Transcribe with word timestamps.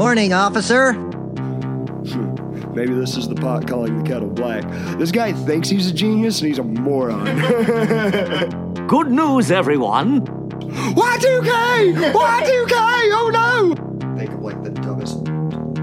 Morning, 0.00 0.32
officer. 0.32 0.94
Maybe 2.74 2.94
this 2.94 3.18
is 3.18 3.28
the 3.28 3.34
pot 3.34 3.68
calling 3.68 4.02
the 4.02 4.08
kettle 4.08 4.30
black. 4.30 4.64
This 4.98 5.12
guy 5.12 5.34
thinks 5.34 5.68
he's 5.68 5.90
a 5.90 5.92
genius 5.92 6.40
and 6.40 6.48
he's 6.48 6.58
a 6.58 6.62
moron. 6.62 7.26
Good 8.86 9.10
news, 9.10 9.50
everyone. 9.50 10.22
Y2K! 10.22 12.12
Y2K! 12.14 12.72
Oh 13.12 13.30
no! 13.30 14.16
Think 14.16 14.30
of 14.30 14.40
like 14.40 14.62
the 14.64 14.70
dumbest 14.70 15.18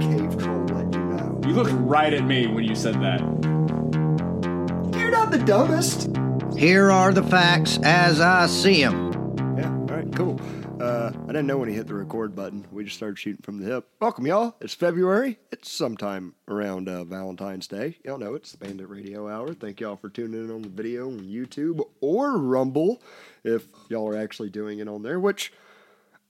cave 0.01 0.35
troll 0.41 0.65
that 0.65 0.91
you 0.91 0.99
know. 0.99 1.39
You 1.45 1.53
looked 1.53 1.73
right 1.73 2.11
at 2.11 2.23
me 2.23 2.47
when 2.47 2.63
you 2.63 2.73
said 2.73 2.95
that. 2.95 3.19
You're 4.97 5.11
not 5.11 5.29
the 5.29 5.43
dumbest. 5.45 6.09
Here 6.57 6.89
are 6.89 7.13
the 7.13 7.21
facts 7.21 7.77
as 7.83 8.19
I 8.19 8.47
see 8.47 8.81
them. 8.81 9.13
Yeah, 9.59 9.69
all 9.69 9.85
right, 9.85 10.15
cool. 10.15 10.41
Uh, 11.07 11.13
I 11.23 11.27
didn't 11.27 11.47
know 11.47 11.57
when 11.57 11.69
he 11.69 11.75
hit 11.75 11.87
the 11.87 11.93
record 11.93 12.35
button. 12.35 12.67
We 12.69 12.83
just 12.83 12.97
started 12.97 13.17
shooting 13.17 13.41
from 13.41 13.59
the 13.59 13.65
hip. 13.65 13.87
Welcome, 14.01 14.27
y'all. 14.27 14.57
It's 14.59 14.73
February. 14.73 15.39
It's 15.53 15.71
sometime 15.71 16.35
around 16.49 16.89
uh, 16.89 17.05
Valentine's 17.05 17.65
Day. 17.65 17.97
Y'all 18.03 18.17
know 18.17 18.33
it's 18.33 18.51
the 18.51 18.57
Bandit 18.57 18.89
Radio 18.89 19.29
Hour. 19.29 19.53
Thank 19.53 19.79
y'all 19.79 19.95
for 19.95 20.09
tuning 20.09 20.43
in 20.43 20.51
on 20.51 20.63
the 20.63 20.67
video 20.67 21.07
on 21.07 21.19
YouTube 21.21 21.81
or 22.01 22.37
Rumble 22.37 23.01
if 23.45 23.69
y'all 23.87 24.09
are 24.09 24.17
actually 24.17 24.49
doing 24.49 24.79
it 24.79 24.89
on 24.89 25.01
there, 25.01 25.17
which 25.17 25.53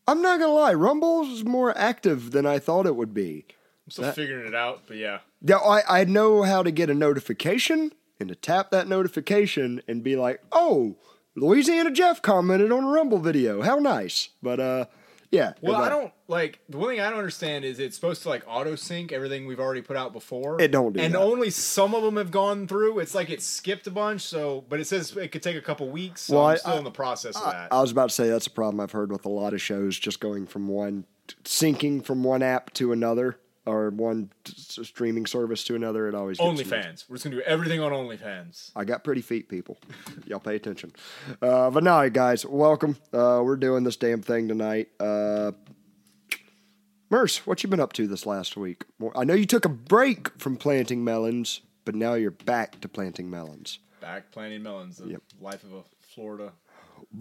I'm 0.07 0.21
not 0.21 0.37
going 0.37 0.51
to 0.51 0.55
lie, 0.55 0.75
Rumble's 0.75 1.43
more 1.43 1.75
active 1.75 2.29
than 2.29 2.45
I 2.45 2.59
thought 2.59 2.85
it 2.85 2.95
would 2.95 3.15
be. 3.15 3.47
I'm 3.87 3.91
still 3.91 4.11
figuring 4.11 4.45
it 4.45 4.53
out, 4.53 4.83
but 4.87 4.97
yeah. 4.97 5.21
Yeah, 5.41 5.57
I, 5.57 6.01
I 6.01 6.03
know 6.03 6.43
how 6.43 6.61
to 6.61 6.69
get 6.69 6.91
a 6.91 6.93
notification 6.93 7.93
and 8.19 8.29
to 8.29 8.35
tap 8.35 8.69
that 8.69 8.87
notification 8.87 9.81
and 9.87 10.03
be 10.03 10.15
like, 10.15 10.43
oh, 10.51 10.97
Louisiana 11.37 11.91
Jeff 11.91 12.21
commented 12.21 12.71
on 12.71 12.83
a 12.83 12.87
Rumble 12.87 13.19
video. 13.19 13.61
How 13.61 13.75
nice. 13.77 14.29
But 14.41 14.59
uh 14.59 14.85
yeah. 15.29 15.53
Well, 15.61 15.75
I 15.75 15.89
don't 15.89 16.13
like 16.29 16.59
the 16.69 16.77
one 16.77 16.89
thing 16.91 17.01
I 17.01 17.09
don't 17.09 17.19
understand 17.19 17.65
is 17.65 17.79
it's 17.79 17.95
supposed 17.95 18.23
to 18.23 18.29
like 18.29 18.43
auto 18.47 18.75
sync 18.75 19.11
everything 19.11 19.45
we've 19.45 19.59
already 19.59 19.81
put 19.81 19.97
out 19.97 20.13
before. 20.13 20.59
It 20.61 20.71
don't 20.71 20.93
do 20.93 21.01
and 21.01 21.13
that. 21.13 21.19
only 21.19 21.49
some 21.49 21.93
of 21.93 22.01
them 22.01 22.15
have 22.15 22.31
gone 22.31 22.65
through. 22.65 22.99
It's 22.99 23.13
like 23.13 23.29
it 23.29 23.41
skipped 23.41 23.85
a 23.87 23.91
bunch. 23.91 24.21
So, 24.21 24.63
but 24.69 24.79
it 24.79 24.87
says 24.87 25.15
it 25.17 25.33
could 25.33 25.43
take 25.43 25.57
a 25.57 25.61
couple 25.61 25.89
weeks. 25.89 26.21
So 26.21 26.37
Well, 26.37 26.45
I'm 26.47 26.53
I- 26.53 26.57
still 26.57 26.73
I- 26.73 26.77
in 26.77 26.83
the 26.85 26.91
process 26.91 27.35
of 27.35 27.43
that. 27.43 27.67
I 27.73 27.81
was 27.81 27.91
about 27.91 28.07
to 28.09 28.15
say 28.15 28.29
that's 28.29 28.47
a 28.47 28.51
problem 28.51 28.79
I've 28.79 28.91
heard 28.93 29.11
with 29.11 29.25
a 29.25 29.29
lot 29.29 29.53
of 29.53 29.61
shows 29.61 29.99
just 29.99 30.21
going 30.21 30.47
from 30.47 30.69
one 30.69 31.05
syncing 31.43 32.03
from 32.05 32.23
one 32.23 32.41
app 32.41 32.73
to 32.75 32.93
another 32.93 33.37
or 33.67 33.89
one 33.91 34.31
streaming 34.47 35.25
service 35.25 35.63
to 35.65 35.75
another. 35.75 36.07
It 36.07 36.15
always. 36.15 36.39
OnlyFans. 36.39 37.07
We're 37.09 37.15
just 37.17 37.25
gonna 37.25 37.35
do 37.35 37.41
everything 37.43 37.79
on 37.81 37.91
OnlyFans. 37.91 38.71
I 38.75 38.85
got 38.85 39.03
pretty 39.03 39.21
feet, 39.21 39.49
people. 39.49 39.77
Y'all 40.25 40.39
pay 40.39 40.55
attention. 40.55 40.93
Uh, 41.41 41.69
but 41.69 41.83
now, 41.83 42.07
guys, 42.09 42.45
welcome. 42.45 42.97
Uh, 43.13 43.41
we're 43.43 43.57
doing 43.57 43.83
this 43.83 43.97
damn 43.97 44.21
thing 44.21 44.47
tonight. 44.47 44.87
Uh, 44.99 45.51
Merce, 47.09 47.45
what 47.45 47.63
you 47.63 47.69
been 47.69 47.79
up 47.79 47.93
to 47.93 48.07
this 48.07 48.25
last 48.25 48.57
week? 48.57 48.83
I 49.15 49.23
know 49.23 49.33
you 49.33 49.45
took 49.45 49.63
a 49.65 49.69
break 49.69 50.29
from 50.39 50.57
planting 50.57 51.03
melons, 51.03 51.61
but 51.85 51.95
now 51.95 52.15
you're 52.15 52.31
back 52.31 52.81
to 52.81 52.89
planting 52.89 53.29
melons. 53.29 53.79
Back 54.01 54.31
planting 54.31 54.61
melons. 54.63 54.97
The 54.97 55.09
Yep. 55.11 55.21
life 55.39 55.63
of 55.63 55.73
a 55.73 55.83
Florida. 56.13 56.51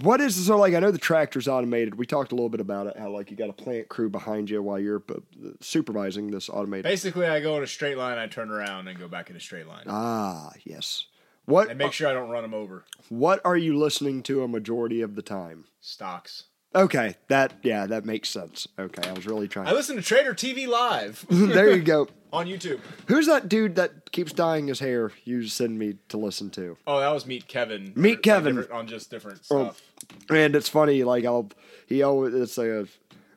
What 0.03 0.21
is 0.21 0.47
so 0.47 0.59
like? 0.59 0.75
I 0.75 0.81
know 0.81 0.91
the 0.91 0.99
tractor's 0.99 1.47
automated. 1.49 1.95
We 1.95 2.07
talked 2.07 2.33
a 2.33 2.35
little 2.35 2.49
bit 2.49 2.61
about 2.61 2.87
it. 2.89 2.99
How 2.99 3.11
like 3.11 3.31
you 3.31 3.37
got 3.37 3.49
a 3.49 3.53
plant 3.55 3.89
crew 3.89 4.11
behind 4.11 4.51
you 4.51 4.63
while 4.63 4.79
you're 4.81 5.03
uh, 5.09 5.21
supervising 5.61 6.31
this 6.31 6.49
automated. 6.49 6.85
Basically, 6.85 7.27
I 7.27 7.41
go 7.41 7.57
in 7.57 7.63
a 7.63 7.67
straight 7.67 7.97
line. 7.97 8.19
I 8.19 8.27
turn 8.27 8.51
around 8.51 8.89
and 8.89 8.99
go 8.99 9.09
back 9.09 9.31
in 9.31 9.37
a 9.37 9.41
straight 9.41 9.67
line, 9.67 9.85
Ah, 9.87 10.51
yes. 10.65 11.07
What 11.45 11.71
and 11.71 11.79
make 11.79 11.93
sure 11.93 12.09
I 12.09 12.13
don't 12.13 12.29
run 12.31 12.43
them 12.43 12.55
over. 12.55 12.85
what 13.09 13.41
are 13.45 13.57
you 13.57 13.79
listening 13.79 14.23
to 14.25 14.43
a 14.43 14.49
majority 14.49 15.01
of 15.01 15.15
the 15.15 15.23
time? 15.23 15.67
Stocks. 15.81 16.45
Okay, 16.75 17.15
that 17.29 17.55
yeah, 17.63 17.87
that 17.87 18.05
makes 18.05 18.29
sense. 18.29 18.69
Okay, 18.79 19.09
I 19.09 19.13
was 19.13 19.27
really 19.27 19.49
trying. 19.49 19.67
I 19.67 19.73
listen 19.73 19.97
to 19.97 20.03
Trader 20.03 20.35
TV 20.35 20.67
live 20.69 21.25
there 21.31 21.75
you 21.75 21.83
go. 21.83 22.09
on 22.33 22.47
YouTube. 22.47 22.81
Who's 23.07 23.27
that 23.29 23.49
dude 23.49 23.77
that 23.77 24.11
keeps 24.13 24.33
dyeing 24.33 24.67
his 24.67 24.81
hair? 24.81 25.11
You 25.25 25.47
send 25.47 25.79
me 25.79 25.95
to 26.09 26.19
listen 26.19 26.51
to. 26.51 26.77
Oh, 26.87 27.01
that 27.01 27.11
was 27.13 27.25
Meet 27.25 27.49
Kevin. 27.49 27.93
Meet 27.97 28.11
Like, 28.17 28.23
Kevin. 28.23 28.57
different- 28.57 28.79
on 28.79 28.87
just 28.89 29.11
different 29.11 29.41
Oh, 29.51 29.65
stuff. 29.71 29.83
And 30.29 30.55
it's 30.55 30.69
funny, 30.69 31.03
like 31.05 31.25
I'll 31.25 31.49
he 31.87 32.03
always 32.03 32.35
it's 32.35 32.59
like 32.59 32.69
a 32.69 32.87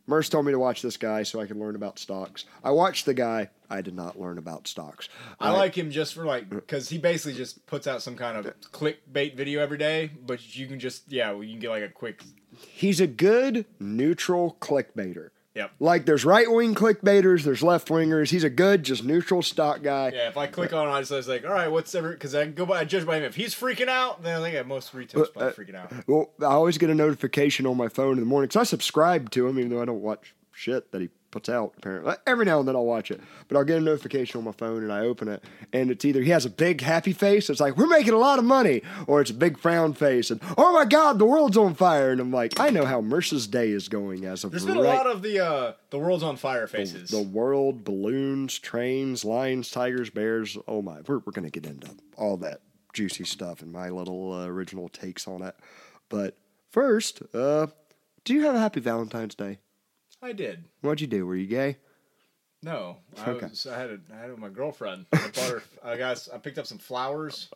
Merce 0.06 0.28
told 0.28 0.44
me 0.47 0.51
to 0.51 0.59
watch 0.59 0.81
this 0.81 0.97
guy 0.97 1.22
so 1.22 1.39
I 1.39 1.45
can 1.45 1.59
learn 1.59 1.75
about 1.75 2.00
stocks. 2.00 2.45
I 2.63 2.72
watched 2.72 3.06
the 3.06 3.13
guy. 3.13 3.51
I 3.69 3.81
did 3.81 3.94
not 3.94 4.19
learn 4.19 4.39
about 4.39 4.68
stocks. 4.68 5.07
I 5.39 5.51
like 5.51 5.78
him 5.78 5.91
just 5.91 6.16
for 6.16 6.25
like 6.25 6.50
because 6.50 6.89
he 6.89 6.97
basically 6.97 7.35
just 7.38 7.63
puts 7.68 7.85
out 7.85 8.01
some 8.01 8.16
kind 8.16 8.35
of 8.35 8.51
clickbait 8.72 9.35
video 9.38 9.62
every 9.62 9.78
day, 9.78 10.09
but 10.25 10.56
you 10.57 10.66
can 10.66 10.79
just 10.79 11.09
yeah, 11.12 11.29
well, 11.31 11.44
you 11.44 11.51
can 11.51 11.59
get 11.59 11.69
like 11.69 11.84
a 11.84 11.89
quick 11.89 12.23
He's 12.67 12.99
a 12.99 13.07
good 13.07 13.65
neutral 13.79 14.57
clickbaiter. 14.59 15.29
yep. 15.55 15.71
Like 15.79 16.05
there's 16.05 16.23
right 16.25 16.49
wing 16.49 16.75
clickbaiters, 16.75 17.43
there's 17.43 17.63
left 17.63 17.87
wingers. 17.89 18.29
He's 18.29 18.43
a 18.43 18.49
good, 18.49 18.83
just 18.83 19.03
neutral 19.03 19.41
stock 19.41 19.81
guy. 19.83 20.11
Yeah, 20.13 20.29
if 20.29 20.37
I 20.37 20.47
click 20.47 20.73
on, 20.73 20.87
it, 20.87 20.91
I 20.91 20.99
just 21.01 21.11
I 21.11 21.17
was 21.17 21.27
like, 21.27 21.43
all 21.45 21.51
right, 21.51 21.67
what's 21.71 21.93
ever? 21.95 22.11
Because 22.11 22.35
I 22.35 22.45
can 22.45 22.53
go 22.53 22.65
by, 22.65 22.79
I 22.79 22.85
judge 22.85 23.05
by 23.05 23.17
him. 23.17 23.23
If 23.23 23.35
he's 23.35 23.53
freaking 23.55 23.87
out, 23.89 24.23
then 24.23 24.41
I 24.41 24.51
think 24.51 24.67
most 24.67 24.93
retailers 24.93 25.29
Uh, 25.29 25.31
probably 25.31 25.65
freaking 25.65 25.75
out. 25.75 25.91
Well, 26.07 26.31
I 26.41 26.45
always 26.45 26.77
get 26.77 26.89
a 26.89 26.95
notification 26.95 27.65
on 27.65 27.77
my 27.77 27.87
phone 27.87 28.13
in 28.13 28.19
the 28.19 28.25
morning 28.25 28.47
because 28.47 28.61
I 28.61 28.63
subscribe 28.63 29.29
to 29.31 29.47
him, 29.47 29.59
even 29.59 29.71
though 29.71 29.81
I 29.81 29.85
don't 29.85 30.01
watch 30.01 30.33
shit 30.51 30.91
that 30.91 31.01
he 31.01 31.09
puts 31.31 31.50
out. 31.50 31.73
Apparently, 31.78 32.16
every 32.25 32.45
now 32.45 32.59
and 32.59 32.67
then 32.67 32.75
I'll 32.75 32.85
watch 32.85 33.12
it, 33.12 33.22
but 33.47 33.57
I'll 33.57 33.63
get 33.63 33.78
a 33.78 33.81
notification 33.81 34.38
on 34.40 34.44
my 34.45 34.51
phone 34.51 34.84
and 34.84 34.91
I 34.91 35.01
open 35.01 35.28
it, 35.28 35.44
and 35.73 35.91
it's 35.91 36.06
either 36.06 36.22
he 36.22 36.31
has 36.31 36.45
a 36.45 36.50
big 36.50 36.81
happy 36.81 37.13
face, 37.13 37.50
it's 37.50 37.59
like 37.59 37.78
we're 37.78 37.88
making 37.88 38.13
a 38.13 38.17
lot 38.17 38.40
of 38.40 38.45
money, 38.45 38.81
or 39.07 39.22
it's 39.22 39.31
a 39.31 39.34
big 39.35 39.57
frown 39.57 39.94
face, 39.94 40.31
and 40.31 40.41
oh 40.57 40.73
my 40.73 40.85
god, 40.85 41.19
the 41.19 41.25
world's 41.25 41.57
on 41.57 41.75
fire, 41.75 42.12
and 42.12 42.22
I'm 42.22 42.31
like, 42.31 42.59
I 42.59 42.69
know 42.69 42.85
how 42.85 43.01
Mercer's 43.01 43.47
day 43.47 43.69
is 43.69 43.88
going 43.89 44.25
as 44.25 44.44
of 44.44 44.51
There's 44.51 44.66
been 44.66 44.78
a 44.78 44.81
lot 44.81 45.07
of 45.07 45.22
the 45.22 45.39
uh 45.39 45.73
the 45.89 46.00
world's 46.00 46.23
on 46.23 46.38
fire 46.38 46.68
faces. 46.68 47.09
the 47.09 47.22
world, 47.22 47.84
balloons, 47.84 48.59
trains, 48.59 49.25
lions, 49.25 49.72
tigers, 49.72 50.09
bears. 50.09 50.57
Oh 50.68 50.81
my, 50.81 51.01
we're, 51.07 51.19
we're 51.19 51.31
going 51.31 51.50
to 51.50 51.51
get 51.51 51.66
into 51.66 51.89
all 52.18 52.38
that 52.38 52.62
juicy 52.94 53.23
stuff 53.23 53.62
and 53.62 53.72
my 53.72 53.89
little 53.89 54.34
uh, 54.34 54.45
original 54.45 54.89
takes 54.89 55.28
on 55.28 55.41
it. 55.41 55.56
But 56.09 56.38
first, 56.72 57.22
uh, 57.34 57.68
do 58.23 58.34
you 58.34 58.41
have 58.45 58.56
a 58.56 58.59
happy 58.59 58.79
Valentine's 58.79 59.35
Day? 59.35 59.59
I 60.22 60.34
did. 60.34 60.66
What'd 60.81 61.02
you 61.02 61.07
do? 61.07 61.25
Were 61.25 61.35
you 61.35 61.47
gay? 61.47 61.78
No, 62.62 62.97
I, 63.25 63.30
Okay. 63.31 63.47
was, 63.47 63.66
I 63.68 63.80
had 63.80 63.90
a, 63.90 64.00
I 64.13 64.18
had 64.18 64.25
it 64.30 64.31
with 64.31 64.40
my 64.40 64.50
girlfriend. 64.50 65.06
I 65.13 65.18
bought 65.34 65.50
her. 65.50 65.63
I 65.84 65.96
got. 65.97 66.28
I 66.34 66.38
picked 66.40 66.57
up 66.57 66.66
some 66.68 66.78
flowers, 66.78 67.50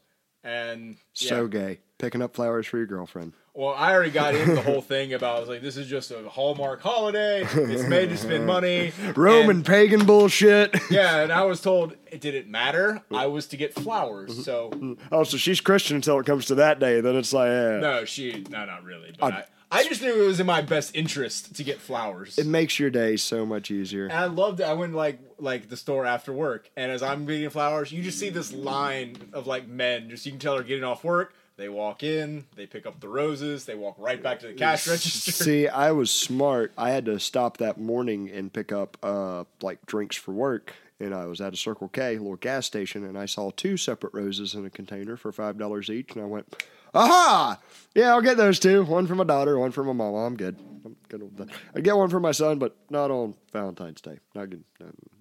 and 0.46 0.96
yeah. 1.16 1.30
So 1.30 1.48
gay. 1.48 1.80
Picking 1.98 2.22
up 2.22 2.34
flowers 2.36 2.68
for 2.68 2.78
your 2.78 2.86
girlfriend. 2.86 3.34
Well, 3.54 3.74
I 3.74 3.94
already 3.94 4.12
got 4.12 4.34
into 4.34 4.56
the 4.56 4.62
whole 4.72 4.82
thing 4.82 5.14
about. 5.14 5.36
I 5.38 5.40
was 5.42 5.50
like, 5.50 5.62
this 5.62 5.76
is 5.78 5.88
just 5.88 6.12
a 6.12 6.28
Hallmark 6.30 6.82
holiday. 6.82 7.44
It's 7.44 7.84
made 7.88 8.10
to 8.10 8.18
spend 8.18 8.46
money. 8.48 8.94
Roman 9.16 9.58
And- 9.58 9.66
pagan 9.66 10.06
bullshit. 10.06 10.74
yeah, 10.90 11.20
and 11.20 11.32
I 11.34 11.44
was 11.44 11.60
told 11.62 11.96
it 12.10 12.20
didn't 12.22 12.50
matter. 12.50 13.02
I 13.14 13.28
was 13.28 13.48
to 13.48 13.58
get 13.58 13.74
flowers. 13.74 14.44
So 14.46 14.98
oh, 15.12 15.24
so 15.26 15.36
she's 15.38 15.60
Christian 15.62 15.98
until 15.98 16.18
it 16.20 16.26
comes 16.26 16.46
to 16.46 16.56
that 16.56 16.80
day. 16.80 17.02
Then 17.02 17.16
it's 17.18 17.34
like, 17.34 17.50
yeah. 17.50 17.80
no, 17.80 18.06
she 18.06 18.46
no, 18.50 18.66
not 18.66 18.84
really. 18.86 19.14
But 19.20 19.34
I, 19.34 19.38
I 19.38 19.46
just 19.82 20.04
knew 20.04 20.24
it 20.24 20.28
was 20.28 20.40
in 20.40 20.46
my 20.46 20.62
best 20.62 20.96
interest 20.96 21.56
to 21.56 21.64
get 21.64 21.80
flowers. 21.80 22.38
It 22.38 22.46
makes 22.46 22.78
your 22.78 22.92
day 22.92 23.18
so 23.18 23.44
much 23.44 23.72
easier. 23.72 24.04
And 24.04 24.14
I 24.14 24.26
loved 24.26 24.60
it. 24.60 24.66
I 24.66 24.74
went 24.74 24.94
like 24.94 25.20
like 25.40 25.70
the 25.70 25.78
store 25.78 26.06
after 26.06 26.32
work, 26.32 26.70
and 26.78 26.92
as 26.92 27.02
I'm 27.02 27.26
getting 27.26 27.50
flowers, 27.50 27.92
you 27.92 28.04
just 28.04 28.20
see 28.20 28.30
this 28.30 28.54
line 28.54 29.16
of 29.34 29.48
like 29.48 29.68
men. 29.68 30.10
Just 30.10 30.26
you 30.28 30.34
can 30.34 30.40
tell 30.40 30.56
they're 30.56 30.64
getting 30.64 30.84
off 30.84 31.04
work. 31.04 31.34
They 31.56 31.70
walk 31.70 32.02
in, 32.02 32.46
they 32.56 32.66
pick 32.66 32.88
up 32.88 33.00
the 33.00 33.08
roses, 33.08 33.66
they 33.66 33.76
walk 33.76 33.96
right 34.00 34.22
back 34.22 34.40
to 34.40 34.48
the 34.48 34.54
cash 34.54 34.88
register. 34.88 35.32
See, 35.44 35.68
I 35.68 35.92
was 35.92 36.10
smart. 36.10 36.72
I 36.78 36.90
had 36.90 37.06
to 37.06 37.20
stop 37.20 37.58
that 37.58 37.80
morning 37.80 38.30
and 38.32 38.52
pick 38.52 38.72
up 38.72 38.98
uh, 39.04 39.44
like 39.62 39.86
drinks 39.86 40.16
for 40.16 40.32
work. 40.32 40.74
And 41.00 41.14
I 41.14 41.26
was 41.26 41.42
at 41.42 41.54
a 41.54 41.58
Circle 41.58 41.90
K, 41.90 42.18
little 42.18 42.38
gas 42.38 42.66
station, 42.66 43.04
and 43.04 43.18
I 43.18 43.26
saw 43.26 43.52
two 43.52 43.78
separate 43.78 44.14
roses 44.14 44.56
in 44.56 44.66
a 44.66 44.70
container 44.70 45.16
for 45.18 45.32
five 45.32 45.58
dollars 45.58 45.90
each. 45.90 46.14
And 46.16 46.24
I 46.24 46.28
went, 46.28 46.64
"Aha! 46.94 47.60
Yeah, 47.96 48.10
I'll 48.10 48.22
get 48.22 48.38
those 48.38 48.60
two. 48.60 48.84
One 48.84 49.08
for 49.08 49.16
my 49.16 49.24
daughter, 49.24 49.58
one 49.60 49.72
for 49.72 49.84
my 49.84 49.94
mama. 49.94 50.26
I'm 50.26 50.36
good. 50.36 50.58
I'm 50.86 50.96
good 51.10 51.22
with 51.24 51.38
that. 51.38 51.50
I'd 51.76 51.84
get 51.84 51.96
one 51.96 52.10
for 52.10 52.20
my 52.20 52.32
son, 52.32 52.60
but 52.60 52.76
not 52.90 53.10
on 53.12 53.36
Valentine's 53.52 54.02
Day. 54.02 54.20
Not 54.36 54.50
good. 54.50 54.64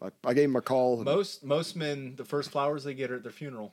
I, 0.00 0.08
I 0.24 0.34
gave 0.34 0.48
him 0.48 0.56
a 0.56 0.62
call. 0.62 0.96
and- 0.96 1.04
Most 1.04 1.44
most 1.44 1.76
men, 1.76 2.14
the 2.16 2.24
first 2.24 2.50
flowers 2.50 2.84
they 2.84 2.94
get 2.94 3.10
are 3.10 3.16
at 3.16 3.22
their 3.22 3.30
funeral. 3.32 3.72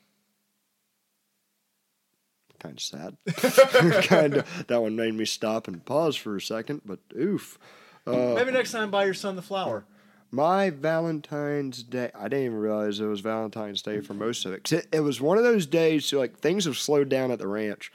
kind 2.59 2.77
of 2.77 2.83
sad. 2.83 3.17
kind 4.07 4.35
of 4.35 4.67
that 4.67 4.81
one 4.81 4.95
made 4.95 5.13
me 5.13 5.25
stop 5.25 5.67
and 5.67 5.83
pause 5.85 6.15
for 6.15 6.35
a 6.35 6.41
second. 6.41 6.81
But 6.85 6.99
oof. 7.17 7.57
Uh, 8.05 8.33
Maybe 8.35 8.51
next 8.51 8.71
time 8.71 8.91
buy 8.91 9.05
your 9.05 9.13
son 9.13 9.35
the 9.35 9.41
flower. 9.41 9.85
My 10.31 10.69
Valentine's 10.69 11.81
Day, 11.83 12.11
I 12.13 12.27
didn't 12.27 12.45
even 12.45 12.57
realize 12.59 12.99
it 12.99 13.05
was 13.05 13.19
Valentine's 13.21 13.81
Day 13.81 13.99
for 14.01 14.13
most 14.13 14.45
of 14.45 14.53
it. 14.53 14.63
'Cause 14.63 14.73
it, 14.79 14.87
it 14.91 14.99
was 14.99 15.19
one 15.19 15.37
of 15.37 15.43
those 15.43 15.65
days, 15.65 16.05
so 16.05 16.19
like 16.19 16.37
things 16.37 16.65
have 16.65 16.77
slowed 16.77 17.09
down 17.09 17.31
at 17.31 17.39
the 17.39 17.47
ranch, 17.47 17.91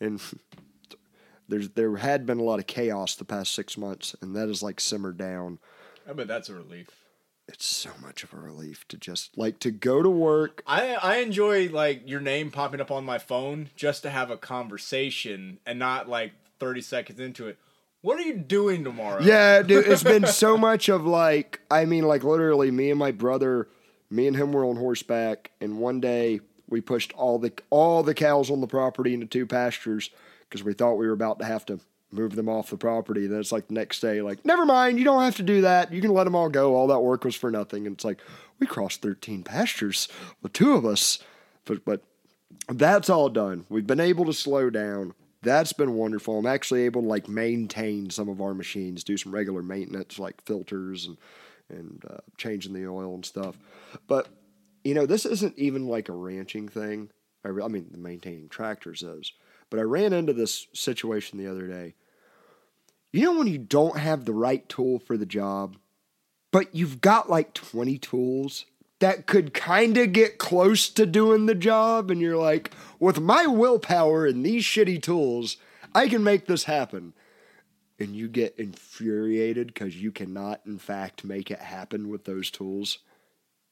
and 0.00 0.20
there's 1.48 1.70
there 1.70 1.96
had 1.96 2.26
been 2.26 2.38
a 2.38 2.42
lot 2.42 2.58
of 2.58 2.66
chaos 2.66 3.14
the 3.14 3.24
past 3.24 3.54
six 3.54 3.76
months, 3.78 4.16
and 4.20 4.34
that 4.34 4.48
has 4.48 4.62
like 4.62 4.80
simmered 4.80 5.16
down. 5.16 5.58
I 6.08 6.12
bet 6.12 6.26
that's 6.28 6.48
a 6.48 6.54
relief. 6.54 6.88
It's 7.48 7.64
so 7.64 7.90
much 8.02 8.24
of 8.24 8.32
a 8.34 8.36
relief 8.38 8.88
to 8.88 8.96
just 8.96 9.38
like 9.38 9.60
to 9.60 9.70
go 9.70 10.02
to 10.02 10.10
work. 10.10 10.64
I 10.66 10.94
I 10.96 11.16
enjoy 11.18 11.68
like 11.68 12.02
your 12.08 12.20
name 12.20 12.50
popping 12.50 12.80
up 12.80 12.90
on 12.90 13.04
my 13.04 13.18
phone 13.18 13.70
just 13.76 14.02
to 14.02 14.10
have 14.10 14.30
a 14.32 14.36
conversation 14.36 15.60
and 15.64 15.78
not 15.78 16.08
like 16.08 16.32
thirty 16.58 16.80
seconds 16.80 17.20
into 17.20 17.46
it. 17.46 17.58
What 18.06 18.20
are 18.20 18.22
you 18.22 18.34
doing 18.34 18.84
tomorrow? 18.84 19.20
Yeah, 19.20 19.62
dude, 19.62 19.88
it's 19.88 20.04
been 20.04 20.28
so 20.28 20.56
much 20.56 20.88
of 20.88 21.04
like, 21.04 21.60
I 21.68 21.86
mean, 21.86 22.04
like 22.04 22.22
literally, 22.22 22.70
me 22.70 22.90
and 22.90 22.98
my 23.00 23.10
brother, 23.10 23.66
me 24.10 24.28
and 24.28 24.36
him 24.36 24.52
were 24.52 24.64
on 24.64 24.76
horseback, 24.76 25.50
and 25.60 25.80
one 25.80 26.00
day 26.00 26.38
we 26.68 26.80
pushed 26.80 27.12
all 27.14 27.40
the 27.40 27.52
all 27.68 28.04
the 28.04 28.14
cows 28.14 28.48
on 28.48 28.60
the 28.60 28.68
property 28.68 29.12
into 29.12 29.26
two 29.26 29.44
pastures 29.44 30.10
because 30.42 30.62
we 30.62 30.72
thought 30.72 30.94
we 30.94 31.08
were 31.08 31.14
about 31.14 31.40
to 31.40 31.46
have 31.46 31.66
to 31.66 31.80
move 32.12 32.36
them 32.36 32.48
off 32.48 32.70
the 32.70 32.76
property. 32.76 33.24
And 33.24 33.32
Then 33.32 33.40
it's 33.40 33.50
like 33.50 33.66
the 33.66 33.74
next 33.74 33.98
day, 33.98 34.22
like, 34.22 34.44
never 34.44 34.64
mind, 34.64 35.00
you 35.00 35.04
don't 35.04 35.24
have 35.24 35.38
to 35.38 35.42
do 35.42 35.62
that. 35.62 35.92
You 35.92 36.00
can 36.00 36.12
let 36.12 36.24
them 36.24 36.36
all 36.36 36.48
go. 36.48 36.76
All 36.76 36.86
that 36.86 37.00
work 37.00 37.24
was 37.24 37.34
for 37.34 37.50
nothing. 37.50 37.88
And 37.88 37.96
it's 37.96 38.04
like 38.04 38.20
we 38.60 38.68
crossed 38.68 39.02
thirteen 39.02 39.42
pastures, 39.42 40.06
the 40.42 40.48
two 40.48 40.74
of 40.74 40.86
us, 40.86 41.18
but 41.64 41.84
but 41.84 42.02
that's 42.68 43.10
all 43.10 43.30
done. 43.30 43.66
We've 43.68 43.84
been 43.84 43.98
able 43.98 44.26
to 44.26 44.32
slow 44.32 44.70
down. 44.70 45.14
That's 45.46 45.72
been 45.72 45.94
wonderful. 45.94 46.40
I'm 46.40 46.46
actually 46.46 46.82
able 46.82 47.02
to 47.02 47.06
like 47.06 47.28
maintain 47.28 48.10
some 48.10 48.28
of 48.28 48.40
our 48.40 48.52
machines, 48.52 49.04
do 49.04 49.16
some 49.16 49.30
regular 49.30 49.62
maintenance 49.62 50.18
like 50.18 50.44
filters 50.44 51.06
and 51.06 51.16
and 51.68 52.04
uh, 52.10 52.16
changing 52.36 52.72
the 52.72 52.88
oil 52.88 53.14
and 53.14 53.24
stuff. 53.24 53.56
But 54.08 54.26
you 54.82 54.92
know, 54.92 55.06
this 55.06 55.24
isn't 55.24 55.56
even 55.56 55.86
like 55.86 56.08
a 56.08 56.12
ranching 56.12 56.68
thing. 56.68 57.10
I, 57.44 57.50
re- 57.50 57.62
I 57.62 57.68
mean, 57.68 57.86
maintaining 57.96 58.48
tractors 58.48 59.04
is. 59.04 59.32
But 59.70 59.78
I 59.78 59.84
ran 59.84 60.12
into 60.12 60.32
this 60.32 60.66
situation 60.72 61.38
the 61.38 61.48
other 61.48 61.68
day. 61.68 61.94
You 63.12 63.22
know 63.22 63.38
when 63.38 63.46
you 63.46 63.58
don't 63.58 63.98
have 63.98 64.24
the 64.24 64.32
right 64.32 64.68
tool 64.68 64.98
for 64.98 65.16
the 65.16 65.26
job, 65.26 65.76
but 66.50 66.74
you've 66.74 67.00
got 67.00 67.30
like 67.30 67.54
20 67.54 67.98
tools 67.98 68.66
that 69.00 69.26
could 69.26 69.52
kind 69.54 69.96
of 69.98 70.12
get 70.12 70.38
close 70.38 70.88
to 70.90 71.04
doing 71.06 71.46
the 71.46 71.54
job, 71.54 72.10
and 72.10 72.20
you're 72.20 72.36
like, 72.36 72.70
with 72.98 73.20
my 73.20 73.46
willpower 73.46 74.26
and 74.26 74.44
these 74.44 74.64
shitty 74.64 75.02
tools, 75.02 75.56
I 75.94 76.08
can 76.08 76.24
make 76.24 76.46
this 76.46 76.64
happen. 76.64 77.12
And 77.98 78.14
you 78.14 78.28
get 78.28 78.54
infuriated 78.58 79.68
because 79.68 79.96
you 80.00 80.12
cannot, 80.12 80.60
in 80.66 80.78
fact, 80.78 81.24
make 81.24 81.50
it 81.50 81.60
happen 81.60 82.08
with 82.08 82.24
those 82.24 82.50
tools. 82.50 82.98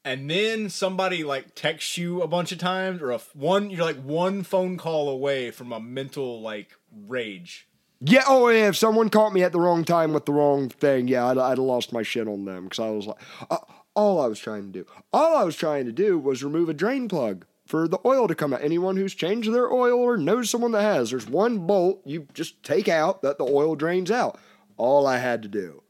and 0.03 0.29
then 0.29 0.69
somebody 0.69 1.23
like 1.23 1.55
texts 1.55 1.97
you 1.97 2.21
a 2.21 2.27
bunch 2.27 2.51
of 2.51 2.57
times 2.59 3.01
or 3.01 3.09
a 3.11 3.15
f- 3.15 3.35
one 3.35 3.71
you're 3.71 3.83
like 3.83 4.01
one 4.03 4.43
phone 4.43 4.77
call 4.77 5.09
away 5.09 5.49
from 5.49 5.71
a 5.71 5.79
mental 5.79 6.41
like 6.41 6.69
rage 7.07 7.67
Yeah, 8.01 8.23
oh 8.27 8.49
yeah. 8.49 8.67
If 8.67 8.77
someone 8.77 9.09
caught 9.09 9.33
me 9.33 9.41
at 9.43 9.51
the 9.51 9.59
wrong 9.59 9.83
time 9.83 10.13
with 10.13 10.25
the 10.25 10.33
wrong 10.33 10.69
thing, 10.69 11.07
yeah, 11.07 11.25
I'd, 11.27 11.37
I'd 11.39 11.57
have 11.57 11.59
lost 11.59 11.91
my 11.93 12.03
shit 12.03 12.27
on 12.27 12.45
them 12.45 12.65
because 12.65 12.79
I 12.79 12.89
was 12.91 13.07
like, 13.07 13.17
uh, 13.49 13.57
all 13.95 14.19
I 14.19 14.27
was 14.27 14.39
trying 14.39 14.71
to 14.71 14.79
do, 14.79 14.85
all 15.13 15.37
I 15.37 15.43
was 15.43 15.55
trying 15.55 15.85
to 15.85 15.91
do 15.91 16.19
was 16.19 16.43
remove 16.43 16.69
a 16.69 16.73
drain 16.73 17.07
plug 17.07 17.45
for 17.65 17.87
the 17.87 17.99
oil 18.05 18.27
to 18.27 18.35
come 18.35 18.53
out. 18.53 18.63
Anyone 18.63 18.97
who's 18.97 19.15
changed 19.15 19.51
their 19.51 19.71
oil 19.71 19.99
or 19.99 20.17
knows 20.17 20.49
someone 20.49 20.71
that 20.73 20.83
has, 20.83 21.09
there's 21.09 21.27
one 21.27 21.65
bolt 21.65 22.01
you 22.05 22.27
just 22.33 22.61
take 22.63 22.87
out 22.87 23.21
that 23.21 23.37
the 23.37 23.45
oil 23.45 23.75
drains 23.75 24.11
out. 24.11 24.39
All 24.77 25.07
I 25.07 25.17
had 25.17 25.41
to 25.43 25.47
do. 25.47 25.81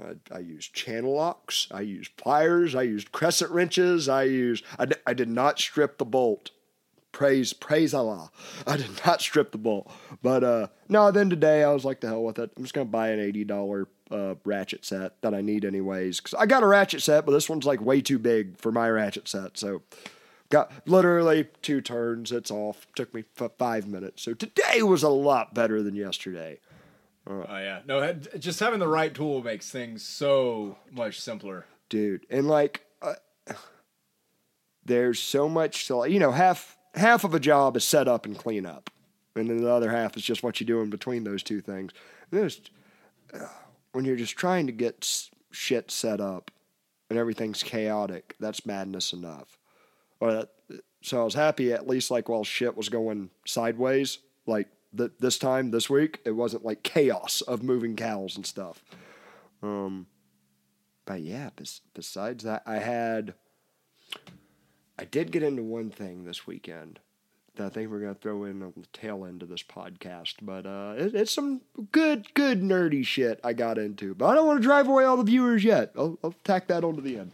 I, 0.00 0.36
I 0.36 0.38
used 0.40 0.74
channel 0.74 1.14
locks. 1.14 1.68
I 1.70 1.82
used 1.82 2.16
pliers. 2.16 2.74
I 2.74 2.82
used 2.82 3.12
crescent 3.12 3.50
wrenches. 3.50 4.08
I 4.08 4.24
used. 4.24 4.64
I, 4.78 4.86
I 5.06 5.14
did 5.14 5.28
not 5.28 5.58
strip 5.58 5.98
the 5.98 6.04
bolt. 6.04 6.50
Praise, 7.12 7.52
praise 7.52 7.94
Allah. 7.94 8.30
I 8.66 8.76
did 8.76 8.90
not 9.06 9.20
strip 9.20 9.52
the 9.52 9.58
bolt. 9.58 9.90
But 10.22 10.42
uh 10.42 10.68
no, 10.88 11.10
then 11.10 11.30
today 11.30 11.62
I 11.62 11.72
was 11.72 11.84
like, 11.84 12.00
the 12.00 12.08
hell 12.08 12.24
with 12.24 12.38
it. 12.38 12.50
I'm 12.56 12.64
just 12.64 12.74
gonna 12.74 12.86
buy 12.86 13.10
an 13.10 13.20
eighty 13.20 13.44
dollar 13.44 13.86
uh, 14.10 14.34
ratchet 14.44 14.84
set 14.84 15.20
that 15.22 15.34
I 15.34 15.40
need 15.40 15.64
anyways. 15.64 16.20
Cause 16.20 16.34
I 16.34 16.46
got 16.46 16.62
a 16.62 16.66
ratchet 16.66 17.02
set, 17.02 17.26
but 17.26 17.32
this 17.32 17.48
one's 17.48 17.66
like 17.66 17.80
way 17.80 18.00
too 18.00 18.18
big 18.18 18.58
for 18.58 18.70
my 18.70 18.88
ratchet 18.88 19.28
set. 19.28 19.56
So 19.58 19.82
got 20.50 20.70
literally 20.86 21.48
two 21.62 21.80
turns. 21.80 22.32
It's 22.32 22.50
off. 22.50 22.86
Took 22.94 23.14
me 23.14 23.24
f- 23.40 23.52
five 23.58 23.86
minutes. 23.86 24.22
So 24.22 24.34
today 24.34 24.82
was 24.82 25.02
a 25.02 25.08
lot 25.08 25.54
better 25.54 25.82
than 25.82 25.94
yesterday. 25.94 26.60
oh 27.26 27.44
yeah 27.48 27.80
no 27.86 28.12
just 28.38 28.60
having 28.60 28.80
the 28.80 28.88
right 28.88 29.14
tool 29.14 29.42
makes 29.42 29.70
things 29.70 30.04
so 30.04 30.76
much 30.92 31.18
simpler 31.20 31.64
dude. 31.88 32.26
And 32.28 32.48
like, 32.48 32.84
uh, 33.02 33.14
there's 34.84 35.20
so 35.20 35.48
much 35.48 35.86
to 35.86 36.06
you 36.08 36.18
know. 36.18 36.32
Half 36.32 36.76
half 36.94 37.24
of 37.24 37.34
a 37.34 37.40
job 37.40 37.76
is 37.76 37.84
set 37.84 38.08
up 38.08 38.26
and 38.26 38.36
clean 38.36 38.66
up, 38.66 38.90
and 39.34 39.48
then 39.48 39.62
the 39.62 39.70
other 39.70 39.90
half 39.90 40.16
is 40.16 40.22
just 40.22 40.42
what 40.42 40.60
you 40.60 40.66
do 40.66 40.80
in 40.80 40.90
between 40.90 41.24
those 41.24 41.42
two 41.42 41.60
things. 41.60 41.92
And 42.30 42.40
there's 42.40 42.60
uh, 43.32 43.46
when 43.94 44.04
you're 44.04 44.16
just 44.16 44.36
trying 44.36 44.66
to 44.66 44.72
get 44.72 45.08
shit 45.50 45.90
set 45.90 46.20
up 46.20 46.50
and 47.08 47.18
everything's 47.18 47.62
chaotic. 47.62 48.34
That's 48.40 48.66
madness 48.66 49.12
enough. 49.12 49.58
That, 50.20 50.50
so 51.02 51.20
I 51.20 51.24
was 51.24 51.34
happy 51.34 51.72
at 51.72 51.86
least 51.86 52.10
like 52.10 52.28
while 52.28 52.44
shit 52.44 52.76
was 52.76 52.88
going 52.88 53.30
sideways, 53.46 54.18
like 54.46 54.68
th- 54.96 55.12
this 55.20 55.38
time 55.38 55.70
this 55.70 55.90
week, 55.90 56.20
it 56.24 56.32
wasn't 56.32 56.64
like 56.64 56.82
chaos 56.82 57.40
of 57.42 57.62
moving 57.62 57.94
cows 57.94 58.36
and 58.36 58.46
stuff. 58.46 58.82
Um, 59.62 60.06
but 61.04 61.20
yeah, 61.20 61.50
bes- 61.56 61.82
besides 61.94 62.44
that, 62.44 62.62
I 62.66 62.78
had. 62.78 63.34
I 64.96 65.04
did 65.04 65.32
get 65.32 65.42
into 65.42 65.62
one 65.64 65.90
thing 65.90 66.24
this 66.24 66.46
weekend 66.46 67.00
that 67.56 67.66
I 67.66 67.68
think 67.68 67.90
we're 67.90 68.00
going 68.00 68.14
to 68.14 68.20
throw 68.20 68.44
in 68.44 68.62
on 68.62 68.72
the 68.76 68.86
tail 68.92 69.24
end 69.24 69.42
of 69.42 69.48
this 69.48 69.62
podcast, 69.62 70.34
but 70.42 70.66
uh, 70.66 70.94
it, 70.96 71.14
it's 71.14 71.32
some 71.32 71.60
good, 71.92 72.32
good 72.34 72.62
nerdy 72.62 73.04
shit 73.04 73.40
I 73.44 73.52
got 73.52 73.78
into. 73.78 74.14
But 74.14 74.26
I 74.26 74.34
don't 74.34 74.46
want 74.46 74.60
to 74.60 74.66
drive 74.66 74.88
away 74.88 75.04
all 75.04 75.16
the 75.16 75.24
viewers 75.24 75.62
yet. 75.64 75.92
I'll, 75.96 76.18
I'll 76.24 76.34
tack 76.44 76.66
that 76.68 76.84
onto 76.84 77.00
the 77.00 77.18
end. 77.18 77.32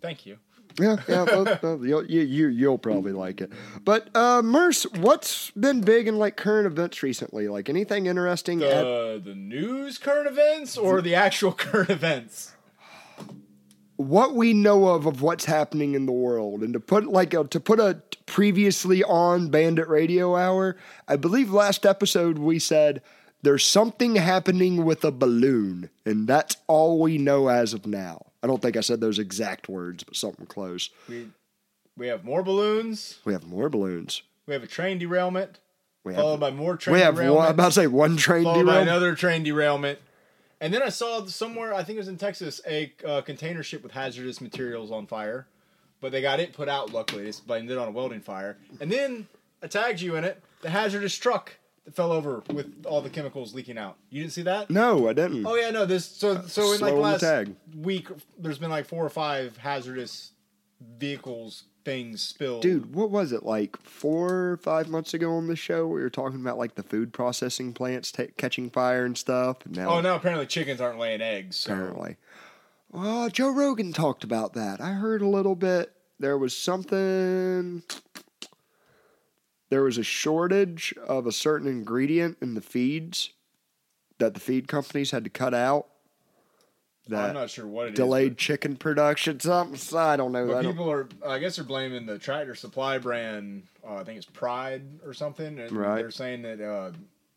thank 0.00 0.26
you 0.26 0.38
Yeah, 0.78 0.96
yeah, 1.08 1.22
well, 1.24 1.58
well, 1.62 1.80
you'll, 1.84 2.06
you, 2.06 2.20
you, 2.20 2.46
you'll 2.48 2.78
probably 2.78 3.12
like 3.12 3.40
it. 3.40 3.52
But 3.84 4.14
uh, 4.14 4.42
Merce, 4.42 4.84
what's 4.84 5.50
been 5.52 5.80
big 5.80 6.06
in 6.08 6.18
like 6.18 6.36
current 6.36 6.66
events 6.66 7.02
recently? 7.02 7.48
Like 7.48 7.68
anything 7.68 8.06
interesting? 8.06 8.62
at- 8.62 8.68
the 8.82 9.22
the 9.24 9.34
news 9.34 9.98
current 9.98 10.28
events 10.28 10.76
or 10.76 11.00
the 11.00 11.14
actual 11.14 11.52
current 11.66 11.90
events 11.90 12.54
what 13.96 14.34
we 14.34 14.52
know 14.52 14.88
of 14.88 15.06
of 15.06 15.22
what's 15.22 15.44
happening 15.44 15.94
in 15.94 16.06
the 16.06 16.12
world 16.12 16.62
and 16.62 16.72
to 16.72 16.80
put 16.80 17.06
like 17.06 17.32
a, 17.32 17.44
to 17.44 17.60
put 17.60 17.78
a 17.78 18.02
previously 18.26 19.04
on 19.04 19.48
bandit 19.48 19.86
radio 19.88 20.36
hour 20.36 20.76
i 21.06 21.14
believe 21.16 21.50
last 21.52 21.86
episode 21.86 22.38
we 22.38 22.58
said 22.58 23.00
there's 23.42 23.64
something 23.64 24.16
happening 24.16 24.84
with 24.84 25.04
a 25.04 25.12
balloon 25.12 25.90
and 26.04 26.26
that's 26.26 26.56
all 26.66 27.00
we 27.00 27.18
know 27.18 27.48
as 27.48 27.72
of 27.72 27.86
now 27.86 28.20
i 28.42 28.46
don't 28.46 28.62
think 28.62 28.76
i 28.76 28.80
said 28.80 29.00
those 29.00 29.18
exact 29.18 29.68
words 29.68 30.02
but 30.02 30.16
something 30.16 30.46
close 30.46 30.90
we 31.08 31.28
we 31.96 32.08
have 32.08 32.24
more 32.24 32.42
balloons 32.42 33.20
we 33.24 33.32
have 33.32 33.44
more 33.44 33.68
balloons 33.68 34.22
we 34.46 34.54
have 34.54 34.62
a 34.64 34.68
train 34.68 34.98
derailment 34.98 35.60
we 36.02 36.14
followed 36.14 36.32
have, 36.32 36.40
by 36.40 36.50
more 36.50 36.76
train 36.76 36.94
derailment. 36.94 37.00
we 37.00 37.04
have 37.04 37.14
derailment 37.14 37.36
one, 37.36 37.46
I'm 37.46 37.54
about 37.54 37.66
to 37.66 37.72
say 37.72 37.86
one 37.86 38.16
train 38.16 38.44
followed 38.44 38.66
by 38.66 38.72
derailment. 38.72 38.88
another 38.88 39.14
train 39.14 39.42
derailment. 39.42 39.98
And 40.64 40.72
then 40.72 40.82
I 40.82 40.88
saw 40.88 41.26
somewhere, 41.26 41.74
I 41.74 41.82
think 41.82 41.96
it 41.96 42.00
was 42.00 42.08
in 42.08 42.16
Texas, 42.16 42.58
a 42.66 42.90
uh, 43.06 43.20
container 43.20 43.62
ship 43.62 43.82
with 43.82 43.92
hazardous 43.92 44.40
materials 44.40 44.90
on 44.90 45.06
fire. 45.06 45.46
But 46.00 46.10
they 46.10 46.22
got 46.22 46.40
it 46.40 46.54
put 46.54 46.70
out, 46.70 46.90
luckily. 46.90 47.28
it's 47.28 47.38
blamed 47.38 47.70
it 47.70 47.76
on 47.76 47.86
a 47.86 47.90
welding 47.90 48.22
fire. 48.22 48.56
And 48.80 48.90
then 48.90 49.28
I 49.62 49.66
tagged 49.66 50.00
you 50.00 50.16
in 50.16 50.24
it, 50.24 50.42
the 50.62 50.70
hazardous 50.70 51.14
truck 51.16 51.52
that 51.84 51.94
fell 51.94 52.12
over 52.12 52.42
with 52.48 52.86
all 52.86 53.02
the 53.02 53.10
chemicals 53.10 53.52
leaking 53.52 53.76
out. 53.76 53.98
You 54.08 54.22
didn't 54.22 54.32
see 54.32 54.42
that? 54.44 54.70
no 54.70 55.06
i 55.06 55.12
didn't 55.12 55.44
Oh 55.44 55.54
yeah, 55.54 55.68
no. 55.68 55.84
This 55.84 56.06
so 56.06 56.40
so 56.46 56.72
in 56.72 56.80
like 56.80 56.94
last 56.94 57.50
week, 57.76 58.08
there's 58.38 58.58
been 58.58 58.70
like 58.70 58.86
four 58.86 59.04
or 59.04 59.10
five 59.10 59.58
hazardous 59.58 60.32
vehicles 60.98 61.64
things 61.84 62.22
spilled. 62.22 62.62
Dude, 62.62 62.94
what 62.94 63.10
was 63.10 63.32
it 63.32 63.42
like 63.44 63.76
four 63.82 64.50
or 64.52 64.56
five 64.56 64.88
months 64.88 65.14
ago 65.14 65.34
on 65.36 65.46
the 65.46 65.56
show? 65.56 65.86
We 65.86 66.00
were 66.00 66.10
talking 66.10 66.40
about 66.40 66.58
like 66.58 66.74
the 66.74 66.82
food 66.82 67.12
processing 67.12 67.72
plants 67.72 68.10
ta 68.12 68.24
catching 68.36 68.70
fire 68.70 69.04
and 69.04 69.16
stuff. 69.16 69.64
And 69.64 69.76
now, 69.76 69.90
Oh, 69.90 70.00
now 70.00 70.16
apparently 70.16 70.46
chickens 70.46 70.80
aren't 70.80 70.98
laying 70.98 71.20
eggs. 71.20 71.56
So. 71.56 71.72
apparently, 71.72 72.16
well, 72.90 73.28
Joe 73.28 73.50
Rogan 73.50 73.92
talked 73.92 74.24
about 74.24 74.54
that. 74.54 74.80
I 74.80 74.92
heard 74.92 75.20
a 75.22 75.28
little 75.28 75.56
bit. 75.56 75.92
There 76.18 76.38
was 76.38 76.56
something. 76.56 77.82
There 79.70 79.82
was 79.82 79.98
a 79.98 80.04
shortage 80.04 80.94
of 81.06 81.26
a 81.26 81.32
certain 81.32 81.66
ingredient 81.68 82.38
in 82.40 82.54
the 82.54 82.60
feeds 82.60 83.30
that 84.18 84.34
the 84.34 84.40
feed 84.40 84.68
companies 84.68 85.10
had 85.10 85.24
to 85.24 85.30
cut 85.30 85.54
out. 85.54 85.88
That 87.08 87.28
I'm 87.28 87.34
not 87.34 87.50
sure 87.50 87.66
what 87.66 87.86
it 87.88 87.90
is. 87.92 87.96
delayed 87.96 88.38
chicken 88.38 88.76
production. 88.76 89.38
Something 89.38 89.76
So 89.76 89.98
I 89.98 90.16
don't 90.16 90.32
know. 90.32 90.44
I 90.44 90.46
But 90.46 90.62
don't- 90.62 90.72
people 90.72 90.90
are, 90.90 91.08
I 91.26 91.38
guess, 91.38 91.56
they're 91.56 91.64
blaming 91.64 92.06
the 92.06 92.18
Tractor 92.18 92.54
Supply 92.54 92.96
brand. 92.98 93.64
Uh, 93.86 93.96
I 93.96 94.04
think 94.04 94.16
it's 94.16 94.26
Pride 94.26 94.82
or 95.04 95.12
something. 95.12 95.58
And 95.58 95.70
Right. 95.72 95.96
They're 95.96 96.10
saying 96.10 96.42
that 96.42 96.60
uh, 96.62 96.92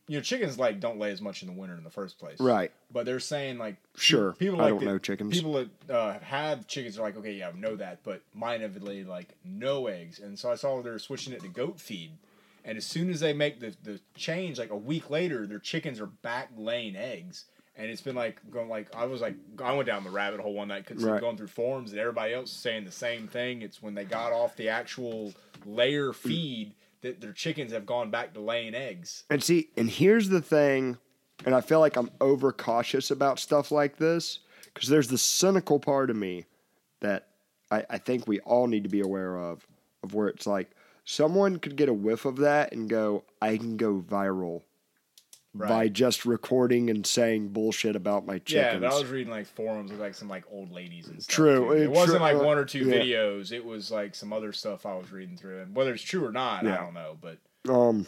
you 0.07 0.15
know 0.17 0.21
chickens 0.21 0.57
like 0.57 0.79
don't 0.79 0.97
lay 0.99 1.11
as 1.11 1.21
much 1.21 1.41
in 1.43 1.49
the 1.49 1.53
winter 1.53 1.75
in 1.75 1.83
the 1.83 1.89
first 1.89 2.17
place. 2.17 2.39
Right. 2.39 2.71
But 2.93 3.05
they're 3.05 3.19
saying 3.19 3.57
like 3.57 3.75
Sure. 3.97 4.31
people 4.33 4.57
I 4.61 4.63
like 4.63 4.69
don't 4.71 4.79
that- 4.79 4.85
know 4.85 4.97
chickens. 4.99 5.33
People 5.33 5.53
that 5.53 5.93
uh, 5.93 6.19
have 6.19 6.65
chickens 6.67 6.97
are 6.97 7.01
like, 7.01 7.17
okay, 7.17 7.33
yeah, 7.33 7.49
I 7.49 7.51
know 7.51 7.75
that, 7.75 7.99
but 8.03 8.21
mine 8.33 8.61
have 8.61 8.81
laid 8.81 9.07
like 9.07 9.27
no 9.43 9.87
eggs, 9.87 10.19
and 10.19 10.39
so 10.39 10.49
I 10.49 10.55
saw 10.55 10.81
they're 10.81 10.97
switching 10.97 11.33
it 11.33 11.41
to 11.41 11.49
goat 11.49 11.81
feed. 11.81 12.11
And 12.63 12.77
as 12.77 12.85
soon 12.85 13.09
as 13.09 13.19
they 13.21 13.33
make 13.33 13.59
the, 13.61 13.73
the 13.83 13.99
change, 14.15 14.59
like 14.59 14.69
a 14.71 14.75
week 14.77 15.09
later, 15.09 15.45
their 15.47 15.59
chickens 15.59 15.99
are 16.01 16.05
back 16.07 16.51
laying 16.57 16.95
eggs. 16.97 17.45
And 17.77 17.91
it's 17.91 18.01
been 18.01 18.15
like 18.15 18.41
going 18.49 18.69
like 18.69 18.93
I 18.95 19.05
was 19.05 19.21
like 19.21 19.35
I 19.63 19.71
went 19.73 19.87
down 19.87 20.03
the 20.03 20.09
rabbit 20.09 20.39
hole 20.39 20.53
one 20.53 20.67
night 20.69 20.85
because 20.85 21.03
Right. 21.03 21.21
going 21.21 21.37
through 21.37 21.47
forums 21.47 21.91
and 21.91 21.99
everybody 21.99 22.33
else 22.33 22.51
saying 22.51 22.85
the 22.85 22.91
same 22.91 23.27
thing. 23.27 23.61
It's 23.61 23.81
when 23.81 23.93
they 23.93 24.03
got 24.03 24.33
off 24.33 24.55
the 24.55 24.69
actual 24.69 25.33
layer 25.65 26.11
feed 26.11 26.73
that 27.01 27.21
their 27.21 27.33
chickens 27.33 27.71
have 27.71 27.85
gone 27.85 28.09
back 28.09 28.33
to 28.33 28.39
laying 28.39 28.73
eggs. 28.73 29.23
And 29.29 29.43
see, 29.43 29.69
and 29.77 29.89
here's 29.89 30.29
the 30.29 30.41
thing, 30.41 30.97
and 31.45 31.53
I 31.53 31.61
feel 31.61 31.79
like 31.79 31.95
I'm 31.95 32.09
overcautious 32.19 33.11
about 33.11 33.37
stuff 33.39 33.71
like 33.71 33.97
this 33.97 34.39
because 34.73 34.89
there's 34.89 35.07
the 35.07 35.17
cynical 35.17 35.79
part 35.79 36.09
of 36.09 36.15
me 36.15 36.45
that 37.01 37.27
I, 37.69 37.85
I 37.89 37.97
think 37.99 38.27
we 38.27 38.39
all 38.39 38.65
need 38.67 38.83
to 38.83 38.89
be 38.89 39.01
aware 39.01 39.37
of, 39.37 39.67
of 40.03 40.15
where 40.15 40.27
it's 40.27 40.47
like 40.47 40.71
someone 41.05 41.59
could 41.59 41.75
get 41.75 41.89
a 41.89 41.93
whiff 41.93 42.25
of 42.25 42.37
that 42.37 42.73
and 42.73 42.89
go, 42.89 43.23
I 43.41 43.57
can 43.57 43.77
go 43.77 44.01
viral 44.01 44.63
by 45.57 45.87
just 45.87 46.25
recording 46.25 46.89
and 46.89 47.05
saying 47.05 47.49
bullshit 47.49 47.95
about 47.95 48.25
my 48.25 48.35
Yeah, 48.35 48.39
chickens. 48.73 48.81
but 48.81 48.93
I 48.93 48.99
was 48.99 49.09
reading 49.09 49.31
like 49.31 49.47
forums 49.47 49.91
with 49.91 49.99
like 49.99 50.15
some 50.15 50.29
like 50.29 50.43
old 50.51 50.71
ladies 50.71 51.07
and 51.07 51.21
stuff. 51.21 51.33
True. 51.33 51.71
It 51.71 51.87
uh, 51.87 51.91
wasn't 51.91 52.17
true, 52.17 52.19
like 52.19 52.35
uh, 52.35 52.45
one 52.45 52.57
or 52.57 52.65
two 52.65 52.85
yeah. 52.85 52.95
videos. 52.95 53.51
It 53.51 53.65
was 53.65 53.89
like 53.91 54.15
some 54.15 54.31
other 54.33 54.53
stuff 54.53 54.85
I 54.85 54.95
was 54.95 55.11
reading 55.11 55.37
through, 55.37 55.61
and 55.61 55.75
whether 55.75 55.93
it's 55.93 56.03
true 56.03 56.25
or 56.25 56.31
not, 56.31 56.65
I 56.65 56.77
don't 56.77 56.93
know. 56.93 57.17
But 57.19 57.37
Um, 57.71 58.07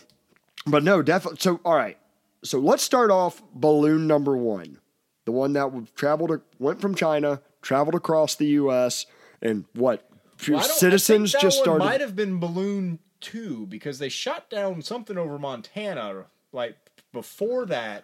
but 0.66 0.84
no, 0.84 1.02
definitely. 1.02 1.40
So, 1.42 1.60
all 1.66 1.76
right. 1.76 1.98
So 2.44 2.60
let's 2.60 2.84
start 2.84 3.12
off 3.12 3.42
balloon 3.54 4.08
number 4.08 4.38
one, 4.38 4.78
the 5.26 5.32
one 5.32 5.54
that 5.54 5.72
traveled, 5.96 6.40
went 6.58 6.80
from 6.80 6.96
China, 6.96 7.42
traveled 7.62 7.96
across 7.96 8.36
the 8.36 8.48
U.S., 8.48 9.06
and 9.42 9.66
what 9.74 10.10
Well, 10.48 10.62
citizens 10.64 11.36
I 11.36 11.40
think 11.40 11.42
that 11.42 11.48
just 11.48 11.60
started. 11.60 11.84
Might 11.84 12.02
have 12.02 12.16
been 12.16 12.40
balloon 12.40 13.00
two 13.22 13.66
because 13.68 14.00
they 14.00 14.10
shot 14.10 14.50
down 14.50 14.82
something 14.82 15.18
over 15.18 15.38
Montana 15.38 16.26
like 16.52 16.78
before 17.12 17.66
that, 17.68 18.04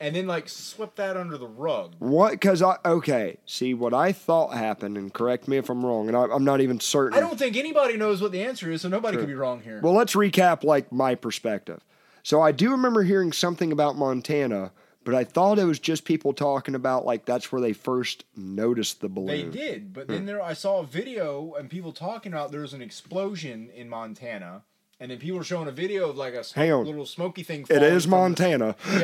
and 0.00 0.14
then 0.14 0.26
like 0.26 0.48
swept 0.48 0.96
that 0.96 1.16
under 1.16 1.38
the 1.38 1.46
rug. 1.46 1.94
What? 1.98 2.32
Because 2.32 2.62
I 2.62 2.76
okay. 2.84 3.38
See 3.46 3.74
what 3.74 3.94
I 3.94 4.12
thought 4.12 4.54
happened, 4.54 4.96
and 4.96 5.12
correct 5.12 5.48
me 5.48 5.56
if 5.56 5.68
I'm 5.70 5.84
wrong, 5.84 6.08
and 6.08 6.16
I, 6.16 6.24
I'm 6.24 6.44
not 6.44 6.60
even 6.60 6.80
certain. 6.80 7.16
I 7.16 7.20
don't 7.20 7.38
think 7.38 7.56
anybody 7.56 7.96
knows 7.96 8.20
what 8.20 8.32
the 8.32 8.42
answer 8.42 8.70
is, 8.70 8.82
so 8.82 8.88
nobody 8.88 9.16
could 9.16 9.26
be 9.26 9.34
wrong 9.34 9.62
here. 9.62 9.80
Well, 9.82 9.94
let's 9.94 10.14
recap 10.14 10.64
like 10.64 10.92
my 10.92 11.14
perspective. 11.14 11.84
So 12.22 12.40
I 12.42 12.52
do 12.52 12.70
remember 12.72 13.04
hearing 13.04 13.32
something 13.32 13.70
about 13.70 13.96
Montana, 13.96 14.72
but 15.04 15.14
I 15.14 15.22
thought 15.22 15.60
it 15.60 15.64
was 15.64 15.78
just 15.78 16.04
people 16.04 16.32
talking 16.32 16.74
about 16.74 17.04
like 17.06 17.24
that's 17.24 17.52
where 17.52 17.60
they 17.60 17.72
first 17.72 18.24
noticed 18.34 19.00
the 19.00 19.08
balloon. 19.08 19.52
They 19.52 19.58
did, 19.58 19.92
but 19.92 20.06
Hmm. 20.06 20.12
then 20.12 20.26
there 20.26 20.42
I 20.42 20.52
saw 20.52 20.80
a 20.80 20.84
video 20.86 21.54
and 21.54 21.70
people 21.70 21.92
talking 21.92 22.32
about 22.32 22.50
there 22.50 22.62
was 22.62 22.74
an 22.74 22.82
explosion 22.82 23.70
in 23.70 23.88
Montana, 23.88 24.64
and 24.98 25.10
then 25.10 25.18
people 25.18 25.36
were 25.38 25.44
showing 25.44 25.68
a 25.68 25.72
video 25.72 26.08
of 26.08 26.16
like 26.16 26.34
a 26.34 26.42
sm- 26.42 26.58
Hang 26.58 26.72
on. 26.72 26.86
little 26.86 27.04
smoky 27.06 27.42
thing. 27.42 27.66
it 27.68 27.82
is 27.82 28.04
from 28.04 28.10
the- 28.10 28.16
Montana. 28.16 28.76
yeah, 28.92 29.00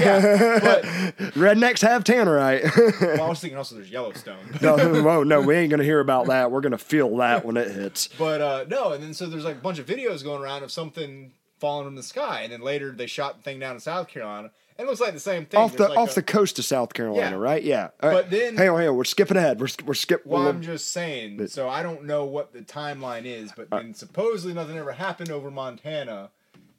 yeah, 0.00 0.58
but 0.60 0.82
Rednecks 1.34 1.82
have 1.82 2.04
tannerite. 2.04 2.64
well, 3.00 3.22
I 3.24 3.28
was 3.28 3.40
thinking 3.40 3.56
also 3.58 3.74
there's 3.74 3.90
Yellowstone. 3.90 4.38
no, 4.62 4.76
no, 4.76 5.22
no, 5.22 5.40
we 5.42 5.54
ain't 5.56 5.70
gonna 5.70 5.84
hear 5.84 6.00
about 6.00 6.26
that. 6.28 6.50
We're 6.50 6.60
gonna 6.62 6.78
feel 6.78 7.16
that 7.18 7.44
when 7.44 7.56
it 7.56 7.70
hits. 7.70 8.08
But 8.18 8.40
uh, 8.40 8.64
no, 8.68 8.92
and 8.92 9.02
then 9.02 9.14
so 9.14 9.26
there's 9.26 9.44
like 9.44 9.56
a 9.56 9.60
bunch 9.60 9.78
of 9.78 9.86
videos 9.86 10.24
going 10.24 10.42
around 10.42 10.62
of 10.62 10.70
something 10.72 11.32
falling 11.58 11.86
from 11.86 11.96
the 11.96 12.02
sky, 12.02 12.40
and 12.42 12.52
then 12.52 12.60
later 12.60 12.92
they 12.92 13.06
shot 13.06 13.36
the 13.38 13.42
thing 13.42 13.58
down 13.58 13.74
in 13.74 13.80
South 13.80 14.08
Carolina, 14.08 14.50
it 14.78 14.86
looks 14.86 15.00
like 15.00 15.14
the 15.14 15.20
same 15.20 15.46
thing. 15.46 15.60
Off 15.60 15.76
the 15.76 15.88
like 15.88 15.98
off 15.98 16.12
a- 16.12 16.14
the 16.16 16.22
coast 16.22 16.58
of 16.58 16.64
South 16.64 16.92
Carolina, 16.94 17.36
Yeah. 17.36 17.42
right? 17.42 17.62
Yeah. 17.62 17.88
All 18.02 18.10
right. 18.10 18.14
But 18.22 18.30
then- 18.30 18.56
hang 18.56 18.68
on, 18.68 18.78
hang 18.78 18.88
on. 18.88 18.96
We're 18.96 19.04
skipping 19.04 19.36
ahead. 19.36 19.60
We're 19.60 19.68
we're 19.84 19.94
skip. 19.94 20.24
Well, 20.26 20.46
I'm 20.48 20.62
just 20.62 20.92
saying. 20.92 21.46
So 21.48 21.68
I 21.68 21.82
don't 21.82 22.04
know 22.04 22.24
what 22.24 22.52
the 22.52 22.60
timeline 22.60 23.24
is, 23.24 23.52
but 23.56 23.70
then 23.70 23.94
supposedly 23.94 24.54
nothing 24.54 24.76
ever 24.76 24.92
happened 24.92 25.30
over 25.30 25.50
Montana, 25.50 26.30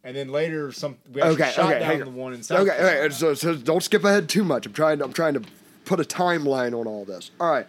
and 0.03 0.15
then 0.15 0.29
later 0.29 0.71
some 0.71 0.97
we 1.11 1.21
actually 1.21 1.43
okay, 1.43 1.51
shot 1.51 1.73
okay, 1.73 1.97
down 1.97 1.99
the 1.99 2.09
one 2.11 2.33
in 2.33 2.43
South 2.43 2.59
okay, 2.59 2.75
Carolina. 2.77 2.99
okay. 3.01 3.13
So, 3.13 3.33
so 3.33 3.55
don't 3.55 3.81
skip 3.83 4.03
ahead 4.03 4.29
too 4.29 4.43
much. 4.43 4.65
I'm 4.65 4.73
trying. 4.73 5.01
I'm 5.01 5.13
trying 5.13 5.33
to 5.33 5.41
put 5.85 5.99
a 5.99 6.03
timeline 6.03 6.79
on 6.79 6.85
all 6.87 7.05
this. 7.05 7.31
All 7.39 7.49
right. 7.49 7.67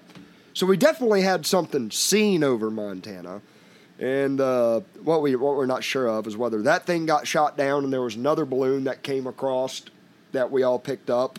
So 0.54 0.66
we 0.66 0.76
definitely 0.76 1.23
had 1.23 1.47
something 1.47 1.90
seen 1.92 2.42
over 2.42 2.68
Montana, 2.68 3.40
and 4.00 4.40
uh, 4.40 4.80
what 5.04 5.23
we 5.23 5.37
what 5.37 5.54
we're 5.56 5.66
not 5.66 5.85
sure 5.85 6.08
of 6.08 6.26
is 6.26 6.37
whether 6.37 6.61
that 6.62 6.85
thing 6.85 7.06
got 7.06 7.28
shot 7.28 7.56
down 7.56 7.85
and 7.85 7.92
there 7.92 8.02
was 8.02 8.16
another 8.16 8.44
balloon 8.44 8.85
that 8.85 9.04
came 9.04 9.26
across 9.28 9.82
that 10.32 10.50
we 10.50 10.62
all 10.62 10.78
picked 10.78 11.11
up, 11.11 11.38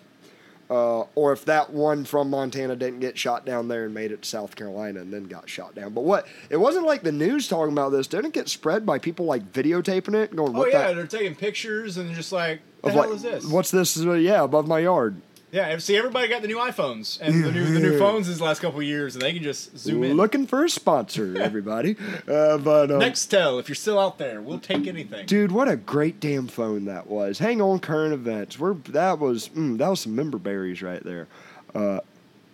uh, 0.69 1.03
or 1.15 1.31
if 1.33 1.45
that 1.45 1.71
one 1.71 2.05
from 2.05 2.29
Montana 2.29 2.75
didn't 2.75 2.99
get 2.99 3.17
shot 3.17 3.45
down 3.45 3.67
there 3.67 3.85
and 3.85 3.93
made 3.93 4.11
it 4.11 4.21
to 4.21 4.29
South 4.29 4.55
Carolina 4.55 4.99
and 5.01 5.11
then 5.11 5.23
got 5.23 5.49
shot 5.49 5.73
down. 5.75 5.93
But 5.93 6.03
what 6.03 6.27
it 6.49 6.57
wasn't 6.57 6.85
like 6.85 7.01
the 7.01 7.11
news 7.11 7.47
talking 7.47 7.73
about 7.73 7.91
this. 7.91 8.07
Didn't 8.07 8.33
get 8.33 8.49
spread 8.49 8.85
by 8.85 8.99
people 8.99 9.25
like 9.25 9.51
videotaping 9.51 10.13
it, 10.15 10.29
and 10.29 10.37
going, 10.37 10.55
Oh 10.55 10.59
"What 10.59 10.71
yeah, 10.71 10.87
that?" 10.87 10.95
they're 10.95 11.07
taking 11.07 11.35
pictures 11.35 11.97
and 11.97 12.13
just 12.13 12.31
like, 12.31 12.61
the 12.81 12.89
of 12.89 12.93
hell 12.93 13.03
like, 13.05 13.15
is 13.15 13.21
this? 13.23 13.45
What's 13.45 13.71
this? 13.71 13.97
Uh, 13.97 14.13
yeah, 14.13 14.43
above 14.43 14.67
my 14.67 14.79
yard. 14.79 15.21
Yeah, 15.51 15.77
see, 15.79 15.97
everybody 15.97 16.27
got 16.27 16.43
the 16.43 16.47
new 16.47 16.57
iPhones 16.57 17.19
and 17.19 17.43
the 17.43 17.51
new 17.51 17.65
the 17.65 17.79
new 17.79 17.97
phones 17.97 18.27
these 18.27 18.39
last 18.39 18.61
couple 18.61 18.81
years, 18.83 19.15
and 19.15 19.21
they 19.21 19.33
can 19.33 19.41
just 19.41 19.75
zoom 19.77 20.03
in. 20.03 20.15
Looking 20.15 20.45
for 20.45 20.63
a 20.63 20.69
sponsor, 20.69 21.35
everybody. 21.41 21.95
uh, 22.27 22.59
but 22.59 22.91
um, 22.91 22.99
Nextel, 23.01 23.59
if 23.59 23.67
you're 23.67 23.75
still 23.75 23.97
out 23.97 24.19
there, 24.19 24.41
we'll 24.41 24.59
take 24.59 24.85
anything. 24.85 25.25
dude, 25.25 25.51
what 25.51 25.67
a 25.67 25.75
great 25.75 26.19
damn 26.19 26.47
phone 26.47 26.85
that 26.85 27.07
was. 27.07 27.39
Hang 27.39 27.61
on, 27.61 27.79
current 27.79 28.13
events. 28.13 28.59
We're 28.59 28.73
that 28.73 29.17
was 29.17 29.49
mm, 29.49 29.77
that 29.79 29.89
was 29.89 30.01
some 30.01 30.15
member 30.15 30.37
berries 30.37 30.83
right 30.83 31.03
there. 31.03 31.27
Uh, 31.73 32.01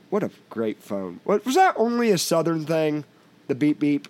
what 0.10 0.24
a 0.24 0.32
great 0.50 0.82
phone. 0.82 1.20
What 1.26 1.46
was 1.46 1.56
that? 1.56 1.76
Only 1.78 2.12
a 2.12 2.18
southern 2.18 2.66
thing? 2.66 3.04
The 3.48 3.56
beep 3.56 3.80
beep. 3.80 4.08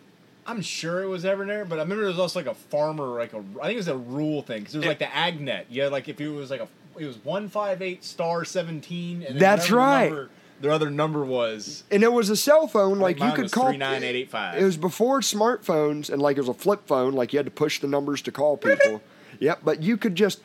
I'm 0.47 0.61
sure 0.61 1.01
it 1.01 1.07
was 1.07 1.25
ever 1.25 1.43
there, 1.43 1.65
but 1.65 1.79
I 1.79 1.81
remember 1.81 2.03
there 2.03 2.11
was 2.11 2.19
also 2.19 2.37
like 2.39 2.47
a 2.47 2.53
farmer, 2.53 3.05
like 3.17 3.33
a 3.33 3.37
I 3.59 3.63
think 3.65 3.73
it 3.73 3.77
was 3.77 3.87
a 3.87 3.97
rule 3.97 4.43
thing 4.43 4.59
because 4.59 4.75
it 4.75 4.79
was 4.79 4.87
like 4.87 4.99
the 4.99 5.05
AgNet. 5.05 5.65
Yeah, 5.69 5.87
like 5.87 6.07
if 6.07 6.21
it 6.21 6.29
was 6.29 6.51
like 6.51 6.61
a 6.61 6.67
it 6.97 7.05
was 7.05 7.17
one 7.23 7.47
five 7.49 7.81
eight 7.81 8.03
star 8.03 8.45
seventeen, 8.45 9.23
and 9.23 9.39
That's 9.39 9.71
right. 9.71 10.09
number- 10.09 10.29
their 10.61 10.71
other 10.71 10.89
number 10.89 11.23
was 11.25 11.83
And 11.91 12.01
it 12.01 12.13
was 12.13 12.29
a 12.29 12.35
cell 12.37 12.65
phone, 12.67 12.97
like 12.97 13.19
you 13.19 13.29
could 13.33 13.51
call. 13.51 13.65
39885. 13.65 14.61
It 14.61 14.63
was 14.63 14.77
before 14.77 15.19
smartphones, 15.19 16.09
and 16.09 16.21
like 16.21 16.37
it 16.37 16.41
was 16.41 16.47
a 16.49 16.53
flip 16.53 16.87
phone, 16.87 17.11
like 17.13 17.33
you 17.33 17.37
had 17.39 17.45
to 17.45 17.51
push 17.51 17.81
the 17.81 17.87
numbers 17.87 18.21
to 18.21 18.31
call 18.31 18.55
people. 18.55 19.01
yep, 19.39 19.59
but 19.65 19.83
you 19.83 19.97
could 19.97 20.15
just 20.15 20.39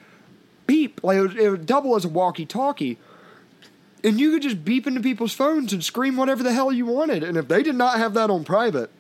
beep, 0.67 1.01
like 1.05 1.17
it 1.17 1.21
would, 1.21 1.37
it 1.39 1.51
would 1.51 1.65
double 1.67 1.95
as 1.95 2.05
a 2.05 2.09
walkie-talkie, 2.09 2.99
and 4.03 4.19
you 4.19 4.33
could 4.33 4.43
just 4.43 4.65
beep 4.65 4.87
into 4.89 5.01
people's 5.01 5.33
phones 5.33 5.73
and 5.73 5.85
scream 5.85 6.17
whatever 6.17 6.43
the 6.43 6.53
hell 6.53 6.73
you 6.73 6.87
wanted. 6.87 7.23
And 7.23 7.37
if 7.37 7.47
they 7.47 7.63
did 7.63 7.77
not 7.77 7.99
have 7.99 8.13
that 8.15 8.31
on 8.31 8.43
private, 8.45 8.91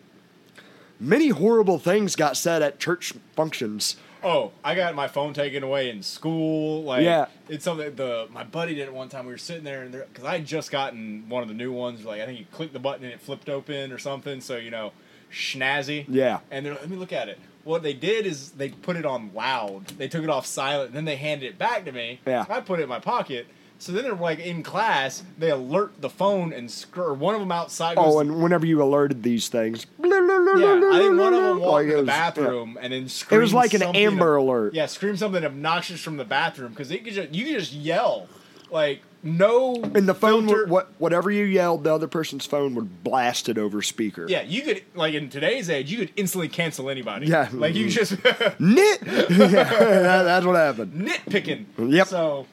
many 1.00 1.30
horrible 1.30 1.80
things 1.80 2.14
got 2.14 2.36
said 2.36 2.62
at 2.62 2.78
church 2.78 3.14
functions. 3.34 3.96
Oh, 4.22 4.52
I 4.64 4.74
got 4.74 4.94
my 4.94 5.08
phone 5.08 5.32
taken 5.34 5.62
away 5.62 5.90
in 5.90 6.02
school. 6.02 6.82
Like, 6.82 7.02
Yeah. 7.04 7.26
it's 7.48 7.64
something. 7.64 7.94
The 7.94 8.28
my 8.32 8.44
buddy 8.44 8.74
did 8.74 8.82
it 8.88 8.92
one 8.92 9.08
time. 9.08 9.26
We 9.26 9.32
were 9.32 9.38
sitting 9.38 9.64
there, 9.64 9.82
and 9.82 9.92
because 9.92 10.24
I 10.24 10.32
had 10.38 10.46
just 10.46 10.70
gotten 10.70 11.28
one 11.28 11.42
of 11.42 11.48
the 11.48 11.54
new 11.54 11.72
ones. 11.72 12.04
Like, 12.04 12.20
I 12.20 12.26
think 12.26 12.38
you 12.38 12.46
clicked 12.52 12.72
the 12.72 12.78
button 12.78 13.04
and 13.04 13.12
it 13.12 13.20
flipped 13.20 13.48
open 13.48 13.92
or 13.92 13.98
something. 13.98 14.40
So 14.40 14.56
you 14.56 14.70
know, 14.70 14.92
schnazzy. 15.32 16.04
Yeah. 16.08 16.40
And 16.50 16.64
they're 16.64 16.72
like, 16.72 16.82
let 16.82 16.90
me 16.90 16.96
look 16.96 17.12
at 17.12 17.28
it. 17.28 17.38
What 17.64 17.82
they 17.82 17.92
did 17.92 18.24
is 18.26 18.52
they 18.52 18.70
put 18.70 18.96
it 18.96 19.04
on 19.04 19.32
loud. 19.34 19.88
They 19.98 20.08
took 20.08 20.24
it 20.24 20.30
off 20.30 20.46
silent, 20.46 20.88
and 20.88 20.96
then 20.96 21.04
they 21.04 21.16
handed 21.16 21.46
it 21.46 21.58
back 21.58 21.84
to 21.84 21.92
me. 21.92 22.20
Yeah. 22.26 22.46
I 22.48 22.60
put 22.60 22.80
it 22.80 22.84
in 22.84 22.88
my 22.88 23.00
pocket. 23.00 23.46
So 23.80 23.92
then 23.92 24.04
they're 24.04 24.14
like 24.14 24.38
in 24.40 24.62
class, 24.62 25.22
they 25.38 25.50
alert 25.50 26.00
the 26.02 26.10
phone 26.10 26.52
and 26.52 26.70
sc- 26.70 26.98
or 26.98 27.14
one 27.14 27.34
of 27.34 27.40
them 27.40 27.50
outside. 27.50 27.96
Goes, 27.96 28.14
Oh, 28.14 28.18
and 28.20 28.42
whenever 28.42 28.66
you 28.66 28.82
alerted 28.82 29.22
these 29.22 29.48
things, 29.48 29.86
yeah, 29.98 30.06
I 30.08 30.98
think 30.98 31.18
one 31.18 31.32
of 31.32 31.42
them 31.42 31.60
walked 31.60 31.72
like 31.72 31.82
in 31.84 31.88
the 31.90 31.96
was- 31.96 32.06
yeah. 32.06 32.30
bathroom 32.30 32.78
and 32.80 32.92
then 32.92 33.04
It 33.30 33.38
was 33.38 33.54
like 33.54 33.72
an 33.74 33.82
Amber 33.82 34.36
Alert. 34.36 34.74
Yeah, 34.74 34.84
scream 34.84 35.16
something 35.16 35.44
obnoxious 35.44 36.00
from 36.02 36.18
the 36.18 36.24
bathroom 36.26 36.70
because 36.72 36.88
could 36.88 37.04
just 37.06 37.34
you 37.34 37.46
could 37.46 37.58
just 37.58 37.72
yell 37.72 38.28
like 38.70 39.00
no. 39.22 39.74
And 39.76 40.08
the 40.08 40.14
phone, 40.14 40.46
filter. 40.46 40.62
would, 40.64 40.70
what 40.70 40.92
whatever 40.98 41.30
you 41.30 41.44
yelled, 41.44 41.84
the 41.84 41.94
other 41.94 42.06
person's 42.08 42.44
phone 42.46 42.74
would 42.74 43.02
blast 43.02 43.48
it 43.48 43.56
over 43.58 43.80
speaker. 43.82 44.26
Yeah, 44.28 44.42
you 44.42 44.62
could 44.62 44.82
like 44.94 45.14
in 45.14 45.28
today's 45.30 45.68
age, 45.70 45.90
you 45.90 45.98
could 45.98 46.12
instantly 46.16 46.48
cancel 46.48 46.88
anybody. 46.90 47.26
Yeah. 47.28 47.48
like 47.52 47.74
you 47.74 47.88
just 47.88 48.12
Nit. 48.58 48.98
yeah, 49.02 49.24
that- 49.28 50.22
that's 50.24 50.44
what 50.46 50.56
happened. 50.56 50.92
nitpicking. 51.08 51.64
Yep. 51.78 52.06
So 52.08 52.46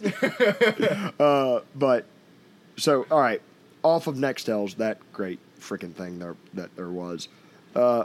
But 1.74 2.04
so 2.76 3.06
all 3.10 3.20
right, 3.20 3.42
off 3.82 4.06
of 4.06 4.16
Nextel's 4.16 4.74
that 4.74 4.98
great 5.12 5.38
freaking 5.58 5.92
thing 5.94 6.18
there 6.18 6.36
that 6.54 6.74
there 6.76 6.88
was. 6.90 7.28
Uh, 7.74 8.04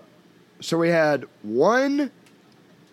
so 0.59 0.77
we 0.77 0.89
had 0.89 1.25
one 1.43 2.12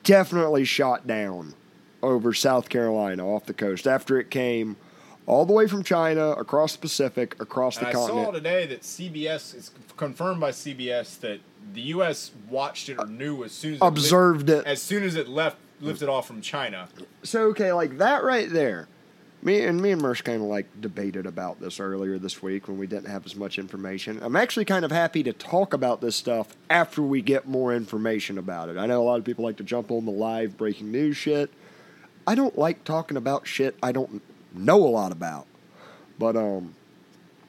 definitely 0.05 0.65
shot 0.65 1.07
down 1.07 1.55
over 2.03 2.33
South 2.35 2.69
Carolina 2.69 3.27
off 3.27 3.47
the 3.47 3.55
coast 3.55 3.87
after 3.87 4.19
it 4.19 4.31
came 4.31 4.77
all 5.27 5.45
the 5.47 5.53
way 5.53 5.69
from 5.69 5.85
China 5.85 6.31
across 6.31 6.73
the 6.73 6.81
Pacific 6.81 7.37
across 7.41 7.77
and 7.77 7.87
the 7.87 7.91
I 7.91 7.93
saw 7.93 8.07
continent. 8.09 8.35
today 8.35 8.67
that 8.67 8.81
CBS 8.83 9.55
is 9.55 9.71
confirmed 9.97 10.41
by 10.41 10.51
CBS 10.51 11.21
that 11.21 11.39
the 11.75 11.81
U.S. 11.83 12.33
watched 12.51 12.89
it 12.89 12.99
or 12.99 13.07
knew 13.07 13.45
as 13.45 13.53
soon 13.53 13.75
as 13.75 13.81
it 13.81 13.85
Observed 13.85 14.49
lift- 14.49 14.67
it. 14.67 14.71
as 14.71 14.83
soon 14.83 15.05
as 15.05 15.15
it 15.15 15.29
left 15.29 15.57
lifted 15.83 16.09
off 16.09 16.27
from 16.27 16.41
China. 16.41 16.89
So 17.23 17.49
okay, 17.49 17.73
like 17.73 17.99
that 17.99 18.25
right 18.25 18.49
there. 18.51 18.89
Me 19.45 19.61
and 19.63 19.81
me 19.83 19.91
and 19.91 20.01
Merce 20.01 20.21
kind 20.21 20.41
of 20.41 20.49
like 20.49 20.67
debated 20.81 21.27
about 21.27 21.61
this 21.61 21.81
earlier 21.81 22.17
this 22.17 22.41
week 22.41 22.69
when 22.69 22.79
we 22.79 22.87
didn't 22.87 23.09
have 23.09 23.27
as 23.27 23.35
much 23.35 23.59
information. 23.59 24.21
I'm 24.23 24.37
actually 24.37 24.65
kind 24.65 24.85
of 24.85 24.93
happy 24.93 25.25
to 25.25 25.33
talk 25.33 25.75
about 25.75 26.01
this 26.01 26.15
stuff 26.15 26.57
after 26.71 27.03
we 27.03 27.23
get 27.23 27.49
more 27.49 27.75
information 27.75 28.39
about 28.39 28.69
it. 28.69 28.77
I 28.77 28.87
know 28.87 29.03
a 29.03 29.05
lot 29.05 29.19
of 29.19 29.25
people 29.25 29.45
like 29.45 29.57
to 29.57 29.65
jump 29.65 29.91
on 29.91 30.05
the 30.05 30.13
live 30.13 30.57
breaking 30.57 30.93
news 30.93 31.17
shit. 31.17 31.51
I 32.25 32.37
don't 32.37 32.57
like 32.57 32.85
talking 32.85 33.17
about 33.17 33.49
shit 33.49 33.77
I 33.83 33.91
don't 33.91 34.23
know 34.55 34.77
a 34.77 34.87
lot 34.87 35.11
about. 35.11 35.47
But 36.21 36.37
um 36.37 36.77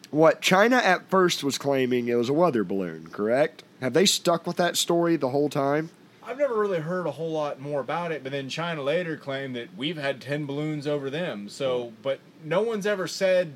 what 0.10 0.42
China 0.42 0.78
at 0.78 1.10
first 1.10 1.44
was 1.44 1.60
claiming 1.60 2.08
it 2.08 2.16
was 2.16 2.30
a 2.30 2.34
weather 2.34 2.63
balloon, 2.63 3.10
correct? 3.12 3.63
Have 3.82 3.94
they 3.94 4.06
stuck 4.06 4.48
with 4.48 4.58
that 4.58 4.78
story 4.78 5.16
the 5.16 5.30
whole 5.30 5.50
time? 5.50 5.90
I've 6.25 6.38
never 6.38 6.60
really 6.60 6.80
heard 6.80 7.06
a 7.08 7.12
whole 7.12 7.32
lot 7.32 7.60
more 7.60 7.80
about 7.82 8.12
it, 8.12 8.24
but 8.24 8.32
then 8.32 8.50
China 8.50 8.82
later 8.82 9.18
claimed 9.18 9.56
that 9.56 9.75
we've 9.77 9.98
had 9.98 10.22
10 10.22 10.46
balloons 10.46 10.88
over 10.88 11.10
them. 11.10 11.50
So, 11.50 11.94
but 12.01 12.20
no 12.44 12.62
one's 12.62 12.86
ever 12.86 13.08
said 13.08 13.53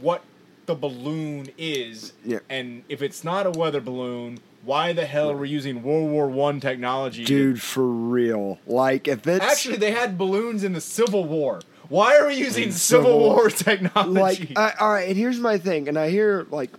what 0.00 0.22
the 0.66 0.74
balloon 0.74 1.48
is. 1.58 2.12
Yeah. 2.24 2.38
And 2.48 2.84
if 2.88 3.02
it's 3.02 3.22
not 3.24 3.46
a 3.46 3.50
weather 3.50 3.80
balloon, 3.80 4.38
why 4.64 4.92
the 4.92 5.04
hell 5.04 5.30
are 5.30 5.36
we 5.36 5.48
using 5.50 5.82
World 5.82 6.10
War 6.10 6.28
One 6.28 6.58
technology? 6.60 7.24
to- 7.24 7.28
Dude, 7.28 7.62
for 7.62 7.86
real. 7.86 8.58
Like 8.66 9.06
if 9.08 9.26
it's 9.26 9.44
Actually, 9.44 9.76
they 9.76 9.90
had 9.92 10.16
balloons 10.16 10.64
in 10.64 10.72
the 10.72 10.80
Civil 10.80 11.24
War. 11.24 11.60
Why 11.90 12.16
are 12.18 12.26
we 12.26 12.34
using 12.36 12.72
Civil, 12.72 13.04
Civil 13.04 13.18
War. 13.20 13.34
War 13.36 13.50
technology? 13.50 14.48
like 14.48 14.58
I, 14.58 14.72
all 14.80 14.90
right 14.90 15.06
and 15.08 15.18
here's 15.18 15.38
my 15.38 15.58
thing 15.58 15.86
and 15.86 15.98
i 15.98 16.08
hear 16.08 16.46
like 16.50 16.70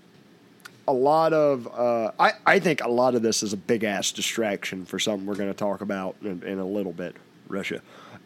a 0.87 0.93
lot 0.93 1.33
of 1.33 1.67
uh, 1.67 2.11
I, 2.19 2.33
I 2.45 2.59
think 2.59 2.81
a 2.81 2.89
lot 2.89 3.15
of 3.15 3.21
this 3.21 3.43
is 3.43 3.53
a 3.53 3.57
big 3.57 3.83
ass 3.83 4.11
distraction 4.11 4.85
for 4.85 4.99
something 4.99 5.25
we're 5.25 5.35
going 5.35 5.51
to 5.51 5.57
talk 5.57 5.81
about 5.81 6.15
in, 6.21 6.43
in 6.43 6.59
a 6.59 6.65
little 6.65 6.93
bit 6.93 7.15
russia 7.47 7.81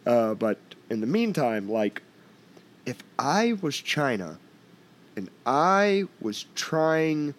uh, 0.06 0.34
but 0.34 0.58
in 0.90 1.00
the 1.00 1.06
meantime 1.06 1.68
like 1.68 2.02
if 2.86 3.02
i 3.18 3.54
was 3.62 3.76
china 3.76 4.38
and 5.16 5.30
i 5.46 6.04
was 6.20 6.46
trying 6.54 7.34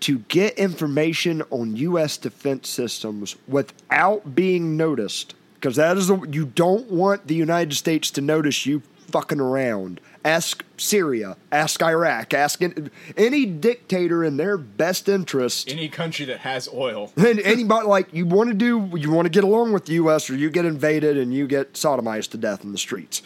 to 0.00 0.18
get 0.20 0.54
information 0.58 1.42
on 1.50 1.76
U.S. 1.76 2.16
defense 2.16 2.68
systems 2.68 3.36
without 3.46 4.34
being 4.34 4.76
noticed, 4.76 5.34
because 5.54 5.76
that 5.76 5.96
is 5.96 6.10
a, 6.10 6.20
you 6.30 6.46
don't 6.46 6.90
want 6.90 7.26
the 7.26 7.34
United 7.34 7.74
States 7.74 8.10
to 8.12 8.20
notice 8.20 8.64
you 8.64 8.82
fucking 9.08 9.40
around. 9.40 10.00
Ask 10.28 10.62
Syria, 10.76 11.38
ask 11.50 11.82
Iraq, 11.82 12.34
ask 12.34 12.60
an- 12.60 12.90
any 13.16 13.46
dictator 13.46 14.22
in 14.22 14.36
their 14.36 14.58
best 14.58 15.08
interest. 15.08 15.70
Any 15.70 15.88
country 15.88 16.26
that 16.26 16.40
has 16.40 16.68
oil. 16.68 17.10
And 17.16 17.40
anybody 17.40 17.86
like 17.86 18.12
you 18.12 18.26
want 18.26 18.50
to 18.50 18.54
do, 18.54 18.90
you 18.94 19.10
want 19.10 19.24
to 19.24 19.30
get 19.30 19.42
along 19.42 19.72
with 19.72 19.86
the 19.86 19.94
U.S. 19.94 20.28
or 20.28 20.36
you 20.36 20.50
get 20.50 20.66
invaded 20.66 21.16
and 21.16 21.32
you 21.32 21.46
get 21.46 21.72
sodomized 21.72 22.32
to 22.32 22.36
death 22.36 22.62
in 22.62 22.72
the 22.72 22.78
streets, 22.78 23.22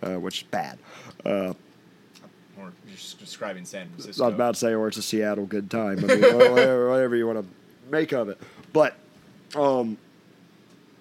uh, 0.00 0.14
which 0.14 0.42
is 0.42 0.44
bad. 0.44 0.78
Or 1.24 1.56
you're 2.56 2.72
just 2.94 3.18
describing 3.18 3.64
San 3.64 3.88
Francisco. 3.88 4.22
I 4.22 4.26
was 4.28 4.34
about 4.36 4.54
to 4.54 4.60
say, 4.60 4.74
or 4.74 4.86
it's 4.86 4.96
a 4.96 5.02
Seattle 5.02 5.46
good 5.46 5.68
time. 5.68 5.98
I 6.04 6.14
mean, 6.14 6.20
whatever, 6.22 6.88
whatever 6.88 7.16
you 7.16 7.26
want 7.26 7.40
to 7.40 7.90
make 7.90 8.12
of 8.12 8.28
it. 8.28 8.40
But, 8.72 8.94
um, 9.56 9.98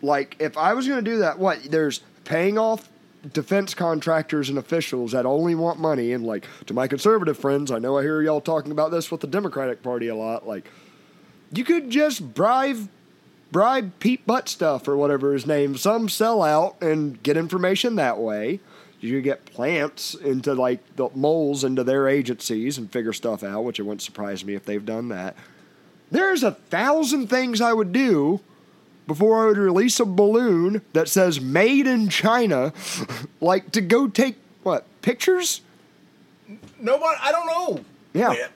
like, 0.02 0.36
if 0.40 0.58
I 0.58 0.74
was 0.74 0.88
going 0.88 1.06
to 1.06 1.12
do 1.12 1.20
that, 1.20 1.38
what? 1.38 1.62
There's 1.64 2.00
paying 2.24 2.58
off 2.58 2.90
defense 3.32 3.74
contractors 3.74 4.50
and 4.50 4.58
officials 4.58 5.14
that 5.14 5.26
only 5.26 5.56
want 5.56 5.80
money. 5.80 6.12
And, 6.12 6.26
like, 6.26 6.48
to 6.66 6.74
my 6.74 6.88
conservative 6.88 7.38
friends, 7.38 7.72
I 7.72 7.80
know 7.80 7.98
I 7.98 8.02
hear 8.02 8.22
y'all 8.22 8.42
talking 8.42 8.72
about 8.72 8.92
this 8.92 9.12
with 9.12 9.22
the 9.22 9.28
Democratic 9.28 9.82
Party 9.82 10.08
a 10.08 10.16
lot. 10.16 10.48
Like, 10.48 10.68
you 11.54 11.64
could 11.64 11.90
just 11.90 12.34
bribe. 12.34 12.90
Bribe 13.52 13.92
Pete 14.00 14.26
Butt 14.26 14.50
stuff 14.50 14.88
or 14.88 14.98
whatever 14.98 15.32
his 15.32 15.46
name, 15.46 15.78
some 15.78 16.08
sellout 16.08 16.82
and 16.82 17.22
get 17.22 17.38
information 17.38 17.98
that 17.98 18.18
way. 18.18 18.60
You 19.00 19.14
could 19.14 19.24
get 19.24 19.46
plants 19.46 20.16
into 20.16 20.56
like 20.56 20.96
the 20.96 21.10
moles 21.14 21.64
into 21.64 21.84
their 21.84 22.08
agencies 22.08 22.80
and 22.80 22.92
figure 22.92 23.14
stuff 23.14 23.44
out, 23.44 23.64
which 23.64 23.80
it 23.80 23.84
wouldn't 23.84 24.02
surprise 24.02 24.44
me 24.44 24.56
if 24.56 24.66
they've 24.66 24.84
done 24.84 25.10
that. 25.10 25.36
There's 26.10 26.42
a 26.42 26.54
thousand 26.54 27.28
things 27.28 27.62
I 27.62 27.74
would 27.74 27.92
do 27.92 28.42
before 29.08 29.44
I 29.44 29.48
would 29.48 29.58
release 29.58 30.00
a 30.00 30.06
balloon 30.06 30.82
that 30.94 31.10
says 31.10 31.42
made 31.42 31.88
in 31.88 32.10
China, 32.10 32.74
like 33.42 33.72
to 33.72 33.82
go 33.82 34.08
take 34.08 34.38
what 34.64 34.86
pictures? 35.02 35.62
Nobody, 36.80 37.18
I 37.22 37.32
don't 37.32 37.48
know. 37.48 37.84
Yeah. 38.14 38.48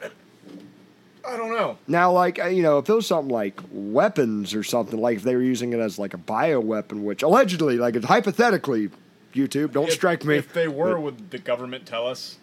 I 1.28 1.36
don't 1.36 1.50
know. 1.52 1.78
Now, 1.88 2.12
like 2.14 2.38
you 2.38 2.62
know, 2.62 2.78
if 2.78 2.88
it 2.90 2.94
was 2.94 3.06
something 3.08 3.34
like 3.34 3.60
weapons 3.72 4.54
or 4.54 4.64
something, 4.64 5.00
like 5.00 5.18
if 5.18 5.24
they 5.24 5.36
were 5.36 5.42
using 5.42 5.74
it 5.74 5.80
as 5.80 6.00
like 6.00 6.14
a 6.14 6.18
bioweapon, 6.18 7.04
which 7.04 7.22
allegedly, 7.22 7.78
like 7.78 7.96
it's 7.98 8.06
hypothetically, 8.06 8.90
YouTube, 9.34 9.74
don't 9.74 9.88
If- 9.90 9.94
strike 9.94 10.24
me. 10.24 10.38
If 10.38 10.54
they 10.54 10.68
were, 10.70 10.94
but- 10.94 11.02
would 11.02 11.32
the 11.32 11.38
government 11.38 11.86
tell 11.86 12.08
us? 12.08 12.38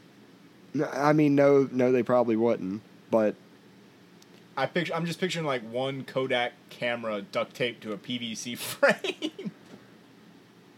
No, 0.74 0.86
I 0.92 1.12
mean, 1.14 1.34
no, 1.34 1.68
no, 1.72 1.92
they 1.92 2.02
probably 2.02 2.36
wouldn't. 2.36 2.82
But 3.10 3.36
I 4.56 4.66
picture. 4.66 4.94
I'm 4.94 5.06
just 5.06 5.20
picturing 5.20 5.44
like 5.46 5.62
one 5.62 6.04
Kodak 6.04 6.52
camera 6.70 7.22
duct 7.22 7.54
taped 7.54 7.82
to 7.82 7.92
a 7.92 7.98
PVC 7.98 8.56
frame. 8.58 9.50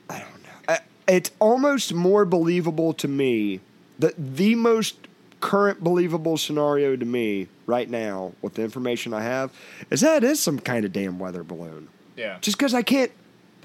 I 0.09 0.19
don't 0.19 0.43
know. 0.43 0.75
Uh, 0.75 0.79
it's 1.09 1.31
almost 1.39 1.93
more 1.93 2.25
believable 2.25 2.93
to 2.95 3.09
me 3.09 3.61
that 3.99 4.15
the 4.17 4.55
most 4.55 4.97
current 5.41 5.83
believable 5.85 6.37
scenario 6.37 6.97
to 6.97 7.05
me 7.05 7.49
right 7.67 7.91
now 7.91 8.33
with 8.41 8.55
the 8.55 8.63
information 8.63 9.13
I 9.13 9.23
have 9.23 9.53
is 9.91 10.01
that 10.01 10.25
it 10.25 10.31
is 10.31 10.41
some 10.41 10.59
kind 10.59 10.85
of 10.85 10.93
damn 10.93 11.19
weather 11.19 11.43
balloon. 11.43 11.89
yeah. 12.17 12.39
Just 12.41 12.57
because 12.59 12.75
I 12.75 12.83
can't. 12.83 13.13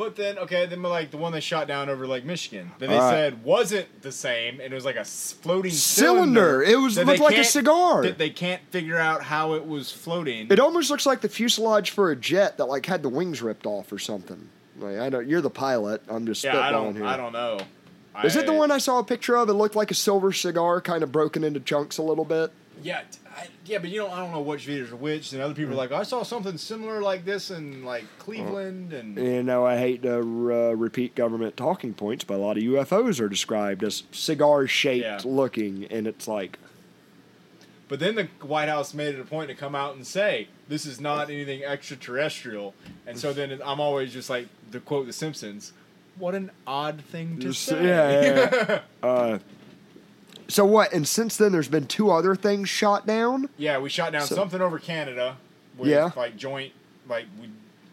But 0.03 0.15
then, 0.15 0.39
okay, 0.39 0.65
then 0.65 0.81
like 0.81 1.11
the 1.11 1.17
one 1.17 1.31
they 1.31 1.39
shot 1.41 1.67
down 1.67 1.87
over 1.87 2.07
like 2.07 2.25
Michigan, 2.25 2.71
then 2.79 2.89
they 2.89 2.95
All 2.97 3.01
right. 3.03 3.11
said 3.11 3.43
wasn't 3.43 4.01
the 4.01 4.11
same, 4.11 4.59
and 4.59 4.71
it 4.71 4.75
was 4.75 4.83
like 4.83 4.95
a 4.95 5.01
s- 5.01 5.35
floating 5.41 5.71
Cylinder. 5.71 6.41
cylinder. 6.59 6.63
It 6.63 6.79
was- 6.79 6.95
that 6.95 7.05
looked 7.05 7.19
like 7.19 7.33
a 7.33 7.35
can't- 7.35 7.47
cigar. 7.47 8.01
That 8.01 8.17
they 8.17 8.31
can't 8.31 8.63
figure 8.71 8.97
out 8.97 9.21
how 9.21 9.53
it 9.53 9.67
was 9.67 9.91
floating. 9.91 10.47
It 10.49 10.59
almost 10.59 10.89
looks 10.89 11.05
like 11.05 11.21
the 11.21 11.29
fuselage 11.29 11.91
for 11.91 12.09
a 12.09 12.15
jet 12.15 12.57
that 12.57 12.65
like 12.65 12.87
had 12.87 13.03
the 13.03 13.09
wings 13.09 13.43
ripped 13.43 13.67
off 13.67 13.91
or 13.91 13.99
something. 13.99 14.49
Like 14.79 14.97
I 14.97 15.11
don't. 15.11 15.27
You're 15.29 15.41
the 15.41 15.51
pilot. 15.51 16.01
I'm 16.09 16.25
just 16.25 16.43
yeah, 16.43 16.59
I 16.59 16.71
don't. 16.71 16.95
here. 16.95 17.05
I 17.05 17.15
don't 17.15 17.33
know. 17.33 17.59
Is 18.23 18.35
it 18.35 18.47
the 18.47 18.53
I- 18.53 18.57
one 18.57 18.71
I 18.71 18.79
saw 18.79 18.97
a 18.97 19.03
picture 19.03 19.37
of? 19.37 19.49
It 19.49 19.53
looked 19.53 19.75
like 19.75 19.91
a 19.91 19.95
silver 19.95 20.33
cigar, 20.33 20.81
kind 20.81 21.03
of 21.03 21.11
broken 21.11 21.43
into 21.43 21.59
chunks 21.59 21.99
a 21.99 22.01
little 22.01 22.25
bit. 22.25 22.51
Yeah, 22.83 23.01
I, 23.35 23.47
yeah, 23.65 23.77
but 23.77 23.89
you 23.89 23.99
know, 23.99 24.09
I 24.09 24.19
don't 24.19 24.31
know 24.31 24.41
which 24.41 24.67
videos 24.67 24.91
are 24.91 24.95
which, 24.95 25.33
and 25.33 25.41
other 25.41 25.53
people 25.53 25.73
are 25.73 25.77
like, 25.77 25.91
I 25.91 26.03
saw 26.03 26.23
something 26.23 26.57
similar 26.57 27.01
like 27.01 27.25
this 27.25 27.51
in 27.51 27.83
like 27.85 28.05
Cleveland, 28.19 28.93
and 28.93 29.17
You 29.17 29.43
know, 29.43 29.65
I 29.65 29.77
hate 29.77 30.01
to 30.03 30.17
uh, 30.17 30.73
repeat 30.75 31.15
government 31.15 31.57
talking 31.57 31.93
points, 31.93 32.23
but 32.23 32.35
a 32.35 32.37
lot 32.37 32.57
of 32.57 32.63
UFOs 32.63 33.19
are 33.19 33.29
described 33.29 33.83
as 33.83 34.03
cigar 34.11 34.67
shaped 34.67 35.05
Yeah. 35.05 35.19
looking, 35.23 35.85
and 35.85 36.07
it's 36.07 36.27
like, 36.27 36.57
but 37.87 37.99
then 37.99 38.15
the 38.15 38.29
White 38.41 38.69
House 38.69 38.93
made 38.93 39.15
it 39.15 39.19
a 39.21 39.25
point 39.25 39.49
to 39.49 39.55
come 39.55 39.75
out 39.75 39.95
and 39.95 40.07
say 40.07 40.47
this 40.69 40.85
is 40.85 40.99
not 41.01 41.29
anything 41.29 41.63
extraterrestrial, 41.63 42.73
and 43.05 43.19
so 43.19 43.33
then 43.33 43.59
I'm 43.63 43.79
always 43.79 44.13
just 44.13 44.29
like 44.29 44.47
to 44.71 44.79
quote 44.79 45.07
The 45.07 45.13
Simpsons, 45.13 45.73
"What 46.17 46.33
an 46.33 46.51
odd 46.65 47.01
thing 47.01 47.37
to 47.39 47.53
say." 47.53 47.85
yeah, 47.85 48.21
yeah, 48.21 48.65
yeah. 48.69 48.79
uh, 49.07 49.39
so 50.51 50.65
what? 50.65 50.91
And 50.93 51.07
since 51.07 51.37
then, 51.37 51.51
there's 51.51 51.67
been 51.67 51.87
two 51.87 52.11
other 52.11 52.35
things 52.35 52.69
shot 52.69 53.05
down. 53.07 53.49
Yeah, 53.57 53.77
we 53.79 53.89
shot 53.89 54.11
down 54.11 54.25
So- 54.27 54.35
something 54.35 54.61
over 54.61 54.79
Canada. 54.79 55.37
With, 55.77 55.89
Yeah. 55.89 56.11
Like 56.15 56.35
joint, 56.37 56.73
like 57.07 57.25
we, 57.39 57.47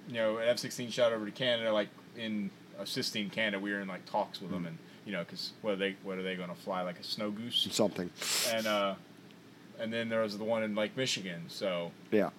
you 0.08 0.14
know, 0.14 0.38
an 0.38 0.48
F 0.48 0.58
sixteen 0.58 0.90
shot 0.90 1.12
over 1.12 1.24
to 1.24 1.30
Canada, 1.32 1.72
like 1.72 1.88
in 2.16 2.50
assisting 2.78 3.30
Canada. 3.30 3.58
We 3.60 3.72
were 3.72 3.80
in 3.80 3.88
like 3.88 4.04
talks 4.04 4.40
with 4.40 4.50
them, 4.50 4.66
and 4.66 4.76
you 5.06 5.12
know, 5.12 5.20
because 5.20 5.52
what 5.62 5.74
are 5.74 5.76
they, 5.76 5.96
what 6.02 6.18
are 6.18 6.22
they 6.22 6.34
going 6.34 6.48
to 6.48 6.54
fly 6.54 6.82
like 6.82 6.98
a 6.98 7.04
snow 7.04 7.30
goose? 7.30 7.68
Something, 7.70 8.10
And 8.52 8.66
uh, 8.66 8.94
and 9.78 9.92
then 9.92 10.08
there 10.08 10.20
was 10.22 10.36
the 10.36 10.44
one 10.44 10.62
in 10.64 10.74
like 10.74 10.96
Michigan. 10.96 11.44
So 11.48 11.92
yeah. 12.10 12.30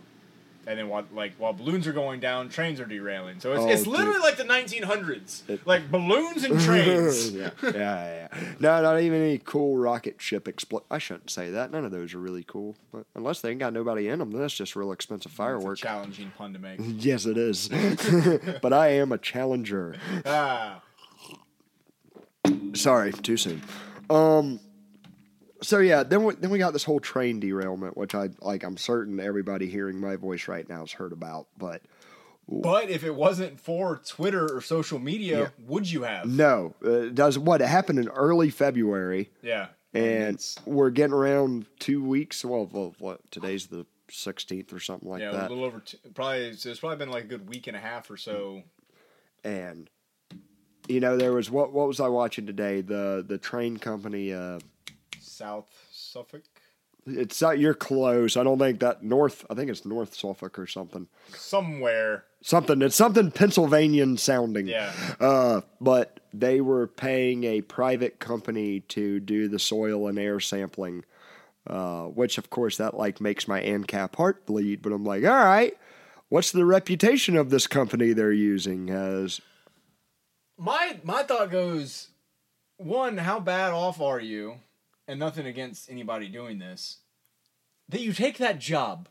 And 0.67 0.78
then 0.78 0.88
while 0.89 1.06
like 1.13 1.34
while 1.38 1.54
balloons 1.54 1.88
are 1.88 1.93
going 1.93 2.19
down, 2.19 2.50
trains 2.50 2.80
are 2.80 2.86
derailing. 2.86 3.39
So 3.39 3.54
it's, 3.54 3.62
Oh, 3.63 3.69
it's 3.69 3.88
literally 3.88 4.13
dude. 4.13 4.22
like 4.24 4.38
the 4.38 4.43
1900s, 4.43 5.50
It- 5.50 5.65
like 5.65 5.89
balloons 5.89 6.43
and 6.43 6.60
trains. 6.62 7.32
yeah, 7.32 7.50
yeah, 7.63 7.72
yeah. 7.74 8.28
No, 8.60 8.82
not 8.82 9.00
even 9.02 9.22
any 9.22 9.38
cool 9.39 9.78
rocket 9.78 10.22
ship 10.22 10.45
expl. 10.45 10.84
I 10.91 10.98
shouldn't 10.98 11.30
say 11.30 11.50
that. 11.52 11.72
None 11.72 11.86
of 11.86 11.91
those 11.91 12.13
are 12.13 12.19
really 12.19 12.43
cool, 12.43 12.76
but 12.91 13.06
unless 13.15 13.41
they 13.41 13.52
ain't 13.52 13.60
got 13.60 13.74
nobody 13.74 14.08
in 14.10 14.19
them, 14.19 14.32
then 14.32 14.41
that's 14.41 14.54
just 14.54 14.76
real 14.76 14.91
expensive 14.91 15.32
a 15.39 15.76
challenging 15.76 16.32
pun 16.38 16.54
to 16.54 16.60
make. 16.60 16.80
Yes, 17.00 17.26
it 17.26 17.38
is. 17.38 17.69
but 18.62 18.74
I 18.74 18.89
am 18.89 19.12
a 19.12 19.17
challenger. 19.17 19.95
ah, 20.26 20.82
Sorry, 22.74 23.12
too 23.12 23.38
soon. 23.38 23.62
Um. 24.10 24.60
So 25.62 25.80
yeah, 25.80 26.04
then 26.04 26.24
we, 26.24 26.36
then 26.36 26.50
we 26.52 26.58
got 26.58 26.72
this 26.74 26.84
whole 26.84 27.00
train 27.00 27.39
derailment, 27.39 27.98
which 27.98 28.15
I 28.15 28.30
like. 28.41 28.63
I'm 28.63 28.78
certain 28.78 29.19
everybody 29.19 29.67
hearing 29.69 30.00
my 30.00 30.15
voice 30.15 30.48
right 30.48 30.67
now 30.67 30.80
has 30.80 30.93
heard 30.93 31.12
about, 31.12 31.48
but 31.58 31.82
but 32.48 32.89
if 32.89 33.04
it 33.04 33.13
wasn't 33.13 33.60
for 33.60 33.98
Twitter 33.98 34.48
or 34.56 34.62
social 34.62 35.00
media, 35.00 35.39
Yeah. 35.39 35.48
would 35.67 35.91
you 35.91 36.04
have? 36.04 36.26
no, 36.28 36.76
uh, 36.84 36.89
it 37.08 37.15
does 37.15 37.38
what? 37.38 37.62
It 37.62 37.67
happened 37.67 38.00
in 38.00 38.08
early 38.10 38.50
February, 38.50 39.30
Yeah. 39.41 39.67
and 39.93 40.36
it's- 40.36 40.56
we're 40.65 40.89
getting 40.89 41.13
around 41.13 41.65
two 41.80 42.04
weeks. 42.04 42.43
Well, 42.45 42.67
well 42.72 42.95
what? 42.98 43.30
Today's 43.30 43.67
the 43.67 43.86
16th 44.10 44.74
or 44.74 44.80
something 44.80 45.08
like 45.10 45.22
yeah, 45.22 45.32
that. 45.32 45.38
Yeah, 45.41 45.48
a 45.48 45.50
little 45.50 45.65
over. 45.65 45.80
Two, 45.82 45.98
probably 46.15 46.45
it's 46.48 46.65
it's 46.65 46.80
probably 46.80 46.98
been 46.98 47.12
like 47.12 47.26
a 47.26 47.28
good 47.28 47.48
week 47.50 47.67
and 47.67 47.76
a 47.78 47.80
half 47.82 48.10
or 48.10 48.17
so. 48.17 48.63
and 49.43 49.89
you 50.88 51.00
know 51.00 51.15
there 51.17 51.32
was 51.34 51.52
what 51.52 51.72
what 51.72 51.88
was 51.88 52.00
I 52.00 52.08
watching 52.08 52.45
today? 52.48 52.82
The 52.82 53.24
the 53.28 53.38
train 53.38 53.78
company. 53.78 54.34
Uh, 54.34 54.60
South 55.39 55.67
Suffolk, 55.91 56.43
it's 57.06 57.41
not 57.41 57.60
you're 57.60 57.73
close. 57.73 58.38
I 58.38 58.43
don't 58.43 58.60
think 58.60 58.80
that 58.82 59.04
North. 59.04 59.45
I 59.49 59.56
think 59.56 59.69
it's 59.71 59.86
North 59.86 60.15
Suffolk 60.15 60.60
or 60.60 60.67
something. 60.67 61.08
somewhere. 61.34 62.25
Something. 62.41 62.82
It's 62.82 62.95
something 62.95 63.32
Pennsylvanian 63.32 64.17
sounding. 64.17 64.67
Yeah. 64.67 64.93
Uh, 65.19 65.62
but 65.82 66.19
they 66.34 66.62
were 66.62 66.88
paying 66.88 67.43
a 67.43 67.62
private 67.62 68.19
company 68.19 68.82
to 68.82 69.19
do 69.19 69.47
the 69.47 69.60
soil 69.60 70.08
and 70.08 70.17
air 70.17 70.39
sampling, 70.39 71.04
uh, 71.67 72.04
which 72.04 72.38
of 72.38 72.49
course 72.49 72.78
that 72.78 72.95
like 72.95 73.19
makes 73.19 73.47
my 73.47 73.62
ANCAP 73.62 74.15
heart 74.15 74.45
bleed. 74.45 74.82
But 74.82 74.93
I'm 74.93 75.04
like, 75.04 75.23
all 75.25 75.30
right, 75.32 75.75
What's 76.30 76.52
the 76.52 76.65
reputation 76.65 77.36
of 77.36 77.49
this 77.49 77.65
company 77.65 78.13
they're 78.13 78.32
using 78.32 78.91
as? 78.91 79.41
My 80.58 80.99
my 81.04 81.23
thought 81.23 81.49
goes, 81.49 82.10
one, 82.78 83.17
how 83.17 83.39
bad 83.39 83.71
off 83.73 83.99
are 83.99 84.19
you? 84.19 84.60
And 85.10 85.19
nothing 85.19 85.48
against 85.48 85.89
anybody 85.89 86.28
doing 86.28 86.60
this. 86.60 87.00
That 87.89 88.02
you 88.02 88.13
take 88.13 88.38
that 88.38 88.60
job. 88.60 89.10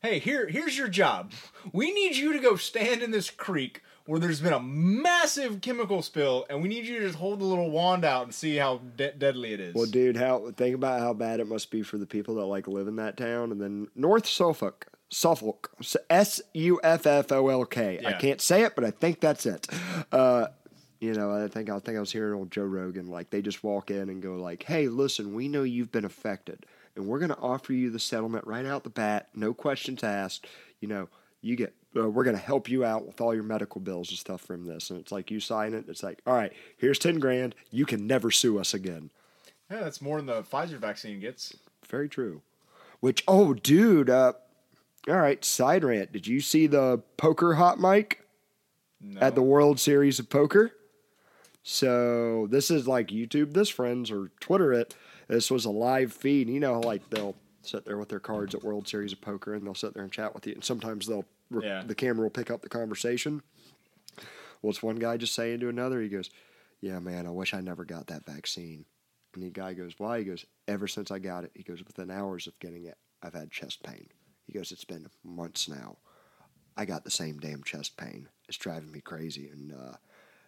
Hey, 0.00 0.20
here 0.20 0.46
here's 0.46 0.78
your 0.78 0.86
job. 0.86 1.32
We 1.72 1.92
need 1.92 2.14
you 2.14 2.32
to 2.32 2.38
go 2.38 2.54
stand 2.54 3.02
in 3.02 3.10
this 3.10 3.30
creek 3.30 3.82
where 4.06 4.20
there's 4.20 4.40
been 4.40 4.52
a 4.52 4.60
massive 4.60 5.60
chemical 5.60 6.02
spill, 6.02 6.46
and 6.48 6.62
we 6.62 6.68
need 6.68 6.86
you 6.86 7.00
to 7.00 7.06
just 7.06 7.18
hold 7.18 7.40
the 7.40 7.44
little 7.44 7.68
wand 7.68 8.04
out 8.04 8.22
and 8.22 8.32
see 8.32 8.56
how 8.56 8.78
de- 8.96 9.12
deadly 9.12 9.52
it 9.52 9.58
is. 9.58 9.74
Well, 9.74 9.86
dude, 9.86 10.16
how 10.16 10.52
think 10.52 10.76
about 10.76 11.00
how 11.00 11.14
bad 11.14 11.40
it 11.40 11.48
must 11.48 11.72
be 11.72 11.82
for 11.82 11.98
the 11.98 12.06
people 12.06 12.36
that 12.36 12.46
like 12.46 12.68
live 12.68 12.86
in 12.86 12.94
that 12.96 13.16
town, 13.16 13.50
and 13.50 13.60
then 13.60 13.88
North 13.96 14.28
Suffolk, 14.28 14.86
Suffolk, 15.08 15.72
S 16.08 16.40
U 16.54 16.80
F 16.84 17.06
F 17.06 17.32
O 17.32 17.48
L 17.48 17.64
K. 17.64 18.00
I 18.06 18.12
can't 18.12 18.40
say 18.40 18.62
it, 18.62 18.76
but 18.76 18.84
I 18.84 18.92
think 18.92 19.18
that's 19.18 19.46
it. 19.46 19.66
Uh, 20.12 20.46
you 21.00 21.14
know, 21.14 21.32
I 21.32 21.48
think 21.48 21.68
I 21.70 21.78
think 21.78 21.96
I 21.96 22.00
was 22.00 22.12
hearing 22.12 22.40
on 22.40 22.50
Joe 22.50 22.64
Rogan, 22.64 23.06
like 23.08 23.30
they 23.30 23.42
just 23.42 23.64
walk 23.64 23.90
in 23.90 24.08
and 24.08 24.22
go 24.22 24.34
like, 24.36 24.62
"Hey, 24.62 24.88
listen, 24.88 25.34
we 25.34 25.48
know 25.48 25.62
you've 25.62 25.90
been 25.92 26.04
affected, 26.04 26.66
and 26.94 27.06
we're 27.06 27.18
going 27.18 27.30
to 27.30 27.38
offer 27.38 27.72
you 27.72 27.90
the 27.90 27.98
settlement 27.98 28.46
right 28.46 28.66
out 28.66 28.84
the 28.84 28.90
bat, 28.90 29.28
no 29.34 29.52
questions 29.54 30.04
asked. 30.04 30.46
You 30.80 30.88
know, 30.88 31.08
you 31.40 31.56
get." 31.56 31.74
Uh, 31.96 32.08
we're 32.08 32.22
going 32.22 32.36
to 32.36 32.42
help 32.42 32.68
you 32.68 32.84
out 32.84 33.04
with 33.04 33.20
all 33.20 33.34
your 33.34 33.42
medical 33.42 33.80
bills 33.80 34.10
and 34.10 34.18
stuff 34.18 34.40
from 34.42 34.64
this. 34.64 34.90
And 34.90 35.00
it's 35.00 35.10
like 35.10 35.28
you 35.28 35.40
sign 35.40 35.74
it. 35.74 35.86
It's 35.88 36.04
like, 36.04 36.20
all 36.24 36.34
right, 36.34 36.52
here's 36.76 37.00
10 37.00 37.18
grand. 37.18 37.56
You 37.72 37.84
can 37.84 38.06
never 38.06 38.30
sue 38.30 38.60
us 38.60 38.72
again. 38.74 39.10
yeah, 39.68 39.80
that's 39.80 40.00
more 40.00 40.18
than 40.18 40.26
the 40.26 40.44
Pfizer 40.44 40.78
vaccine 40.78 41.18
gets. 41.18 41.52
Very 41.88 42.08
true. 42.08 42.42
Which, 43.00 43.24
oh, 43.26 43.54
dude, 43.54 44.08
uh, 44.08 44.34
all 45.08 45.16
right, 45.16 45.44
side 45.44 45.82
rant. 45.82 46.12
Did 46.12 46.28
you 46.28 46.40
see 46.40 46.68
the 46.68 47.02
poker 47.16 47.54
hot 47.54 47.80
mic 47.80 48.20
No. 49.00 49.20
at 49.20 49.34
the 49.34 49.42
World 49.42 49.80
Series 49.80 50.20
of 50.20 50.30
Poker? 50.30 50.70
So 51.62 52.46
this 52.50 52.70
is 52.70 52.88
like 52.88 53.08
YouTube 53.08 53.52
this, 53.52 53.68
friends, 53.68 54.10
or 54.10 54.30
Twitter 54.40 54.72
it. 54.72 54.94
This 55.28 55.50
was 55.50 55.64
a 55.64 55.70
live 55.70 56.12
feed. 56.12 56.48
You 56.48 56.60
know, 56.60 56.80
like 56.80 57.08
they'll 57.10 57.36
sit 57.62 57.84
there 57.84 57.98
with 57.98 58.08
their 58.08 58.20
cards 58.20 58.54
at 58.54 58.64
World 58.64 58.88
Series 58.88 59.12
of 59.12 59.20
Poker 59.20 59.54
and 59.54 59.66
they'll 59.66 59.74
sit 59.74 59.92
there 59.94 60.02
and 60.02 60.10
chat 60.12 60.34
with 60.34 60.46
you. 60.46 60.54
And 60.54 60.64
sometimes 60.64 61.06
they'll, 61.06 61.26
Yeah. 61.50 61.82
the 61.86 61.94
camera 61.94 62.24
will 62.24 62.30
pick 62.30 62.50
up 62.50 62.62
the 62.62 62.68
conversation. 62.68 63.42
Well, 64.62 64.70
it's 64.70 64.82
one 64.82 64.96
guy 64.96 65.16
just 65.16 65.34
saying 65.34 65.60
to 65.60 65.68
another, 65.68 66.00
he 66.00 66.08
goes, 66.08 66.30
Yeah, 66.80 66.98
man, 66.98 67.26
I 67.26 67.30
wish 67.30 67.52
I 67.54 67.60
never 67.60 67.84
got 67.84 68.06
that 68.08 68.24
vaccine. 68.26 68.86
And 69.34 69.42
the 69.42 69.50
guy 69.50 69.74
goes, 69.74 69.94
Why? 69.98 70.18
He 70.18 70.24
goes, 70.24 70.44
Ever 70.66 70.88
since 70.88 71.10
I 71.10 71.18
got 71.18 71.44
it, 71.44 71.50
he 71.54 71.62
goes, 71.62 71.84
Within 71.86 72.10
hours 72.10 72.46
of 72.46 72.58
getting 72.58 72.84
it, 72.86 72.96
I've 73.22 73.34
had 73.34 73.50
chest 73.50 73.82
pain. 73.82 74.08
He 74.46 74.52
goes, 74.54 74.72
It's 74.72 74.84
been 74.84 75.06
months 75.22 75.68
now. 75.68 75.98
I 76.76 76.84
got 76.86 77.04
the 77.04 77.10
same 77.10 77.38
damn 77.38 77.62
chest 77.62 77.96
pain. 77.98 78.28
It's 78.48 78.56
driving 78.56 78.90
me 78.90 79.00
crazy. 79.00 79.48
And 79.48 79.72
uh, 79.72 79.96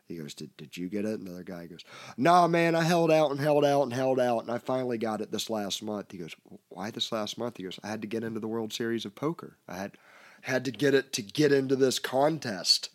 he 0.09 0.17
goes, 0.17 0.35
did, 0.35 0.57
did 0.57 0.77
you 0.77 0.88
get 0.88 1.05
it? 1.05 1.19
And 1.19 1.27
the 1.27 1.33
other 1.33 1.43
guy 1.43 1.67
goes, 1.67 1.85
Nah, 2.17 2.47
man, 2.47 2.75
I 2.75 2.83
held 2.83 3.11
out 3.11 3.31
and 3.31 3.41
held 3.41 3.65
out 3.65 3.83
and 3.83 3.93
held 3.93 4.21
out, 4.21 4.41
and 4.41 4.51
I 4.51 4.59
finally 4.59 4.99
got 4.99 5.21
it 5.21 5.33
this 5.33 5.49
last 5.49 5.83
month. 5.83 6.12
He 6.12 6.19
goes, 6.19 6.35
Why 6.69 6.91
this 6.91 7.12
last 7.12 7.38
month? 7.38 7.57
He 7.57 7.62
goes, 7.62 7.79
I 7.83 7.88
had 7.88 8.03
to 8.03 8.09
get 8.09 8.25
into 8.25 8.41
the 8.41 8.49
World 8.49 8.73
Series 8.73 9.05
of 9.05 9.15
Poker. 9.15 9.57
I 9.69 9.77
had 9.77 9.93
had 10.43 10.65
to 10.65 10.73
get 10.73 10.93
it 10.93 11.12
to 11.15 11.23
get 11.23 11.53
into 11.53 11.77
this 11.77 11.99
contest. 11.99 12.91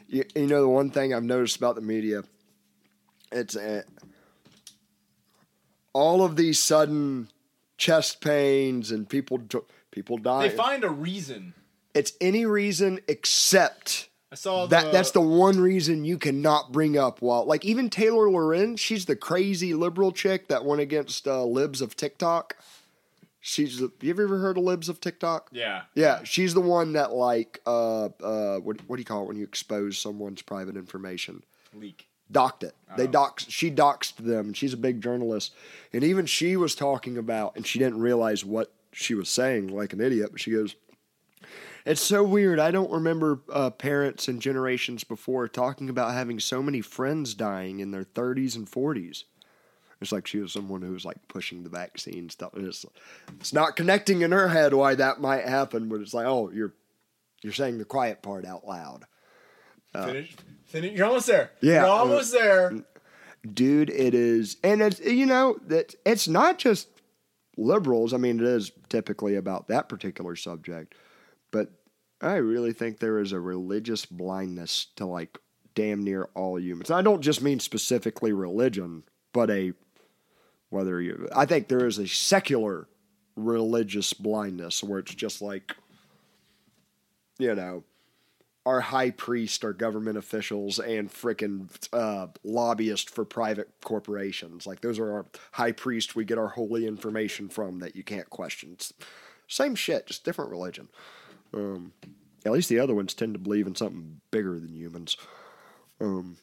you 0.09 0.47
know, 0.47 0.63
the 0.63 0.69
one 0.69 0.91
thing 0.91 1.13
I've 1.13 1.25
noticed 1.25 1.57
about 1.57 1.75
the 1.75 1.81
media, 1.81 2.23
it's 3.33 3.57
uh, 3.57 3.83
all 5.93 6.23
of 6.23 6.37
these 6.37 6.63
sudden 6.63 7.29
chest 7.77 8.21
pains 8.21 8.91
and 8.91 9.09
people 9.09 9.41
people 9.91 10.19
die. 10.19 10.49
they 10.49 10.57
find 10.57 10.85
a 10.85 10.91
reason. 10.91 11.55
it's 11.93 12.13
any 12.21 12.47
reason 12.47 13.01
except 13.09 14.09
I 14.31 14.37
saw 14.37 14.67
that 14.67 14.87
the, 14.87 14.91
that's 14.91 15.11
the 15.11 15.21
one 15.21 15.59
reason 15.61 16.05
you 16.05 16.19
cannot 16.19 16.73
bring 16.73 16.97
up 16.97 17.21
while 17.21 17.45
like 17.45 17.65
even 17.65 17.91
Taylor 17.91 18.31
Lorenz, 18.31 18.81
she's 18.81 19.07
the 19.07 19.17
crazy 19.17 19.75
liberal 19.75 20.13
chick 20.13 20.49
that 20.49 20.65
went 20.65 20.81
against 20.81 21.27
uh, 21.27 21.45
libs 21.45 21.81
of 21.81 21.97
TikTok. 21.97 22.57
She's 23.47 23.79
the, 23.79 23.93
you 24.01 24.09
ever 24.09 24.39
heard 24.39 24.57
of 24.57 24.65
libs 24.65 24.89
of 24.89 25.01
TikTok? 25.03 25.51
yeah. 25.53 25.83
Yeah, 25.95 26.25
she's 26.25 26.55
the 26.55 26.63
one 26.63 26.95
that 26.95 27.13
like 27.13 27.61
uh 27.67 28.07
uh 28.07 28.57
what 28.61 28.79
what 28.89 28.97
do 28.97 29.01
you 29.01 29.05
call 29.05 29.25
it 29.25 29.29
when 29.29 29.37
you 29.37 29.45
expose 29.45 29.99
someone's 29.99 30.41
private 30.41 30.77
information? 30.77 31.43
leak. 31.75 32.07
Docked 32.33 32.65
it. 32.65 32.75
They 32.97 33.05
Oh. 33.07 33.09
doxed 33.11 33.51
she 33.51 33.71
doxed 33.71 34.17
them. 34.17 34.55
She's 34.55 34.73
a 34.73 34.79
big 34.79 35.03
journalist. 35.03 35.53
And 35.93 36.03
even 36.03 36.25
she 36.25 36.57
was 36.57 36.75
talking 36.75 37.19
about 37.19 37.55
and 37.55 37.67
she 37.67 37.79
didn't 37.79 38.01
realize 38.01 38.47
what 38.47 38.73
she 38.93 39.15
was 39.15 39.29
saying 39.29 39.69
like 39.69 39.93
an 39.93 40.01
idiot, 40.01 40.31
but 40.33 40.41
she 40.41 40.51
goes 40.53 40.75
it's 41.85 42.01
so 42.01 42.25
weird. 42.25 42.59
I 42.59 42.71
don't 42.71 42.91
remember 42.91 43.41
uh, 43.53 43.69
parents 43.69 44.27
and 44.27 44.41
generations 44.41 45.05
before 45.05 45.47
talking 45.49 45.91
about 45.91 46.15
having 46.15 46.41
so 46.41 46.63
many 46.63 46.81
friends 46.81 47.35
dying 47.35 47.81
in 47.81 47.91
their 47.91 48.05
30s 48.05 48.57
and 48.57 48.67
40s. 48.67 49.25
It's 50.01 50.13
like 50.13 50.27
she 50.27 50.39
was 50.39 50.53
someone 50.53 50.83
who 50.83 50.93
was 50.93 51.05
like 51.05 51.17
pushing 51.29 51.63
the 51.63 51.71
vaccine 51.71 52.29
stuff. 52.29 52.53
It's, 52.57 52.85
it's 53.41 53.53
not 53.53 53.77
connecting 53.77 54.23
in 54.23 54.33
her 54.33 54.49
head 54.49 54.75
why 54.75 54.95
that 54.97 55.21
might 55.21 55.45
happen, 55.47 55.89
but 55.89 56.01
it's 56.01 56.15
like, 56.15 56.27
oh, 56.27 56.51
you're 56.51 56.75
you're 57.43 57.53
saying 57.53 57.79
the 57.79 57.85
quiet 57.85 58.23
part 58.23 58.45
out 58.45 58.67
loud. 58.67 59.05
Uh, 59.95 60.07
finish. 60.07 60.37
Finish. 60.67 60.97
You're 60.97 61.07
almost 61.07 61.27
there. 61.27 61.53
Yeah. 61.61 61.83
You're 61.83 61.85
uh, 61.85 61.89
almost 61.89 62.33
there. 62.33 62.73
dude 63.53 63.91
it 63.91 64.15
is 64.15 64.57
and 64.65 64.81
it's 64.81 65.01
you 65.01 65.27
know 65.27 65.59
that 65.67 65.95
it's 66.07 66.27
not 66.27 66.57
just 66.59 66.89
liberals 67.59 68.15
i 68.15 68.17
mean 68.17 68.41
it 68.41 68.47
is 68.47 68.73
typically 68.89 69.37
about 69.37 69.69
that 69.69 69.87
particular 69.87 70.35
subject 70.35 70.95
but 71.51 71.71
i 72.23 72.37
really 72.37 72.73
think 72.73 72.99
there 72.99 73.19
is 73.19 73.33
a 73.33 73.39
religious 73.39 74.07
blindness 74.07 74.87
to 74.97 75.05
like 75.05 75.37
damn 75.75 76.03
near 76.03 76.31
all 76.35 76.59
humans 76.59 76.91
i 76.91 77.03
don't 77.03 77.21
just 77.21 77.43
mean 77.43 77.61
specifically 77.61 78.33
religion 78.33 79.03
but 79.35 79.51
a 79.51 79.75
whether 80.75 81.01
you 81.01 81.29
i 81.35 81.47
think 81.47 81.69
there 81.69 81.87
is 81.87 81.99
a 81.99 82.07
secular 82.07 82.87
religious 83.37 84.13
blindness 84.13 84.83
where 84.83 84.99
it's 84.99 85.15
just 85.15 85.41
like 85.41 85.75
you 87.39 87.55
know 87.55 87.83
our 88.67 88.81
high 88.81 89.11
priest 89.11 89.65
our 89.65 89.73
government 89.73 90.17
officials 90.17 90.79
and 90.79 91.11
frickin' 91.11 91.69
uh, 91.93 92.29
lobbyists 92.45 93.11
for 93.11 93.25
private 93.25 93.69
corporations. 93.83 94.67
Like 94.67 94.81
those 94.81 94.99
are 94.99 95.13
our 95.13 95.27
high 95.53 95.73
priest 95.73 96.17
we 96.17 96.25
get 96.25 96.39
our 96.39 96.49
holy 96.49 96.87
information 96.87 97.49
from 97.49 97.81
that 97.81 97.95
you 97.95 98.03
can't 98.03 98.31
question. 98.31 98.71
It's 98.73 98.93
same 99.49 99.75
shit, 99.75 100.07
just 100.07 100.25
different 100.25 100.51
religion. 100.51 100.89
Um, 101.53 101.93
at 102.47 102.53
least 102.53 102.69
the 102.69 102.79
other 102.79 102.95
ones 102.95 103.15
tend 103.15 103.35
to 103.35 103.39
believe 103.39 103.67
in 103.67 103.75
something 103.75 104.21
bigger 104.31 104.59
than 104.59 104.75
humans. 104.75 105.17
Um, 106.01 106.39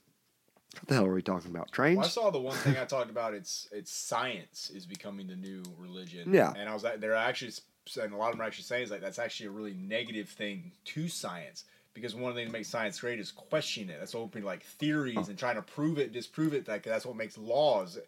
what 0.76 0.88
the 0.88 0.94
hell 0.94 1.06
are 1.06 1.14
we 1.14 1.22
talking 1.22 1.52
about? 1.52 1.72
Trains? 1.72 1.98
Well, 1.98 2.06
I 2.06 2.10
saw 2.10 2.30
the 2.32 2.40
one 2.40 2.56
thing 2.58 2.78
I 2.78 2.86
talked 2.86 3.10
about. 3.10 3.34
It's 3.34 3.68
it's 3.72 3.92
science 3.92 4.72
is 4.74 4.86
becoming 4.86 5.28
the 5.28 5.36
new 5.36 5.64
religion. 5.78 6.34
Yeah. 6.34 6.54
and 6.58 6.70
I 6.70 6.74
was 6.74 6.86
they're 7.00 7.16
actually 7.16 7.52
saying 7.88 8.12
a 8.12 8.18
lot 8.18 8.28
of 8.28 8.34
them 8.34 8.42
are 8.42 8.46
actually 8.46 8.64
saying 8.64 8.84
is 8.84 8.92
like 8.92 9.02
that's 9.02 9.20
actually 9.20 9.48
a 9.48 9.52
really 9.52 9.74
negative 9.74 10.30
thing 10.30 10.72
to 10.86 11.08
science 11.08 11.66
because 11.94 12.16
one 12.16 12.30
of 12.30 12.36
the 12.36 12.42
things 12.42 12.52
that 12.52 12.58
makes 12.58 12.70
science 12.70 13.00
great 13.00 13.20
is 13.20 13.32
questioning 13.32 13.90
it. 13.90 14.00
That's 14.00 14.16
opening 14.16 14.46
like 14.46 14.64
theories 14.64 15.28
and 15.28 15.38
trying 15.38 15.56
to 15.56 15.62
prove 15.62 15.98
it, 15.98 16.14
disprove 16.14 16.54
it. 16.54 16.68
Like 16.68 16.84
that's 16.84 17.06
what 17.06 17.16
makes 17.16 17.38
laws. 17.38 18.00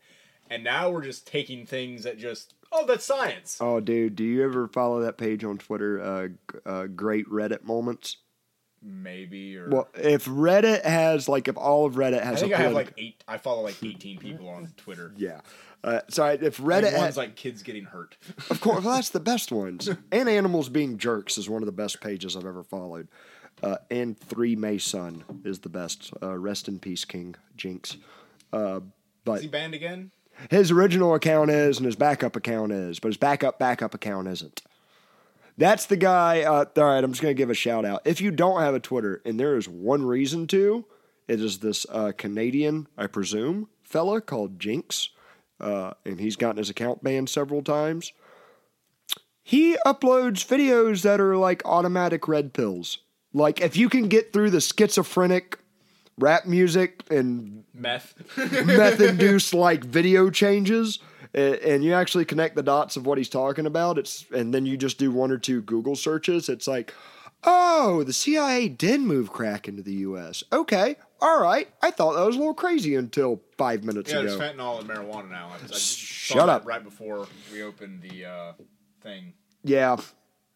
And 0.50 0.64
now 0.64 0.90
we're 0.90 1.04
just 1.04 1.26
taking 1.28 1.66
things 1.66 2.04
that 2.04 2.18
just 2.18 2.54
oh 2.72 2.86
that's 2.86 3.06
science. 3.06 3.58
Oh, 3.60 3.80
dude, 3.80 4.16
do 4.16 4.24
you 4.24 4.44
ever 4.44 4.68
follow 4.68 5.02
that 5.02 5.18
page 5.18 5.44
on 5.44 5.58
Twitter? 5.58 6.02
Uh, 6.02 6.70
uh, 6.70 6.86
great 6.88 7.28
Reddit 7.30 7.64
moments. 7.64 8.18
Maybe 8.84 9.58
or 9.58 9.70
Well, 9.70 9.88
if 9.96 10.26
Reddit 10.26 10.84
has 10.84 11.30
like, 11.30 11.48
if 11.48 11.58
all 11.58 11.86
of 11.86 11.96
Reddit 11.96 12.24
has 12.24 12.38
I 12.38 12.42
think 12.42 12.54
a 12.54 12.60
I 12.60 12.62
have 12.64 12.74
like 12.74 12.94
eight. 12.98 13.24
I 13.28 13.38
follow 13.38 13.62
like 13.62 13.82
eighteen 13.84 14.18
people 14.20 14.50
on 14.50 14.74
Twitter. 14.78 15.14
yeah. 15.18 15.42
Uh, 15.84 16.00
sorry, 16.10 16.38
if 16.42 16.58
Reddit 16.58 16.98
one's 16.98 17.18
like 17.18 17.36
kids 17.36 17.64
getting 17.64 17.86
hurt. 17.86 18.16
Of 18.50 18.62
course, 18.62 18.84
well, 18.84 18.96
that's 18.96 19.10
the 19.10 19.20
best 19.20 19.52
ones. 19.52 19.90
and 20.12 20.30
animals 20.30 20.70
being 20.70 20.98
jerks 20.98 21.38
is 21.38 21.50
one 21.50 21.62
of 21.62 21.66
the 21.66 21.72
best 21.74 22.02
pages 22.02 22.36
I've 22.36 22.46
ever 22.46 22.64
followed. 22.64 23.08
Uh, 23.62 23.78
and 23.90 24.20
three 24.20 24.56
May 24.56 24.78
Sun 24.78 25.24
is 25.46 25.60
the 25.60 25.70
best. 25.70 26.12
Uh, 26.22 26.38
rest 26.38 26.68
in 26.68 26.80
peace, 26.80 27.06
King 27.06 27.36
Jinx. 27.56 27.98
Uh, 28.52 28.82
but 29.26 29.36
Is 29.36 29.42
he 29.44 29.48
banned 29.48 29.74
again? 29.74 30.12
his 30.50 30.72
original 30.72 31.14
account 31.16 31.50
is, 31.52 31.78
and 31.78 31.86
his 31.86 31.96
backup 31.96 32.36
account 32.36 32.72
is, 32.72 33.00
but 33.00 33.10
his 33.10 33.18
backup 33.18 33.60
backup 33.60 33.94
account 33.94 34.28
isn't. 34.28 34.62
That's 35.58 35.86
the 35.86 35.98
guy. 35.98 36.42
Uh, 36.42 36.66
all 36.78 36.84
right, 36.84 37.04
I'm 37.04 37.12
just 37.12 37.22
gonna 37.22 37.34
give 37.34 37.50
a 37.50 37.54
shout 37.56 37.86
out. 37.86 38.02
If 38.06 38.22
you 38.22 38.32
don't 38.32 38.62
have 38.62 38.74
a 38.74 38.80
Twitter, 38.80 39.22
and 39.26 39.40
there 39.40 39.56
is 39.56 39.68
one 39.70 40.04
reason 40.06 40.48
to, 40.48 40.86
it 41.28 41.40
is 41.40 41.60
this 41.60 41.86
uh, 41.90 42.12
Canadian, 42.18 42.88
I 42.98 43.08
presume, 43.08 43.70
fella 43.84 44.20
called 44.22 44.60
Jinx. 44.60 45.10
uh, 45.60 45.94
and 46.06 46.20
he's 46.20 46.36
gotten 46.36 46.58
his 46.58 46.70
account 46.70 47.04
banned 47.04 47.30
several 47.30 47.62
times. 47.62 48.12
He 49.44 49.76
uploads 49.86 50.46
videos 50.46 51.04
that 51.04 51.20
are 51.22 51.38
like 51.38 51.62
automatic 51.66 52.28
red 52.28 52.54
pills. 52.54 53.00
Like 53.34 53.62
if 53.62 53.78
you 53.78 53.90
can 53.90 54.08
get 54.08 54.34
through 54.34 54.50
the 54.52 54.62
schizophrenic 54.62 55.60
rap 56.18 56.46
music 56.46 57.04
and 57.10 57.64
Meth. 57.74 58.14
meth 58.38 59.00
induced 59.02 59.54
like 59.54 59.84
video 59.84 60.30
changes 60.30 61.00
and 61.34 61.84
you 61.84 61.94
actually 61.94 62.26
connect 62.26 62.56
the 62.56 62.64
dots 62.64 62.96
of 62.96 63.06
what 63.06 63.18
he's 63.18 63.30
talking 63.30 63.66
about 63.66 63.98
it's 63.98 64.26
and 64.34 64.54
then 64.54 64.66
you 64.66 64.78
just 64.78 64.98
do 64.98 65.12
one 65.12 65.32
or 65.32 65.38
two 65.38 65.62
google 65.62 65.96
searches 65.96 66.50
it's 66.50 66.68
like 66.68 66.94
oh 67.44 68.04
the 68.04 68.14
cia 68.14 68.68
did 68.68 69.02
move 69.02 69.32
crack 69.32 69.68
into 69.68 69.82
the 69.82 69.94
us 69.94 70.44
okay 70.52 70.96
all 71.22 71.42
right 71.42 71.70
i 71.82 71.92
thought 71.92 72.14
that 72.14 72.26
was 72.26 72.36
a 72.36 72.40
little 72.40 72.54
crazy 72.54 72.96
until 72.96 73.42
five 73.58 73.84
minutes 73.84 74.12
ago. 74.12 74.22
yeah, 74.22 74.30
ago 74.30 74.40
fentanyl 74.40 74.80
and 74.80 74.90
marijuana 74.90 75.30
now. 75.30 75.50
I, 75.50 75.74
I 75.74 75.78
Shut 75.78 76.50
up. 76.50 76.66
Right 76.66 76.84
before 76.84 77.28
we 77.52 77.64
opened 77.64 78.02
the 78.02 78.26
uh, 78.26 78.54
thing. 79.02 79.34
yeah 79.64 79.98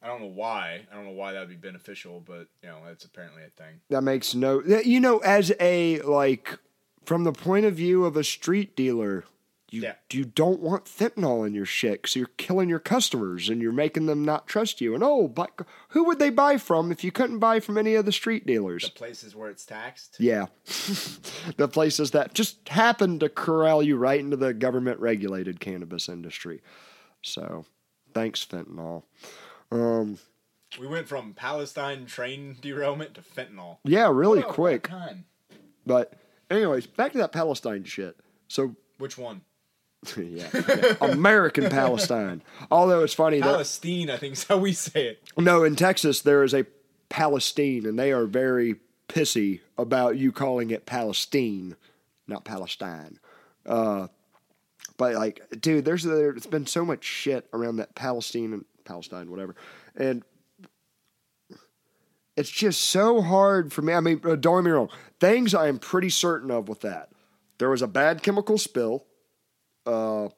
I 0.01 0.07
don't 0.07 0.21
know 0.21 0.27
why. 0.27 0.85
I 0.91 0.95
don't 0.95 1.05
know 1.05 1.11
why 1.11 1.33
that 1.33 1.39
would 1.39 1.49
be 1.49 1.55
beneficial, 1.55 2.21
but 2.25 2.47
you 2.61 2.69
know, 2.69 2.77
it's 2.89 3.03
apparently 3.03 3.41
a 3.43 3.49
thing. 3.61 3.81
that 3.89 4.01
makes 4.01 4.33
no 4.35 4.61
you 4.63 4.99
know 4.99 5.17
as 5.17 5.51
a 5.59 5.99
like 6.01 6.57
from 7.05 7.23
the 7.23 7.33
point 7.33 7.65
of 7.65 7.73
view 7.73 8.05
of 8.05 8.15
a 8.15 8.23
street 8.23 8.75
dealer 8.75 9.25
you 9.69 9.81
Yeah. 9.81 9.95
you 10.11 10.23
don't 10.25 10.61
want 10.61 10.85
fentanyl 10.85 11.45
in 11.45 11.53
your 11.53 11.65
shit 11.65 12.01
because 12.01 12.15
you're 12.15 12.29
killing 12.37 12.69
your 12.69 12.79
customers 12.79 13.49
and 13.49 13.61
you're 13.61 13.71
making 13.73 14.05
them 14.05 14.23
not 14.23 14.47
trust 14.47 14.79
you 14.81 14.93
and 14.95 15.03
oh 15.03 15.27
but 15.27 15.51
who 15.89 16.05
would 16.05 16.19
they 16.19 16.29
buy 16.29 16.57
from 16.57 16.91
if 16.91 17.03
you 17.03 17.11
couldn't 17.11 17.39
buy 17.39 17.59
from 17.59 17.77
any 17.77 17.93
of 17.95 18.05
the 18.05 18.11
street 18.11 18.45
dealers 18.47 18.83
The 18.85 18.91
places 18.91 19.35
where 19.35 19.49
it's 19.49 19.65
taxed. 19.65 20.15
yeah 20.19 20.45
the 21.57 21.67
places 21.71 22.11
that 22.11 22.33
just 22.33 22.67
happen 22.69 23.19
to 23.19 23.29
corral 23.29 23.81
you 23.83 23.97
right 23.97 24.19
into 24.19 24.37
the 24.37 24.53
government 24.53 24.99
regulated 24.99 25.59
cannabis 25.59 26.07
industry 26.09 26.61
so 27.21 27.65
thanks 28.13 28.45
fentanyl 28.45 29.03
um 29.71 30.17
We 30.79 30.87
went 30.87 31.07
from 31.07 31.33
Palestine 31.33 32.05
train 32.05 32.57
derailment 32.61 33.15
to 33.15 33.21
fentanyl. 33.21 33.77
yeah 33.83 34.09
really 34.11 34.43
Oh, 34.43 34.47
quick 34.51 34.89
but 35.85 36.13
anyways 36.49 36.87
back 36.87 37.11
to 37.13 37.17
that 37.17 37.31
palestine 37.33 37.83
shit 37.83 38.17
so 38.47 38.75
Which 38.97 39.17
one? 39.17 39.41
Yeah, 40.17 40.49
yeah. 40.53 40.95
American 41.01 41.69
Palestine. 41.69 42.41
Although 42.69 43.03
it's 43.03 43.13
funny 43.13 43.39
that 43.39 43.45
Palestine, 43.45 44.09
I 44.09 44.17
think 44.17 44.33
is 44.33 44.43
how 44.43 44.57
we 44.57 44.73
say 44.73 45.07
it. 45.07 45.23
no, 45.37 45.63
in 45.63 45.75
Texas 45.75 46.21
there 46.21 46.43
is 46.43 46.53
a 46.53 46.65
Palestine, 47.09 47.85
and 47.85 47.97
they 47.97 48.11
are 48.11 48.25
very 48.25 48.75
pissy 49.07 49.61
about 49.77 50.17
you 50.17 50.31
calling 50.31 50.69
it 50.71 50.85
Palestine, 50.85 51.75
not 52.27 52.45
Palestine. 52.45 53.19
Uh, 53.65 54.07
but 54.97 55.15
like, 55.15 55.41
dude, 55.59 55.85
there's 55.85 56.03
there's 56.03 56.47
been 56.47 56.65
so 56.65 56.83
much 56.83 57.03
shit 57.03 57.47
around 57.53 57.77
that 57.77 57.95
Palestine 57.95 58.53
and 58.53 58.65
Palestine, 58.85 59.29
whatever, 59.29 59.55
and 59.95 60.23
it's 62.35 62.51
just 62.51 62.81
so 62.81 63.21
hard 63.21 63.73
for 63.73 63.81
me. 63.81 63.93
I 63.93 63.99
mean, 63.99 64.21
uh, 64.23 64.35
don't 64.35 64.59
get 64.59 64.65
me 64.65 64.71
wrong. 64.71 64.89
Things 65.19 65.55
I 65.55 65.67
am 65.67 65.79
pretty 65.79 66.09
certain 66.09 66.51
of 66.51 66.69
with 66.69 66.81
that. 66.81 67.09
There 67.57 67.71
was 67.71 67.81
a 67.81 67.87
bad 67.87 68.21
chemical 68.21 68.57
spill. 68.57 69.05
Uh, 69.87 70.29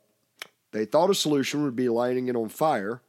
they 0.72 0.86
thought 0.86 1.10
a 1.10 1.16
solution 1.16 1.64
would 1.64 1.76
be 1.76 1.90
lighting 1.90 2.28
it 2.28 2.36
on 2.36 2.48
fire. 2.50 3.02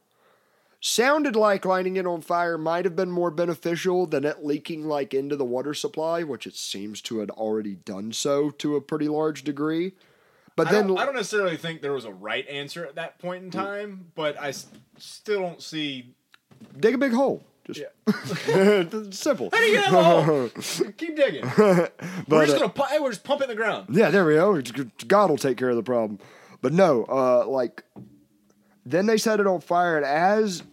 Sounded 0.83 1.35
like 1.35 1.63
lighting 1.63 1.95
it 1.97 2.07
on 2.07 2.21
fire 2.21 2.57
might 2.57 2.85
have 2.85 2.95
been 2.95 3.11
more 3.11 3.29
beneficial 3.29 4.07
than 4.07 4.25
it 4.25 4.43
leaking 4.43 4.85
like 4.85 5.13
into 5.13 5.35
the 5.35 5.45
water 5.45 5.75
supply, 5.75 6.23
which 6.23 6.47
it 6.47 6.55
seems 6.55 7.01
to 7.03 7.19
had 7.19 7.29
already 7.29 7.75
done 7.75 8.11
so 8.11 8.49
to 8.49 8.75
a 8.75 8.81
pretty 8.81 9.07
large 9.07 9.43
degree. 9.43 9.91
But 10.55 10.67
I 10.69 10.71
then 10.71 10.87
don't, 10.87 10.97
I 10.97 11.05
don't 11.05 11.13
necessarily 11.15 11.55
think 11.55 11.81
there 11.81 11.93
was 11.93 12.05
a 12.05 12.11
right 12.11 12.47
answer 12.47 12.83
at 12.83 12.95
that 12.95 13.19
point 13.19 13.43
Mm. 13.43 13.45
in 13.45 13.51
time, 13.51 14.05
but 14.15 14.41
I 14.41 14.49
s- 14.49 14.65
still 14.97 15.41
don't 15.41 15.61
see. 15.61 16.15
dig 16.79 16.95
a 16.95 16.97
big 16.97 17.13
hole. 17.13 17.43
Just 17.71 18.47
Yeah. 18.47 18.83
simple. 19.11 19.49
How 19.51 19.57
do 19.59 19.65
you 19.65 19.73
get 19.73 19.91
the 19.91 20.03
hole? 20.23 20.49
Keep 20.97 21.15
digging. 21.15 21.43
we're 22.27 22.45
just 22.45 22.57
uh, 22.57 22.59
gonna 22.59 22.69
pu- 22.69 22.83
hey, 22.83 22.99
we're 22.99 23.11
just 23.11 23.23
pumping 23.23 23.47
the 23.47 23.55
ground. 23.55 23.87
Yeah, 23.95 24.09
there 24.09 24.25
we 24.25 24.35
go. 24.35 24.61
God 25.07 25.29
will 25.29 25.37
take 25.37 25.57
care 25.57 25.69
of 25.69 25.75
the 25.75 25.83
problem. 25.83 26.19
But 26.61 26.73
no, 26.73 27.05
uh, 27.05 27.45
like, 27.47 27.83
then 28.85 29.05
they 29.07 29.17
set 29.17 29.39
it 29.39 29.47
on 29.47 29.61
fire, 29.61 29.97
and 29.97 30.05
as 30.05 30.63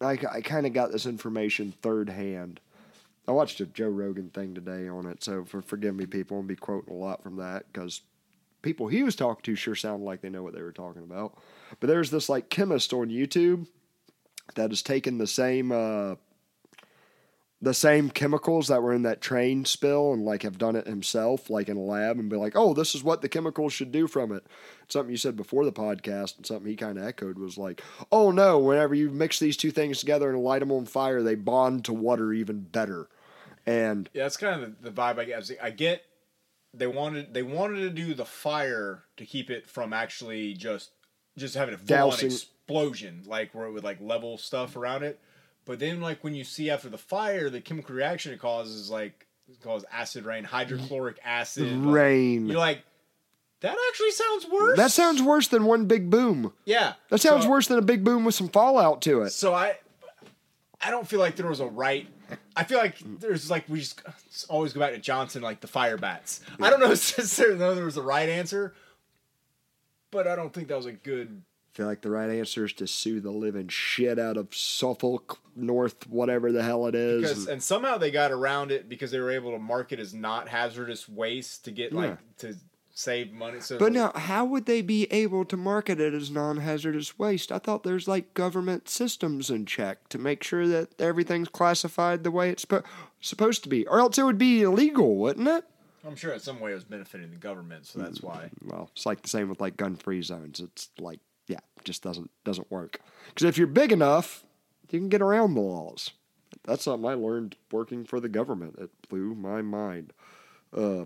I, 0.00 0.18
I 0.30 0.40
kind 0.42 0.66
of 0.66 0.72
got 0.72 0.92
this 0.92 1.06
information 1.06 1.72
third 1.82 2.08
hand. 2.08 2.60
I 3.26 3.32
watched 3.32 3.60
a 3.60 3.66
Joe 3.66 3.88
Rogan 3.90 4.30
thing 4.30 4.54
today 4.54 4.88
on 4.88 5.04
it, 5.06 5.22
so 5.22 5.44
for, 5.44 5.60
forgive 5.60 5.94
me, 5.94 6.06
people, 6.06 6.38
and 6.38 6.48
be 6.48 6.56
quoting 6.56 6.94
a 6.94 6.96
lot 6.96 7.22
from 7.22 7.36
that 7.36 7.70
because 7.70 8.00
people 8.62 8.88
he 8.88 9.02
was 9.02 9.14
talking 9.16 9.42
to 9.42 9.54
sure 9.54 9.74
sounded 9.74 10.04
like 10.04 10.20
they 10.22 10.30
know 10.30 10.42
what 10.42 10.54
they 10.54 10.62
were 10.62 10.72
talking 10.72 11.02
about. 11.02 11.36
But 11.78 11.88
there's 11.88 12.10
this 12.10 12.28
like 12.30 12.48
chemist 12.48 12.92
on 12.94 13.08
YouTube 13.10 13.66
that 14.54 14.70
has 14.70 14.82
taken 14.82 15.18
the 15.18 15.26
same 15.26 15.72
uh, 15.72 16.14
the 17.60 17.74
same 17.74 18.10
chemicals 18.10 18.68
that 18.68 18.82
were 18.82 18.92
in 18.92 19.02
that 19.02 19.20
train 19.20 19.64
spill 19.64 20.12
and 20.12 20.24
like 20.24 20.42
have 20.42 20.58
done 20.58 20.76
it 20.76 20.86
himself, 20.86 21.50
like 21.50 21.68
in 21.68 21.76
a 21.76 21.82
lab, 21.82 22.18
and 22.18 22.30
be 22.30 22.36
like, 22.36 22.52
"Oh, 22.54 22.72
this 22.72 22.94
is 22.94 23.02
what 23.02 23.20
the 23.20 23.28
chemicals 23.28 23.72
should 23.72 23.90
do 23.90 24.06
from 24.06 24.32
it." 24.32 24.44
Something 24.88 25.10
you 25.10 25.16
said 25.16 25.36
before 25.36 25.64
the 25.64 25.72
podcast, 25.72 26.36
and 26.36 26.46
something 26.46 26.68
he 26.68 26.76
kind 26.76 26.98
of 26.98 27.04
echoed 27.04 27.38
was 27.38 27.58
like, 27.58 27.82
"Oh 28.12 28.30
no, 28.30 28.58
whenever 28.58 28.94
you 28.94 29.10
mix 29.10 29.38
these 29.38 29.56
two 29.56 29.72
things 29.72 29.98
together 29.98 30.30
and 30.30 30.42
light 30.42 30.60
them 30.60 30.70
on 30.70 30.86
fire, 30.86 31.22
they 31.22 31.34
bond 31.34 31.84
to 31.86 31.92
water 31.92 32.32
even 32.32 32.60
better." 32.60 33.08
And 33.66 34.08
Yeah, 34.12 34.22
that's 34.22 34.36
kind 34.36 34.62
of 34.62 34.80
the, 34.80 34.90
vibe 34.90 35.18
I 35.18 35.24
get. 35.24 35.34
I 35.34 35.38
was 35.38 35.50
like, 35.50 35.62
I 35.62 35.70
get 35.70 36.04
they 36.72 36.86
wanted 36.86 37.34
they 37.34 37.42
wanted 37.42 37.80
to 37.80 37.90
do 37.90 38.14
the 38.14 38.24
fire 38.24 39.04
to 39.16 39.26
keep 39.26 39.50
it 39.50 39.68
from 39.68 39.92
actually 39.92 40.54
just 40.54 40.92
just 41.36 41.54
having 41.54 41.74
a 41.74 41.78
full 41.78 42.12
on 42.12 42.20
explosion, 42.20 43.22
like 43.26 43.54
where 43.54 43.66
it 43.66 43.72
would 43.72 43.84
like 43.84 44.00
level 44.00 44.38
stuff 44.38 44.76
around 44.76 45.02
it. 45.02 45.20
But 45.68 45.80
then, 45.80 46.00
like 46.00 46.24
when 46.24 46.34
you 46.34 46.44
see 46.44 46.70
after 46.70 46.88
the 46.88 46.96
fire, 46.96 47.50
the 47.50 47.60
chemical 47.60 47.94
reaction 47.94 48.32
it 48.32 48.40
causes 48.40 48.88
like 48.88 49.26
it 49.50 49.60
causes 49.62 49.86
acid 49.92 50.24
rain, 50.24 50.42
hydrochloric 50.44 51.18
acid, 51.22 51.70
like, 51.70 51.94
rain. 51.94 52.46
you're 52.48 52.56
like, 52.58 52.82
that 53.60 53.76
actually 53.90 54.12
sounds 54.12 54.46
worse. 54.50 54.78
that 54.78 54.90
sounds 54.92 55.20
worse 55.20 55.48
than 55.48 55.64
one 55.66 55.84
big 55.84 56.08
boom. 56.08 56.54
yeah. 56.64 56.94
That 57.10 57.18
sounds 57.18 57.44
So- 57.44 57.50
worse 57.50 57.66
than 57.66 57.78
a 57.78 57.82
big 57.82 58.02
boom 58.02 58.24
with 58.24 58.34
some 58.34 58.48
fallout 58.48 59.02
to 59.02 59.22
it. 59.24 59.30
So 59.30 59.52
I, 59.52 59.76
I 60.80 60.90
don't 60.90 61.06
feel 61.06 61.20
like 61.20 61.36
there 61.36 61.46
was 61.46 61.60
a 61.60 61.66
right. 61.66 62.08
I 62.56 62.64
feel 62.64 62.78
like 62.78 62.96
there's 63.20 63.50
like 63.50 63.68
we 63.68 63.80
just 63.80 64.00
always 64.48 64.72
go 64.72 64.80
back 64.80 64.92
to 64.94 64.98
Johnson, 64.98 65.42
like 65.42 65.60
the 65.60 65.66
fire 65.68 65.98
bats. 65.98 66.40
I 66.62 66.70
don't 66.70 66.80
know 66.80 66.88
necessarily 66.88 67.58
know 67.58 67.74
there 67.74 67.84
was 67.84 67.98
a 67.98 68.02
right 68.02 68.28
answer, 68.30 68.74
but 70.10 70.26
I 70.26 70.34
don't 70.34 70.52
think 70.54 70.68
that 70.68 70.76
was 70.78 70.86
a 70.86 70.92
good. 70.92 71.42
Feel 71.78 71.86
like 71.86 72.00
the 72.00 72.10
right 72.10 72.28
answer 72.28 72.64
is 72.64 72.72
to 72.72 72.88
sue 72.88 73.20
the 73.20 73.30
living 73.30 73.68
shit 73.68 74.18
out 74.18 74.36
of 74.36 74.52
Suffolk 74.52 75.38
North, 75.54 76.08
whatever 76.08 76.50
the 76.50 76.64
hell 76.64 76.88
it 76.88 76.96
is. 76.96 77.22
Because 77.22 77.46
and- 77.46 77.62
somehow 77.62 77.98
they 77.98 78.10
got 78.10 78.32
around 78.32 78.72
it 78.72 78.88
because 78.88 79.12
they 79.12 79.20
were 79.20 79.30
able 79.30 79.52
to 79.52 79.60
market 79.60 80.00
as 80.00 80.12
not 80.12 80.48
hazardous 80.48 81.08
waste 81.08 81.66
to 81.66 81.70
get 81.70 81.92
like 81.92 82.18
to 82.38 82.56
save 82.90 83.32
money. 83.32 83.60
So 83.60 83.78
But 83.78 83.92
now, 83.92 84.10
how 84.12 84.44
would 84.44 84.66
they 84.66 84.82
be 84.82 85.04
able 85.12 85.44
to 85.44 85.56
market 85.56 86.00
it 86.00 86.14
as 86.14 86.32
non 86.32 86.56
hazardous 86.56 87.16
waste? 87.16 87.52
I 87.52 87.60
thought 87.60 87.84
there's 87.84 88.08
like 88.08 88.34
government 88.34 88.88
systems 88.88 89.48
in 89.48 89.64
check 89.64 90.08
to 90.08 90.18
make 90.18 90.42
sure 90.42 90.66
that 90.66 91.00
everything's 91.00 91.48
classified 91.48 92.24
the 92.24 92.32
way 92.32 92.50
it's 92.50 92.66
supposed 93.20 93.62
to 93.62 93.68
be, 93.68 93.86
or 93.86 94.00
else 94.00 94.18
it 94.18 94.24
would 94.24 94.36
be 94.36 94.62
illegal, 94.62 95.14
wouldn't 95.14 95.46
it? 95.46 95.64
I'm 96.04 96.16
sure 96.16 96.32
in 96.32 96.40
some 96.40 96.58
way 96.58 96.72
it 96.72 96.74
was 96.74 96.82
benefiting 96.82 97.30
the 97.30 97.36
government, 97.36 97.86
so 97.86 98.00
that's 98.00 98.18
mm, 98.18 98.24
why. 98.24 98.50
Well, 98.64 98.90
it's 98.96 99.06
like 99.06 99.22
the 99.22 99.28
same 99.28 99.48
with 99.48 99.60
like 99.60 99.76
gun 99.76 99.94
free 99.94 100.22
zones. 100.22 100.58
It's 100.58 100.88
like, 100.98 101.20
yeah, 101.48 101.58
just 101.84 102.02
doesn't 102.02 102.30
doesn't 102.44 102.70
work. 102.70 103.00
Because 103.28 103.44
if 103.48 103.58
you're 103.58 103.66
big 103.66 103.90
enough, 103.92 104.44
you 104.90 105.00
can 105.00 105.08
get 105.08 105.20
around 105.22 105.54
the 105.54 105.60
laws. 105.60 106.12
That's 106.64 106.84
something 106.84 107.08
I 107.08 107.14
learned 107.14 107.56
working 107.72 108.04
for 108.04 108.20
the 108.20 108.28
government. 108.28 108.76
It 108.78 108.90
blew 109.08 109.34
my 109.34 109.60
mind. 109.62 110.12
Uh, 110.74 111.04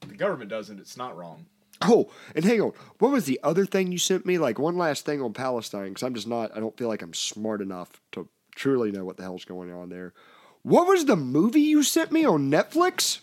The 0.00 0.14
government 0.16 0.50
doesn't. 0.50 0.80
It's 0.80 0.96
not 0.96 1.16
wrong. 1.16 1.46
Oh, 1.82 2.10
and 2.34 2.44
hang 2.44 2.60
on. 2.60 2.72
What 2.98 3.10
was 3.12 3.24
the 3.24 3.40
other 3.42 3.64
thing 3.64 3.90
you 3.90 3.96
sent 3.98 4.26
me? 4.26 4.36
Like 4.38 4.58
one 4.58 4.76
last 4.76 5.06
thing 5.06 5.22
on 5.22 5.32
Palestine, 5.32 5.88
because 5.88 6.02
I'm 6.02 6.14
just 6.14 6.26
not, 6.28 6.54
I 6.54 6.60
don't 6.60 6.76
feel 6.76 6.88
like 6.88 7.00
I'm 7.02 7.14
smart 7.14 7.62
enough 7.62 8.00
to 8.12 8.28
truly 8.54 8.90
know 8.90 9.04
what 9.04 9.16
the 9.16 9.22
hell's 9.22 9.46
going 9.46 9.72
on 9.72 9.88
there. 9.88 10.12
What 10.62 10.86
was 10.86 11.06
the 11.06 11.16
movie 11.16 11.62
you 11.62 11.82
sent 11.82 12.12
me 12.12 12.26
on 12.26 12.50
Netflix? 12.50 13.20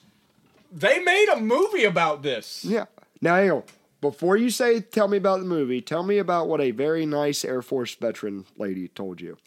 They 0.71 1.00
made 1.00 1.28
a 1.30 1.39
movie 1.39 1.84
about 1.84 2.23
this. 2.23 2.65
Yeah. 2.65 2.86
Now, 3.21 3.36
hang 3.36 3.52
on. 3.52 3.63
Before 3.99 4.38
you 4.38 4.49
say, 4.49 4.79
tell 4.79 5.07
me 5.07 5.17
about 5.17 5.39
the 5.39 5.45
movie, 5.45 5.81
tell 5.81 6.03
me 6.03 6.19
about 6.19 6.47
what 6.47 6.62
a 6.62 6.71
very 6.71 7.05
nice 7.05 7.43
Air 7.43 7.62
Force 7.62 7.95
veteran 7.95 8.45
lady 8.57 8.88
told 8.88 9.21
you. 9.21 9.38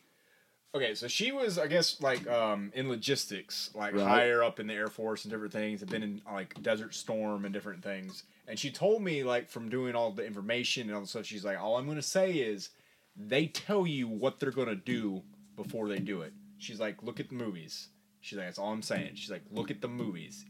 Okay, 0.74 0.94
so 0.94 1.08
she 1.08 1.32
was, 1.32 1.58
I 1.58 1.66
guess, 1.66 2.00
like 2.00 2.28
um, 2.28 2.70
in 2.74 2.88
logistics, 2.88 3.70
like 3.74 3.94
Right. 3.94 4.06
higher 4.06 4.42
up 4.42 4.60
in 4.60 4.68
the 4.68 4.74
Air 4.74 4.88
Force 4.88 5.24
and 5.24 5.32
different 5.32 5.52
things. 5.52 5.80
Have 5.80 5.88
been 5.88 6.02
in 6.02 6.22
like 6.30 6.60
Desert 6.62 6.94
Storm 6.94 7.44
and 7.44 7.52
different 7.52 7.82
things. 7.82 8.22
And 8.46 8.58
she 8.58 8.70
told 8.70 9.02
me, 9.02 9.22
like, 9.24 9.48
from 9.48 9.68
doing 9.68 9.94
all 9.94 10.10
the 10.12 10.24
information 10.24 10.88
and 10.88 10.94
all 10.94 11.00
the 11.00 11.06
stuff, 11.06 11.26
she's 11.26 11.44
like, 11.44 11.60
all 11.60 11.76
I'm 11.76 11.86
gonna 11.86 12.02
say 12.02 12.32
is, 12.32 12.70
they 13.16 13.46
tell 13.46 13.86
you 13.86 14.08
what 14.08 14.38
they're 14.38 14.52
gonna 14.52 14.76
do 14.76 15.22
before 15.56 15.88
they 15.88 15.98
do 15.98 16.22
it. 16.22 16.32
She's 16.58 16.78
like, 16.80 17.02
look 17.02 17.18
at 17.20 17.28
the 17.28 17.34
movies. 17.34 17.88
She's 18.20 18.38
like, 18.38 18.46
that's 18.46 18.58
all 18.58 18.72
I'm 18.72 18.82
saying. 18.82 19.12
She's 19.14 19.30
like, 19.30 19.42
look 19.50 19.70
at 19.70 19.80
the 19.80 19.88
movies. 19.88 20.44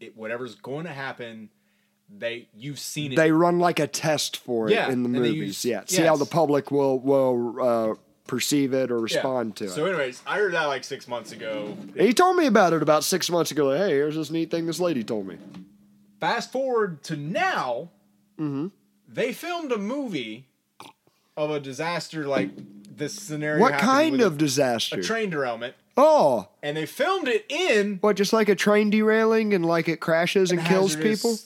It 0.00 0.16
whatever's 0.16 0.54
going 0.56 0.84
to 0.84 0.92
happen, 0.92 1.48
they 2.18 2.48
you've 2.54 2.78
seen 2.78 3.12
it. 3.12 3.16
They 3.16 3.32
run 3.32 3.58
like 3.58 3.78
a 3.80 3.86
test 3.86 4.36
for 4.36 4.68
it 4.68 4.72
Yeah, 4.74 4.90
in 4.90 5.02
the 5.02 5.08
and 5.08 5.12
movies. 5.18 5.40
use- 5.40 5.64
yeah, 5.64 5.82
see 5.86 6.02
how 6.02 6.16
the 6.16 6.26
public 6.26 6.70
will 6.70 6.98
will 6.98 7.56
uh, 7.60 7.94
perceive 8.26 8.72
it 8.72 8.90
or 8.90 8.96
Yeah. 8.98 9.02
respond 9.02 9.56
to 9.56 9.64
it. 9.64 9.70
So, 9.70 9.84
anyways, 9.86 10.22
I 10.26 10.36
heard 10.38 10.54
that 10.54 10.66
like 10.66 10.84
six 10.84 11.08
months 11.08 11.32
ago. 11.32 11.76
He 11.96 12.12
told 12.14 12.36
me 12.36 12.46
about 12.46 12.72
it 12.72 12.82
about 12.82 13.04
six 13.04 13.28
months 13.30 13.50
ago. 13.50 13.66
Like, 13.66 13.78
hey, 13.78 13.90
here's 13.90 14.14
this 14.16 14.30
neat 14.30 14.50
thing 14.50 14.66
this 14.66 14.80
lady 14.80 15.02
told 15.04 15.26
me. 15.26 15.36
Fast 16.20 16.52
forward 16.52 17.02
to 17.04 17.16
now, 17.16 17.90
Mm-hmm. 18.38 18.68
they 19.08 19.32
filmed 19.32 19.72
a 19.72 19.78
movie 19.78 20.46
of 21.36 21.50
a 21.50 21.60
disaster 21.60 22.26
like 22.26 22.50
this 22.96 23.14
scenario. 23.14 23.60
What 23.60 23.74
kind 23.78 24.20
of 24.20 24.34
a, 24.34 24.36
disaster? 24.36 25.00
a 25.00 25.02
train 25.02 25.30
derailment? 25.30 25.74
oh, 25.96 26.48
And 26.62 26.76
they 26.76 26.86
filmed 26.86 27.28
it 27.28 27.44
in 27.50 27.98
what? 28.00 28.16
Just 28.16 28.32
like 28.32 28.48
a 28.48 28.54
train 28.54 28.88
derailing 28.90 29.52
and 29.52 29.64
like 29.66 29.88
it 29.88 30.00
crashes 30.00 30.50
and 30.50 30.64
kills 30.64 30.96
people. 30.96 31.36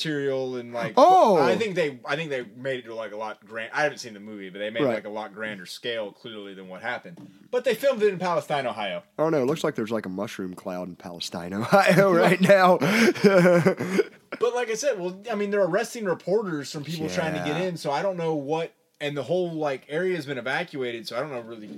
Material 0.00 0.56
and 0.56 0.72
like 0.72 0.94
Oh! 0.96 1.36
I 1.36 1.56
think 1.56 1.74
they 1.74 1.98
I 2.06 2.16
think 2.16 2.30
they 2.30 2.44
made 2.56 2.80
it 2.80 2.84
to 2.86 2.94
like 2.94 3.12
a 3.12 3.16
lot 3.16 3.44
grand. 3.46 3.70
I 3.74 3.82
haven't 3.82 3.98
seen 3.98 4.14
the 4.14 4.20
movie, 4.20 4.48
but 4.48 4.58
they 4.58 4.70
made 4.70 4.82
it 4.82 4.86
like 4.86 5.04
a 5.04 5.10
lot 5.10 5.34
grander 5.34 5.66
scale 5.66 6.12
clearly 6.12 6.54
than 6.54 6.68
what 6.68 6.80
happened. 6.80 7.18
But 7.50 7.64
they 7.64 7.74
filmed 7.74 8.02
it 8.02 8.12
in 8.12 8.18
Palestine, 8.18 8.66
Ohio. 8.66 9.02
Oh 9.18 9.28
no, 9.28 9.42
it 9.42 9.46
looks 9.46 9.62
like 9.62 9.74
there's 9.74 9.90
like 9.90 10.06
a 10.06 10.10
mushroom 10.10 10.54
cloud 10.54 10.88
in 10.88 10.96
Palestine, 10.96 11.52
Ohio, 11.62 12.12
right 12.14 12.40
now. 12.40 12.78
But 14.38 14.54
like 14.54 14.70
I 14.70 14.74
said, 14.74 14.98
well, 14.98 15.20
I 15.30 15.34
mean, 15.34 15.50
they're 15.50 15.64
arresting 15.64 16.04
reporters 16.04 16.70
from 16.72 16.84
people 16.84 17.08
trying 17.08 17.34
to 17.34 17.40
get 17.44 17.60
in, 17.60 17.76
so 17.76 17.90
I 17.90 18.00
don't 18.00 18.16
know 18.16 18.34
what. 18.34 18.72
And 19.00 19.16
the 19.16 19.24
whole 19.24 19.52
like 19.52 19.84
area 19.88 20.14
has 20.14 20.24
been 20.24 20.38
evacuated, 20.38 21.06
so 21.08 21.16
I 21.16 21.20
don't 21.20 21.30
know 21.32 21.40
really. 21.40 21.68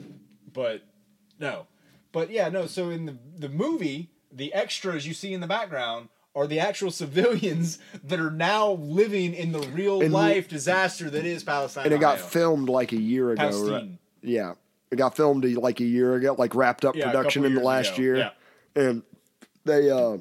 But 0.53 0.83
no, 1.41 1.67
but 2.13 2.31
yeah, 2.31 2.51
no. 2.51 2.67
So 2.67 2.91
in 2.91 3.07
the 3.07 3.17
the 3.39 3.49
movie, 3.49 4.11
the 4.31 4.53
extras 4.55 5.07
you 5.07 5.15
see 5.15 5.33
in 5.33 5.41
the 5.41 5.47
background 5.47 6.09
are 6.35 6.47
the 6.47 6.61
actual 6.61 6.91
civilians 7.03 7.79
that 8.05 8.19
are 8.21 8.31
now 8.31 8.73
living 8.73 9.35
in 9.35 9.53
the 9.53 9.61
real 9.61 10.01
And- 10.03 10.13
life 10.13 10.49
disaster 10.49 11.11
that 11.11 11.25
is 11.25 11.43
Palestine. 11.45 11.85
and 11.87 11.95
it 11.95 12.01
got 12.01 12.19
filmed 12.19 12.69
like 12.69 12.93
a 12.93 13.01
year 13.01 13.31
ago. 13.33 13.43
Right? 13.45 13.51
Palestine. 13.53 13.99
Yeah, 14.23 14.55
it 14.91 14.97
got 14.97 15.17
filmed 15.17 15.45
like 15.57 15.81
a 15.81 15.85
year 15.85 16.15
ago, 16.15 16.35
like 16.39 16.55
wrapped 16.55 16.85
up 16.85 16.95
Yeah, 16.97 17.07
production 17.07 17.45
in 17.45 17.55
the 17.55 17.61
last 17.61 17.95
ago. 17.95 18.03
year. 18.03 18.17
Yeah. 18.17 18.31
And 18.77 19.03
they 19.65 19.91
uh 19.91 20.19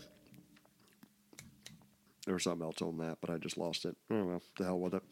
there 2.26 2.36
was 2.36 2.44
something 2.44 2.64
else 2.66 2.82
on 2.82 2.98
that, 2.98 3.18
but 3.22 3.30
I 3.30 3.38
just 3.38 3.58
lost 3.58 3.86
it. 3.86 3.96
Oh 4.10 4.24
well, 4.26 4.42
the 4.58 4.64
hell 4.66 4.80
with 4.80 4.94
it. 4.96 5.04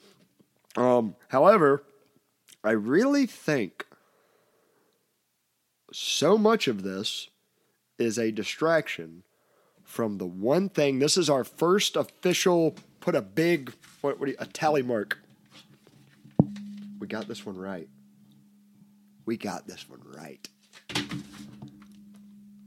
Um, 0.78 1.16
however, 1.30 1.84
I 2.64 2.72
really 2.72 3.26
think 3.26 3.86
so 5.92 6.38
much 6.38 6.68
of 6.68 6.84
this 6.84 7.30
is 7.98 8.20
a 8.20 8.32
distraction 8.32 9.24
from 9.90 10.20
the 10.20 10.26
one 10.28 10.70
thing. 10.70 11.00
This 11.00 11.18
is 11.18 11.30
our 11.32 11.44
first 11.44 11.96
official 11.96 12.76
put 13.00 13.16
a 13.16 13.22
big 13.24 13.74
what, 14.02 14.20
what 14.20 14.30
you, 14.30 14.36
a 14.38 14.46
tally 14.46 14.84
mark. 14.84 15.18
We 17.00 17.08
got 17.08 17.28
this 17.28 17.44
one 17.44 17.58
right. 17.58 17.90
We 19.26 19.36
got 19.36 19.66
this 19.68 19.90
one 19.90 20.02
right. 20.16 20.48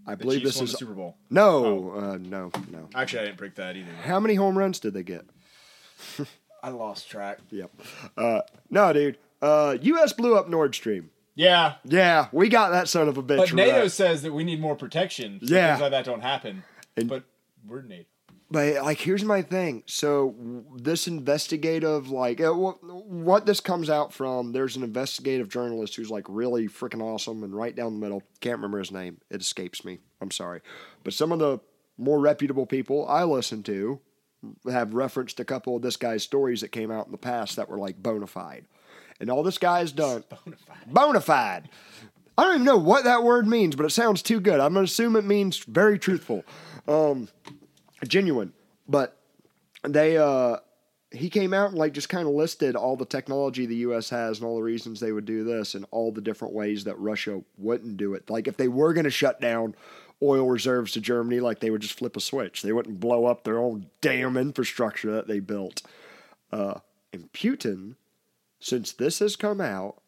I 0.04 0.14
The 0.14 0.16
believe 0.16 0.40
Chiefs 0.42 0.54
this 0.58 0.62
is 0.62 0.72
the 0.72 0.78
Super 0.78 0.94
Bowl. 0.94 1.16
no, 1.30 1.92
uh, 1.92 2.18
no, 2.20 2.50
no. 2.72 2.88
Actually, 2.94 3.20
I 3.20 3.24
didn't 3.26 3.38
pick 3.38 3.54
that 3.54 3.76
either. 3.76 3.92
How 4.04 4.18
many 4.18 4.35
home 4.35 4.58
runs 4.58 4.80
did 4.80 4.94
they 4.94 5.04
get? 5.04 5.24
I 6.62 6.70
lost 6.70 7.08
track. 7.08 7.38
Yep. 7.50 7.70
Uh, 8.16 8.40
no, 8.68 8.92
dude. 8.92 9.18
Uh, 9.40 9.76
U.S. 9.80 10.12
blew 10.12 10.37
up 10.37 10.48
Nord 10.48 10.74
Stream. 10.74 11.11
Yeah, 11.35 11.74
Yeah, 11.85 12.26
we 12.30 12.48
got 12.50 12.72
that 12.72 12.88
son 12.88 13.08
of 13.08 13.16
a 13.16 13.22
bitch. 13.22 13.38
but 13.38 13.54
NATO 13.54 13.80
right. 13.82 13.90
says 13.90 14.20
that 14.22 14.35
we 14.35 14.44
need 14.44 14.61
more 14.61 14.76
protection. 14.76 15.40
So 15.46 15.54
Yeah. 15.54 15.68
things 15.76 15.80
like 15.80 15.90
that 15.92 16.04
don't 16.04 16.20
happen. 16.20 16.62
And- 16.96 17.09
but 17.09 17.24
we're 17.66 17.83
NATO. 17.83 18.05
But 18.50 18.83
like, 18.85 18.98
here's 18.98 19.24
my 19.24 19.40
thing. 19.40 19.83
So 19.87 20.35
this 20.76 21.09
investigative, 21.09 22.11
like, 22.11 22.38
uh, 22.38 22.52
what 22.52 23.46
this 23.46 23.61
comes 23.61 23.88
out 23.88 24.12
from? 24.12 24.52
There's 24.52 24.76
an 24.76 24.83
investigative 24.83 25.48
journalist 25.48 25.96
who's 25.96 26.11
like 26.11 26.26
really 26.28 26.68
freaking 26.68 27.00
awesome 27.00 27.44
and 27.44 27.57
right 27.57 27.74
down 27.74 27.94
the 27.94 28.00
middle. 28.00 28.22
Can't 28.40 28.59
remember 28.59 28.78
his 28.78 28.90
name. 28.90 29.22
It 29.31 29.40
escapes 29.40 29.87
me. 29.87 30.00
I'm 30.20 30.31
sorry. 30.31 30.61
But 31.02 31.14
some 31.14 31.33
of 31.33 31.38
the 31.38 31.61
more 31.96 32.20
reputable 32.20 32.66
people 32.66 33.09
I 33.09 33.24
listen 33.24 33.62
to 33.62 34.00
have 34.70 34.92
referenced 34.92 35.40
a 35.40 35.46
couple 35.46 35.74
of 35.76 35.81
this 35.83 35.96
guy's 35.96 36.22
stories 36.22 36.61
that 36.61 36.72
came 36.72 36.90
out 36.90 37.07
in 37.07 37.12
the 37.12 37.18
past 37.18 37.57
that 37.57 37.70
were 37.70 37.78
like 37.78 38.02
bona 38.02 38.26
fide. 38.26 38.66
And 39.18 39.31
all 39.31 39.42
this 39.42 39.57
guy's 39.59 39.92
done 39.92 40.24
bona 40.87 41.22
fide. 41.22 41.70
I 42.37 42.44
don't 42.44 42.55
even 42.57 42.64
know 42.64 42.78
what 42.78 43.05
that 43.05 43.22
word 43.22 43.46
means, 43.46 43.76
but 43.76 43.87
it 43.87 43.90
sounds 43.90 44.20
too 44.20 44.40
good. 44.40 44.59
I'm 44.61 44.74
gonna 44.74 44.85
assume 44.85 45.16
it 45.16 45.24
means 45.24 45.59
very 45.59 45.98
truthful. 45.98 46.44
Um, 46.88 47.29
genuine. 48.07 48.53
But 48.88 49.16
they 49.83 50.16
uh 50.16 50.59
he 51.11 51.29
came 51.29 51.53
out 51.53 51.71
and 51.71 51.79
like 51.79 51.92
just 51.92 52.09
kind 52.09 52.27
of 52.27 52.35
listed 52.35 52.75
all 52.75 52.97
the 52.97 53.05
technology 53.05 53.66
the 53.66 53.77
US 53.77 54.09
has 54.11 54.38
and 54.38 54.47
all 54.47 54.57
the 54.57 54.62
reasons 54.62 54.99
they 54.99 55.12
would 55.12 55.27
do 55.27 55.45
this 55.45 55.75
and 55.75 55.85
all 55.90 56.11
the 56.11 56.21
different 56.21 56.55
ways 56.55 56.85
that 56.85 56.99
Russia 56.99 57.42
wouldn't 57.59 57.99
do 57.99 58.14
it. 58.14 58.31
Like 58.31 58.49
if 58.49 58.57
they 58.57 58.68
were 58.68 58.95
going 58.95 59.05
to 59.05 59.11
shut 59.11 59.40
down 59.40 59.75
oil 60.23 60.47
reserves 60.49 60.92
to 60.92 61.01
Germany, 61.01 61.40
like 61.40 61.61
they 61.61 61.71
would 61.71 61.83
just 61.83 61.99
flip 61.99 62.16
a 62.16 62.21
switch. 62.21 62.62
They 62.62 62.73
wouldn't 62.73 63.01
blow 63.01 63.27
up 63.27 63.45
their 63.45 63.59
own 63.59 63.87
damn 64.01 64.37
infrastructure 64.37 65.12
that 65.12 65.29
they 65.29 65.40
built. 65.40 65.83
Uh 66.51 66.81
and 67.12 67.31
Putin 67.33 67.97
since 68.59 68.92
this 68.92 69.18
has 69.18 69.35
come 69.35 69.61
out, 69.61 70.01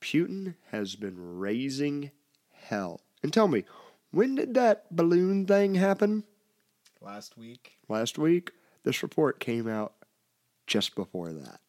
Putin 0.00 0.54
has 0.70 0.94
been 0.94 1.38
raising 1.38 2.12
hell. 2.52 3.00
And 3.22 3.32
tell 3.32 3.48
me, 3.48 3.64
when 4.10 4.34
did 4.34 4.54
that 4.54 4.94
balloon 4.94 5.46
thing 5.46 5.74
happen? 5.76 6.24
Last 7.00 7.36
week. 7.38 7.78
last 7.88 8.18
week. 8.18 8.52
This 8.84 9.02
report 9.02 9.40
came 9.40 9.68
out 9.68 9.92
just 10.66 10.94
before 10.94 11.32
that 11.32 11.60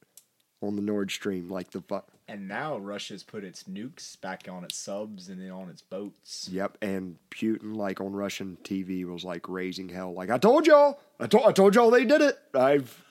on 0.62 0.76
the 0.76 0.82
Nord 0.82 1.10
Stream, 1.12 1.50
like 1.50 1.72
the 1.72 1.82
fu- 1.82 2.02
And 2.28 2.48
now 2.48 2.78
Russia's 2.78 3.24
put 3.24 3.44
its 3.44 3.64
nukes 3.64 4.20
back 4.22 4.48
on 4.50 4.64
its 4.64 4.78
subs 4.78 5.28
and 5.30 5.42
then 5.42 5.50
on 5.52 5.70
its 5.70 5.82
boats. 5.82 6.48
yep. 6.52 6.78
And 6.82 7.18
Putin, 7.32 7.76
like 7.76 8.00
on 8.00 8.14
Russian 8.14 8.58
TV, 8.64 9.04
was 9.06 9.24
like 9.26 9.50
raising 9.50 9.90
hell. 9.90 10.14
Like 10.14 10.30
I 10.30 10.38
told 10.38 10.68
y'all, 10.68 11.00
I 11.20 11.28
told 11.28 11.46
I 11.46 11.52
told 11.52 11.76
y'all 11.76 11.90
they 11.92 12.06
did 12.06 12.22
it. 12.22 12.38
I've 12.54 13.04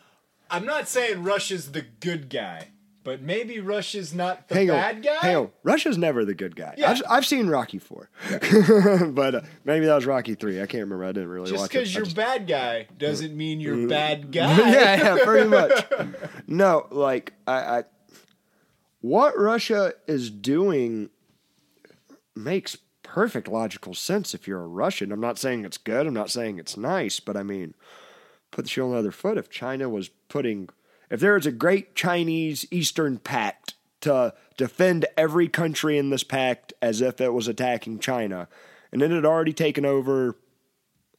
I'm 0.51 0.65
not 0.65 0.89
saying 0.89 1.23
Russia's 1.23 1.73
the 1.73 1.83
good 1.83 2.29
guy, 2.31 2.69
but 3.03 3.23
maybe 3.23 3.61
Russia's 3.61 4.15
not 4.15 4.49
the 4.49 4.55
hang 4.55 4.67
bad 4.69 4.97
on, 4.97 5.01
guy. 5.03 5.17
hang 5.21 5.37
on. 5.37 5.51
Russia's 5.63 5.97
never 5.99 6.25
the 6.25 6.35
good 6.35 6.55
guy. 6.57 6.75
Yeah. 6.77 6.91
I've, 6.91 7.03
I've 7.09 7.27
seen 7.27 7.49
Rocky 7.49 7.79
four, 7.79 8.11
but 9.11 9.35
uh, 9.35 9.41
maybe 9.65 9.87
that 9.87 9.95
was 9.95 10.07
Rocky 10.07 10.35
three. 10.35 10.59
I 10.61 10.67
can't 10.67 10.83
remember. 10.83 11.05
I 11.05 11.13
didn't 11.13 11.29
really 11.31 11.51
Just 11.51 11.61
watch 11.63 11.75
it. 11.75 11.79
because 11.79 11.97
I 11.97 11.99
you're 12.01 12.15
bad 12.15 12.47
guy 12.47 12.87
doesn't 12.99 13.37
mean 13.37 13.61
you're 13.61 13.89
bad 13.89 14.31
guy. 14.33 14.57
yeah, 14.59 15.17
yeah, 15.17 15.19
pretty 15.25 15.49
much. 15.49 15.87
No, 16.47 16.87
like 16.91 17.33
I, 17.47 17.53
I, 17.79 17.85
what 19.01 19.39
Russia 19.39 19.95
is 20.07 20.31
doing 20.31 21.11
makes 22.37 22.77
perfect 23.03 23.49
logical 23.49 23.95
sense 23.95 24.35
if 24.35 24.47
you're 24.47 24.63
a 24.63 24.67
Russian. 24.69 25.11
I'm 25.11 25.21
not 25.21 25.39
saying 25.39 25.65
it's 25.65 25.79
good. 25.79 26.07
I'm 26.07 26.15
not 26.15 26.31
saying 26.31 26.59
it's 26.59 26.77
nice, 26.77 27.19
but 27.19 27.37
I 27.37 27.43
mean, 27.43 27.75
put 28.51 28.65
the 28.67 28.69
shoe 28.71 28.85
on 28.85 28.93
the 28.93 28.99
other 28.99 29.11
foot. 29.11 29.37
If 29.39 29.49
China 29.51 29.89
was 29.89 30.11
putting, 30.29 30.69
if 31.11 31.21
there 31.21 31.35
was 31.35 31.47
a 31.47 31.53
great 31.53 31.95
Chinese 31.95 32.67
Eastern 32.71 33.19
Pact 33.19 33.75
to 34.01 34.33
defend 34.57 35.07
every 35.17 35.49
country 35.49 35.99
in 35.99 36.11
this 36.11 36.25
pact 36.25 36.73
as 36.81 37.01
if 37.01 37.21
it 37.21 37.33
was 37.33 37.49
attacking 37.49 37.99
China, 37.99 38.49
and 38.93 39.03
it 39.03 39.11
had 39.11 39.27
already 39.27 39.53
taken 39.53 39.85
over 39.85 40.37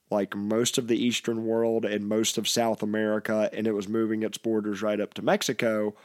like 0.09 0.35
most 0.35 0.77
of 0.77 0.87
the 0.87 1.01
eastern 1.01 1.45
world 1.45 1.85
and 1.85 2.07
most 2.07 2.37
of 2.37 2.47
South 2.47 2.83
America, 2.83 3.49
and 3.53 3.65
it 3.65 3.71
was 3.71 3.87
moving 3.87 4.23
its 4.23 4.37
borders 4.37 4.81
right 4.81 4.99
up 4.99 5.13
to 5.13 5.21
Mexico, 5.21 5.95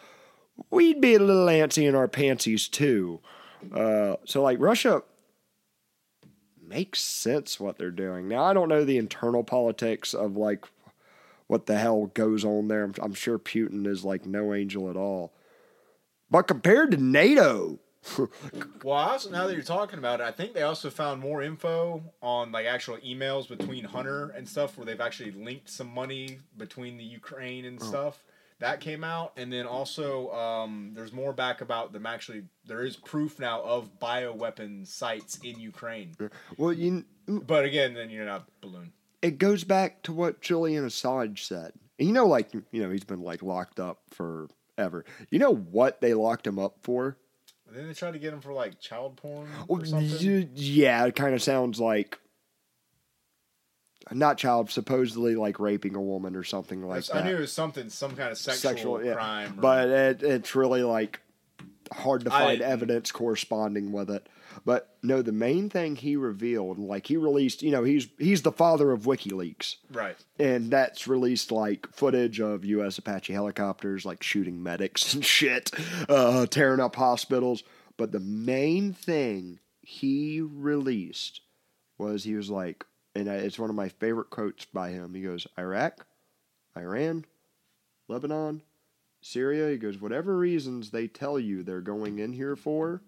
we'd 0.70 1.00
be 1.00 1.14
a 1.14 1.18
little 1.18 1.46
antsy 1.46 1.88
in 1.88 1.94
our 1.94 2.08
panties 2.08 2.68
too. 2.68 3.20
Uh, 3.74 4.14
so, 4.24 4.42
like, 4.42 4.60
Russia 4.60 5.02
makes 6.62 7.00
sense 7.00 7.58
what 7.58 7.78
they're 7.78 7.90
doing. 7.90 8.28
Now, 8.28 8.44
I 8.44 8.54
don't 8.54 8.68
know 8.68 8.84
the 8.84 8.98
internal 8.98 9.44
politics 9.44 10.14
of 10.14 10.36
like 10.36 10.64
what 11.46 11.66
the 11.66 11.78
hell 11.78 12.06
goes 12.06 12.44
on 12.44 12.68
there. 12.68 12.84
I'm, 12.84 12.94
I'm 13.00 13.14
sure 13.14 13.38
Putin 13.38 13.86
is 13.86 14.04
like 14.04 14.26
no 14.26 14.54
angel 14.54 14.90
at 14.90 14.96
all. 14.96 15.34
But 16.30 16.48
compared 16.48 16.90
to 16.90 16.96
NATO, 16.96 17.78
Well, 18.82 18.96
also 18.96 19.30
now 19.30 19.46
that 19.46 19.54
you're 19.54 19.62
talking 19.62 19.98
about 19.98 20.20
it, 20.20 20.24
I 20.24 20.30
think 20.30 20.54
they 20.54 20.62
also 20.62 20.90
found 20.90 21.20
more 21.20 21.42
info 21.42 22.02
on 22.22 22.52
like 22.52 22.66
actual 22.66 22.98
emails 22.98 23.48
between 23.48 23.84
Hunter 23.84 24.30
and 24.30 24.48
stuff, 24.48 24.76
where 24.76 24.86
they've 24.86 25.00
actually 25.00 25.32
linked 25.32 25.68
some 25.68 25.92
money 25.92 26.38
between 26.56 26.96
the 26.96 27.04
Ukraine 27.04 27.64
and 27.64 27.82
stuff. 27.82 28.22
That 28.58 28.80
came 28.80 29.04
out, 29.04 29.32
and 29.36 29.52
then 29.52 29.66
also 29.66 30.30
um, 30.32 30.92
there's 30.94 31.12
more 31.12 31.32
back 31.32 31.60
about 31.60 31.92
them 31.92 32.06
actually. 32.06 32.44
There 32.64 32.84
is 32.84 32.96
proof 32.96 33.38
now 33.38 33.60
of 33.62 33.98
bioweapon 33.98 34.86
sites 34.86 35.38
in 35.42 35.60
Ukraine, 35.60 36.12
well, 36.56 36.72
you 36.72 37.04
but 37.26 37.64
again, 37.64 37.94
then 37.94 38.08
you're 38.10 38.24
not 38.24 38.48
balloon. 38.60 38.92
It 39.22 39.38
goes 39.38 39.64
back 39.64 40.02
to 40.04 40.12
what 40.12 40.40
Julian 40.40 40.84
Assange 40.86 41.38
said. 41.40 41.72
And 41.98 42.08
you 42.08 42.14
know, 42.14 42.26
like 42.26 42.52
you 42.52 42.82
know, 42.82 42.90
he's 42.90 43.04
been 43.04 43.22
like 43.22 43.42
locked 43.42 43.80
up 43.80 44.00
forever. 44.10 45.04
You 45.30 45.38
know 45.38 45.54
what 45.54 46.00
they 46.00 46.14
locked 46.14 46.46
him 46.46 46.58
up 46.58 46.76
for? 46.82 47.16
Then 47.70 47.88
they 47.88 47.94
tried 47.94 48.12
to 48.12 48.18
get 48.18 48.32
him 48.32 48.40
for 48.40 48.52
like 48.52 48.78
child 48.80 49.16
porn 49.16 49.48
or 49.68 49.84
something. 49.84 50.50
Yeah, 50.54 51.04
it 51.06 51.16
kind 51.16 51.34
of 51.34 51.42
sounds 51.42 51.80
like. 51.80 52.18
not 54.12 54.38
child, 54.38 54.70
supposedly 54.70 55.34
like 55.34 55.58
raping 55.58 55.96
a 55.96 56.00
woman 56.00 56.36
or 56.36 56.44
something 56.44 56.82
like 56.86 57.10
I 57.10 57.14
that. 57.14 57.24
I 57.24 57.28
knew 57.28 57.36
it 57.36 57.40
was 57.40 57.52
something, 57.52 57.88
some 57.90 58.14
kind 58.14 58.30
of 58.30 58.38
sexual, 58.38 59.04
yeah. 59.04 59.14
crime. 59.14 59.58
or- 59.58 59.62
But 59.62 59.88
it, 59.88 60.22
it's 60.22 60.54
really 60.54 60.82
like 60.84 61.20
hard 61.92 62.24
to 62.24 62.30
find 62.30 62.60
evidence 62.60 63.10
corresponding 63.10 63.90
with 63.92 64.10
it. 64.10 64.28
But 64.64 64.96
no, 65.02 65.22
the 65.22 65.32
main 65.32 65.68
thing 65.68 65.96
he 65.96 66.16
revealed, 66.16 66.78
like 66.78 67.06
he 67.06 67.16
released, 67.16 67.62
you 67.62 67.70
know, 67.70 67.84
he's 67.84 68.08
he's 68.18 68.42
the 68.42 68.52
father 68.52 68.92
of 68.92 69.02
WikiLeaks, 69.02 69.76
right. 69.92 70.16
and 70.38 70.70
that's 70.70 71.06
released 71.06 71.52
like 71.52 71.86
footage 71.92 72.40
of 72.40 72.64
U.S. 72.64 72.98
Apache 72.98 73.32
helicopters 73.32 74.04
like 74.04 74.22
shooting 74.22 74.62
medics 74.62 75.14
and 75.14 75.24
shit, 75.24 75.70
uh, 76.08 76.46
tearing 76.46 76.80
up 76.80 76.96
hospitals. 76.96 77.62
But 77.96 78.12
the 78.12 78.20
main 78.20 78.92
thing 78.92 79.60
he 79.80 80.40
released 80.40 81.40
was 81.98 82.24
he 82.24 82.34
was 82.34 82.50
like, 82.50 82.84
and 83.14 83.28
it's 83.28 83.58
one 83.58 83.70
of 83.70 83.76
my 83.76 83.88
favorite 83.88 84.30
quotes 84.30 84.64
by 84.66 84.90
him. 84.90 85.14
He 85.14 85.22
goes, 85.22 85.46
Iraq, 85.58 86.06
Iran, 86.76 87.24
Lebanon, 88.08 88.62
Syria. 89.22 89.70
He 89.70 89.78
goes, 89.78 90.00
whatever 90.00 90.36
reasons 90.36 90.90
they 90.90 91.08
tell 91.08 91.38
you 91.38 91.62
they're 91.62 91.80
going 91.80 92.18
in 92.18 92.32
here 92.32 92.56
for, 92.56 93.02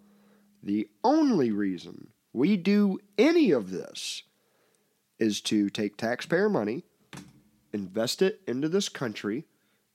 the 0.63 0.89
only 1.05 1.51
reason 1.51 2.09
we 2.33 2.57
do 2.57 2.99
any 3.17 3.51
of 3.51 3.71
this 3.71 4.23
is 5.19 5.41
to 5.43 5.69
take 5.69 5.97
taxpayer 5.97 6.49
money, 6.49 6.85
invest 7.73 8.23
it 8.23 8.41
into 8.47 8.69
this 8.69 8.89
country, 8.89 9.45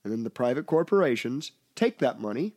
and 0.02 0.12
then 0.12 0.24
the 0.24 0.30
private 0.30 0.66
corporations 0.66 1.52
take 1.74 1.98
that 1.98 2.20
money 2.20 2.54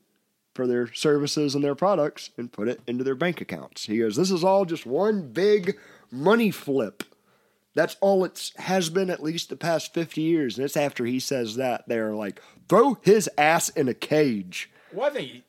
for 0.53 0.68
their 0.68 0.91
services 0.93 1.55
and 1.55 1.64
their 1.64 1.76
products 1.76 2.32
and 2.38 2.51
put 2.51 2.68
it 2.68 2.82
into 2.88 3.03
their 3.03 3.16
bank 3.16 3.39
accounts. 3.39 3.86
He 3.86 3.99
goes, 3.99 4.16
This 4.16 4.32
is 4.32 4.43
all 4.43 4.66
just 4.66 4.86
one 4.86 5.30
big 5.30 5.78
money 6.12 6.51
flip. 6.51 7.03
That's 7.76 7.95
all 8.01 8.26
it 8.26 8.53
has 8.58 8.89
been 8.89 9.12
at 9.12 9.22
least 9.22 9.49
the 9.49 9.55
past 9.55 9.93
50 9.93 10.20
years. 10.20 10.58
And 10.58 10.66
it's 10.66 10.76
after 10.76 11.05
he 11.05 11.20
says 11.20 11.58
that, 11.58 11.84
they're 11.88 12.16
like, 12.16 12.41
throw 12.68 12.95
his 13.03 13.30
ass 13.38 13.70
in 13.70 13.88
a 13.88 13.93
cage. 13.93 14.72
Well, 14.91 15.12
I 15.12 15.14
think 15.14 15.43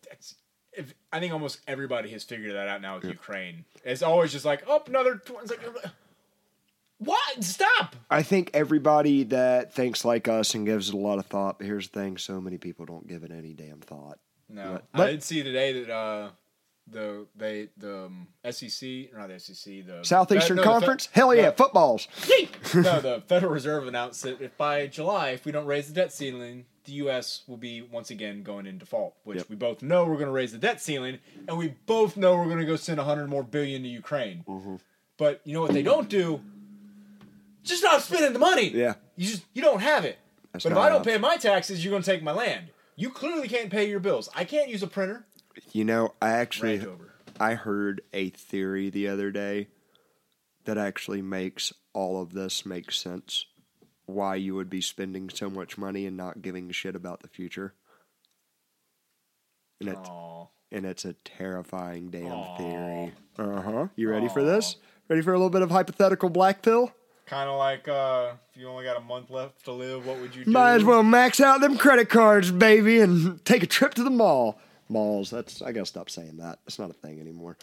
if, 0.78 0.94
I 1.12 1.20
think 1.20 1.32
almost 1.32 1.60
everybody 1.66 2.10
has 2.10 2.24
figured 2.24 2.54
that 2.54 2.68
out 2.68 2.80
now 2.80 2.96
with 2.96 3.04
Ukraine. 3.04 3.64
It's 3.84 4.02
always 4.02 4.32
just 4.32 4.44
like, 4.44 4.62
oh, 4.66 4.82
another. 4.86 5.16
Tw-. 5.16 5.36
It's 5.42 5.50
like, 5.50 5.60
what? 6.98 7.44
Stop. 7.44 7.94
I 8.10 8.22
think 8.22 8.50
everybody 8.54 9.24
that 9.24 9.72
thinks 9.74 10.04
like 10.04 10.26
us 10.28 10.54
and 10.54 10.66
gives 10.66 10.88
it 10.88 10.94
a 10.94 10.98
lot 10.98 11.18
of 11.18 11.26
thought, 11.26 11.58
but 11.58 11.66
here's 11.66 11.88
the 11.88 12.00
thing 12.00 12.18
so 12.18 12.40
many 12.40 12.58
people 12.58 12.86
don't 12.86 13.06
give 13.06 13.22
it 13.22 13.30
any 13.30 13.54
damn 13.54 13.80
thought. 13.80 14.18
No, 14.48 14.80
But- 14.92 15.08
I 15.08 15.10
did 15.12 15.22
see 15.22 15.42
today 15.42 15.80
that 15.82 15.92
uh, 15.92 16.30
the 16.90 17.26
they 17.36 17.68
the 17.76 18.06
um, 18.06 18.28
SEC, 18.50 19.12
not 19.16 19.28
the 19.28 19.38
SEC, 19.38 19.86
the 19.86 20.00
Southeastern 20.02 20.56
no, 20.56 20.62
the 20.62 20.66
Fe- 20.66 20.72
Conference? 20.72 21.08
Hell 21.12 21.34
yeah, 21.34 21.42
no. 21.42 21.50
footballs. 21.52 22.08
no, 22.74 23.00
the 23.00 23.22
Federal 23.26 23.52
Reserve 23.52 23.86
announced 23.86 24.22
that 24.22 24.40
if 24.40 24.56
by 24.56 24.86
July, 24.86 25.30
if 25.30 25.44
we 25.44 25.52
don't 25.52 25.66
raise 25.66 25.88
the 25.88 25.94
debt 25.94 26.12
ceiling, 26.12 26.64
the 26.84 26.92
U.S. 26.92 27.42
will 27.46 27.56
be 27.56 27.82
once 27.82 28.10
again 28.10 28.42
going 28.42 28.66
in 28.66 28.78
default. 28.78 29.14
Which 29.24 29.38
Yep. 29.38 29.50
we 29.50 29.56
both 29.56 29.82
know 29.82 30.04
we're 30.04 30.14
going 30.14 30.26
to 30.26 30.32
raise 30.32 30.52
the 30.52 30.58
debt 30.58 30.80
ceiling, 30.80 31.18
and 31.46 31.58
we 31.58 31.74
both 31.86 32.16
know 32.16 32.36
we're 32.36 32.46
going 32.46 32.58
to 32.58 32.64
go 32.66 32.76
send 32.76 32.98
100 32.98 33.28
more 33.28 33.42
billion 33.42 33.82
to 33.82 33.88
Ukraine. 33.88 34.44
Mm-hmm. 34.48 34.76
But 35.16 35.40
you 35.44 35.52
know 35.54 35.60
what 35.60 35.72
they 35.72 35.82
don't 35.82 36.08
do? 36.08 36.40
Just 37.62 37.82
stop 37.82 38.00
spending 38.00 38.32
the 38.32 38.38
money. 38.38 38.68
Yeah. 38.70 38.94
You 39.16 39.26
just 39.28 39.44
you 39.52 39.60
don't 39.62 39.80
have 39.80 40.04
it. 40.04 40.18
That's 40.52 40.64
but 40.64 40.72
if 40.72 40.78
I 40.78 40.88
don't 40.88 40.96
enough. 40.96 41.06
pay 41.06 41.18
my 41.18 41.36
taxes, 41.36 41.84
you're 41.84 41.90
going 41.90 42.02
to 42.02 42.10
take 42.10 42.22
my 42.22 42.32
land. 42.32 42.68
You 42.96 43.10
clearly 43.10 43.46
can't 43.48 43.70
pay 43.70 43.88
your 43.88 44.00
bills. 44.00 44.28
I 44.34 44.44
can't 44.44 44.68
use 44.68 44.82
a 44.82 44.86
printer. 44.86 45.26
You 45.72 45.84
know, 45.84 46.14
I 46.20 46.30
actually 46.30 46.84
I 47.40 47.54
heard 47.54 48.00
a 48.12 48.30
theory 48.30 48.90
the 48.90 49.08
other 49.08 49.30
day 49.30 49.68
that 50.64 50.78
actually 50.78 51.22
makes 51.22 51.72
all 51.92 52.20
of 52.20 52.32
this 52.32 52.66
make 52.66 52.92
sense. 52.92 53.46
Why 54.06 54.36
you 54.36 54.54
would 54.54 54.70
be 54.70 54.80
spending 54.80 55.28
so 55.30 55.50
much 55.50 55.76
money 55.76 56.06
and 56.06 56.16
not 56.16 56.42
giving 56.42 56.70
a 56.70 56.72
shit 56.72 56.96
about 56.96 57.20
the 57.20 57.28
future. 57.28 57.74
And 59.80 59.90
it's 59.90 60.08
Aw. 60.08 60.46
and 60.72 60.86
it's 60.86 61.04
a 61.04 61.12
terrifying 61.12 62.10
damn 62.10 62.32
Aw. 62.32 62.56
theory. 62.56 63.12
Uh 63.38 63.60
huh. 63.60 63.86
You 63.96 64.10
ready 64.10 64.28
for 64.28 64.42
this? 64.42 64.76
Ready 65.08 65.22
for 65.22 65.32
a 65.32 65.36
little 65.36 65.50
bit 65.50 65.62
of 65.62 65.70
hypothetical 65.70 66.28
black 66.30 66.62
pill? 66.62 66.92
Kind 67.26 67.50
of 67.50 67.58
like 67.58 67.86
uh, 67.86 68.32
if 68.50 68.60
you 68.60 68.68
only 68.68 68.84
got 68.84 68.96
a 68.96 69.00
month 69.00 69.30
left 69.30 69.64
to 69.66 69.72
live, 69.72 70.06
what 70.06 70.18
would 70.18 70.34
you 70.34 70.46
do? 70.46 70.50
Might 70.50 70.76
as 70.76 70.84
well 70.84 71.02
max 71.02 71.40
out 71.40 71.60
them 71.60 71.76
credit 71.76 72.08
cards, 72.08 72.50
baby, 72.50 73.00
and 73.00 73.44
take 73.44 73.62
a 73.62 73.66
trip 73.66 73.94
to 73.94 74.02
the 74.02 74.10
mall. 74.10 74.58
Malls. 74.88 75.30
That's 75.30 75.62
I 75.62 75.72
gotta 75.72 75.86
stop 75.86 76.10
saying 76.10 76.36
that. 76.38 76.58
It's 76.66 76.78
not 76.78 76.90
a 76.90 76.94
thing 76.94 77.20
anymore. 77.20 77.56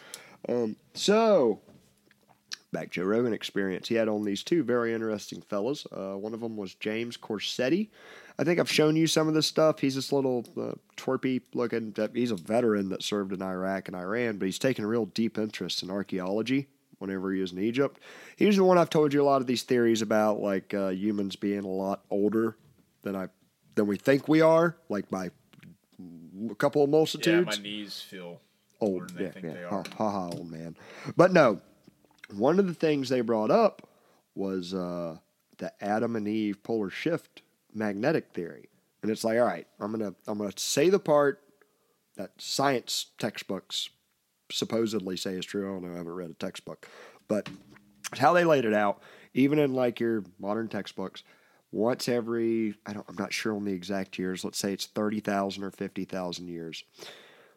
Um, 0.48 0.76
so 0.94 1.62
back 2.76 2.92
Joe 2.92 3.04
Rogan 3.04 3.34
experience. 3.34 3.88
He 3.88 3.96
had 3.96 4.10
on 4.10 4.24
these 4.24 4.44
two 4.44 4.62
very 4.62 4.94
interesting 4.94 5.42
fellas. 5.42 5.88
Uh, 5.92 6.16
one 6.16 6.34
of 6.34 6.42
them 6.42 6.58
was 6.58 6.76
James 6.76 7.16
Corsetti. 7.16 7.90
I 8.38 8.44
think 8.44 8.60
I've 8.60 8.70
shown 8.70 8.98
you 8.98 9.08
some 9.08 9.30
of 9.30 9.34
this 9.34 9.48
stuff. 9.48 9.80
He's 9.80 9.96
this 9.96 10.12
little 10.12 10.46
uh, 10.58 10.74
twerpy 10.98 11.42
looking. 11.54 11.96
He's 12.14 12.32
a 12.32 12.36
veteran 12.36 12.90
that 12.90 13.02
served 13.02 13.32
in 13.32 13.42
Iraq 13.42 13.88
and 13.88 13.96
Iran, 13.96 14.38
but 14.38 14.46
he's 14.46 14.60
taken 14.60 14.84
a 14.84 14.88
real 14.88 15.06
deep 15.06 15.38
interest 15.38 15.84
in 15.84 15.90
archaeology. 15.90 16.68
Whenever 16.98 17.34
he 17.34 17.42
was 17.42 17.52
in 17.52 17.60
Egypt, 17.60 18.00
he's 18.38 18.56
the 18.56 18.64
one 18.64 18.78
I've 18.78 18.90
told 18.90 19.14
you 19.14 19.22
a 19.22 19.26
lot 19.26 19.42
of 19.42 19.48
these 19.48 19.64
theories 19.64 20.02
about, 20.02 20.40
like 20.40 20.74
uh, 20.74 20.90
humans 20.90 21.36
being 21.36 21.66
a 21.66 21.68
lot 21.68 22.06
older 22.10 22.56
than 23.04 23.18
I 23.18 23.28
than 23.76 23.86
we 23.86 23.98
think 23.98 24.30
we 24.30 24.40
are, 24.40 24.78
like 24.88 25.10
by 25.10 25.32
a 26.50 26.56
couple 26.56 26.84
of 26.84 26.90
multitudes. 26.90 27.28
Yeah, 27.28 27.42
my 27.58 27.62
knees 27.62 28.00
feel 28.02 28.40
older 28.82 29.06
old. 29.06 29.10
than 29.10 29.18
they 29.18 29.24
Yeah, 29.26 29.32
think 29.32 29.46
yeah. 29.46 29.54
they 29.54 29.64
Ha, 29.64 29.76
are. 29.78 29.84
ha 29.98 30.12
ha, 30.12 30.30
old 30.30 30.50
man. 30.52 30.76
But 31.16 31.32
no, 31.34 31.62
one 32.34 32.60
of 32.60 32.68
the 32.68 32.74
things 32.74 33.10
they 33.10 33.22
brought 33.22 33.52
up 33.52 33.88
was 34.36 34.74
uh, 34.74 35.18
the 35.58 35.72
Adam 35.84 36.16
and 36.16 36.28
Eve 36.28 36.62
polar 36.64 36.90
shift 36.90 37.42
magnetic 37.74 38.32
theory, 38.34 38.70
and 39.02 39.12
it's 39.12 39.24
like, 39.24 39.38
all 39.40 39.46
right, 39.46 39.68
I'm 39.80 39.92
gonna 39.92 40.14
I'm 40.28 40.38
gonna 40.38 40.52
say 40.58 40.90
the 40.90 41.00
part 41.00 41.42
that 42.18 42.32
science 42.38 43.08
textbooks 43.18 43.90
supposedly 44.52 45.18
say 45.18 45.34
is 45.34 45.46
true. 45.46 45.68
I 45.70 45.74
don't 45.74 45.84
know. 45.90 45.94
I 45.94 45.98
haven't 45.98 46.14
read 46.14 46.30
a 46.30 46.34
textbook, 46.34 46.88
but 47.28 47.50
it's 48.12 48.20
how 48.20 48.34
they 48.34 48.44
laid 48.46 48.66
it 48.66 48.74
out. 48.74 49.02
Even 49.34 49.60
in 49.60 49.74
like 49.74 50.00
your 50.00 50.24
modern 50.40 50.70
textbooks, 50.70 51.24
once 51.72 52.08
every 52.08 52.76
I 52.86 52.94
don't 52.94 53.06
I'm 53.10 53.16
not 53.16 53.34
sure 53.34 53.56
on 53.56 53.66
the 53.66 53.74
exact 53.74 54.18
years. 54.20 54.44
Let's 54.44 54.58
say 54.60 54.74
it's 54.74 54.86
thirty 54.86 55.20
thousand 55.20 55.64
or 55.64 55.72
fifty 55.72 56.06
thousand 56.06 56.48
years. 56.48 56.84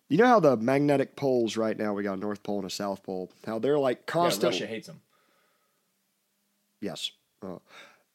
You 0.09 0.17
know 0.17 0.27
how 0.27 0.41
the 0.41 0.57
magnetic 0.57 1.17
poles 1.17 1.57
right 1.57 1.77
now 1.77 1.93
we 1.93 2.03
got 2.03 2.15
a 2.17 2.21
North 2.21 2.43
Pole 2.43 2.59
and 2.59 2.67
a 2.67 2.71
South 2.71 3.03
Pole. 3.03 3.31
How 3.47 3.59
they're 3.59 3.79
like 3.79 4.07
Yeah. 4.13 4.25
Russia 4.25 4.67
hates 4.67 4.87
them. 4.87 5.01
Yes. 6.81 7.11
Uh, 7.43 7.57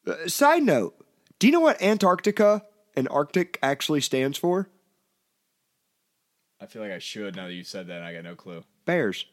uh, 0.07 0.27
side 0.27 0.63
note: 0.63 0.95
Do 1.39 1.47
you 1.47 1.53
know 1.53 1.59
what 1.59 1.81
Antarctica 1.81 2.63
and 2.95 3.07
Arctic 3.09 3.59
actually 3.61 4.01
stands 4.01 4.37
for? 4.37 4.69
I 6.59 6.65
feel 6.65 6.81
like 6.81 6.91
I 6.91 6.99
should 6.99 7.35
now 7.35 7.47
that 7.47 7.53
you 7.53 7.63
said 7.63 7.87
that. 7.87 8.01
I 8.01 8.13
got 8.13 8.23
no 8.23 8.35
clue. 8.35 8.63
Bears. 8.85 9.25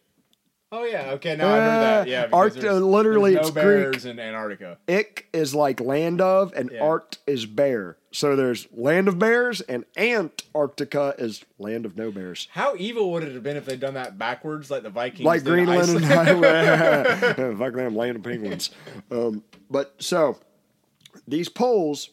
Oh 0.73 0.85
yeah, 0.85 1.11
okay. 1.13 1.35
Now 1.35 1.49
I 1.49 1.57
heard 1.59 1.83
that. 1.83 2.09
Yeah, 2.09 2.27
because 2.27 2.57
Arct- 2.57 2.83
literally 2.85 3.35
there's 3.35 3.49
it's 3.49 3.57
no 3.57 3.63
Greek. 3.63 3.93
bears 3.93 4.05
in 4.05 4.21
Antarctica. 4.21 4.79
Ik 4.87 5.27
is 5.33 5.53
like 5.53 5.81
land 5.81 6.21
of, 6.21 6.53
and 6.55 6.71
Yeah. 6.73 6.81
Art 6.81 7.19
is 7.27 7.45
bear. 7.45 7.97
So 8.13 8.37
there's 8.37 8.69
land 8.73 9.09
of 9.09 9.19
bears, 9.19 9.61
and 9.63 9.85
Antarctica 9.97 11.15
is 11.19 11.45
land 11.59 11.87
of 11.87 11.97
no 11.97 12.13
bears. 12.13 12.47
How 12.53 12.75
evil 12.77 13.11
would 13.13 13.25
it 13.25 13.35
have 13.35 13.43
been 13.43 13.57
if 13.57 13.65
they'd 13.65 13.81
done 13.81 13.95
that 13.95 14.17
backwards, 14.17 14.71
like 14.71 14.85
the 14.85 14.91
Vikings? 14.91 15.25
like 15.27 15.43
Greenland 15.45 15.91
and 15.91 16.05
Iceland? 16.05 17.37
fuck 17.59 17.75
them 17.75 17.97
land 17.97 18.17
of 18.17 18.23
penguins. 18.23 18.71
Um, 19.11 19.43
but 19.69 19.95
so 19.99 20.39
these 21.27 21.49
poles, 21.49 22.11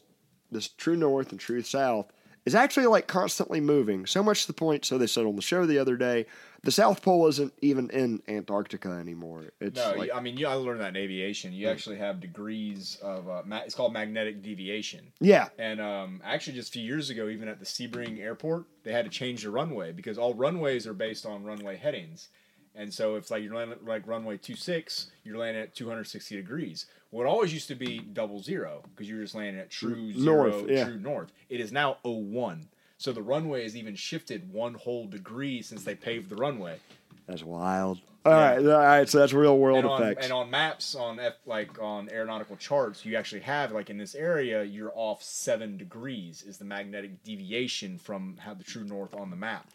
this 0.51 0.67
true 0.67 0.95
north 0.95 1.29
and 1.31 1.39
true 1.39 1.61
south, 1.61 2.11
is 2.45 2.55
actually 2.55 2.87
like 2.87 3.05
constantly 3.07 3.61
moving. 3.61 4.05
So 4.07 4.23
much 4.23 4.41
to 4.41 4.47
the 4.47 4.53
point. 4.53 4.83
So 4.85 4.97
they 4.97 5.07
said 5.07 5.25
on 5.25 5.35
the 5.35 5.41
show 5.41 5.65
the 5.65 5.77
other 5.79 5.95
day, 5.97 6.25
the 6.63 6.71
South 6.71 7.01
Pole 7.01 7.27
isn't 7.27 7.53
even 7.61 7.89
in 7.91 8.21
Antarctica 8.27 8.89
anymore. 8.89 9.45
It's 9.59 9.75
No, 9.77 9.93
like 9.95 10.09
I 10.13 10.19
mean, 10.19 10.37
you, 10.37 10.47
I 10.47 10.53
learned 10.55 10.81
that 10.81 10.89
in 10.89 10.95
aviation. 10.97 11.53
You 11.53 11.69
actually 11.69 11.97
have 11.97 12.19
degrees 12.19 12.97
of 13.01 13.29
uh, 13.29 13.41
ma- 13.45 13.61
it's 13.65 13.75
called 13.75 13.93
magnetic 13.93 14.41
deviation. 14.41 15.11
yeah, 15.19 15.49
And 15.57 15.79
um, 15.79 16.21
actually, 16.25 16.53
just 16.53 16.69
a 16.69 16.71
few 16.73 16.83
years 16.83 17.09
ago, 17.09 17.29
even 17.29 17.47
at 17.47 17.59
the 17.59 17.65
Sebring 17.65 18.19
Airport, 18.19 18.65
they 18.83 18.91
had 18.91 19.05
to 19.05 19.11
change 19.11 19.43
the 19.43 19.49
runway 19.49 19.91
because 19.91 20.17
all 20.17 20.33
runways 20.33 20.85
are 20.87 20.93
based 20.93 21.25
on 21.25 21.43
runway 21.43 21.77
headings. 21.77 22.29
And 22.75 22.93
so, 22.93 23.15
if 23.15 23.31
like 23.31 23.43
you're 23.43 23.55
landing 23.55 23.79
like 23.85 24.05
runway 24.07 24.37
26, 24.37 25.11
you're 25.23 25.37
landing 25.37 25.63
at 25.63 25.73
260 25.75 26.35
degrees. 26.35 26.85
Well, 27.09 27.25
it 27.25 27.29
always 27.29 27.53
used 27.53 27.69
to 27.69 27.75
be 27.75 27.99
double 27.99 28.41
zero 28.43 28.83
because 28.93 29.09
you're 29.09 29.21
just 29.21 29.33
landing 29.33 29.59
at 29.61 29.69
true 29.69 30.11
zero, 30.11 30.49
North, 30.59 30.69
yeah. 30.69 30.83
true 30.83 30.99
north. 30.99 31.31
It 31.49 31.59
is 31.61 31.71
now 31.71 31.97
01. 32.03 32.67
So 32.97 33.11
the 33.11 33.21
runway 33.21 33.63
has 33.63 33.75
even 33.75 33.95
shifted 33.95 34.51
one 34.51 34.73
whole 34.73 35.07
degree 35.07 35.61
since 35.61 35.83
they 35.83 35.95
paved 35.95 36.29
the 36.29 36.35
runway. 36.35 36.79
that's 37.27 37.43
wild. 37.43 37.99
All 38.25 38.33
right, 38.33 38.57
all 38.57 38.79
right. 38.79 39.07
So 39.07 39.19
that's 39.19 39.31
real 39.31 39.57
world 39.57 39.79
and 39.79 39.87
on, 39.87 40.01
effects. 40.01 40.25
and 40.25 40.33
on 40.33 40.49
maps 40.49 40.95
on 40.95 41.17
F, 41.17 41.35
like 41.45 41.81
on 41.81 42.09
aeronautical 42.09 42.57
charts, 42.57 43.05
you 43.05 43.15
actually 43.15 43.41
have 43.41 43.71
like 43.71 43.89
in 43.89 43.97
this 43.97 44.15
area, 44.15 44.63
you're 44.63 44.91
off 44.95 45.23
seven 45.23 45.77
degrees 45.77 46.43
is 46.43 46.57
the 46.57 46.65
magnetic 46.65 47.23
deviation 47.23 47.97
from 47.97 48.35
how 48.37 48.53
the 48.53 48.65
true 48.65 48.83
north 48.83 49.13
on 49.13 49.29
the 49.29 49.37
map. 49.37 49.67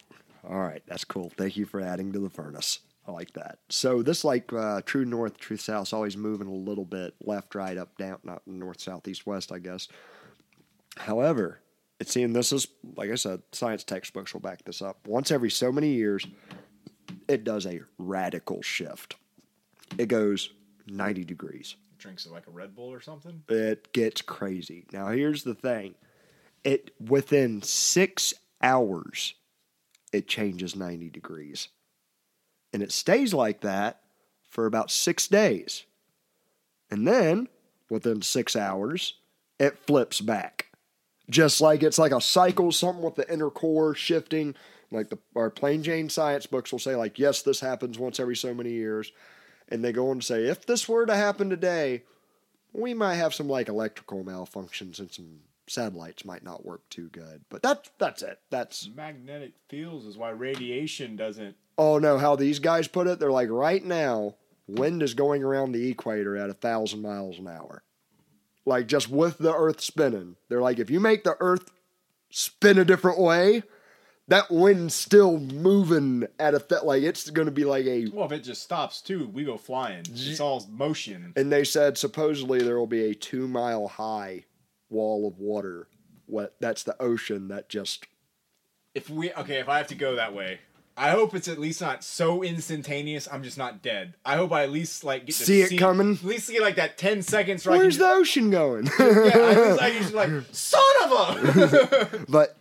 all 0.47 0.61
right, 0.61 0.83
that's 0.87 1.05
cool. 1.05 1.33
Thank 1.35 1.57
you 1.57 1.65
for 1.65 1.81
adding 1.81 2.13
to 2.13 2.19
the 2.19 2.29
furnace. 2.29 2.81
I 3.07 3.13
like 3.13 3.33
that. 3.33 3.59
So 3.69 4.03
this 4.03 4.23
like 4.23 4.53
uh, 4.53 4.83
true 4.85 5.05
north, 5.05 5.39
true 5.39 5.57
south, 5.57 5.89
is 5.89 5.93
always 5.93 6.17
moving 6.17 6.47
a 6.47 6.55
little 6.55 6.85
bit 6.85 7.15
left, 7.23 7.55
right, 7.55 7.77
up, 7.79 7.97
down, 7.97 8.19
not 8.23 8.43
north, 8.47 8.81
south, 8.81 9.09
east, 9.09 9.27
west, 9.27 9.51
I 9.51 9.59
guess. 9.61 9.89
However, 10.99 11.61
it's 12.03 12.13
seeing 12.13 12.33
this 12.33 12.53
is 12.53 12.67
like 12.97 13.11
I 13.11 13.15
said, 13.15 13.43
science 13.53 13.85
textbooks 13.85 14.35
will 14.35 14.41
back 14.41 14.65
this 14.65 14.83
up. 14.83 15.07
Once 15.07 15.31
every 15.31 15.51
so 15.51 15.71
many 15.71 15.93
years, 15.93 16.27
it 17.29 17.45
does 17.45 17.65
a 17.65 17.81
radical 17.97 18.61
shift. 18.61 19.15
It 19.99 20.09
goes 20.09 20.51
ninety 20.89 21.25
degrees. 21.25 21.77
Drinks 21.99 22.27
like 22.27 22.49
a 22.49 22.51
Red 22.51 22.75
Bull 22.75 22.93
or 22.93 23.01
something. 23.01 23.45
It 23.49 23.93
gets 23.93 24.21
crazy. 24.21 24.85
Now 24.93 25.09
here's 25.09 25.45
the 25.45 25.55
thing. 25.55 25.95
It 26.65 26.93
within 27.01 27.63
six 27.63 28.35
hours, 28.61 29.35
it 30.13 30.27
changes 30.27 30.75
ninety 30.75 31.09
degrees. 31.09 31.69
And 32.73 32.83
it 32.83 32.91
stays 32.91 33.33
like 33.33 33.61
that 33.61 34.01
for 34.51 34.67
about 34.67 34.91
six 34.91 35.29
days. 35.29 35.85
And 36.91 37.07
then, 37.07 37.47
within 37.89 38.23
six 38.23 38.57
hours, 38.57 39.15
it 39.61 39.79
flips 39.79 40.21
back. 40.21 40.72
Just 41.33 41.61
like 41.61 41.83
it's 41.83 41.99
like 41.99 42.13
a 42.13 42.21
cycle, 42.21 42.71
something 42.71 43.03
with 43.03 43.15
the 43.17 43.33
inner 43.33 43.51
core 43.51 43.95
shifting. 43.95 44.55
Like 44.91 45.09
the 45.09 45.19
our 45.35 45.49
plain 45.49 45.83
Jane 45.83 46.11
science 46.11 46.47
books 46.47 46.71
will 46.71 46.79
say, 46.79 46.95
like, 46.95 47.19
yes, 47.19 47.41
this 47.43 47.61
happens 47.61 47.99
once 47.99 48.21
every 48.21 48.37
so 48.37 48.53
many 48.53 48.71
years. 48.71 49.11
And 49.69 49.83
they 49.83 49.93
go 49.93 50.11
on 50.11 50.21
to 50.21 50.27
say, 50.27 50.45
if 50.45 50.67
this 50.67 50.87
were 50.87 51.07
to 51.07 51.15
happen 51.17 51.49
today, 51.49 52.03
we 52.75 52.93
might 52.93 53.15
have 53.15 53.33
some 53.33 53.49
like 53.49 53.69
electrical 53.69 54.23
malfunctions 54.23 54.99
and 54.99 55.11
some 55.11 55.41
satellites 55.67 56.27
might 56.27 56.45
not 56.45 56.67
work 56.67 56.87
too 56.91 57.09
good. 57.09 57.43
But 57.49 57.63
that's 57.63 57.91
that's 57.99 58.23
it. 58.23 58.39
That's 58.51 58.91
Magnetic 58.95 59.53
fields 59.69 60.05
is 60.05 60.19
why 60.19 60.31
radiation 60.31 61.17
doesn't. 61.17 61.57
oh 61.79 61.99
no, 61.99 62.19
how 62.19 62.37
these 62.37 62.59
guys 62.59 62.87
put 62.89 63.07
it, 63.07 63.19
they're 63.19 63.31
like 63.31 63.49
right 63.51 63.83
now, 63.83 64.35
wind 64.67 65.03
is 65.03 65.15
going 65.15 65.43
around 65.43 65.73
the 65.73 65.89
equator 65.89 66.37
at 66.37 66.51
a 66.51 66.55
thousand 66.55 67.01
miles 67.01 67.39
an 67.39 67.49
hour. 67.49 67.83
Like 68.65 68.87
just 68.87 69.09
with 69.11 69.39
the 69.39 69.55
earth 69.55 69.81
spinning. 69.81 70.37
They're 70.49 70.61
like, 70.61 70.79
if 70.79 70.91
you 70.91 71.01
make 71.01 71.25
the 71.25 71.37
earth 71.41 71.71
spin 72.31 72.79
a 72.79 72.85
different 72.85 73.19
way, 73.19 73.63
that 74.29 74.51
wind's 74.51 74.95
still 74.95 75.39
moving 75.39 76.27
at 76.39 76.55
a 76.55 76.61
th- 76.61 76.85
like 76.85 77.03
it's 77.03 77.29
gonna 77.31 77.51
be 77.51 77.65
like 77.65 77.85
a 77.87 78.07
Well, 78.07 78.25
if 78.27 78.33
it 78.33 78.45
just 78.45 78.63
stops 78.63 79.03
too, 79.03 79.27
we 79.29 79.45
go 79.45 79.57
flying. 79.57 80.05
It's 80.09 80.39
all 80.41 80.65
motion. 80.71 81.33
and 81.37 81.51
they 81.53 81.65
said 81.65 81.99
supposedly 81.99 82.61
there 82.63 82.79
will 82.79 82.87
be 82.87 83.05
a 83.11 83.15
two 83.15 83.49
mile 83.49 83.89
high 83.89 84.45
wall 84.89 85.27
of 85.27 85.39
water. 85.39 85.89
What 86.27 86.55
that's 86.61 86.85
the 86.85 87.01
ocean 87.03 87.49
that 87.49 87.69
just 87.69 88.07
If 88.95 89.11
we 89.11 89.33
okay, 89.33 89.59
if 89.59 89.69
I 89.69 89.79
have 89.79 89.89
to 89.89 89.95
go 89.97 90.15
that 90.15 90.33
way, 90.35 90.61
I 91.03 91.11
hope 91.11 91.35
it's 91.35 91.49
at 91.49 91.59
least 91.59 91.81
not 91.81 92.05
so 92.05 92.45
instantaneous. 92.45 93.27
I'm 93.31 93.43
just 93.43 93.59
not 93.59 93.83
dead. 93.83 94.15
I 94.25 94.37
hope 94.37 94.53
I 94.53 94.63
at 94.63 94.71
least 94.71 95.03
like 95.03 95.27
get 95.27 95.35
to 95.35 95.45
See 95.45 95.63
it 95.63 95.77
coming? 95.77 96.13
At 96.13 96.23
least 96.23 96.49
get 96.49 96.63
like 96.63 96.77
that 96.77 96.97
ten 96.97 97.23
seconds. 97.23 97.67
Where 97.67 97.77
where's 97.77 98.01
I 98.01 98.07
the 98.07 98.13
ocean 98.13 98.51
going? 98.51 98.87
yeah, 99.01 99.07
least 99.07 99.83
I 99.83 99.87
usually 99.99 100.15
like 100.15 100.45
son 100.53 100.81
of 101.03 101.11
a. 101.11 102.25
but 102.29 102.57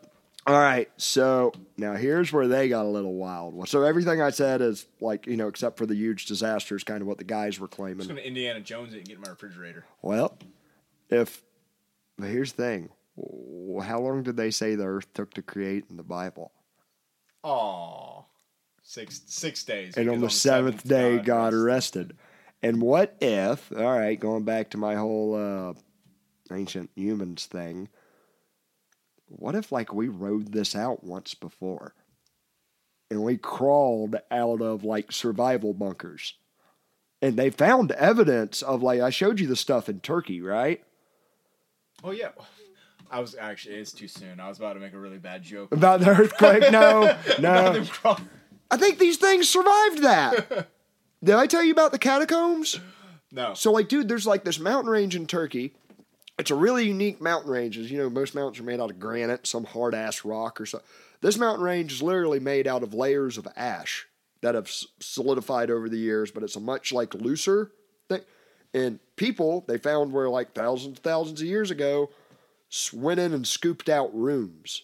all 0.48 0.58
right, 0.58 0.89
so 0.98 1.54
now 1.78 1.94
here's 1.94 2.34
where 2.34 2.48
they 2.48 2.68
got 2.68 2.84
a 2.84 2.89
little 2.89 3.14
wild. 3.14 3.70
So 3.70 3.84
everything 3.84 4.24
I 4.24 4.32
said 4.32 4.60
is 4.62 4.88
like 5.00 5.28
you 5.28 5.38
know, 5.38 5.48
except 5.48 5.78
for 5.78 5.86
the 5.86 5.94
huge 5.94 6.26
disaster, 6.26 6.76
is 6.76 6.84
kind 6.84 7.02
of 7.02 7.08
what 7.08 7.20
the 7.20 7.24
guys 7.24 7.60
were 7.60 7.68
I'm 7.68 7.70
claiming. 7.70 8.00
just 8.00 8.10
gonna 8.10 8.22
Indiana 8.22 8.60
Jones 8.60 8.94
it 8.94 8.98
and 8.98 9.08
get 9.08 9.18
in 9.18 9.22
my 9.22 9.30
refrigerator. 9.30 9.86
Well, 10.02 10.36
if 11.12 11.44
but 12.18 12.30
here's 12.30 12.54
the 12.54 12.64
thing, 12.64 12.89
how 13.84 14.00
long 14.00 14.24
did 14.24 14.36
they 14.36 14.50
say 14.50 14.74
the 14.74 14.88
Earth 14.88 15.14
took 15.14 15.32
to 15.36 15.44
create 15.44 15.86
in 15.92 15.98
the 15.98 16.04
Bible? 16.04 16.52
Aw. 17.44 18.20
Six 18.84 19.21
six 19.27 19.63
days. 19.63 19.95
and 19.95 20.05
because 20.05 20.15
on 20.15 20.21
the 20.21 20.29
seventh 20.29 20.88
day 20.88 21.19
God 21.19 21.53
rested. 21.53 22.17
And 22.63 22.82
what 22.82 23.15
if, 23.21 23.71
all 23.75 23.97
right, 23.97 24.19
going 24.19 24.43
back 24.43 24.69
to 24.71 24.77
my 24.77 24.95
whole 24.95 25.36
uh, 25.36 25.73
ancient 26.53 26.91
humans 26.95 27.45
thing, 27.45 27.89
what 29.27 29.55
if 29.55 29.71
like 29.71 29.93
we 29.93 30.07
rode 30.09 30.51
this 30.51 30.75
out 30.75 31.03
once 31.03 31.34
before 31.34 31.95
and 33.09 33.23
we 33.23 33.38
crawled 33.38 34.15
out 34.29 34.61
of 34.61 34.84
like 34.84 35.11
survival 35.11 35.73
bunkers 35.73 36.36
and 37.21 37.38
they 37.38 37.49
found 37.49 37.91
evidence 37.91 38.61
of 38.61 38.82
like 38.82 38.99
I 38.99 39.09
showed 39.09 39.39
you 39.39 39.47
the 39.47 39.55
stuff 39.55 39.89
in 39.89 39.99
Turkey, 39.99 40.41
right? 40.41 40.84
Oh 42.03 42.11
yeah. 42.11 42.29
I 43.09 43.19
was 43.19 43.36
actually 43.39 43.75
it's 43.75 43.91
too 43.91 44.07
soon. 44.07 44.39
I 44.39 44.47
was 44.47 44.57
about 44.57 44.73
to 44.73 44.79
make 44.79 44.93
a 44.93 44.99
really 44.99 45.17
bad 45.17 45.43
joke. 45.43 45.71
About 45.73 45.99
the 45.99 46.09
earthquake? 46.09 46.71
No, 46.71 47.17
no. 47.39 47.86
I 48.72 48.78
think 48.78 48.97
these 48.97 49.17
things 49.17 49.49
survived 49.49 50.01
that. 50.03 50.69
Did 51.24 51.36
I 51.36 51.45
tell 51.45 51.63
you 51.63 51.72
about 51.72 51.91
the 51.91 51.99
catacombs? 51.99 52.80
No. 53.32 53.53
So, 53.53 53.72
like, 53.72 53.89
dude, 53.89 54.07
there's 54.07 54.26
like 54.26 54.43
this 54.43 54.59
mountain 54.59 54.89
range 54.89 55.15
in 55.15 55.28
Turkey. 55.28 55.74
It's 56.39 56.51
a 56.51 56.55
really 56.55 56.88
unique 56.88 57.22
mountain 57.22 57.51
range. 57.51 57.78
As 57.78 57.91
you 57.91 57.97
know, 57.97 58.09
most 58.09 58.34
mountains 58.34 58.59
are 58.59 58.63
made 58.63 58.80
out 58.80 58.89
of 58.89 58.99
granite, 58.99 59.45
some 59.45 59.65
hard 59.65 59.93
ass 59.93 60.26
rock 60.26 60.59
or 60.59 60.65
so. 60.65 60.82
This 61.22 61.38
mountain 61.38 61.63
range 61.63 61.91
is 61.91 62.01
literally 62.01 62.39
made 62.39 62.65
out 62.65 62.82
of 62.82 62.93
layers 62.93 63.38
of 63.38 63.47
ash 63.55 64.07
that 64.41 64.55
have 64.55 64.72
solidified 64.99 65.69
over 65.69 65.88
the 65.88 65.97
years, 65.97 66.32
but 66.32 66.41
it's 66.41 66.55
a 66.55 66.61
much 66.61 66.91
like 66.91 67.13
looser 67.13 67.72
thing. 68.09 68.22
And 68.74 68.99
people 69.17 69.65
they 69.67 69.78
found 69.78 70.13
where 70.13 70.30
like 70.30 70.53
thousands, 70.53 70.99
thousands 70.99 71.41
of 71.41 71.47
years 71.47 71.69
ago 71.69 72.09
went 72.93 73.19
in 73.19 73.34
and 73.34 73.45
scooped 73.45 73.89
out 73.89 74.13
rooms. 74.15 74.84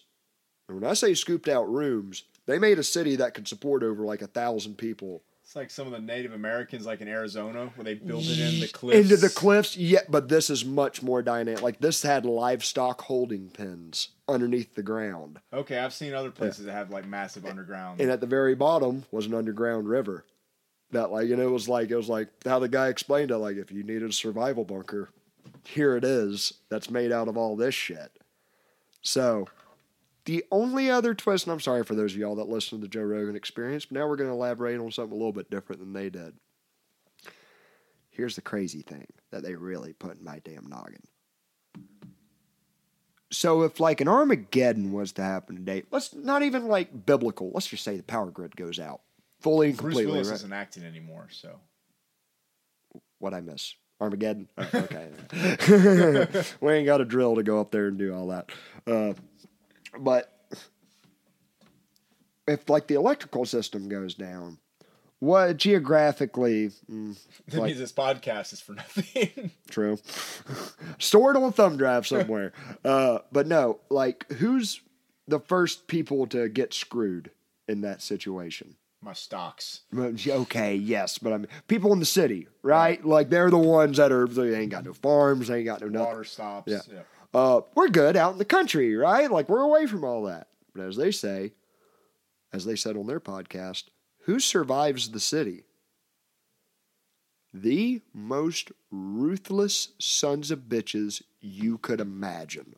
And 0.68 0.80
when 0.80 0.88
I 0.88 0.94
say 0.94 1.14
scooped 1.14 1.48
out 1.48 1.68
rooms, 1.72 2.24
they 2.48 2.58
made 2.58 2.78
a 2.80 2.82
city 2.82 3.14
that 3.16 3.34
could 3.34 3.46
support 3.46 3.84
over 3.84 4.02
like 4.04 4.22
a 4.22 4.26
thousand 4.26 4.76
people 4.78 5.22
It's 5.44 5.54
like 5.54 5.70
some 5.70 5.86
of 5.86 5.92
the 5.92 6.00
Native 6.00 6.32
Americans, 6.32 6.84
like 6.86 7.00
in 7.00 7.08
Arizona, 7.08 7.70
where 7.76 7.84
they 7.84 7.94
built 7.94 8.24
it 8.24 8.38
in 8.40 8.60
the 8.60 8.68
cliffs. 8.68 8.98
into 8.98 9.16
the 9.16 9.28
cliffs. 9.28 9.76
Yeah, 9.76 10.00
but 10.08 10.28
this 10.28 10.50
is 10.50 10.64
much 10.64 11.02
more 11.02 11.22
dynamic. 11.22 11.62
Like 11.62 11.78
this 11.78 12.02
had 12.02 12.24
livestock 12.26 13.02
holding 13.02 13.50
pens 13.50 14.08
underneath 14.26 14.74
the 14.74 14.82
ground, 14.82 15.38
Okay, 15.52 15.78
I've 15.78 15.94
seen 15.94 16.12
other 16.14 16.30
places 16.30 16.64
that 16.66 16.72
have 16.72 16.90
like 16.90 17.06
massive 17.06 17.46
underground. 17.46 18.00
and 18.00 18.10
at 18.10 18.20
the 18.20 18.26
very 18.26 18.54
bottom 18.54 19.04
was 19.10 19.26
an 19.26 19.34
underground 19.34 19.88
river. 19.88 20.24
That 20.90 21.10
like, 21.10 21.28
and 21.30 21.40
it 21.40 21.46
was 21.46 21.68
like 21.68 21.90
it 21.90 21.96
was 21.96 22.08
like 22.08 22.28
how 22.44 22.58
the 22.58 22.68
guy 22.68 22.88
explained 22.88 23.30
it. 23.30 23.36
Like, 23.38 23.56
if 23.56 23.70
you 23.70 23.82
needed 23.82 24.08
a 24.08 24.12
survival 24.12 24.64
bunker, 24.64 25.10
here 25.64 25.96
it 25.96 26.04
is. 26.04 26.54
That's 26.70 26.88
made 26.90 27.12
out 27.12 27.28
of 27.28 27.36
all 27.36 27.56
this 27.56 27.74
shit. 27.74 28.10
So. 29.02 29.48
The 30.28 30.44
only 30.52 30.90
other 30.90 31.14
twist, 31.14 31.46
and 31.46 31.54
I'm 31.54 31.60
sorry 31.60 31.84
for 31.84 31.94
those 31.94 32.12
of 32.12 32.18
y'all 32.18 32.34
that 32.34 32.50
listen 32.50 32.76
to 32.76 32.82
the 32.82 32.88
Joe 32.88 33.00
Rogan 33.00 33.34
experience, 33.34 33.86
but 33.86 33.96
now 33.98 34.06
we're 34.06 34.16
going 34.16 34.28
to 34.28 34.34
elaborate 34.34 34.78
on 34.78 34.92
something 34.92 35.14
a 35.14 35.16
little 35.16 35.32
bit 35.32 35.50
different 35.50 35.80
than 35.80 35.94
they 35.94 36.10
did. 36.10 36.34
Here's 38.10 38.36
the 38.36 38.42
crazy 38.42 38.82
thing 38.82 39.06
that 39.30 39.42
they 39.42 39.54
really 39.54 39.94
put 39.94 40.18
in 40.18 40.24
my 40.26 40.40
damn 40.40 40.66
noggin. 40.66 41.00
So 43.32 43.62
if 43.62 43.80
like 43.80 44.02
an 44.02 44.08
Armageddon 44.08 44.92
was 44.92 45.12
to 45.12 45.22
happen 45.22 45.56
today, 45.56 45.84
let's 45.90 46.14
not 46.14 46.42
even 46.42 46.68
like 46.68 47.06
biblical. 47.06 47.50
Let's 47.54 47.68
just 47.68 47.82
say 47.82 47.96
the 47.96 48.02
power 48.02 48.30
grid 48.30 48.54
goes 48.54 48.78
out 48.78 49.00
fully 49.40 49.70
and 49.70 49.78
Bruce 49.78 49.92
completely. 49.94 50.12
Willis 50.12 50.28
right? 50.28 50.34
isn't 50.34 50.52
acting 50.52 50.84
anymore, 50.84 51.28
so 51.30 51.58
What 53.18 53.32
I 53.32 53.40
miss? 53.40 53.74
Armageddon. 53.98 54.48
Oh, 54.58 54.68
okay, 54.74 55.08
we 56.60 56.72
ain't 56.72 56.84
got 56.84 57.00
a 57.00 57.06
drill 57.06 57.36
to 57.36 57.42
go 57.42 57.62
up 57.62 57.70
there 57.70 57.88
and 57.88 57.96
do 57.96 58.14
all 58.14 58.26
that. 58.28 58.50
Uh, 58.86 59.14
but 59.98 60.32
if 62.46 62.68
like 62.68 62.86
the 62.86 62.94
electrical 62.94 63.44
system 63.44 63.88
goes 63.88 64.14
down, 64.14 64.58
what 65.20 65.56
geographically? 65.56 66.70
mm, 66.90 67.16
that 67.48 67.58
like- 67.58 67.68
means 67.68 67.78
this 67.78 67.92
podcast 67.92 68.52
is 68.52 68.60
for 68.60 68.72
nothing. 68.72 69.50
True. 69.70 69.98
Stored 70.98 71.36
on 71.36 71.42
a 71.44 71.52
thumb 71.52 71.76
drive 71.76 72.06
somewhere. 72.06 72.52
uh, 72.84 73.18
but 73.32 73.46
no, 73.46 73.80
like 73.90 74.30
who's 74.32 74.80
the 75.26 75.40
first 75.40 75.86
people 75.88 76.26
to 76.28 76.48
get 76.48 76.72
screwed 76.72 77.30
in 77.68 77.82
that 77.82 78.00
situation? 78.00 78.76
My 79.00 79.12
stocks. 79.12 79.82
Okay, 79.96 80.74
yes, 80.74 81.18
but 81.18 81.32
I 81.32 81.38
mean 81.38 81.48
people 81.68 81.92
in 81.92 82.00
the 82.00 82.04
city, 82.06 82.48
right? 82.62 83.04
Like 83.04 83.30
they're 83.30 83.50
the 83.50 83.56
ones 83.58 83.98
that 83.98 84.10
are 84.10 84.26
they 84.26 84.56
ain't 84.56 84.72
got 84.72 84.84
no 84.84 84.92
farms, 84.92 85.46
they 85.48 85.58
ain't 85.58 85.66
got 85.66 85.80
no 85.80 85.88
nothing. 85.88 86.06
Water 86.06 86.24
stops. 86.24 86.72
Yeah. 86.72 86.80
Yeah. 86.92 87.00
Uh, 87.34 87.60
we're 87.74 87.88
good 87.88 88.16
out 88.16 88.32
in 88.32 88.38
the 88.38 88.44
country, 88.44 88.96
right? 88.96 89.30
Like 89.30 89.48
we're 89.48 89.60
away 89.60 89.86
from 89.86 90.04
all 90.04 90.24
that. 90.24 90.48
But 90.74 90.84
as 90.84 90.96
they 90.96 91.10
say, 91.10 91.52
as 92.52 92.64
they 92.64 92.76
said 92.76 92.96
on 92.96 93.06
their 93.06 93.20
podcast, 93.20 93.84
who 94.24 94.38
survives 94.38 95.10
the 95.10 95.20
city? 95.20 95.64
The 97.52 98.02
most 98.14 98.72
ruthless 98.90 99.88
sons 99.98 100.50
of 100.50 100.60
bitches 100.68 101.22
you 101.40 101.78
could 101.78 102.00
imagine. 102.00 102.74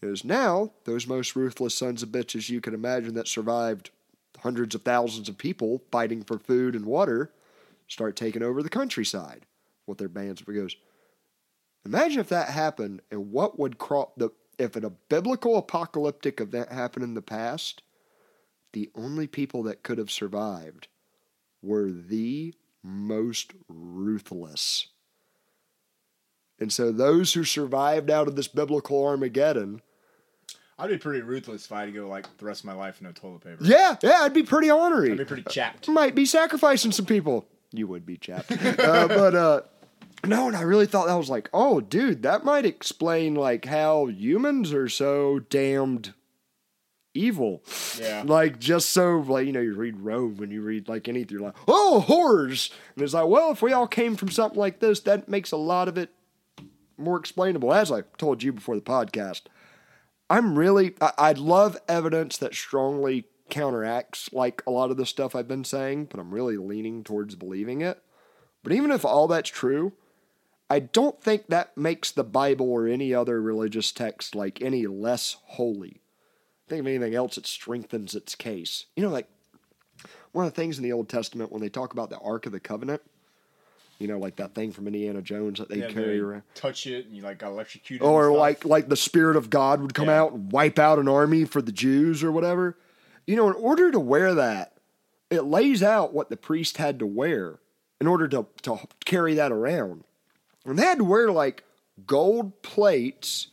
Is 0.00 0.24
now 0.24 0.72
those 0.84 1.06
most 1.06 1.34
ruthless 1.34 1.74
sons 1.74 2.02
of 2.02 2.10
bitches 2.10 2.48
you 2.48 2.60
could 2.60 2.74
imagine 2.74 3.14
that 3.14 3.26
survived 3.26 3.90
hundreds 4.38 4.74
of 4.74 4.82
thousands 4.82 5.28
of 5.28 5.36
people 5.36 5.82
fighting 5.90 6.22
for 6.22 6.38
food 6.38 6.74
and 6.74 6.84
water 6.84 7.32
start 7.88 8.14
taking 8.14 8.42
over 8.42 8.62
the 8.62 8.68
countryside 8.68 9.46
with 9.86 9.98
their 9.98 10.08
bands. 10.08 10.40
It 10.40 10.52
goes, 10.52 10.76
Imagine 11.84 12.20
if 12.20 12.28
that 12.28 12.50
happened 12.50 13.02
and 13.10 13.30
what 13.30 13.58
would 13.58 13.78
crop 13.78 14.14
the 14.16 14.30
if 14.58 14.76
in 14.76 14.84
a 14.84 14.90
biblical 14.90 15.56
apocalyptic 15.56 16.40
event 16.40 16.72
happened 16.72 17.04
in 17.04 17.14
the 17.14 17.22
past, 17.22 17.82
the 18.72 18.90
only 18.94 19.26
people 19.26 19.62
that 19.62 19.82
could 19.82 19.98
have 19.98 20.10
survived 20.10 20.88
were 21.62 21.90
the 21.90 22.54
most 22.82 23.52
ruthless. 23.68 24.88
And 26.60 26.72
so 26.72 26.90
those 26.90 27.34
who 27.34 27.44
survived 27.44 28.10
out 28.10 28.26
of 28.26 28.34
this 28.34 28.48
biblical 28.48 29.04
Armageddon, 29.04 29.80
I'd 30.78 30.90
be 30.90 30.98
pretty 30.98 31.22
ruthless 31.22 31.66
if 31.66 31.72
I 31.72 31.80
had 31.80 31.86
to 31.86 31.92
go 31.92 32.08
like 32.08 32.36
the 32.38 32.44
rest 32.44 32.60
of 32.60 32.66
my 32.66 32.74
life 32.74 33.00
no 33.00 33.12
toilet 33.12 33.40
paper. 33.40 33.64
yeah, 33.64 33.96
yeah, 34.02 34.18
I'd 34.22 34.34
be 34.34 34.42
pretty 34.42 34.70
ornery. 34.70 35.12
I'd 35.12 35.18
be 35.18 35.24
pretty 35.24 35.44
chapped. 35.48 35.88
might 35.88 36.14
be 36.14 36.24
sacrificing 36.24 36.92
some 36.92 37.06
people. 37.06 37.46
You 37.72 37.86
would 37.86 38.06
be 38.06 38.16
chapped. 38.16 38.50
uh, 38.78 39.08
but 39.08 39.34
uh, 39.34 39.60
no, 40.26 40.48
and 40.48 40.56
I 40.56 40.62
really 40.62 40.86
thought 40.86 41.06
that 41.06 41.14
was 41.14 41.30
like, 41.30 41.48
oh, 41.52 41.80
dude, 41.80 42.22
that 42.22 42.44
might 42.44 42.66
explain 42.66 43.34
like 43.34 43.66
how 43.66 44.06
humans 44.06 44.72
are 44.72 44.88
so 44.88 45.38
damned 45.38 46.14
evil. 47.14 47.62
Yeah. 48.00 48.22
Like 48.24 48.58
just 48.58 48.90
so 48.90 49.18
like 49.18 49.46
you 49.46 49.52
know 49.52 49.60
you 49.60 49.74
read 49.74 50.00
Rome 50.00 50.36
when 50.36 50.50
you 50.50 50.62
read 50.62 50.88
like 50.88 51.08
anything 51.08 51.36
you're 51.36 51.46
like 51.46 51.56
oh 51.66 52.00
horrors 52.00 52.70
and 52.94 53.02
it's 53.02 53.14
like 53.14 53.26
well 53.26 53.50
if 53.50 53.60
we 53.60 53.72
all 53.72 53.88
came 53.88 54.14
from 54.16 54.30
something 54.30 54.58
like 54.58 54.78
this 54.78 55.00
that 55.00 55.28
makes 55.28 55.50
a 55.50 55.56
lot 55.56 55.88
of 55.88 55.98
it 55.98 56.10
more 56.96 57.18
explainable 57.18 57.72
as 57.72 57.90
I 57.90 58.02
told 58.18 58.42
you 58.42 58.52
before 58.52 58.76
the 58.76 58.82
podcast. 58.82 59.42
I'm 60.30 60.58
really 60.58 60.94
I, 61.00 61.12
I'd 61.18 61.38
love 61.38 61.76
evidence 61.88 62.36
that 62.38 62.54
strongly 62.54 63.24
counteracts 63.50 64.30
like 64.32 64.62
a 64.66 64.70
lot 64.70 64.90
of 64.90 64.96
the 64.96 65.06
stuff 65.06 65.34
I've 65.34 65.48
been 65.48 65.64
saying, 65.64 66.06
but 66.06 66.20
I'm 66.20 66.32
really 66.32 66.56
leaning 66.56 67.02
towards 67.02 67.34
believing 67.34 67.80
it. 67.80 68.02
But 68.62 68.72
even 68.72 68.90
if 68.90 69.04
all 69.04 69.28
that's 69.28 69.48
true, 69.48 69.92
I 70.70 70.80
don't 70.80 71.20
think 71.22 71.46
that 71.46 71.76
makes 71.76 72.10
the 72.10 72.24
Bible 72.24 72.70
or 72.70 72.86
any 72.86 73.14
other 73.14 73.40
religious 73.40 73.90
text 73.92 74.34
like 74.34 74.60
any 74.60 74.86
less 74.86 75.36
holy. 75.44 76.00
Think 76.68 76.80
of 76.80 76.86
anything 76.86 77.14
else, 77.14 77.38
it 77.38 77.46
strengthens 77.46 78.14
its 78.14 78.34
case. 78.34 78.84
You 78.94 79.02
know, 79.04 79.08
like 79.10 79.28
one 80.32 80.44
of 80.46 80.52
the 80.52 80.60
things 80.60 80.76
in 80.76 80.84
the 80.84 80.92
Old 80.92 81.08
Testament 81.08 81.50
when 81.50 81.62
they 81.62 81.70
talk 81.70 81.92
about 81.94 82.10
the 82.10 82.18
Ark 82.18 82.44
of 82.44 82.52
the 82.52 82.60
Covenant, 82.60 83.00
you 83.98 84.06
know, 84.06 84.18
like 84.18 84.36
that 84.36 84.54
thing 84.54 84.70
from 84.72 84.86
Indiana 84.86 85.22
Jones 85.22 85.58
that 85.58 85.70
they 85.70 85.78
Yeah, 85.78 85.88
carry 85.88 86.18
they 86.18 86.18
around. 86.18 86.42
touch 86.54 86.86
it 86.86 87.06
and 87.06 87.16
you 87.16 87.22
like 87.22 87.38
got 87.38 87.52
electrocuted. 87.52 88.06
Or 88.06 88.30
like 88.30 88.66
like 88.66 88.88
the 88.90 88.96
Spirit 88.96 89.36
of 89.36 89.48
God 89.48 89.80
would 89.80 89.94
come 89.94 90.08
Yeah. 90.08 90.20
out 90.20 90.32
and 90.32 90.52
wipe 90.52 90.78
out 90.78 90.98
an 90.98 91.08
army 91.08 91.46
for 91.46 91.62
the 91.62 91.72
Jews 91.72 92.22
or 92.22 92.30
whatever. 92.30 92.76
You 93.26 93.36
know, 93.36 93.48
in 93.48 93.54
order 93.54 93.90
to 93.90 93.98
wear 94.00 94.34
that, 94.34 94.74
it 95.30 95.42
lays 95.44 95.82
out 95.82 96.12
what 96.12 96.28
the 96.28 96.36
priest 96.36 96.76
had 96.76 96.98
to 96.98 97.06
wear 97.06 97.58
in 98.00 98.06
order 98.06 98.28
to, 98.28 98.46
to 98.62 98.78
carry 99.04 99.34
that 99.34 99.50
around. 99.52 100.04
And 100.70 100.78
they 100.78 100.84
had 100.84 100.98
to 100.98 101.04
wear 101.04 101.30
like 101.30 101.64
gold 102.06 102.62
plates 102.62 103.48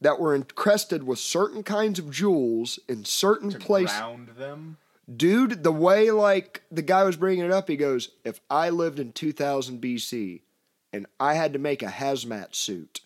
that 0.00 0.18
were 0.18 0.34
encrusted 0.34 1.02
with 1.02 1.18
certain 1.18 1.62
kinds 1.62 1.98
of 1.98 2.10
jewels 2.10 2.78
in 2.88 3.04
certain 3.04 3.52
places. 3.52 3.96
ground 3.96 4.28
them. 4.38 4.78
Dude, 5.14 5.64
the 5.64 5.72
way 5.72 6.10
like 6.10 6.62
the 6.70 6.82
guy 6.82 7.02
was 7.02 7.16
bringing 7.16 7.44
it 7.44 7.50
up, 7.50 7.68
he 7.68 7.76
goes, 7.76 8.10
"If 8.24 8.40
I 8.48 8.70
lived 8.70 8.98
in 9.00 9.12
2000 9.12 9.80
BC 9.80 10.42
and 10.92 11.06
I 11.18 11.34
had 11.34 11.52
to 11.52 11.58
make 11.58 11.82
a 11.82 11.86
hazmat 11.86 12.54
suit 12.54 13.00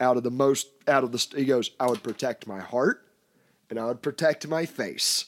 out 0.00 0.16
of 0.16 0.22
the 0.24 0.30
most 0.30 0.68
out 0.88 1.04
of 1.04 1.12
the," 1.12 1.18
st-" 1.18 1.38
he 1.38 1.44
goes, 1.46 1.70
"I 1.78 1.86
would 1.88 2.02
protect 2.02 2.46
my 2.46 2.60
heart 2.60 3.06
and 3.70 3.78
I 3.78 3.86
would 3.86 4.02
protect 4.02 4.46
my 4.48 4.66
face." 4.66 5.26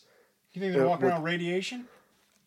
You 0.53 0.61
think 0.61 0.75
they're 0.75 0.87
walking 0.87 1.05
with- 1.07 1.13
around 1.15 1.23
radiation? 1.23 1.87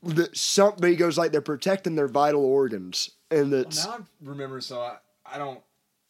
The, 0.03 0.29
some, 0.33 0.73
but 0.77 0.89
he 0.89 0.97
goes 0.97 1.17
like 1.17 1.31
they're 1.31 1.39
protecting 1.39 1.95
their 1.95 2.09
vital 2.09 2.43
organs, 2.43 3.11
and 3.31 3.53
Well, 3.53 3.63
now 3.63 3.91
I 3.91 3.99
remember, 4.21 4.59
so 4.59 4.81
I, 4.81 4.97
I 5.33 5.37
don't 5.39 5.59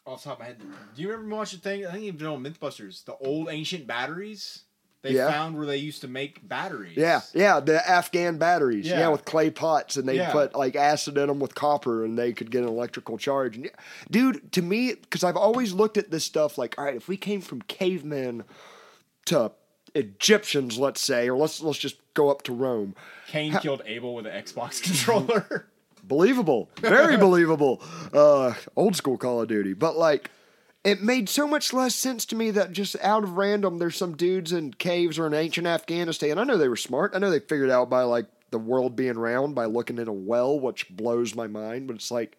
off 0.06 0.22
the 0.24 0.30
top 0.30 0.38
of 0.38 0.40
my 0.42 0.46
head. 0.48 0.60
Do 0.96 1.02
you 1.02 1.10
remember 1.10 1.36
watching 1.38 1.60
the 1.60 1.64
thing? 1.64 1.88
I 1.88 1.92
think 1.92 2.04
you've 2.04 2.22
on 2.24 2.44
MythBusters. 2.44 3.06
The 3.06 3.16
old 3.16 3.48
ancient 3.50 3.88
batteries 3.88 4.64
they 5.02 5.12
Yeah. 5.16 5.30
found 5.30 5.58
where 5.58 5.66
they 5.66 5.76
used 5.78 6.00
to 6.02 6.08
make 6.08 6.48
batteries. 6.48 6.96
yeah, 6.96 7.20
yeah, 7.34 7.60
the 7.60 7.86
Afghan 7.90 8.38
batteries, 8.38 8.88
yeah, 8.88 9.00
Yeah. 9.00 9.10
with 9.10 9.26
clay 9.26 9.50
pots, 9.50 9.98
and 9.98 10.08
they 10.08 10.16
Yeah. 10.16 10.32
put 10.32 10.56
like 10.56 10.78
acid 10.78 11.18
in 11.18 11.28
them 11.28 11.40
with 11.40 11.56
copper, 11.56 12.06
and 12.06 12.18
they 12.18 12.32
could 12.32 12.50
get 12.52 12.62
an 12.64 12.70
electrical 12.70 13.18
charge. 13.18 13.58
And, 13.58 13.70
dude, 14.10 14.54
to 14.54 14.62
me, 14.62 14.94
because 14.94 15.22
I've 15.26 15.36
always 15.36 15.74
looked 15.74 15.98
at 15.98 16.10
this 16.10 16.24
stuff 16.24 16.58
like, 16.58 16.76
all 16.78 16.86
right, 16.86 16.96
if 16.96 17.10
we 17.10 17.18
came 17.18 17.42
from 17.42 17.62
cavemen 17.64 18.46
to 19.26 19.52
Egyptians, 19.94 20.78
let's 20.78 21.02
say, 21.02 21.30
or 21.30 21.38
let's 21.38 21.62
let's 21.62 21.78
just 21.80 21.98
go 22.14 22.30
up 22.30 22.42
to 22.44 22.54
Rome, 22.54 22.96
Cain 23.28 23.54
killed 23.60 23.82
Abel 23.86 24.16
with 24.16 24.26
an 24.26 24.32
Xbox 24.44 24.82
controller. 24.84 25.68
Believable, 26.04 26.70
very 26.80 27.18
believable, 27.18 27.82
uh, 28.14 28.54
old 28.76 28.96
school 28.96 29.18
Call 29.18 29.42
of 29.42 29.48
Duty, 29.48 29.74
but 29.74 29.98
like. 29.98 30.30
It 30.86 31.02
made 31.02 31.30
so 31.30 31.48
much 31.48 31.72
less 31.72 31.96
sense 31.96 32.26
to 32.26 32.36
me 32.36 32.52
that 32.52 32.74
just 32.74 32.98
out 33.02 33.24
of 33.24 33.38
random, 33.38 33.78
there's 33.78 33.96
some 33.96 34.18
dudes 34.18 34.52
in 34.52 34.74
caves 34.74 35.18
or 35.18 35.26
in 35.26 35.34
ancient 35.34 35.66
Afghanistan. 35.66 36.38
I 36.38 36.44
know 36.44 36.58
they 36.58 36.68
were 36.68 36.76
smart. 36.76 37.14
I 37.16 37.20
know 37.20 37.32
they 37.32 37.40
figured 37.40 37.70
out 37.70 37.90
by 37.90 38.02
like 38.02 38.26
the 38.54 38.60
world 38.60 38.96
being 38.96 39.18
round 39.18 39.56
by 39.56 39.66
looking 39.66 39.98
in 39.98 40.08
a 40.08 40.14
well, 40.14 40.58
which 40.58 40.90
blows 40.90 41.36
my 41.36 41.48
mind. 41.48 41.88
But 41.88 41.96
it's 41.96 42.12
like 42.12 42.38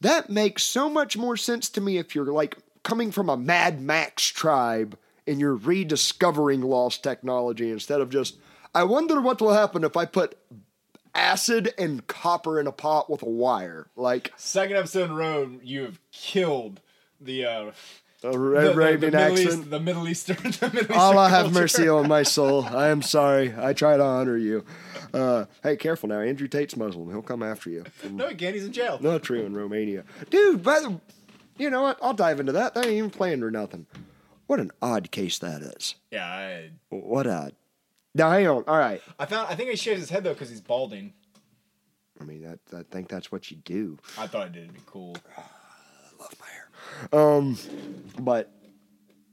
that 0.00 0.30
makes 0.30 0.62
so 0.62 0.88
much 0.88 1.16
more 1.16 1.36
sense 1.36 1.68
to 1.70 1.80
me 1.80 1.98
if 1.98 2.14
you're 2.14 2.26
like 2.26 2.58
coming 2.84 3.10
from 3.10 3.28
a 3.28 3.36
Mad 3.36 3.80
Max 3.80 4.24
tribe 4.24 4.96
and 5.26 5.40
you're 5.40 5.56
rediscovering 5.56 6.60
lost 6.60 7.02
technology 7.02 7.70
instead 7.70 8.00
of 8.00 8.10
just. 8.10 8.38
I 8.74 8.84
wonder 8.84 9.22
what 9.22 9.40
will 9.40 9.54
happen 9.54 9.84
if 9.84 9.96
I 9.96 10.04
put 10.04 10.36
acid 11.16 11.72
and 11.78 12.06
copper 12.06 12.60
in 12.60 12.66
a 12.66 12.72
pot 12.72 13.08
with 13.10 13.22
a 13.22 13.28
wire. 13.28 13.86
Like 13.96 14.32
Second 14.36 14.76
episode 14.76 15.04
in 15.06 15.10
a 15.12 15.14
row, 15.14 15.50
you 15.62 15.82
have 15.82 15.98
killed 16.12 16.80
the 17.20 17.44
uh, 17.46 17.70
the, 18.20 18.38
Ra- 18.38 18.60
the- 18.60 18.66
the 18.68 18.72
Arabian 18.74 19.00
Middle 19.12 19.20
accent. 19.20 19.48
East, 19.60 19.70
the 19.70 19.80
Middle 19.80 20.08
Eastern, 20.08 20.36
the 20.42 20.50
Middle 20.72 20.80
Eastern 20.82 20.96
Allah 20.96 21.28
have 21.28 21.52
mercy 21.52 21.88
on 21.88 22.08
my 22.08 22.22
soul. 22.22 22.64
I 22.64 22.88
am 22.88 23.02
sorry. 23.02 23.54
I 23.56 23.72
try 23.72 23.96
to 23.96 24.02
honor 24.02 24.36
you. 24.36 24.64
Uh, 25.14 25.46
hey, 25.62 25.76
careful 25.76 26.08
now. 26.08 26.20
Andrew 26.20 26.48
Tate's 26.48 26.76
Muslim. 26.76 27.08
He'll 27.10 27.22
come 27.22 27.42
after 27.42 27.70
you. 27.70 27.84
From 27.84 28.16
No, 28.18 28.26
again, 28.26 28.54
he's 28.54 28.64
in 28.66 28.72
jail. 28.72 28.98
not 29.00 29.22
true 29.22 29.42
in 29.44 29.54
Romania. 29.56 30.04
Dude, 30.30 30.62
by 30.62 30.80
the, 30.80 31.00
you 31.56 31.70
know 31.70 31.82
what? 31.82 31.98
I'll 32.02 32.12
dive 32.14 32.40
into 32.40 32.52
that. 32.52 32.74
That 32.74 32.84
ain't 32.84 32.94
even 32.94 33.10
planned 33.10 33.42
or 33.42 33.50
nothing. 33.50 33.86
What 34.46 34.60
an 34.60 34.70
odd 34.82 35.10
case 35.10 35.38
that 35.38 35.62
is. 35.62 35.94
Yeah, 36.10 36.26
I, 36.26 36.70
What 36.90 37.26
odd. 37.26 37.54
Now 38.16 38.30
hang 38.30 38.48
on. 38.48 38.64
All 38.66 38.78
right. 38.78 39.02
I 39.18 39.26
found. 39.26 39.48
I 39.50 39.54
think 39.54 39.68
he 39.68 39.76
shaves 39.76 40.00
his 40.00 40.08
head 40.08 40.24
though 40.24 40.32
because 40.32 40.48
he's 40.48 40.62
balding. 40.62 41.12
I 42.18 42.24
mean, 42.24 42.42
that, 42.42 42.60
I 42.74 42.82
think 42.90 43.08
that's 43.08 43.30
what 43.30 43.50
you 43.50 43.58
do. 43.58 43.98
I 44.18 44.26
thought 44.26 44.46
I 44.46 44.48
did. 44.48 44.62
It'd 44.64 44.74
be 44.74 44.80
cool. 44.86 45.16
I 45.36 45.42
love 46.22 46.34
my 46.40 46.46
hair. 46.46 46.66
Um, 47.12 47.58
but 48.18 48.50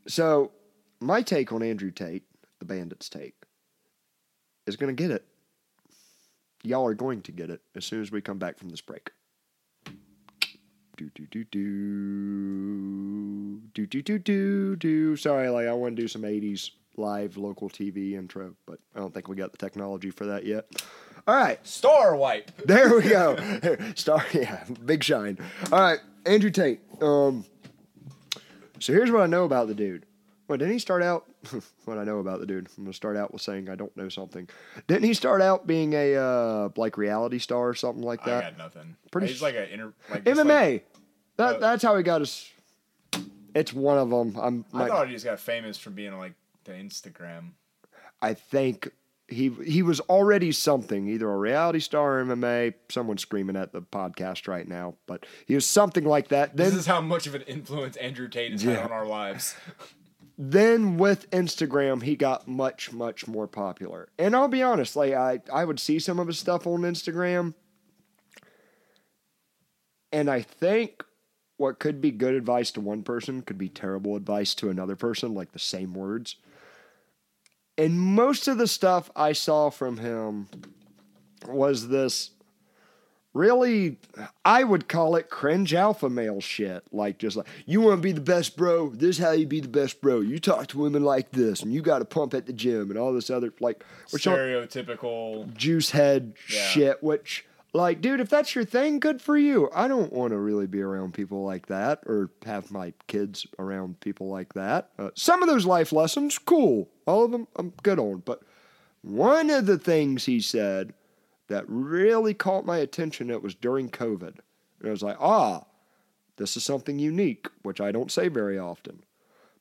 so 0.06 0.52
my 1.00 1.22
take 1.22 1.54
on 1.54 1.64
Andrew 1.64 1.92
Tate, 1.92 2.24
the 2.60 2.66
Bandits' 2.66 3.08
take, 3.08 3.36
is 4.68 4.76
going 4.76 4.94
to 4.94 5.02
get 5.02 5.12
it. 5.12 5.26
Y'all 6.64 6.86
are 6.86 6.94
going 6.94 7.22
to 7.22 7.32
get 7.32 7.50
it 7.50 7.62
as 7.76 7.86
soon 7.86 8.02
as 8.02 8.12
we 8.12 8.20
come 8.20 8.38
back 8.38 8.58
from 8.58 8.68
this 8.70 8.82
break. 8.82 9.12
Do 10.98 11.10
do 11.16 11.26
do 11.28 11.46
do 11.46 12.02
do 13.74 13.88
do 13.88 14.20
do 14.20 14.76
do. 14.76 15.16
Sorry, 15.16 15.48
like 15.50 15.68
I 15.68 15.74
want 15.74 15.96
to 15.96 16.02
do 16.02 16.08
some 16.10 16.24
'80s 16.24 16.72
live 16.98 17.38
local 17.38 17.70
TV 17.70 18.14
intro, 18.14 18.56
but 18.66 18.80
I 18.96 19.00
don't 19.00 19.14
think 19.14 19.28
we 19.28 19.36
got 19.36 19.52
the 19.52 19.58
technology 19.58 20.10
for 20.12 20.26
that 20.28 20.46
yet. 20.46 20.66
All 21.28 21.36
right, 21.36 21.66
Star 21.66 22.16
wipe. 22.16 22.52
there 22.66 22.96
we 22.96 23.04
go. 23.10 23.38
Star, 23.96 24.26
yeah, 24.34 24.64
big 24.86 25.04
shine. 25.04 25.38
All 25.72 25.80
right, 25.80 26.00
Andrew 26.26 26.50
Tate. 26.52 26.82
Um, 27.02 27.46
so 28.80 28.92
here's 28.94 29.12
what 29.12 29.22
I 29.22 29.28
know 29.28 29.46
about 29.46 29.68
the 29.68 29.74
dude. 29.76 30.06
Well, 30.48 30.58
didn't 30.58 30.74
he 30.74 30.80
start 30.80 31.02
out? 31.02 31.26
what 31.86 31.98
I 31.98 32.04
know 32.04 32.20
about 32.20 32.42
the 32.42 32.46
dude. 32.46 32.68
I'm 32.78 32.84
gonna 32.84 32.94
start 32.94 33.16
out 33.16 33.32
with 33.32 33.42
saying 33.42 33.70
I 33.70 33.76
don't 33.76 33.96
know 33.96 34.10
something. 34.10 34.50
Didn't 34.88 35.04
he 35.06 35.14
start 35.14 35.42
out 35.42 35.66
being 35.66 35.94
a 35.94 36.16
uh, 36.16 36.70
like 36.76 36.98
reality 36.98 37.40
star 37.40 37.70
or 37.70 37.74
something 37.76 38.04
like 38.04 38.24
that? 38.26 38.44
I 38.44 38.50
got 38.50 38.58
nothing. 38.58 38.96
Pretty 39.12 39.28
He's 39.28 39.42
like 39.42 39.56
an 39.56 39.70
inter. 39.72 39.94
Like, 40.10 40.24
MMA. 40.26 40.46
like- 40.74 40.88
that 41.38 41.56
Uh, 41.56 41.60
that's 41.60 41.82
how 41.82 41.96
he 41.98 42.04
got 42.04 42.22
his. 42.22 42.50
It's 43.56 43.72
one 43.74 43.98
of 43.98 44.10
them. 44.10 44.36
I'm. 44.40 44.66
I 44.74 44.80
Like, 44.80 44.90
thought 44.90 45.08
he 45.08 45.14
just 45.14 45.26
got 45.26 45.40
famous 45.40 45.78
for 45.78 45.90
being 45.90 46.18
like 46.18 46.34
the 46.66 46.74
Instagram. 46.74 47.52
I 48.22 48.34
think 48.34 48.90
he 49.28 49.50
he 49.66 49.82
was 49.84 50.00
already 50.02 50.52
something, 50.52 51.08
either 51.08 51.30
a 51.30 51.38
reality 51.38 51.80
star 51.80 52.20
or 52.20 52.26
MMA. 52.26 52.74
Someone's 52.90 53.22
screaming 53.22 53.56
at 53.56 53.74
the 53.74 53.82
podcast 53.82 54.48
right 54.48 54.68
now, 54.68 54.96
but 55.08 55.26
he 55.46 55.56
was 55.56 55.66
something 55.66 56.06
like 56.06 56.30
that. 56.30 56.56
Then 56.56 56.68
This 56.68 56.76
is 56.82 56.86
how 56.86 57.02
much 57.02 57.28
of 57.28 57.36
an 57.36 57.42
influence 57.44 57.96
Andrew 57.98 58.28
Tate 58.28 58.52
has 58.52 58.64
had 58.64 58.80
on 58.80 58.92
our 58.92 59.06
lives. 59.06 59.56
then 60.38 60.98
with 60.98 61.30
Instagram, 61.32 62.04
he 62.04 62.16
got 62.16 62.48
much, 62.48 62.92
much 62.92 63.28
more 63.28 63.48
popular. 63.48 64.10
And 64.18 64.36
I'll 64.36 64.48
be 64.48 64.64
honest, 64.64 64.96
like 64.96 65.14
I, 65.14 65.42
I 65.52 65.66
would 65.66 65.80
see 65.80 66.00
some 66.00 66.20
of 66.20 66.28
his 66.28 66.40
stuff 66.40 66.68
on 66.68 66.82
Instagram, 66.82 67.54
and 70.12 70.30
I 70.30 70.42
think 70.42 71.04
what 71.58 71.80
could 71.80 72.02
be 72.02 72.12
good 72.12 72.34
advice 72.34 72.72
to 72.72 72.82
one 72.82 73.04
person 73.04 73.42
could 73.42 73.58
be 73.58 73.70
terrible 73.70 74.16
advice 74.16 74.54
to 74.56 74.70
another 74.70 74.96
person, 74.96 75.34
like 75.34 75.52
the 75.52 75.60
same 75.60 75.94
words. 75.94 76.36
And 77.78 78.00
most 78.00 78.48
of 78.48 78.58
the 78.58 78.68
stuff 78.68 79.10
I 79.16 79.34
saw 79.34 79.70
from 79.70 79.98
him 79.98 80.48
was 81.48 81.88
this 81.88 82.32
really, 83.34 83.98
I 84.46 84.64
would 84.64 84.88
call 84.88 85.16
it 85.16 85.30
cringe 85.30 85.74
alpha 85.74 86.08
male 86.08 86.40
shit. 86.40 86.84
Like, 86.92 87.18
just 87.18 87.36
like, 87.36 87.48
you 87.66 87.82
want 87.82 87.98
to 87.98 88.02
be 88.02 88.12
the 88.12 88.22
best 88.22 88.56
bro? 88.56 88.90
This 88.90 89.18
is 89.18 89.24
how 89.24 89.32
you 89.32 89.48
be 89.48 89.60
the 89.60 89.68
best 89.68 90.02
bro. 90.02 90.20
You 90.22 90.38
talk 90.38 90.68
to 90.68 90.78
women 90.78 91.04
like 91.04 91.32
this, 91.32 91.64
and 91.64 91.74
you 91.74 91.82
got 91.82 92.00
to 92.00 92.06
pump 92.06 92.36
at 92.36 92.46
the 92.46 92.54
gym, 92.54 92.92
and 92.92 93.00
all 93.00 93.12
this 93.12 93.32
other, 93.32 93.52
like, 93.60 93.84
Stereotypical. 94.08 95.52
juice 95.56 95.90
head 95.92 96.34
Yeah. 96.48 96.66
shit, 96.68 97.04
which, 97.04 97.46
like, 97.74 98.02
dude, 98.02 98.20
if 98.20 98.30
that's 98.30 98.54
your 98.54 98.66
thing, 98.66 99.00
good 99.00 99.20
for 99.20 99.36
you. 99.36 99.68
I 99.74 99.88
don't 99.88 100.14
want 100.14 100.32
to 100.32 100.38
really 100.38 100.68
be 100.68 100.82
around 100.82 101.16
people 101.16 101.44
like 101.44 101.66
that 101.68 102.04
or 102.06 102.30
have 102.46 102.70
my 102.70 102.94
kids 103.08 103.48
around 103.58 104.00
people 104.00 104.30
like 104.30 104.54
that. 104.54 104.90
Uh, 105.00 105.10
some 105.16 105.42
of 105.42 105.50
those 105.50 105.66
life 105.66 105.92
lessons, 105.92 106.38
cool. 106.38 106.88
All 107.06 107.26
of 107.26 107.32
them, 107.32 107.48
I'm 107.56 107.74
good 107.84 108.00
on. 108.00 108.24
But 108.26 108.42
one 109.02 109.50
of 109.50 109.66
the 109.66 109.78
things 109.78 110.26
he 110.26 110.40
said 110.40 110.94
that 111.48 111.66
really 111.68 112.34
caught 112.34 112.66
my 112.66 112.78
attention, 112.78 113.30
it 113.30 113.44
was 113.44 113.56
during 113.56 113.90
COVID. 113.90 114.38
And 114.80 114.88
I 114.88 114.92
was 114.92 115.04
like, 115.04 115.18
ah, 115.20 115.66
this 116.38 116.58
is 116.58 116.64
something 116.64 117.00
unique, 117.00 117.48
which 117.62 117.82
I 117.82 117.92
don't 117.92 118.12
say 118.12 118.28
very 118.28 118.58
often. 118.58 119.04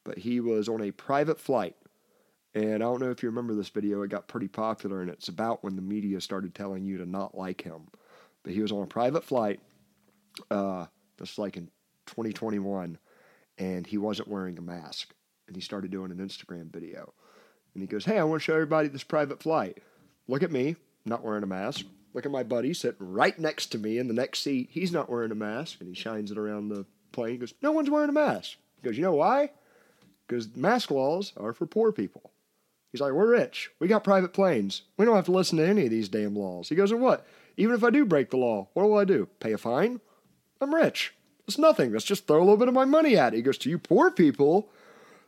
But 0.05 0.19
he 0.19 0.41
was 0.41 0.69
on 0.69 0.81
a 0.81 0.91
private 0.91 1.41
flight. 1.41 1.77
And 2.55 2.75
I 2.75 2.79
don't 2.79 3.01
know 3.01 3.11
if 3.11 3.23
you 3.23 3.29
remember 3.29 3.55
this 3.55 3.71
video, 3.71 4.03
it 4.03 4.11
got 4.11 4.29
pretty 4.29 4.49
popular, 4.49 5.01
and 5.01 5.11
it's 5.11 5.29
about 5.29 5.65
when 5.65 5.75
the 5.75 5.83
media 5.83 6.21
started 6.21 6.55
telling 6.55 6.85
you 6.85 6.99
to 6.99 7.07
not 7.07 7.37
like 7.37 7.63
him. 7.63 7.89
But 8.43 8.53
he 8.53 8.61
was 8.61 8.73
on 8.73 8.83
a 8.83 8.87
private 8.87 9.25
flight, 9.25 9.61
uh, 10.51 10.87
just 11.19 11.39
like 11.39 11.57
in 11.57 11.71
2021, 12.07 12.99
and 13.59 13.87
he 13.87 13.97
wasn't 13.97 14.29
wearing 14.29 14.59
a 14.59 14.63
mask. 14.63 15.15
And 15.47 15.57
he 15.57 15.63
started 15.63 15.91
doing 15.91 16.11
an 16.11 16.19
Instagram 16.19 16.71
video. 16.71 17.15
And 17.75 17.83
he 17.83 17.87
goes, 17.87 18.05
Hey, 18.05 18.19
I 18.19 18.25
want 18.25 18.43
to 18.43 18.45
show 18.45 18.55
everybody 18.55 18.89
this 18.89 19.05
private 19.05 19.43
flight. 19.43 19.79
Look 20.29 20.43
at 20.43 20.53
me, 20.53 20.77
not 21.05 21.25
wearing 21.25 21.43
a 21.43 21.47
mask. 21.47 21.87
Look 22.15 22.27
at 22.27 22.33
my 22.33 22.43
buddy 22.43 22.75
sitting 22.75 23.13
right 23.13 23.39
next 23.39 23.69
to 23.69 23.79
me 23.79 23.99
in 23.99 24.07
the 24.09 24.15
next 24.15 24.41
seat. 24.41 24.69
He's 24.71 24.93
not 24.93 25.09
wearing 25.09 25.33
a 25.33 25.37
mask. 25.37 25.81
And 25.81 25.89
he 25.89 25.95
shines 25.95 26.31
it 26.31 26.39
around 26.39 26.69
the 26.69 26.85
plane. 27.13 27.33
He 27.33 27.39
goes, 27.39 27.55
No 27.63 27.73
one's 27.73 27.91
wearing 27.91 28.11
a 28.11 28.13
mask. 28.13 28.57
He 28.77 28.89
goes, 28.89 28.97
You 28.97 29.05
know 29.05 29.15
why? 29.15 29.51
Because 30.27 30.55
mask 30.57 30.91
laws 30.91 31.33
are 31.37 31.53
for 31.53 31.67
poor 31.67 31.93
people. 31.93 32.31
He's 32.91 33.01
like, 33.01 33.13
We're 33.13 33.31
rich. 33.31 33.71
We 33.79 33.89
got 33.89 34.05
private 34.05 34.33
planes. 34.33 34.83
We 34.97 35.05
don't 35.05 35.17
have 35.17 35.27
to 35.27 35.33
listen 35.33 35.59
to 35.59 35.67
any 35.67 35.85
of 35.85 35.91
these 35.91 36.09
damn 36.09 36.37
laws. 36.37 36.69
He 36.69 36.75
goes, 36.75 36.93
And 36.93 37.01
what? 37.01 37.27
Even 37.57 37.75
if 37.75 37.85
I 37.85 37.91
do 37.91 38.05
break 38.05 38.31
the 38.31 38.37
law, 38.37 38.69
what 38.73 38.89
will 38.89 38.99
I 38.99 39.05
do? 39.05 39.29
Pay 39.41 39.53
a 39.53 39.59
fine? 39.59 40.01
I'm 40.61 40.75
rich. 40.75 41.15
It's 41.47 41.59
nothing. 41.59 41.93
Let's 41.93 42.05
just 42.05 42.27
throw 42.27 42.39
a 42.39 42.41
little 42.41 42.57
bit 42.57 42.69
of 42.69 42.75
my 42.75 42.85
money 42.85 43.17
at 43.17 43.35
it. 43.35 43.37
He 43.37 43.43
goes, 43.43 43.59
To 43.59 43.71
you 43.71 43.79
poor 43.79 44.11
people, 44.11 44.71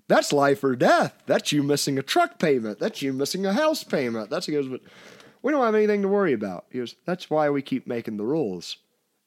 that's 0.08 0.32
life 0.32 0.62
or 0.62 0.76
death. 0.76 1.22
That's 1.26 1.52
you 1.52 1.62
missing 1.62 1.98
a 1.98 2.02
truck 2.02 2.38
payment. 2.38 2.78
That's 2.78 3.02
you 3.02 3.12
missing 3.12 3.46
a 3.46 3.52
house 3.52 3.84
payment. 3.84 4.30
That's 4.30 4.46
he 4.46 4.52
goes, 4.52 4.68
but 4.68 4.80
we 5.42 5.52
don't 5.52 5.64
have 5.64 5.74
anything 5.74 6.02
to 6.02 6.08
worry 6.08 6.32
about. 6.32 6.66
He 6.70 6.78
goes, 6.78 6.96
that's 7.04 7.30
why 7.30 7.50
we 7.50 7.62
keep 7.62 7.86
making 7.86 8.16
the 8.16 8.24
rules. 8.24 8.76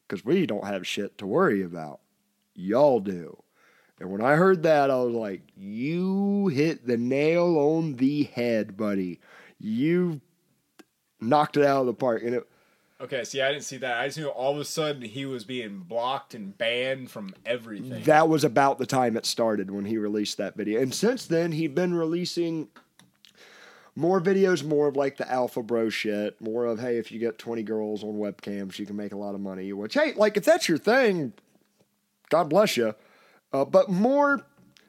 Because 0.07 0.23
we 0.23 0.45
don't 0.45 0.65
have 0.65 0.88
shit 0.88 1.17
to 1.17 1.28
worry 1.28 1.63
about. 1.63 1.99
Y'all 2.55 2.99
do. 2.99 3.43
And 3.99 4.11
when 4.11 4.21
I 4.21 4.36
heard 4.36 4.63
that, 4.63 4.91
I 4.91 4.95
was 4.97 5.13
like, 5.13 5.41
you 5.55 6.47
hit 6.47 6.86
the 6.86 6.97
nail 6.97 7.57
on 7.57 7.95
the 7.95 8.23
head, 8.23 8.78
buddy. 8.78 9.19
You 9.59 10.21
knocked 11.19 11.57
it 11.57 11.65
out 11.65 11.82
of 11.82 11.88
the 11.88 11.93
park. 11.93 12.21
And 12.23 12.36
it 12.36 12.47
Okay, 12.99 13.23
see, 13.23 13.41
I 13.41 13.51
didn't 13.51 13.65
see 13.65 13.77
that. 13.77 13.99
I 13.99 14.07
just 14.07 14.17
knew 14.17 14.27
all 14.27 14.53
of 14.53 14.59
a 14.59 14.65
sudden 14.65 15.03
he 15.03 15.25
was 15.27 15.43
being 15.43 15.79
blocked 15.79 16.33
and 16.33 16.57
banned 16.57 17.11
from 17.11 17.35
everything. 17.45 18.03
That 18.03 18.27
was 18.27 18.43
about 18.43 18.79
the 18.79 18.87
time 18.87 19.15
it 19.15 19.25
started 19.25 19.69
when 19.69 19.85
he 19.85 19.99
released 19.99 20.37
that 20.37 20.55
video. 20.55 20.81
And 20.81 20.93
since 20.93 21.27
then, 21.27 21.51
he'd 21.51 21.75
been 21.75 21.93
releasing 21.93 22.69
more 23.95 24.19
videos, 24.19 24.63
more 24.63 24.87
of 24.87 24.95
like 24.95 25.17
the 25.17 25.31
alpha 25.31 25.61
bro 25.61 25.89
shit, 25.89 26.41
more 26.41 26.65
of, 26.65 26.79
hey, 26.79 26.97
if 26.97 27.11
you 27.11 27.19
get 27.19 27.37
20 27.37 27.61
girls 27.61 28.03
on 28.03 28.13
webcams, 28.15 28.79
you 28.79 28.87
can 28.87 28.95
make 28.95 29.13
a 29.13 29.17
lot 29.17 29.35
of 29.35 29.41
money. 29.41 29.71
Which, 29.73 29.93
hey, 29.93 30.13
like, 30.15 30.35
if 30.35 30.43
that's 30.43 30.67
your 30.67 30.79
thing, 30.79 31.33
God 32.29 32.49
bless 32.49 32.77
you. 32.77 32.95
Uh, 33.53 33.63
but 33.63 33.89
more, 33.89 34.41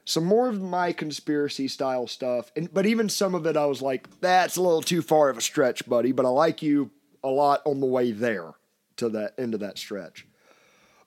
some 0.06 0.24
more 0.24 0.48
of 0.48 0.62
my 0.62 0.92
conspiracy 0.92 1.68
style 1.68 2.06
stuff. 2.06 2.52
And 2.56 2.72
But 2.72 2.86
even 2.86 3.10
some 3.10 3.34
of 3.34 3.46
it, 3.46 3.54
I 3.54 3.66
was 3.66 3.82
like, 3.82 4.20
that's 4.20 4.56
a 4.56 4.62
little 4.62 4.82
too 4.82 5.02
far 5.02 5.28
of 5.28 5.36
a 5.36 5.42
stretch, 5.42 5.86
buddy. 5.86 6.12
But 6.12 6.24
I 6.24 6.30
like 6.30 6.62
you 6.62 6.90
a 7.22 7.28
lot 7.28 7.62
on 7.64 7.80
the 7.80 7.86
way 7.86 8.12
there 8.12 8.52
to 8.96 9.08
that 9.10 9.34
end 9.38 9.54
of 9.54 9.60
that 9.60 9.78
stretch. 9.78 10.26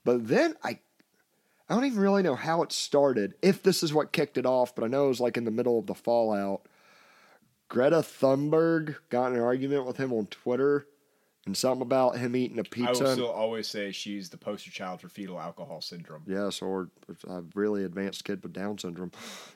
But 0.04 0.28
then 0.28 0.56
I 0.64 0.80
I 1.70 1.76
don't 1.76 1.86
even 1.86 2.00
really 2.00 2.22
know 2.22 2.36
how 2.36 2.64
it 2.64 2.72
started, 2.74 3.36
if 3.42 3.64
this 3.64 3.82
is 3.82 3.94
what 3.94 4.12
kicked 4.12 4.38
it 4.38 4.46
off, 4.46 4.76
but 4.76 4.84
I 4.84 4.88
know 4.88 5.06
it 5.06 5.10
was 5.10 5.22
like 5.22 5.38
in 5.38 5.46
the 5.46 5.52
middle 5.52 5.80
of 5.80 5.88
the 5.88 5.96
fallout. 5.96 6.64
Greta 7.70 7.98
Thunberg 7.98 8.98
got 9.10 9.28
in 9.28 9.38
an 9.38 9.44
argument 9.44 9.86
with 9.86 9.96
him 9.96 10.12
on 10.12 10.26
Twitter 10.26 10.86
and 11.46 11.56
something 11.56 11.82
about 11.82 12.18
him 12.18 12.36
eating 12.36 12.60
a 12.60 12.64
pizza. 12.66 13.06
I 13.06 13.08
will 13.08 13.14
still 13.14 13.32
always 13.32 13.70
say 13.70 13.94
she's 13.94 14.30
the 14.30 14.38
poster 14.38 14.70
child 14.70 15.00
for 15.00 15.08
fetal 15.08 15.40
alcohol 15.40 15.80
syndrome. 15.80 16.24
yes, 16.28 16.62
or 16.62 16.90
a 17.28 17.42
really 17.56 17.86
advanced 17.86 18.26
kid 18.26 18.44
with 18.44 18.52
Down 18.52 18.78
syndrome. 18.78 19.14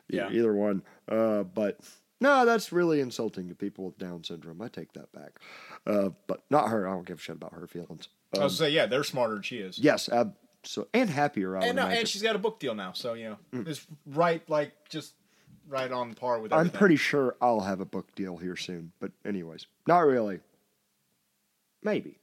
Yeah. 0.07 0.31
Either 0.31 0.53
one. 0.53 0.83
Uh, 1.09 1.43
but 1.43 1.79
no, 2.21 2.45
that's 2.45 2.71
really 2.71 3.01
insulting 3.01 3.49
to 3.49 3.55
people 3.55 3.85
with 3.85 3.97
Down 3.97 4.23
syndrome. 4.23 4.61
I 4.61 4.67
take 4.69 4.93
that 4.93 5.11
back. 5.11 5.39
Uh, 5.85 6.09
but 6.27 6.43
not 6.49 6.69
her. 6.69 6.87
I 6.87 6.91
don't 6.91 7.05
give 7.05 7.17
a 7.17 7.21
shit 7.21 7.35
about 7.35 7.53
her 7.53 7.67
feelings. 7.67 8.07
I 8.33 8.39
was 8.43 8.57
gonna 8.59 8.69
say, 8.69 8.75
yeah, 8.75 8.85
they're 8.85 9.03
smarter 9.03 9.33
than 9.35 9.43
she 9.43 9.57
is. 9.57 9.77
Yes, 9.79 10.09
ab- 10.09 10.35
so, 10.63 10.87
and 10.93 11.09
happier, 11.09 11.55
I 11.57 11.65
and, 11.67 11.77
uh, 11.79 11.83
imagine. 11.83 11.99
and 11.99 12.07
she's 12.07 12.21
got 12.23 12.35
a 12.35 12.39
book 12.39 12.59
deal 12.59 12.73
now, 12.73 12.91
so 12.93 13.13
you 13.13 13.29
know 13.53 13.61
it's 13.67 13.85
right, 14.07 14.41
like 14.49 14.71
just 14.89 15.13
right 15.67 15.91
on 15.91 16.13
par 16.15 16.39
with. 16.39 16.51
I'm 16.51 16.69
pretty 16.71 16.95
sure 16.95 17.35
I'll 17.41 17.59
have 17.61 17.79
a 17.81 17.85
book 17.85 18.13
deal 18.15 18.37
here 18.37 18.55
soon. 18.55 18.91
But 18.99 19.11
anyways, 19.25 19.67
not 19.87 19.99
really. 19.99 20.39
Maybe. 21.83 22.17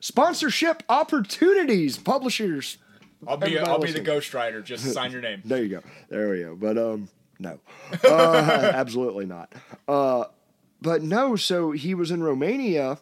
Sponsorship 0.00 0.82
opportunities, 0.88 1.98
publishers. 1.98 2.78
I'll 3.26 3.36
be 3.36 3.46
everybody 3.56 3.70
I'll 3.70 3.78
be 3.80 3.92
the 3.92 3.98
listening. 4.00 4.20
ghostwriter. 4.20 4.64
Just 4.64 4.84
sign 4.92 5.10
your 5.10 5.20
name. 5.28 5.42
There 5.44 5.62
you 5.62 5.68
go. 5.68 5.82
There 6.08 6.30
we 6.30 6.40
go. 6.42 6.54
But 6.54 6.78
um, 6.78 7.08
no, 7.38 7.58
uh, 8.04 8.70
absolutely 8.74 9.26
not. 9.26 9.52
Uh, 9.86 10.24
but 10.80 11.02
no. 11.02 11.36
So 11.36 11.72
he 11.72 11.94
was 11.94 12.10
in 12.10 12.22
Romania, 12.22 12.98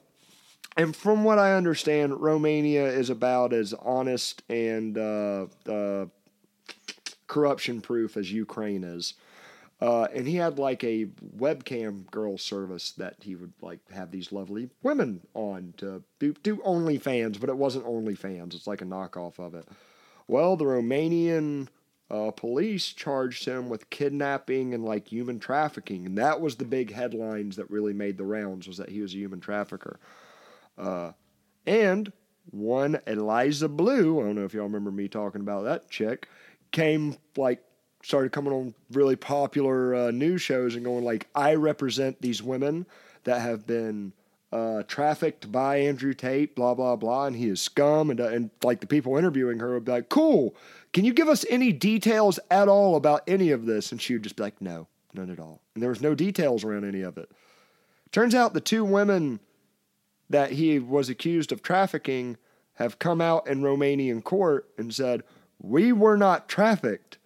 and 0.76 0.94
from 0.94 1.24
what 1.24 1.38
I 1.38 1.54
understand, 1.54 2.20
Romania 2.20 2.86
is 2.86 3.10
about 3.10 3.52
as 3.52 3.72
honest 3.74 4.42
and 4.48 4.98
uh, 4.98 5.46
uh, 5.68 6.06
corruption 7.26 7.80
proof 7.80 8.16
as 8.16 8.32
Ukraine 8.32 8.84
is. 8.84 9.14
Uh, 9.80 10.06
and 10.14 10.26
he 10.26 10.36
had 10.36 10.58
like 10.58 10.82
a 10.84 11.06
webcam 11.36 12.08
girl 12.10 12.38
service 12.38 12.92
that 12.92 13.16
he 13.20 13.34
would 13.34 13.52
like 13.60 13.80
have 13.90 14.10
these 14.10 14.32
lovely 14.32 14.70
women 14.82 15.20
on 15.34 15.74
to 15.76 16.02
do, 16.18 16.32
do 16.42 16.56
OnlyFans, 16.58 17.40
but 17.40 17.50
it 17.50 17.56
wasn't 17.56 17.84
OnlyFans. 17.84 18.54
It's 18.54 18.66
like 18.66 18.80
a 18.82 18.86
knockoff 18.86 19.38
of 19.38 19.54
it. 19.54 19.66
Well, 20.26 20.56
the 20.56 20.64
Romanian 20.64 21.68
uh, 22.10 22.30
police 22.30 22.92
charged 22.92 23.44
him 23.44 23.68
with 23.68 23.90
kidnapping 23.90 24.74
and 24.74 24.84
like 24.84 25.08
human 25.08 25.38
trafficking, 25.38 26.06
and 26.06 26.18
that 26.18 26.40
was 26.40 26.56
the 26.56 26.64
big 26.64 26.92
headlines 26.92 27.56
that 27.56 27.70
really 27.70 27.92
made 27.92 28.18
the 28.18 28.24
rounds 28.24 28.68
was 28.68 28.76
that 28.76 28.90
he 28.90 29.00
was 29.00 29.14
a 29.14 29.18
human 29.18 29.40
trafficker. 29.40 29.98
Uh, 30.76 31.12
and 31.66 32.12
one 32.50 33.00
Eliza 33.06 33.68
Bleu, 33.68 34.20
I 34.20 34.24
don't 34.24 34.34
know 34.34 34.44
if 34.44 34.52
y'all 34.52 34.64
remember 34.64 34.90
me 34.90 35.08
talking 35.08 35.40
about 35.40 35.64
that 35.64 35.88
chick, 35.90 36.28
came 36.72 37.16
like 37.36 37.62
started 38.02 38.32
coming 38.32 38.52
on 38.52 38.74
really 38.92 39.16
popular 39.16 39.94
uh, 39.94 40.10
news 40.10 40.42
shows 40.42 40.74
and 40.74 40.84
going 40.84 41.04
like, 41.04 41.26
I 41.34 41.54
represent 41.54 42.20
these 42.20 42.42
women 42.42 42.84
that 43.24 43.40
have 43.40 43.66
been 43.66 44.12
uh, 44.52 44.82
trafficked 44.84 45.50
by 45.50 45.78
Andrew 45.78 46.14
Tate, 46.14 46.54
blah 46.54 46.74
blah 46.74 46.96
blah, 46.96 47.26
and 47.26 47.34
he 47.34 47.48
is 47.48 47.60
scum, 47.60 48.10
and 48.10 48.20
uh, 48.20 48.28
and 48.28 48.50
like 48.62 48.80
the 48.80 48.86
people 48.86 49.16
interviewing 49.16 49.58
her 49.58 49.74
would 49.74 49.84
be 49.84 49.92
like, 49.92 50.08
cool, 50.08 50.54
can 50.94 51.04
you 51.04 51.12
give 51.12 51.28
us 51.28 51.44
any 51.50 51.72
details 51.72 52.38
at 52.50 52.68
all 52.68 52.96
about 52.96 53.22
any 53.26 53.50
of 53.50 53.66
this? 53.66 53.92
And 53.92 54.00
she 54.00 54.14
would 54.14 54.22
just 54.22 54.36
be 54.36 54.44
like, 54.44 54.62
no, 54.62 54.86
none 55.12 55.28
at 55.28 55.38
all, 55.38 55.60
and 55.74 55.82
there 55.82 55.90
was 55.90 56.00
no 56.00 56.14
details 56.14 56.64
around 56.64 56.84
any 56.86 57.02
of 57.02 57.18
it. 57.18 57.30
Turns 58.12 58.34
out 58.34 58.54
the 58.54 58.60
two 58.60 58.84
women 58.84 59.40
that 60.30 60.52
he 60.52 60.78
was 60.78 61.08
accused 61.08 61.52
of 61.52 61.62
trafficking 61.62 62.38
have 62.74 62.98
come 62.98 63.20
out 63.20 63.46
in 63.46 63.60
Romanian 63.60 64.22
court 64.22 64.70
and 64.78 64.94
said, 64.94 65.22
We 65.60 65.92
were 65.92 66.16
not 66.16 66.48
trafficked. 66.48 67.18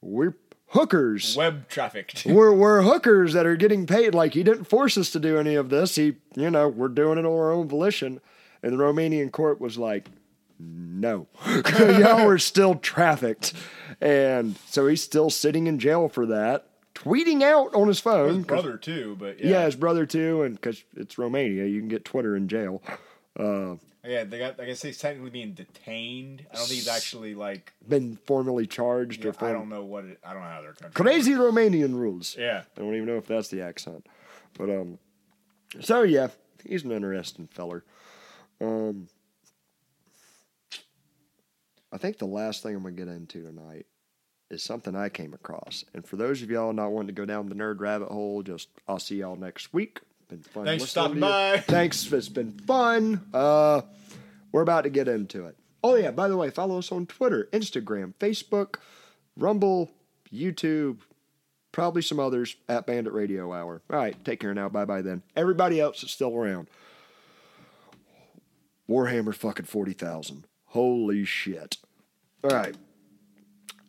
We're 0.00 0.34
hookers. 0.68 1.36
Web 1.36 1.68
trafficked. 1.68 2.24
We're, 2.26 2.52
we're 2.52 2.82
hookers 2.82 3.32
that 3.32 3.46
are 3.46 3.56
getting 3.56 3.86
paid. 3.86 4.14
Like, 4.14 4.34
he 4.34 4.42
didn't 4.42 4.64
force 4.64 4.96
us 4.96 5.10
to 5.10 5.20
do 5.20 5.36
any 5.38 5.54
of 5.54 5.68
this. 5.68 5.96
He, 5.96 6.16
you 6.36 6.50
know, 6.50 6.68
we're 6.68 6.88
doing 6.88 7.18
it 7.18 7.26
on 7.26 7.32
our 7.32 7.52
own 7.52 7.68
volition. 7.68 8.20
And 8.62 8.72
the 8.72 8.76
Romanian 8.76 9.32
court 9.32 9.60
was 9.60 9.78
like, 9.78 10.08
no, 10.60 11.28
y'all 11.80 12.26
were 12.26 12.38
still 12.38 12.76
trafficked. 12.76 13.52
And 14.00 14.56
so 14.66 14.86
he's 14.86 15.02
still 15.02 15.30
sitting 15.30 15.66
in 15.66 15.78
jail 15.78 16.08
for 16.08 16.26
that, 16.26 16.66
tweeting 16.94 17.42
out 17.42 17.74
on 17.74 17.88
his 17.88 18.00
phone. 18.00 18.36
His 18.36 18.46
brother 18.46 18.76
too, 18.76 19.16
but 19.18 19.38
yeah. 19.40 19.50
yeah, 19.50 19.64
his 19.66 19.76
brother 19.76 20.06
too, 20.06 20.42
and 20.42 20.54
because 20.54 20.82
it's 20.96 21.18
Romania, 21.18 21.66
you 21.66 21.80
can 21.80 21.88
get 21.88 22.04
Twitter 22.04 22.36
in 22.36 22.48
jail. 22.48 22.82
Uh, 23.38 23.76
yeah. 24.04 24.24
They 24.24 24.38
got. 24.38 24.58
I 24.58 24.64
guess 24.64 24.82
he's 24.82 24.98
technically 24.98 25.30
being 25.30 25.52
detained. 25.52 26.46
I 26.50 26.56
don't 26.56 26.66
think 26.66 26.76
he's 26.76 26.88
actually 26.88 27.34
like. 27.34 27.72
been 27.86 28.16
formally 28.26 28.66
charged 28.66 29.24
or 29.24 29.34
I 29.40 29.52
don't 29.52 29.68
know 29.68 29.84
what. 29.84 30.04
It, 30.04 30.18
I 30.24 30.32
don't 30.32 30.42
know 30.42 30.48
how 30.48 30.62
country. 30.62 30.90
crazy 30.92 31.32
Romanian 31.32 31.94
rules. 31.94 32.36
Yeah. 32.38 32.62
I 32.76 32.80
don't 32.80 32.94
even 32.94 33.06
know 33.06 33.18
if 33.18 33.26
that's 33.26 33.48
the 33.48 33.60
accent, 33.60 34.06
but 34.56 34.70
um, 34.70 34.98
so 35.80 36.02
yeah, 36.02 36.28
he's 36.64 36.84
an 36.84 36.92
interesting 36.92 37.48
feller. 37.48 37.84
Um, 38.60 39.08
I 41.92 41.98
think 41.98 42.18
the 42.18 42.26
last 42.26 42.62
thing 42.62 42.74
I'm 42.74 42.82
gonna 42.82 42.94
get 42.94 43.08
into 43.08 43.42
tonight 43.42 43.86
is 44.50 44.62
something 44.62 44.94
I 44.96 45.08
came 45.08 45.32
across. 45.32 45.84
And 45.94 46.06
for 46.06 46.16
those 46.16 46.42
of 46.42 46.50
y'all 46.50 46.72
not 46.72 46.92
wanting 46.92 47.08
to 47.08 47.12
go 47.12 47.24
down 47.24 47.48
the 47.48 47.54
nerd 47.54 47.80
rabbit 47.80 48.08
hole, 48.08 48.42
just 48.42 48.68
I'll 48.88 48.98
see 48.98 49.16
y'all 49.16 49.36
next 49.36 49.72
week. 49.72 50.00
Been 50.28 50.42
fun. 50.42 50.64
Thanks 50.64 50.84
for 50.84 50.90
stopping 50.90 51.20
by. 51.20 51.58
Thanks, 51.66 52.12
it's 52.12 52.28
been 52.28 52.52
fun. 52.52 53.26
Uh, 53.34 53.82
we're 54.52 54.62
about 54.62 54.82
to 54.82 54.90
get 54.90 55.08
into 55.08 55.46
it. 55.46 55.56
Oh 55.82 55.94
yeah, 55.96 56.10
by 56.10 56.28
the 56.28 56.36
way, 56.36 56.50
follow 56.50 56.78
us 56.78 56.92
on 56.92 57.06
Twitter, 57.06 57.48
Instagram, 57.52 58.14
Facebook, 58.20 58.76
Rumble, 59.36 59.90
YouTube, 60.32 60.98
probably 61.72 62.02
some 62.02 62.20
others 62.20 62.56
at 62.68 62.86
Bandit 62.86 63.12
Radio 63.12 63.52
Hour. 63.52 63.82
All 63.90 63.96
right, 63.96 64.22
take 64.24 64.40
care 64.40 64.54
now. 64.54 64.68
Bye 64.68 64.84
bye 64.84 65.02
then. 65.02 65.22
Everybody 65.34 65.80
else 65.80 66.02
that's 66.02 66.12
still 66.12 66.34
around. 66.34 66.68
Warhammer 68.88 69.34
fucking 69.34 69.66
40,000. 69.66 70.44
Holy 70.70 71.24
shit. 71.24 71.78
All 72.44 72.50
right. 72.50 72.76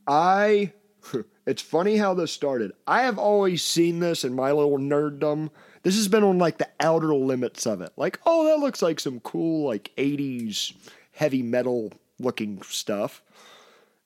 I. 0.08 0.74
It's 1.48 1.62
funny 1.64 1.98
how 1.98 2.14
this 2.14 2.32
started. 2.32 2.72
I 2.86 3.02
have 3.02 3.18
always 3.18 3.64
seen 3.64 4.00
this 4.00 4.24
in 4.24 4.36
my 4.36 4.52
little 4.52 4.78
nerddom. 4.78 5.50
This 5.82 5.96
has 5.96 6.08
been 6.08 6.24
on 6.24 6.38
like 6.38 6.60
the 6.60 6.70
outer 6.80 7.16
limits 7.16 7.66
of 7.66 7.82
it. 7.82 7.92
Like, 7.98 8.20
oh, 8.28 8.46
that 8.46 8.60
looks 8.60 8.84
like 8.84 9.00
some 9.00 9.20
cool, 9.22 9.66
like 9.68 9.92
80s 9.98 10.72
heavy 11.14 11.42
metal 11.42 11.92
looking 12.20 12.62
stuff. 12.62 13.24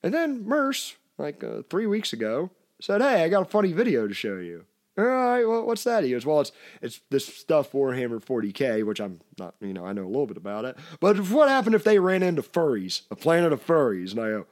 And 0.02 0.14
then 0.14 0.46
Merce, 0.46 0.96
like 1.18 1.44
uh, 1.44 1.64
three 1.70 1.88
weeks 1.88 2.14
ago, 2.14 2.52
said, 2.80 3.02
"Hey, 3.02 3.24
I 3.26 3.30
got 3.30 3.42
a 3.42 3.50
funny 3.50 3.74
video 3.74 4.08
to 4.08 4.14
show 4.14 4.38
you." 4.38 4.66
All 4.98 5.04
right, 5.04 5.44
well, 5.44 5.66
what's 5.66 5.84
that? 5.84 6.04
He 6.06 6.12
goes, 6.12 6.26
"Well, 6.26 6.40
it's 6.40 6.52
it's 6.82 7.02
this 7.10 7.26
stuff 7.26 7.74
Warhammer 7.74 8.24
40k, 8.24 8.86
which 8.86 9.02
I'm 9.02 9.20
not, 9.38 9.56
you 9.60 9.74
know, 9.74 9.86
I 9.86 9.92
know 9.92 10.06
a 10.06 10.08
little 10.08 10.26
bit 10.26 10.38
about 10.38 10.64
it. 10.64 10.78
But 11.02 11.18
what 11.30 11.50
happened 11.50 11.76
if 11.76 11.84
they 11.84 12.00
ran 12.00 12.24
into 12.24 12.42
furries, 12.42 13.02
a 13.12 13.16
planet 13.16 13.52
of 13.52 13.66
furries?" 13.66 14.12
And 14.12 14.22
I 14.22 14.30
go, 14.30 14.46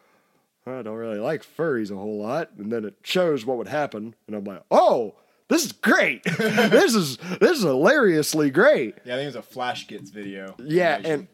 "I 0.68 0.82
don't 0.82 0.98
really 0.98 1.20
like 1.20 1.44
furries 1.44 1.91
a 1.91 1.96
whole 1.96 2.22
lot." 2.22 2.52
And 2.58 2.72
then 2.72 2.84
it 2.84 2.96
shows 3.04 3.46
what 3.46 3.58
would 3.58 3.70
happen, 3.70 4.16
and 4.28 4.36
I'm 4.36 4.44
like, 4.44 4.64
"Oh." 4.70 5.16
This 5.50 5.66
is 5.66 5.72
great. 5.74 6.24
this 6.38 6.96
is 6.96 7.18
this 7.39 7.58
is 7.58 7.64
hilariously 7.64 8.50
great. 8.50 8.96
Yeah, 9.06 9.16
I 9.16 9.18
think 9.18 9.36
it 9.36 9.36
was 9.38 9.46
a 9.46 9.56
Flashgitz 9.56 10.10
video. 10.10 10.56
Yeah, 10.58 11.00
and 11.04 11.28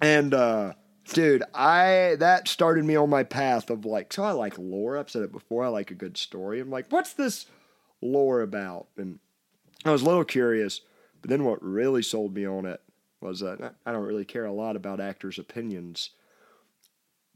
and 0.00 0.34
uh 0.34 0.74
dude, 1.12 1.42
I 1.54 2.16
that 2.18 2.46
started 2.46 2.84
me 2.84 2.94
on 2.94 3.10
my 3.10 3.24
path 3.24 3.70
of 3.70 3.84
like 3.84 4.12
so 4.12 4.22
I 4.22 4.32
like 4.32 4.58
lore. 4.58 4.96
I've 4.98 5.10
said 5.10 5.22
it 5.22 5.32
before, 5.32 5.64
I 5.64 5.68
like 5.68 5.90
a 5.90 5.94
good 5.94 6.16
story. 6.16 6.60
I'm 6.60 6.70
like, 6.70 6.86
what's 6.90 7.14
this 7.14 7.46
lore 8.04 8.40
about? 8.42 8.86
And 8.96 9.18
I 9.84 9.90
was 9.90 10.02
a 10.02 10.06
little 10.06 10.24
curious, 10.24 10.80
but 11.20 11.30
then 11.30 11.44
what 11.44 11.62
really 11.62 12.02
sold 12.02 12.34
me 12.34 12.46
on 12.46 12.66
it 12.66 12.80
was 13.20 13.40
that 13.40 13.74
I 13.84 13.92
don't 13.92 14.04
really 14.04 14.24
care 14.24 14.44
a 14.44 14.52
lot 14.52 14.76
about 14.76 15.00
actors' 15.00 15.38
opinions, 15.38 16.10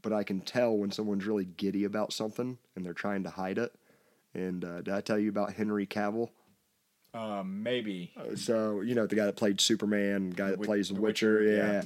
but 0.01 0.13
I 0.13 0.23
can 0.23 0.41
tell 0.41 0.77
when 0.77 0.91
someone's 0.91 1.25
really 1.25 1.45
giddy 1.45 1.83
about 1.83 2.13
something 2.13 2.57
and 2.75 2.85
they're 2.85 2.93
trying 2.93 3.23
to 3.23 3.29
hide 3.31 3.57
it. 3.57 3.73
And 4.33 4.63
uh, 4.63 4.81
did 4.81 4.93
I 4.93 5.01
tell 5.01 5.17
you 5.17 5.29
about 5.29 5.53
Henry 5.53 5.87
Cavill? 5.87 6.29
um, 7.13 7.63
maybe. 7.63 8.11
So 8.35 8.81
you 8.81 8.95
know 8.95 9.07
the 9.07 9.15
guy 9.15 9.25
that 9.25 9.35
played 9.35 9.59
Superman, 9.59 10.29
guy 10.29 10.51
that 10.51 10.61
plays 10.61 10.89
The, 10.89 10.95
The 10.95 11.01
Witcher, 11.01 11.39
Witcher, 11.39 11.55
yeah. 11.55 11.71
yeah. 11.71 11.81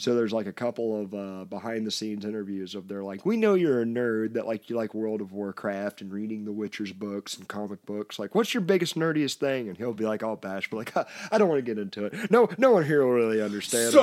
So 0.00 0.14
there's 0.14 0.32
like 0.32 0.46
a 0.46 0.52
couple 0.52 0.98
of 0.98 1.12
uh, 1.12 1.44
behind 1.44 1.86
the 1.86 1.90
scenes 1.90 2.24
interviews 2.24 2.74
of 2.74 2.88
they're 2.88 3.04
like, 3.04 3.26
we 3.26 3.36
know 3.36 3.52
you're 3.52 3.82
a 3.82 3.84
nerd 3.84 4.32
that 4.32 4.46
like 4.46 4.70
you 4.70 4.76
like 4.76 4.94
World 4.94 5.20
of 5.20 5.32
Warcraft 5.32 6.00
and 6.00 6.10
reading 6.10 6.46
the 6.46 6.52
Witcher's 6.52 6.90
books 6.90 7.36
and 7.36 7.46
comic 7.46 7.84
books. 7.84 8.18
Like, 8.18 8.34
what's 8.34 8.54
your 8.54 8.62
biggest 8.62 8.94
nerdiest 8.96 9.34
thing? 9.34 9.68
And 9.68 9.76
he'll 9.76 9.92
be 9.92 10.06
like 10.06 10.22
all 10.22 10.36
bashful, 10.36 10.78
like, 10.78 10.96
I 10.96 11.36
don't 11.36 11.50
want 11.50 11.58
to 11.58 11.62
get 11.62 11.78
into 11.78 12.06
it. 12.06 12.30
No, 12.30 12.48
no 12.56 12.70
one 12.72 12.86
here 12.86 13.04
will 13.04 13.12
really 13.12 13.42
understand. 13.42 13.92
So- 13.92 14.00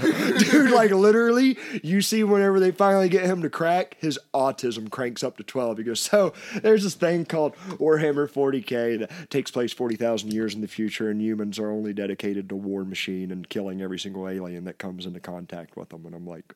dude, 0.38 0.70
like 0.70 0.92
literally, 0.92 1.58
you 1.82 2.00
see 2.00 2.22
whenever 2.22 2.60
they 2.60 2.70
finally 2.70 3.08
get 3.08 3.24
him 3.24 3.42
to 3.42 3.50
crack, 3.50 3.96
his 3.98 4.20
autism 4.32 4.88
cranks 4.88 5.24
up 5.24 5.36
to 5.38 5.42
twelve. 5.42 5.78
He 5.78 5.82
goes, 5.84 5.98
so 5.98 6.32
there's 6.62 6.84
this 6.84 6.94
thing 6.94 7.24
called 7.24 7.56
Warhammer 7.70 8.30
40k 8.30 9.00
that 9.00 9.30
takes 9.30 9.50
place 9.50 9.72
forty 9.72 9.96
thousand 9.96 10.32
years 10.32 10.54
in 10.54 10.60
the 10.60 10.68
future, 10.68 11.10
and 11.10 11.20
humans 11.20 11.58
are 11.58 11.72
only 11.72 11.92
dedicated 11.92 12.48
to 12.50 12.54
war 12.54 12.84
machine 12.84 13.32
and 13.32 13.48
killing 13.48 13.82
every 13.82 13.98
single 13.98 14.28
alien 14.28 14.62
that 14.66 14.78
comes 14.78 15.06
into 15.06 15.18
contact 15.18 15.39
with 15.76 15.90
them. 15.90 16.06
And 16.06 16.14
I'm 16.14 16.26
like, 16.26 16.54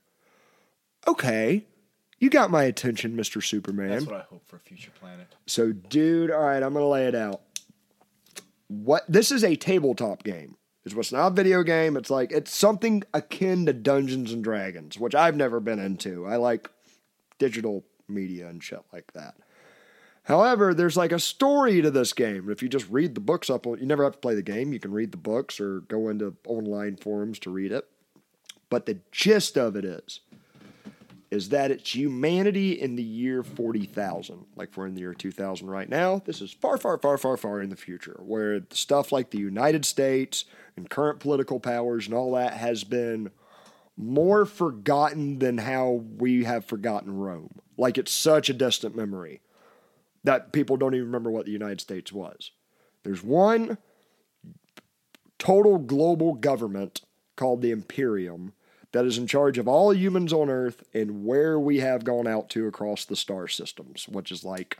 okay, 1.07 1.66
you 2.18 2.30
got 2.30 2.51
my 2.51 2.64
attention, 2.64 3.16
Mister 3.16 3.41
Superman. 3.41 3.91
That's 3.91 4.07
what 4.07 4.14
I 4.14 4.24
hope 4.30 4.47
for 4.47 4.57
a 4.57 4.61
future 4.61 4.93
planet. 4.99 5.26
So, 5.47 5.72
dude, 5.72 6.30
all 6.30 6.43
right, 6.43 6.62
I'm 6.62 6.72
gonna 6.72 6.89
lay 6.89 7.07
it 7.07 7.14
out. 7.14 7.43
What 8.68 9.05
this 9.09 9.30
is 9.30 9.45
a 9.45 9.57
tabletop 9.57 10.24
game. 10.24 10.57
It's 10.85 10.95
what's 10.95 11.12
not 11.12 11.28
a 11.28 11.35
video 11.35 11.62
game. 11.62 11.97
It's 11.97 12.11
like 12.11 12.30
it's 12.30 12.55
something 12.55 13.05
akin 13.14 13.66
to 13.66 13.72
Dungeons 13.72 14.32
and 14.32 14.45
Dragons, 14.45 14.99
which 14.99 15.14
I've 15.14 15.37
never 15.37 15.61
been 15.61 15.78
into. 15.78 16.26
I 16.26 16.37
like 16.37 16.70
digital 17.39 17.85
media 18.07 18.49
and 18.49 18.62
shit 18.62 18.82
like 18.93 19.12
that. 19.14 19.35
However, 20.24 20.72
there's 20.72 20.97
like 20.97 21.12
a 21.12 21.18
story 21.18 21.82
to 21.82 21.91
this 21.91 22.12
game. 22.12 22.51
If 22.51 22.62
you 22.62 22.68
just 22.68 22.89
read 22.89 23.14
the 23.14 23.20
books 23.20 23.51
up, 23.51 23.66
you 23.66 23.87
never 23.87 24.05
have 24.05 24.14
to 24.14 24.18
play 24.18 24.35
the 24.35 24.43
game. 24.43 24.72
You 24.72 24.80
can 24.80 24.93
read 24.93 25.11
the 25.11 25.18
books 25.18 25.61
or 25.61 25.80
go 25.80 26.09
into 26.09 26.37
online 26.47 26.97
forums 26.97 27.39
to 27.41 27.51
read 27.51 27.72
it. 27.72 27.87
But 28.75 28.87
the 28.87 28.99
gist 29.12 29.57
of 29.57 29.77
it 29.77 29.85
is, 29.85 30.18
is 31.31 31.51
that 31.51 31.70
it's 31.70 31.95
humanity 31.95 32.72
in 32.72 32.97
the 32.97 33.05
year 33.05 33.45
40,000. 33.45 34.47
Like 34.57 34.77
we're 34.77 34.89
in 34.89 34.97
the 34.97 35.01
year 35.03 35.14
2000 35.14 35.70
right 35.70 35.89
now. 35.89 36.20
This 36.25 36.41
is 36.41 36.53
far, 36.53 36.77
far, 36.77 36.99
far, 36.99 37.16
far, 37.16 37.37
far 37.37 37.61
in 37.61 37.70
the 37.70 37.77
future, 37.77 38.18
where 38.25 38.62
stuff 38.70 39.12
like 39.12 39.31
the 39.31 39.39
United 39.39 39.85
States 39.85 40.45
and 40.77 40.91
current 40.91 41.20
political 41.20 41.61
powers 41.61 42.07
and 42.07 42.16
all 42.16 42.33
that 42.33 42.55
has 42.55 42.83
been 42.83 43.31
more 43.97 44.45
forgotten 44.45 45.39
than 45.39 45.59
how 45.59 46.03
we 46.16 46.43
have 46.43 46.64
forgotten 46.64 47.16
Rome. 47.16 47.61
Like 47.79 47.97
it's 47.97 48.11
such 48.11 48.51
a 48.51 48.55
distant 48.55 48.97
memory 48.97 49.41
that 50.25 50.53
people 50.53 50.77
don't 50.77 50.97
even 50.97 51.07
remember 51.07 51.31
what 51.31 51.47
the 51.47 51.53
United 51.53 51.81
States 51.81 52.12
was. 52.12 52.51
There's 53.05 53.22
one 53.22 53.79
total 55.39 55.79
global 55.79 56.35
government 56.35 57.03
called 57.37 57.62
the 57.62 57.70
Imperium 57.70 58.53
that 58.95 59.05
is 59.05 59.18
in 59.18 59.26
charge 59.26 59.59
of 59.59 59.66
all 59.66 59.92
humans 59.92 60.32
on 60.32 60.49
Earth 60.49 60.84
and 60.95 61.26
where 61.26 61.59
we 61.59 61.80
have 61.80 62.05
gone 62.05 62.28
out 62.28 62.49
to 62.51 62.68
across 62.68 63.05
the 63.05 63.16
star 63.16 63.49
systems, 63.49 64.07
which 64.09 64.30
is 64.30 64.45
like 64.45 64.78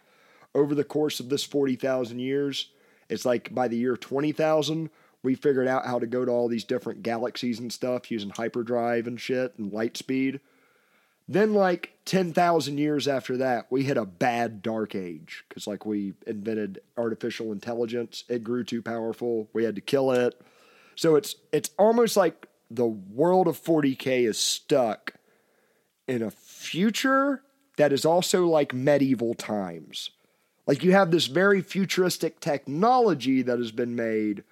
over 0.55 0.73
the 0.73 0.85
course 0.85 1.19
of 1.19 1.31
this 1.31 1.43
40,000 1.43 2.21
years, 2.21 2.71
it's 3.09 3.25
like 3.25 3.53
by 3.53 3.67
the 3.67 3.77
year 3.77 3.97
20,000, 3.97 4.89
we 5.25 5.35
figured 5.35 5.67
out 5.67 5.85
how 5.85 5.99
to 5.99 6.07
go 6.07 6.25
to 6.25 6.31
all 6.31 6.47
these 6.47 6.63
different 6.63 7.03
galaxies 7.03 7.59
and 7.59 7.73
stuff 7.73 8.09
using 8.09 8.31
hyperdrive 8.31 9.09
and 9.09 9.21
shit 9.21 9.55
and 9.59 9.73
light 9.73 9.97
speed. 9.97 10.39
Then, 11.27 11.53
like 11.53 11.95
10,000 12.05 12.79
years 12.79 13.09
after 13.09 13.37
that, 13.39 13.67
we 13.69 13.83
hit 13.83 13.97
a 13.97 14.05
bad 14.07 14.63
dark 14.63 14.95
age 14.95 15.45
because, 15.49 15.67
like, 15.67 15.85
we 15.85 16.13
invented 16.25 16.81
artificial 16.97 17.51
intelligence. 17.51 18.23
It 18.29 18.45
grew 18.45 18.63
too 18.63 18.83
powerful. 18.83 19.49
We 19.53 19.65
had 19.65 19.75
to 19.75 19.81
kill 19.81 20.13
it. 20.13 20.41
So 20.95 21.17
it's 21.17 21.35
it's 21.51 21.71
almost 21.79 22.17
like 22.17 22.47
the 22.77 22.87
world 22.87 23.49
of 23.49 23.63
40k 23.63 24.27
is 24.29 24.39
stuck 24.39 25.15
in 26.07 26.23
a 26.23 26.31
future 26.31 27.43
that 27.77 27.93
is 27.93 28.05
also 28.05 28.47
like 28.47 28.73
medieval 28.75 29.35
times. 29.35 30.11
Like 30.67 30.83
you 30.83 30.93
have 30.93 31.11
this 31.11 31.27
very 31.27 31.61
futuristic 31.61 32.41
technology 32.41 33.43
that 33.43 33.59
has 33.59 33.71
been 33.73 33.95
made, 33.97 34.45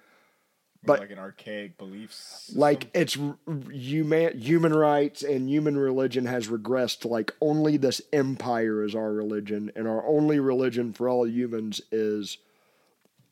But- 0.83 0.99
like 0.99 1.11
an 1.11 1.19
archaic 1.19 1.77
beliefs. 1.77 2.51
like 2.55 2.87
it's 2.93 3.17
human 3.71 4.37
human 4.37 4.73
rights 4.73 5.23
and 5.23 5.49
human 5.49 5.77
religion 5.77 6.25
has 6.25 6.47
regressed 6.49 6.99
to 7.01 7.07
like 7.07 7.33
only 7.41 7.77
this 7.77 8.01
empire 8.11 8.83
is 8.83 8.93
our 8.93 9.11
religion 9.13 9.71
and 9.75 9.87
our 9.87 10.05
only 10.05 10.39
religion 10.39 10.91
for 10.93 11.07
all 11.07 11.25
humans 11.27 11.81
is 11.91 12.37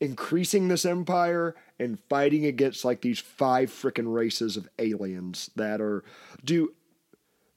increasing 0.00 0.68
this 0.68 0.84
empire 0.84 1.54
and 1.82 1.98
fighting 2.08 2.46
against 2.46 2.84
like 2.84 3.02
these 3.02 3.18
five 3.18 3.70
freaking 3.70 4.12
races 4.12 4.56
of 4.56 4.68
aliens 4.78 5.50
that 5.56 5.80
are 5.80 6.04
do 6.44 6.72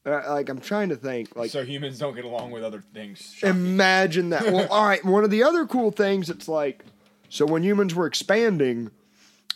uh, 0.05 0.21
like 0.29 0.49
I'm 0.49 0.59
trying 0.59 0.89
to 0.89 0.95
think 0.95 1.35
like 1.35 1.49
so 1.49 1.63
humans 1.63 1.97
don't 1.97 2.15
get 2.15 2.25
along 2.25 2.51
with 2.51 2.63
other 2.63 2.83
things. 2.93 3.39
Imagine 3.41 4.29
that. 4.29 4.51
Well, 4.51 4.67
all 4.71 4.85
right. 4.85 5.03
One 5.03 5.23
of 5.23 5.31
the 5.31 5.43
other 5.43 5.65
cool 5.65 5.91
things, 5.91 6.29
it's 6.29 6.47
like, 6.47 6.85
so 7.29 7.45
when 7.45 7.63
humans 7.63 7.95
were 7.95 8.05
expanding 8.05 8.91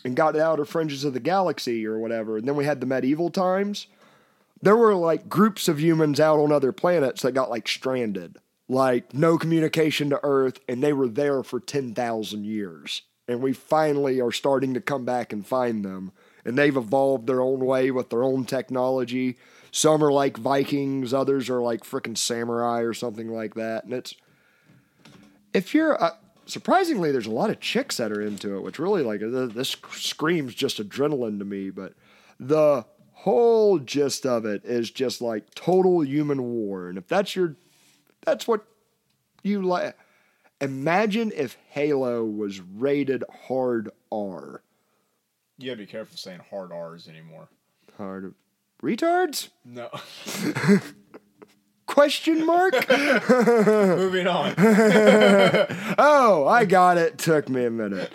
and 0.04 0.16
got 0.16 0.32
the 0.32 0.44
outer 0.44 0.64
fringes 0.64 1.04
of 1.04 1.14
the 1.14 1.20
galaxy 1.20 1.86
or 1.86 1.98
whatever, 1.98 2.36
and 2.36 2.48
then 2.48 2.56
we 2.56 2.64
had 2.64 2.80
the 2.80 2.86
medieval 2.86 3.30
times, 3.30 3.86
there 4.60 4.76
were 4.76 4.94
like 4.94 5.28
groups 5.28 5.68
of 5.68 5.80
humans 5.80 6.18
out 6.18 6.40
on 6.40 6.50
other 6.50 6.72
planets 6.72 7.22
that 7.22 7.32
got 7.32 7.50
like 7.50 7.68
stranded, 7.68 8.38
like 8.68 9.14
no 9.14 9.38
communication 9.38 10.10
to 10.10 10.20
Earth, 10.22 10.58
and 10.68 10.82
they 10.82 10.92
were 10.92 11.08
there 11.08 11.42
for 11.42 11.60
10,000 11.60 12.44
years. 12.44 13.02
And 13.30 13.40
we 13.40 13.52
finally 13.52 14.20
are 14.20 14.32
starting 14.32 14.74
to 14.74 14.80
come 14.80 15.04
back 15.04 15.32
and 15.32 15.46
find 15.46 15.84
them. 15.84 16.12
And 16.44 16.58
they've 16.58 16.76
evolved 16.76 17.26
their 17.26 17.40
own 17.40 17.60
way 17.60 17.90
with 17.90 18.10
their 18.10 18.24
own 18.24 18.44
technology. 18.44 19.36
Some 19.70 20.02
are 20.02 20.10
like 20.10 20.36
Vikings, 20.36 21.14
others 21.14 21.48
are 21.48 21.60
like 21.60 21.82
freaking 21.84 22.18
samurai 22.18 22.80
or 22.80 22.92
something 22.92 23.28
like 23.28 23.54
that. 23.54 23.84
And 23.84 23.92
it's 23.92 24.14
if 25.54 25.74
you're 25.74 26.02
uh, 26.02 26.16
surprisingly, 26.46 27.12
there's 27.12 27.26
a 27.26 27.30
lot 27.30 27.50
of 27.50 27.60
chicks 27.60 27.98
that 27.98 28.10
are 28.10 28.20
into 28.20 28.56
it, 28.56 28.62
which 28.62 28.78
really 28.78 29.02
like 29.02 29.20
this 29.20 29.76
screams 29.92 30.54
just 30.54 30.82
adrenaline 30.82 31.38
to 31.38 31.44
me. 31.44 31.70
But 31.70 31.94
the 32.38 32.84
whole 33.12 33.78
gist 33.78 34.26
of 34.26 34.44
it 34.44 34.64
is 34.64 34.90
just 34.90 35.20
like 35.20 35.54
total 35.54 36.02
human 36.04 36.42
war. 36.42 36.88
And 36.88 36.98
if 36.98 37.06
that's 37.06 37.36
your, 37.36 37.54
that's 38.24 38.48
what 38.48 38.64
you 39.42 39.62
like. 39.62 39.96
Imagine 40.60 41.32
if 41.34 41.56
Halo 41.70 42.24
was 42.24 42.60
rated 42.60 43.24
hard 43.46 43.90
R. 44.12 44.62
You 45.58 45.66
gotta 45.66 45.78
be 45.78 45.86
careful 45.86 46.16
saying 46.16 46.40
hard 46.50 46.72
R's 46.72 47.08
anymore. 47.08 47.48
Hard 47.96 48.34
retards? 48.82 49.48
No. 49.64 49.90
Question 51.86 52.46
mark? 52.46 52.72
Moving 52.90 54.26
on. 54.26 54.54
oh, 55.98 56.46
I 56.48 56.64
got 56.64 56.98
it. 56.98 57.18
Took 57.18 57.48
me 57.48 57.64
a 57.64 57.70
minute. 57.70 58.12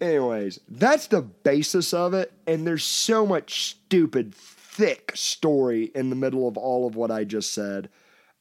Anyways, 0.00 0.58
that's 0.68 1.08
the 1.08 1.22
basis 1.22 1.92
of 1.92 2.14
it, 2.14 2.32
and 2.46 2.66
there's 2.66 2.84
so 2.84 3.26
much 3.26 3.70
stupid, 3.70 4.34
thick 4.34 5.12
story 5.14 5.92
in 5.94 6.10
the 6.10 6.16
middle 6.16 6.48
of 6.48 6.56
all 6.56 6.86
of 6.86 6.96
what 6.96 7.10
I 7.10 7.24
just 7.24 7.52
said. 7.52 7.90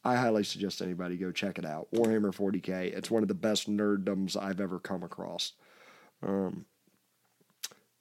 I 0.05 0.15
highly 0.15 0.43
suggest 0.43 0.81
anybody 0.81 1.15
go 1.17 1.31
check 1.31 1.57
it 1.57 1.65
out. 1.65 1.87
Warhammer 1.93 2.33
40k. 2.35 2.95
It's 2.95 3.09
one 3.09 3.21
of 3.23 3.29
the 3.29 3.33
best 3.33 3.69
nerddoms 3.69 4.35
I've 4.35 4.59
ever 4.59 4.79
come 4.79 5.01
across. 5.03 5.53
Um, 6.21 6.65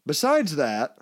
besides 0.04 0.56
that, 0.56 0.98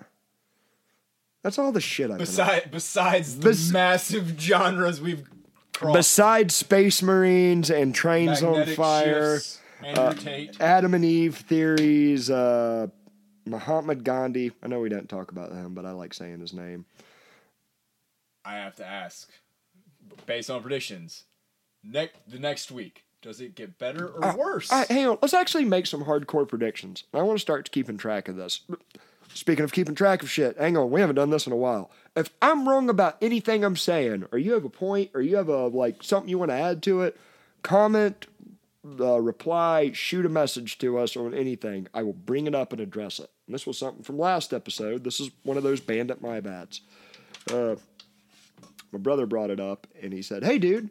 that's 1.43 1.57
all 1.57 1.71
the 1.71 1.81
shit 1.81 2.11
I've 2.11 2.19
Besides, 2.19 2.67
besides 2.71 3.39
the 3.39 3.49
Bes- 3.49 3.71
massive 3.71 4.35
genres 4.39 5.01
we've 5.01 5.27
crossed. 5.73 5.95
Besides 5.97 6.55
Space 6.55 7.01
Marines 7.01 7.71
and 7.71 7.95
Trains 7.95 8.43
on 8.43 8.65
Fire, 8.67 9.35
shifts, 9.37 9.59
Andrew 9.83 10.47
Adam 10.59 10.93
and 10.93 11.03
Eve 11.03 11.37
theories, 11.37 12.29
uh, 12.29 12.87
Mahatma 13.45 13.95
Gandhi. 13.95 14.51
I 14.61 14.67
know 14.67 14.79
we 14.79 14.89
didn't 14.89 15.09
talk 15.09 15.31
about 15.31 15.51
him, 15.51 15.73
but 15.73 15.85
I 15.85 15.91
like 15.91 16.13
saying 16.13 16.39
his 16.39 16.53
name. 16.53 16.85
I 18.45 18.55
have 18.55 18.75
to 18.75 18.85
ask, 18.85 19.29
based 20.25 20.49
on 20.49 20.61
predictions, 20.61 21.25
next 21.83 22.17
the 22.27 22.39
next 22.39 22.71
week, 22.71 23.03
does 23.21 23.41
it 23.41 23.55
get 23.55 23.77
better 23.77 24.07
or 24.07 24.35
worse? 24.35 24.71
All 24.71 24.79
right, 24.79 24.87
hang 24.87 25.07
on. 25.07 25.17
Let's 25.21 25.33
actually 25.33 25.65
make 25.65 25.85
some 25.85 26.05
hardcore 26.05 26.47
predictions. 26.47 27.03
I 27.13 27.21
want 27.21 27.37
to 27.37 27.41
start 27.41 27.71
keeping 27.71 27.97
track 27.97 28.27
of 28.27 28.35
this. 28.35 28.61
Speaking 29.33 29.63
of 29.63 29.71
keeping 29.71 29.95
track 29.95 30.23
of 30.23 30.29
shit, 30.29 30.57
hang 30.57 30.75
on. 30.75 30.91
We 30.91 30.99
haven't 31.01 31.15
done 31.15 31.29
this 31.29 31.47
in 31.47 31.53
a 31.53 31.57
while. 31.57 31.91
If 32.15 32.31
I'm 32.41 32.67
wrong 32.67 32.89
about 32.89 33.17
anything 33.21 33.63
I'm 33.63 33.77
saying, 33.77 34.25
or 34.31 34.37
you 34.37 34.53
have 34.53 34.65
a 34.65 34.69
point, 34.69 35.11
or 35.13 35.21
you 35.21 35.37
have 35.37 35.47
a 35.47 35.67
like 35.67 36.03
something 36.03 36.29
you 36.29 36.37
want 36.37 36.51
to 36.51 36.55
add 36.55 36.83
to 36.83 37.01
it, 37.01 37.17
comment, 37.63 38.25
uh, 38.99 39.21
reply, 39.21 39.91
shoot 39.93 40.25
a 40.25 40.29
message 40.29 40.77
to 40.79 40.97
us 40.97 41.15
on 41.15 41.33
anything. 41.33 41.87
I 41.93 42.03
will 42.03 42.13
bring 42.13 42.47
it 42.47 42.55
up 42.55 42.73
and 42.73 42.81
address 42.81 43.19
it. 43.19 43.29
And 43.47 43.53
this 43.53 43.67
was 43.67 43.77
something 43.77 44.03
from 44.03 44.17
last 44.17 44.53
episode. 44.53 45.03
This 45.03 45.19
is 45.19 45.29
one 45.43 45.57
of 45.57 45.63
those 45.63 45.79
bandit 45.79 46.21
my 46.21 46.39
bads. 46.39 46.81
Uh, 47.51 47.75
my 48.91 48.99
brother 48.99 49.25
brought 49.25 49.49
it 49.49 49.59
up, 49.59 49.87
and 50.01 50.13
he 50.13 50.21
said, 50.21 50.43
"Hey, 50.43 50.57
dude, 50.57 50.89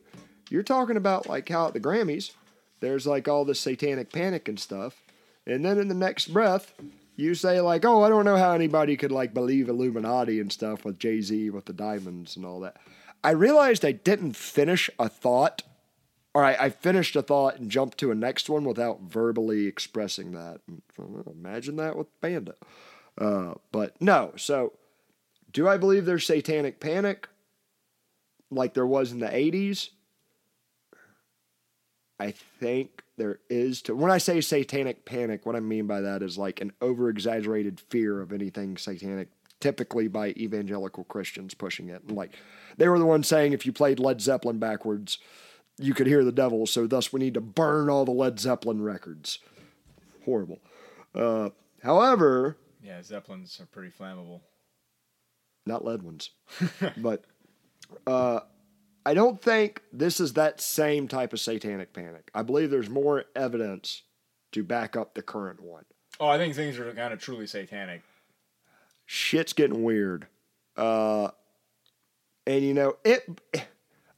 you're 0.48 0.62
talking 0.62 0.96
about 0.96 1.28
like 1.28 1.48
how 1.48 1.68
at 1.68 1.74
the 1.74 1.80
Grammys." 1.80 2.32
there's 2.80 3.06
like 3.06 3.28
all 3.28 3.44
this 3.44 3.60
satanic 3.60 4.12
panic 4.12 4.48
and 4.48 4.58
stuff. 4.58 5.02
And 5.46 5.64
then 5.64 5.78
in 5.78 5.88
the 5.88 5.94
next 5.94 6.28
breath, 6.28 6.74
you 7.16 7.34
say 7.34 7.60
like, 7.60 7.84
"Oh, 7.84 8.02
I 8.02 8.08
don't 8.08 8.24
know 8.24 8.36
how 8.36 8.52
anybody 8.52 8.96
could 8.96 9.12
like 9.12 9.32
believe 9.32 9.68
Illuminati 9.68 10.40
and 10.40 10.50
stuff 10.50 10.84
with 10.84 10.98
Jay 10.98 11.20
Z 11.20 11.50
with 11.50 11.66
the 11.66 11.72
diamonds 11.72 12.36
and 12.36 12.44
all 12.44 12.60
that." 12.60 12.76
I 13.22 13.30
realized 13.30 13.84
I 13.84 13.92
didn't 13.92 14.36
finish 14.36 14.90
a 14.98 15.08
thought. 15.08 15.62
All 16.34 16.42
right, 16.42 16.60
I 16.60 16.70
finished 16.70 17.16
a 17.16 17.22
thought 17.22 17.58
and 17.58 17.70
jumped 17.70 17.98
to 17.98 18.10
a 18.10 18.14
next 18.14 18.48
one 18.48 18.64
without 18.64 19.00
verbally 19.02 19.66
expressing 19.66 20.32
that. 20.32 20.60
Imagine 21.26 21.76
that 21.76 21.96
with 21.96 22.06
Bandit. 22.20 22.58
Uh, 23.18 23.54
but 23.72 24.00
no, 24.00 24.32
so 24.36 24.72
do 25.52 25.68
I 25.68 25.76
believe 25.76 26.06
there's 26.06 26.24
satanic 26.24 26.80
panic 26.80 27.28
like 28.50 28.74
there 28.74 28.86
was 28.86 29.12
in 29.12 29.20
the 29.20 29.28
80s? 29.28 29.90
I 32.18 32.32
think 32.32 33.02
there 33.16 33.40
is 33.48 33.80
to 33.82 33.96
when 33.96 34.10
I 34.10 34.18
say 34.18 34.40
satanic 34.40 35.06
panic, 35.06 35.46
what 35.46 35.56
I 35.56 35.60
mean 35.60 35.86
by 35.86 36.02
that 36.02 36.22
is 36.22 36.36
like 36.36 36.60
an 36.60 36.72
over 36.82 37.08
exaggerated 37.08 37.80
fear 37.80 38.20
of 38.20 38.32
anything 38.32 38.76
satanic, 38.76 39.28
typically 39.58 40.06
by 40.06 40.28
evangelical 40.30 41.04
Christians 41.04 41.54
pushing 41.54 41.88
it. 41.88 42.02
And 42.06 42.16
like 42.16 42.34
they 42.76 42.88
were 42.88 42.98
the 42.98 43.06
ones 43.06 43.26
saying 43.26 43.52
if 43.52 43.64
you 43.64 43.72
played 43.72 43.98
Led 43.98 44.20
Zeppelin 44.20 44.58
backwards, 44.58 45.18
you 45.78 45.94
could 45.94 46.06
hear 46.06 46.22
the 46.22 46.32
devil, 46.32 46.66
so 46.66 46.86
thus 46.86 47.10
we 47.10 47.20
need 47.20 47.34
to 47.34 47.40
burn 47.40 47.88
all 47.88 48.04
the 48.04 48.10
Led 48.10 48.38
Zeppelin 48.38 48.82
records. 48.82 49.38
Horrible. 50.26 50.58
Uh, 51.14 51.50
however, 51.82 52.58
yeah, 52.82 53.02
Zeppelins 53.02 53.58
are 53.60 53.66
pretty 53.66 53.90
flammable. 53.90 54.40
not 55.64 55.84
lead 55.86 56.02
ones. 56.02 56.30
but 56.98 57.24
uh, 58.06 58.40
I 59.04 59.14
don't 59.14 59.40
think 59.40 59.82
this 59.92 60.20
is 60.20 60.34
that 60.34 60.60
same 60.60 61.08
type 61.08 61.32
of 61.32 61.40
satanic 61.40 61.92
panic. 61.92 62.30
I 62.34 62.42
believe 62.42 62.70
there's 62.70 62.90
more 62.90 63.24
evidence 63.34 64.02
to 64.52 64.62
back 64.62 64.96
up 64.96 65.14
the 65.14 65.22
current 65.22 65.60
one. 65.60 65.84
Oh, 66.18 66.28
I 66.28 66.38
think 66.38 66.54
things 66.54 66.78
are 66.78 66.92
kind 66.92 67.12
of 67.12 67.18
truly 67.18 67.46
satanic. 67.46 68.02
Shit's 69.06 69.52
getting 69.52 69.82
weird. 69.82 70.26
Uh, 70.76 71.30
and 72.46 72.64
you 72.64 72.74
know, 72.74 72.96
it 73.04 73.24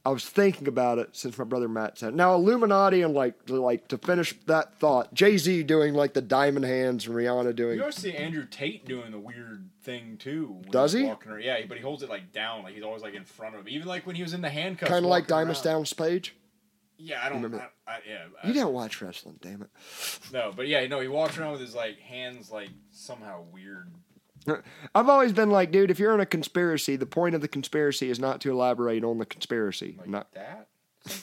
I 0.05 0.09
was 0.09 0.27
thinking 0.27 0.67
about 0.67 0.97
it 0.97 1.15
since 1.15 1.37
my 1.37 1.45
brother 1.45 1.69
Matt 1.69 1.97
said. 1.97 2.13
Now 2.13 2.35
Illuminati 2.35 3.01
and 3.01 3.13
like 3.13 3.45
to, 3.45 3.61
like 3.61 3.87
to 3.87 3.97
finish 3.97 4.35
that 4.47 4.77
thought, 4.77 5.13
Jay-Z 5.13 5.63
doing 5.63 5.93
like 5.93 6.13
the 6.13 6.21
diamond 6.21 6.65
hands 6.65 7.07
and 7.07 7.15
Rihanna 7.15 7.55
doing 7.55 7.75
You 7.77 7.83
always 7.83 7.95
see 7.95 8.13
Andrew 8.13 8.45
Tate 8.45 8.85
doing 8.85 9.11
the 9.11 9.19
weird 9.19 9.69
thing 9.81 10.17
too. 10.17 10.61
Does 10.69 10.91
he? 10.91 11.07
Around. 11.07 11.41
Yeah, 11.41 11.59
but 11.67 11.77
he 11.77 11.83
holds 11.83 12.03
it 12.03 12.09
like 12.09 12.33
down, 12.33 12.63
like 12.63 12.73
he's 12.73 12.83
always 12.83 13.01
like 13.01 13.13
in 13.13 13.23
front 13.23 13.55
of 13.55 13.61
him. 13.61 13.69
Even 13.69 13.87
like 13.87 14.05
when 14.05 14.17
he 14.17 14.23
was 14.23 14.33
in 14.33 14.41
the 14.41 14.49
handcuffs. 14.49 14.89
kind 14.89 15.05
of 15.05 15.09
like 15.09 15.27
Diamond. 15.27 15.57
Dallas 15.63 15.93
Page. 15.93 16.35
Yeah, 16.97 17.21
I 17.23 17.29
don't. 17.29 17.41
Remember 17.41 17.69
I, 17.87 17.91
I, 17.91 17.99
yeah, 18.07 18.25
I, 18.41 18.47
You 18.47 18.53
didn't 18.53 18.73
watch 18.73 19.01
wrestling, 19.01 19.37
damn 19.41 19.61
it. 19.61 19.69
no, 20.31 20.53
but 20.55 20.67
yeah, 20.67 20.85
no, 20.87 20.99
he 20.99 21.07
walks 21.07 21.37
around 21.37 21.53
with 21.53 21.61
his 21.61 21.75
like 21.75 21.99
hands 21.99 22.51
like 22.51 22.69
somehow 22.91 23.43
weird. 23.51 23.89
I've 24.93 25.09
always 25.09 25.31
been 25.31 25.49
like, 25.49 25.71
dude, 25.71 25.91
if 25.91 25.99
you're 25.99 26.13
in 26.13 26.19
a 26.19 26.25
conspiracy, 26.25 26.95
the 26.95 27.05
point 27.05 27.35
of 27.35 27.41
the 27.41 27.47
conspiracy 27.47 28.09
is 28.09 28.19
not 28.19 28.41
to 28.41 28.51
elaborate 28.51 29.03
on 29.03 29.17
the 29.17 29.25
conspiracy. 29.25 29.95
Like 29.97 30.09
Not, 30.09 30.33
that. 30.33 30.67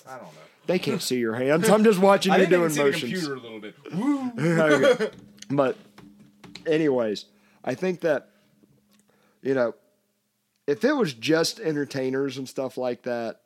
I 0.06 0.16
don't 0.16 0.22
know. 0.22 0.30
they 0.66 0.78
can't 0.78 1.02
see 1.02 1.18
your 1.18 1.34
hands. 1.34 1.68
I'm 1.68 1.84
just 1.84 1.98
watching 1.98 2.32
you 2.34 2.46
doing 2.46 2.74
motions. 2.74 3.00
computer 3.00 3.34
a 3.34 3.40
little 3.40 3.60
bit. 3.60 3.74
Okay. 4.38 5.10
but, 5.50 5.76
anyways, 6.66 7.26
I 7.64 7.74
think 7.74 8.00
that, 8.00 8.28
you 9.42 9.54
know, 9.54 9.74
if 10.66 10.84
it 10.84 10.92
was 10.92 11.12
just 11.14 11.60
entertainers 11.60 12.38
and 12.38 12.48
stuff 12.48 12.76
like 12.76 13.02
that 13.02 13.40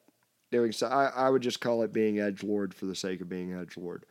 doing 0.51 0.73
so, 0.73 0.87
I, 0.87 1.07
I 1.07 1.31
would 1.31 1.43
just 1.43 1.61
call 1.61 1.83
it 1.83 1.93
being 1.93 2.21
edge 2.21 2.43
lord 2.43 2.75
for 2.75 2.87
the 2.87 2.95
sake 2.95 3.21
of 3.21 3.29
being 3.29 3.55
edge 3.55 3.77
lord. 3.77 4.05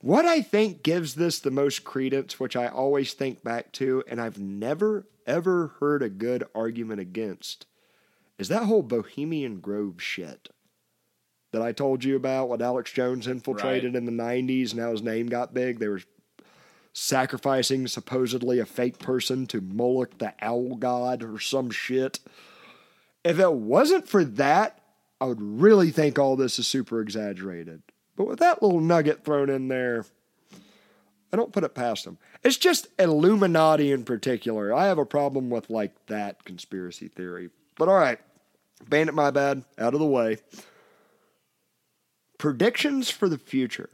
What 0.00 0.24
I 0.26 0.42
think 0.42 0.82
gives 0.82 1.14
this 1.14 1.38
the 1.38 1.50
most 1.50 1.84
credence, 1.84 2.38
which 2.38 2.54
I 2.54 2.68
always 2.68 3.12
think 3.14 3.42
back 3.42 3.72
to, 3.72 4.04
and 4.06 4.20
I've 4.20 4.38
never 4.38 5.06
ever 5.26 5.74
heard 5.80 6.02
a 6.02 6.08
good 6.08 6.44
argument 6.54 7.00
against, 7.00 7.66
is 8.38 8.48
that 8.48 8.64
whole 8.64 8.82
Bohemian 8.82 9.58
Grove 9.58 10.00
shit 10.00 10.50
that 11.52 11.62
I 11.62 11.72
told 11.72 12.04
you 12.04 12.14
about. 12.14 12.48
What 12.48 12.62
Alex 12.62 12.92
Jones 12.92 13.26
infiltrated 13.26 13.94
Right. 13.94 13.98
in 13.98 14.04
the 14.04 14.12
'90s, 14.12 14.72
and 14.72 14.80
how 14.80 14.92
his 14.92 15.02
name 15.02 15.26
got 15.28 15.54
big. 15.54 15.78
They 15.78 15.88
were 15.88 16.02
sacrificing 16.92 17.86
supposedly 17.88 18.58
a 18.58 18.66
fake 18.66 18.98
person 18.98 19.46
to 19.46 19.60
Moloch 19.60 20.18
the 20.18 20.32
owl 20.40 20.76
god 20.76 21.22
or 21.22 21.38
some 21.38 21.70
shit. 21.70 22.20
If 23.24 23.38
it 23.38 23.52
wasn't 23.52 24.08
for 24.08 24.24
that, 24.24 24.80
I 25.20 25.26
would 25.26 25.40
really 25.42 25.90
think 25.90 26.18
all 26.18 26.36
this 26.36 26.58
is 26.58 26.66
super 26.66 27.00
exaggerated. 27.00 27.82
But 28.16 28.26
with 28.26 28.38
that 28.38 28.62
little 28.62 28.80
nugget 28.80 29.24
thrown 29.24 29.50
in 29.50 29.68
there, 29.68 30.06
I 31.32 31.36
don't 31.36 31.52
put 31.52 31.64
it 31.64 31.74
past 31.74 32.04
them. 32.04 32.18
It's 32.42 32.56
just 32.56 32.88
Illuminati 32.98 33.92
in 33.92 34.04
particular. 34.04 34.72
I 34.72 34.86
have 34.86 34.98
a 34.98 35.04
problem 35.04 35.50
with 35.50 35.68
like 35.68 35.92
that 36.06 36.44
conspiracy 36.44 37.08
theory. 37.08 37.50
But 37.76 37.88
all 37.88 37.94
right, 37.94 38.18
bandit 38.88 39.14
my 39.14 39.30
bad, 39.30 39.64
out 39.78 39.94
of 39.94 40.00
the 40.00 40.06
way. 40.06 40.38
Predictions 42.38 43.10
for 43.10 43.28
the 43.28 43.38
future. 43.38 43.90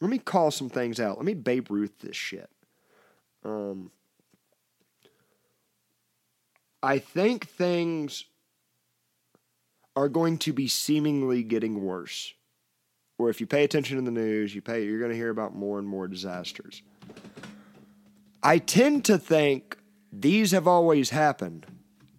Let 0.00 0.10
me 0.10 0.18
call 0.18 0.50
some 0.50 0.68
things 0.68 1.00
out. 1.00 1.16
Let 1.16 1.24
me 1.24 1.34
Babe 1.34 1.70
Ruth 1.70 1.98
this 2.00 2.16
shit. 2.16 2.50
Um, 3.44 3.90
I 6.82 6.98
think 6.98 7.48
things 7.48 8.24
are 9.96 10.08
going 10.08 10.38
to 10.38 10.52
be 10.52 10.68
seemingly 10.68 11.42
getting 11.42 11.82
worse. 11.82 12.34
Or 13.24 13.30
if 13.30 13.40
you 13.40 13.46
pay 13.46 13.64
attention 13.64 13.96
to 13.96 14.02
the 14.02 14.10
news, 14.10 14.54
you 14.54 14.60
pay 14.60 14.84
you're 14.84 14.98
going 14.98 15.10
to 15.10 15.16
hear 15.16 15.30
about 15.30 15.54
more 15.54 15.78
and 15.78 15.88
more 15.88 16.06
disasters. 16.06 16.82
I 18.42 18.58
tend 18.58 19.06
to 19.06 19.16
think 19.16 19.78
these 20.12 20.50
have 20.50 20.68
always 20.68 21.08
happened. 21.08 21.64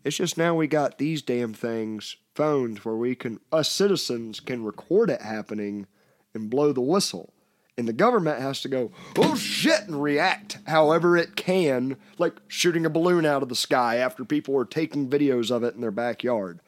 It's 0.04 0.18
just 0.18 0.36
now 0.36 0.56
we 0.56 0.66
got 0.66 0.98
these 0.98 1.22
damn 1.22 1.54
things, 1.54 2.16
phones 2.34 2.84
where 2.84 2.96
we 2.96 3.14
can 3.14 3.40
us 3.52 3.72
citizens 3.72 4.40
can 4.40 4.64
record 4.64 5.12
it 5.12 5.22
happening 5.22 5.86
and 6.34 6.50
blow 6.50 6.74
the 6.74 6.82
whistle. 6.82 7.34
And 7.78 7.88
the 7.88 7.94
government 7.94 8.42
has 8.42 8.62
to 8.62 8.68
go, 8.68 8.92
oh 9.16 9.36
shit, 9.36 9.82
and 9.82 10.02
react 10.02 10.58
however 10.66 11.16
it 11.16 11.36
can, 11.36 11.98
like 12.18 12.34
shooting 12.48 12.84
a 12.84 12.90
balloon 12.90 13.28
out 13.28 13.44
of 13.44 13.50
the 13.50 13.56
sky 13.56 13.98
after 13.98 14.26
people 14.26 14.58
are 14.58 14.66
taking 14.66 15.08
videos 15.08 15.52
of 15.52 15.64
it 15.64 15.76
in 15.76 15.82
their 15.82 15.92
backyard. 15.92 16.62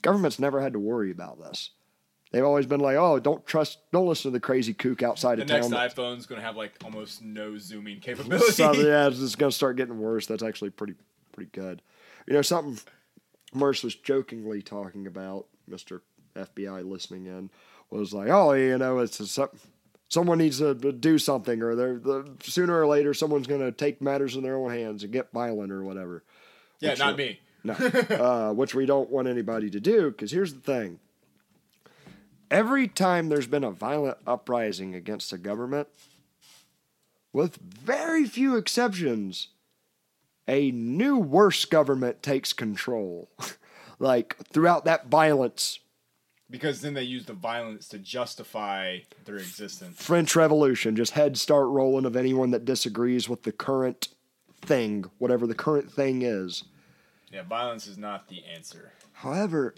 Government's 0.00 0.38
never 0.38 0.62
had 0.62 0.72
to 0.72 0.78
worry 0.78 1.10
about 1.10 1.38
this. 1.38 1.68
They've 2.34 2.44
always 2.44 2.66
been 2.66 2.80
like, 2.80 2.96
oh, 2.96 3.20
don't 3.20 3.46
trust, 3.46 3.78
don't 3.92 4.06
listen 4.08 4.30
to 4.30 4.36
the 4.36 4.40
crazy 4.40 4.74
kook 4.74 5.04
outside 5.04 5.38
The 5.38 5.42
of 5.42 5.48
next 5.48 5.66
town. 5.68 5.70
that- 5.72 5.94
iPhone's 5.94 6.26
gonna 6.26 6.40
have 6.42 6.56
like 6.56 6.72
almost 6.84 7.22
no 7.22 7.56
zooming 7.56 8.00
capability. 8.00 8.44
so, 8.52 8.72
yeah, 8.72 9.06
it's 9.06 9.18
just 9.20 9.38
gonna 9.38 9.52
start 9.52 9.76
getting 9.76 9.98
worse. 10.00 10.26
That's 10.26 10.42
actually 10.42 10.70
pretty 10.70 10.94
pretty 11.32 11.50
good. 11.52 11.80
You 12.26 12.34
know, 12.34 12.42
something 12.42 12.78
Merce 13.52 13.84
was 13.84 13.94
jokingly 13.94 14.62
talking 14.62 15.06
about, 15.06 15.46
Mister 15.68 16.02
FBI 16.34 16.84
listening 16.88 17.26
in, 17.26 17.50
was 17.90 18.12
like, 18.12 18.28
oh, 18.30 18.52
you 18.54 18.76
know, 18.78 18.98
it's 18.98 19.20
a, 19.20 19.26
some, 19.28 19.50
someone 20.08 20.38
needs 20.38 20.58
to 20.58 20.74
do 20.74 21.18
something, 21.18 21.62
or 21.62 21.76
they're 21.76 21.98
the 22.00 22.28
sooner 22.42 22.76
or 22.80 22.88
later 22.88 23.14
someone's 23.14 23.46
gonna 23.46 23.70
take 23.70 24.02
matters 24.02 24.34
in 24.34 24.42
their 24.42 24.56
own 24.56 24.72
hands 24.72 25.04
and 25.04 25.12
get 25.12 25.30
violent 25.32 25.70
or 25.70 25.84
whatever. 25.84 26.24
yeah, 26.80 26.90
Which, 26.90 26.98
not 26.98 27.16
me. 27.16 27.38
No, 27.62 27.74
uh, 28.10 28.52
which 28.52 28.74
we 28.74 28.86
don't 28.86 29.08
want 29.10 29.28
anybody 29.28 29.70
to 29.70 29.78
do. 29.80 30.10
Because 30.10 30.32
here's 30.32 30.52
the 30.52 30.60
thing: 30.60 30.98
every 32.50 32.88
time 32.88 33.28
there's 33.28 33.46
been 33.46 33.64
a 33.64 33.70
violent 33.70 34.18
uprising 34.26 34.94
against 34.94 35.30
the 35.30 35.38
government, 35.38 35.88
with 37.32 37.56
very 37.56 38.26
few 38.26 38.56
exceptions, 38.56 39.48
a 40.46 40.70
new 40.70 41.18
worse 41.18 41.64
government 41.64 42.22
takes 42.22 42.52
control. 42.52 43.30
like 43.98 44.36
throughout 44.48 44.84
that 44.84 45.06
violence, 45.08 45.78
Because 46.50 46.80
then 46.80 46.94
they 46.94 47.02
use 47.02 47.24
the 47.26 47.32
violence 47.32 47.88
to 47.88 47.98
justify 47.98 48.98
their 49.24 49.36
existence. 49.36 49.96
French 50.00 50.36
Revolution, 50.36 50.96
just 50.96 51.12
head 51.12 51.38
start 51.38 51.68
rolling 51.68 52.04
of 52.04 52.16
anyone 52.16 52.50
that 52.50 52.64
disagrees 52.64 53.28
with 53.28 53.42
the 53.42 53.52
current 53.52 54.08
thing, 54.62 55.04
whatever 55.18 55.46
the 55.46 55.54
current 55.54 55.90
thing 55.90 56.22
is. 56.22 56.64
Yeah, 57.32 57.42
violence 57.42 57.86
is 57.86 57.98
not 57.98 58.28
the 58.28 58.44
answer. 58.44 58.92
However, 59.12 59.74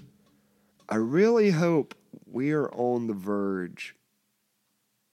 I 0.89 0.97
really 0.97 1.51
hope 1.51 1.95
we 2.30 2.53
are 2.53 2.70
on 2.72 3.07
the 3.07 3.14
verge 3.14 3.95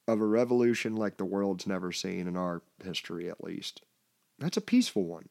of 0.08 0.20
a 0.20 0.26
revolution 0.26 0.96
like 0.96 1.18
the 1.18 1.26
world's 1.26 1.66
never 1.66 1.92
seen 1.92 2.28
in 2.28 2.36
our 2.36 2.62
history, 2.84 3.30
at 3.30 3.44
least. 3.44 3.82
That's 4.40 4.58
a 4.58 4.62
peaceful 4.62 5.06
one. 5.06 5.30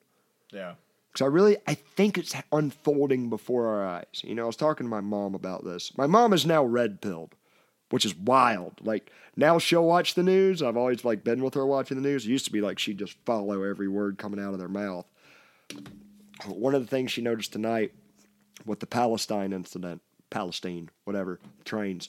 Yeah. 0.52 0.74
Because 1.12 1.24
I 1.24 1.28
really, 1.28 1.58
I 1.66 1.74
think 1.74 2.16
it's 2.16 2.34
unfolding 2.50 3.28
before 3.28 3.66
our 3.68 3.86
eyes. 3.86 4.22
You 4.22 4.34
know, 4.34 4.44
I 4.44 4.46
was 4.46 4.56
talking 4.56 4.86
to 4.86 4.90
my 4.90 5.00
mom 5.00 5.34
about 5.34 5.64
this. 5.64 5.96
My 5.96 6.06
mom 6.06 6.32
is 6.32 6.46
now 6.46 6.64
red 6.64 7.02
pilled, 7.02 7.34
which 7.90 8.06
is 8.06 8.16
wild. 8.16 8.80
Like 8.82 9.12
now 9.36 9.58
she'll 9.58 9.84
watch 9.84 10.14
the 10.14 10.22
news. 10.22 10.62
I've 10.62 10.76
always 10.76 11.04
like 11.04 11.22
been 11.22 11.42
with 11.42 11.54
her 11.54 11.66
watching 11.66 12.00
the 12.00 12.08
news. 12.08 12.24
It 12.24 12.30
used 12.30 12.46
to 12.46 12.52
be 12.52 12.62
like 12.62 12.78
she'd 12.78 12.98
just 12.98 13.18
follow 13.26 13.62
every 13.62 13.88
word 13.88 14.16
coming 14.16 14.40
out 14.40 14.54
of 14.54 14.58
their 14.58 14.68
mouth. 14.68 15.06
One 16.46 16.74
of 16.74 16.80
the 16.80 16.88
things 16.88 17.12
she 17.12 17.20
noticed 17.20 17.52
tonight 17.52 17.92
with 18.64 18.80
the 18.80 18.86
Palestine 18.86 19.52
incident, 19.52 20.00
Palestine, 20.32 20.90
whatever, 21.04 21.38
trains. 21.64 22.08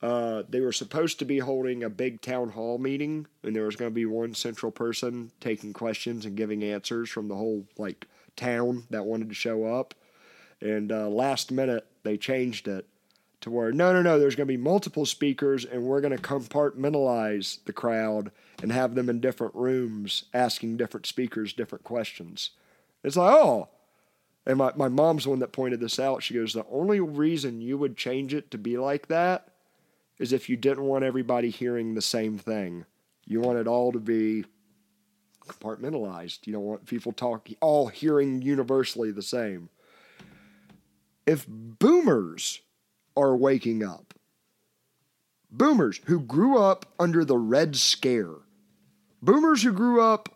Uh, 0.00 0.42
they 0.48 0.60
were 0.60 0.70
supposed 0.70 1.18
to 1.18 1.24
be 1.24 1.38
holding 1.38 1.82
a 1.82 1.88
big 1.88 2.20
town 2.20 2.50
hall 2.50 2.76
meeting, 2.78 3.26
and 3.42 3.56
there 3.56 3.64
was 3.64 3.74
going 3.74 3.90
to 3.90 3.94
be 3.94 4.04
one 4.04 4.34
central 4.34 4.70
person 4.70 5.32
taking 5.40 5.72
questions 5.72 6.26
and 6.26 6.36
giving 6.36 6.62
answers 6.62 7.08
from 7.08 7.26
the 7.26 7.34
whole 7.34 7.64
like 7.78 8.06
town 8.36 8.84
that 8.90 9.06
wanted 9.06 9.30
to 9.30 9.34
show 9.34 9.64
up. 9.64 9.94
And 10.60 10.92
uh, 10.92 11.08
last 11.08 11.50
minute, 11.50 11.86
they 12.02 12.18
changed 12.18 12.68
it 12.68 12.86
to 13.40 13.50
where 13.50 13.72
no, 13.72 13.92
no, 13.94 14.02
no. 14.02 14.18
There's 14.18 14.36
going 14.36 14.46
to 14.46 14.52
be 14.52 14.62
multiple 14.62 15.06
speakers, 15.06 15.64
and 15.64 15.84
we're 15.84 16.02
going 16.02 16.16
to 16.16 16.22
compartmentalize 16.22 17.64
the 17.64 17.72
crowd 17.72 18.30
and 18.62 18.72
have 18.72 18.94
them 18.94 19.08
in 19.08 19.20
different 19.20 19.54
rooms 19.54 20.24
asking 20.34 20.76
different 20.76 21.06
speakers 21.06 21.54
different 21.54 21.84
questions. 21.84 22.50
It's 23.02 23.16
like, 23.16 23.32
oh, 23.32 23.68
and 24.46 24.58
my, 24.58 24.72
my 24.76 24.88
mom's 24.88 25.24
the 25.24 25.30
one 25.30 25.38
that 25.38 25.52
pointed 25.52 25.80
this 25.80 25.98
out. 25.98 26.22
She 26.22 26.34
goes, 26.34 26.52
The 26.52 26.66
only 26.70 27.00
reason 27.00 27.60
you 27.60 27.78
would 27.78 27.96
change 27.96 28.34
it 28.34 28.50
to 28.50 28.58
be 28.58 28.76
like 28.76 29.08
that 29.08 29.48
is 30.18 30.32
if 30.32 30.48
you 30.48 30.56
didn't 30.56 30.84
want 30.84 31.04
everybody 31.04 31.50
hearing 31.50 31.94
the 31.94 32.02
same 32.02 32.38
thing. 32.38 32.84
You 33.26 33.40
want 33.40 33.58
it 33.58 33.66
all 33.66 33.92
to 33.92 33.98
be 33.98 34.44
compartmentalized. 35.48 36.46
You 36.46 36.52
don't 36.52 36.64
want 36.64 36.86
people 36.86 37.12
talking, 37.12 37.56
all 37.60 37.88
hearing 37.88 38.42
universally 38.42 39.10
the 39.10 39.22
same. 39.22 39.70
If 41.26 41.46
boomers 41.48 42.60
are 43.16 43.34
waking 43.34 43.82
up, 43.82 44.14
boomers 45.50 46.00
who 46.04 46.20
grew 46.20 46.58
up 46.58 46.86
under 46.98 47.24
the 47.24 47.38
Red 47.38 47.76
Scare, 47.76 48.34
boomers 49.22 49.62
who 49.62 49.72
grew 49.72 50.02
up 50.02 50.33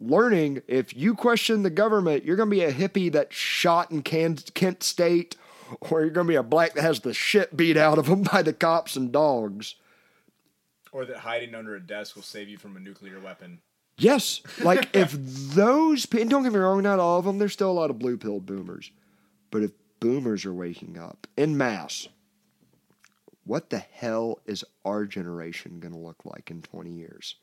learning 0.00 0.62
if 0.66 0.96
you 0.96 1.14
question 1.14 1.62
the 1.62 1.70
government, 1.70 2.24
you're 2.24 2.36
going 2.36 2.50
to 2.50 2.56
be 2.56 2.64
a 2.64 2.72
hippie 2.72 3.10
that's 3.12 3.34
shot 3.34 3.90
in 3.90 4.02
Kent, 4.02 4.52
Kent 4.54 4.82
State, 4.82 5.36
or 5.80 6.00
you're 6.00 6.10
going 6.10 6.26
to 6.26 6.32
be 6.32 6.36
a 6.36 6.42
black 6.42 6.74
that 6.74 6.82
has 6.82 7.00
the 7.00 7.14
shit 7.14 7.56
beat 7.56 7.76
out 7.76 7.98
of 7.98 8.06
them 8.06 8.22
by 8.22 8.42
the 8.42 8.52
cops 8.52 8.96
and 8.96 9.12
dogs. 9.12 9.76
Or 10.92 11.04
that 11.04 11.18
hiding 11.18 11.54
under 11.54 11.74
a 11.74 11.80
desk 11.80 12.16
will 12.16 12.22
save 12.22 12.48
you 12.48 12.58
from 12.58 12.76
a 12.76 12.80
nuclear 12.80 13.20
weapon. 13.20 13.60
Yes, 13.98 14.40
like 14.60 14.88
if 14.94 15.12
those, 15.12 16.06
and 16.12 16.30
don't 16.30 16.44
get 16.44 16.52
me 16.52 16.58
wrong, 16.58 16.82
not 16.82 17.00
all 17.00 17.18
of 17.18 17.24
them, 17.24 17.38
there's 17.38 17.52
still 17.52 17.70
a 17.70 17.72
lot 17.72 17.90
of 17.90 17.98
blue 17.98 18.16
pill 18.16 18.40
boomers. 18.40 18.90
But 19.50 19.62
if 19.62 19.72
boomers 20.00 20.44
are 20.44 20.54
waking 20.54 20.98
up 20.98 21.26
in 21.36 21.56
mass, 21.56 22.08
what 23.44 23.70
the 23.70 23.78
hell 23.78 24.38
is 24.46 24.64
our 24.84 25.04
generation 25.04 25.80
going 25.80 25.92
to 25.92 25.98
look 25.98 26.24
like 26.24 26.50
in 26.50 26.62
20 26.62 26.90
years? 26.90 27.36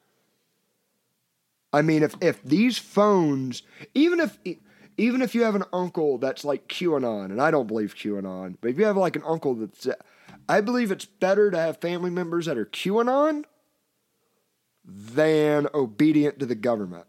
I 1.75 1.81
mean, 1.81 2.03
if 2.03 2.15
if 2.21 2.41
these 2.41 2.77
phones, 2.77 3.61
even 3.93 4.21
if 4.21 4.39
even 4.97 5.21
if 5.21 5.35
you 5.35 5.43
have 5.43 5.55
an 5.55 5.65
uncle 5.73 6.17
that's 6.17 6.45
like 6.45 6.69
QAnon, 6.69 7.25
and 7.25 7.41
I 7.41 7.51
don't 7.51 7.67
believe 7.67 7.95
QAnon, 7.95 8.55
but 8.61 8.69
if 8.69 8.79
you 8.79 8.85
have 8.85 8.95
like 8.95 9.17
an 9.17 9.23
uncle 9.27 9.55
that's, 9.55 9.85
I 10.47 10.61
believe 10.61 10.89
it's 10.89 11.03
better 11.03 11.51
to 11.51 11.57
have 11.57 11.81
family 11.81 12.09
members 12.09 12.45
that 12.45 12.57
are 12.57 12.65
QAnon 12.65 13.43
than 14.85 15.67
obedient 15.73 16.39
to 16.39 16.45
the 16.45 16.55
government. 16.55 17.07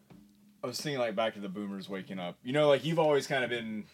I 0.64 0.66
was 0.66 0.80
thinking 0.80 0.98
like 0.98 1.14
back 1.14 1.34
to 1.34 1.40
the 1.40 1.48
boomers 1.48 1.88
waking 1.88 2.18
up. 2.18 2.36
You 2.42 2.52
know, 2.52 2.66
like 2.66 2.84
you've 2.84 2.98
always 2.98 3.28
kind 3.28 3.44
of 3.44 3.50
been 3.50 3.84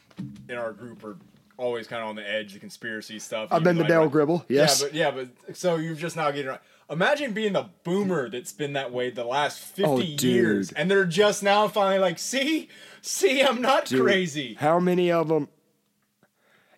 in 0.49 0.57
our 0.57 0.73
group 0.73 1.05
or 1.05 1.19
always 1.63 1.87
kind 1.87 2.03
of 2.03 2.09
on 2.09 2.17
the 2.17 2.29
edge, 2.29 2.53
the 2.53 2.59
conspiracy 2.59 3.19
stuff. 3.19 3.49
I've 3.53 3.63
been 3.63 3.77
the 3.77 3.83
like, 3.83 3.89
Dale 3.89 4.03
like- 4.03 4.11
Gribble, 4.11 4.45
yes. 4.49 4.81
Yeah, 4.81 4.87
but 4.87 4.95
yeah, 4.95 5.27
but 5.47 5.57
so 5.57 5.77
you're 5.77 5.95
just 5.95 6.17
now 6.17 6.31
getting 6.31 6.49
right. 6.49 6.61
Imagine 6.91 7.33
being 7.33 7.55
the 7.55 7.71
boomer 7.85 8.29
that's 8.29 8.53
been 8.53 8.75
that 8.75 8.93
way 8.93 9.09
the 9.11 9.25
last 9.25 9.61
fifty 9.61 9.87
Oh, 9.87 9.99
years, 10.27 10.73
and 10.73 10.91
they're 10.91 11.07
just 11.07 11.43
now 11.43 11.69
finally 11.69 11.99
like, 11.99 12.19
see, 12.19 12.69
see, 13.01 13.43
I'm 13.43 13.63
not 13.63 13.87
Dude, 13.87 14.03
crazy. 14.03 14.55
How 14.61 14.79
many 14.79 15.11
of 15.11 15.29
them? 15.29 15.49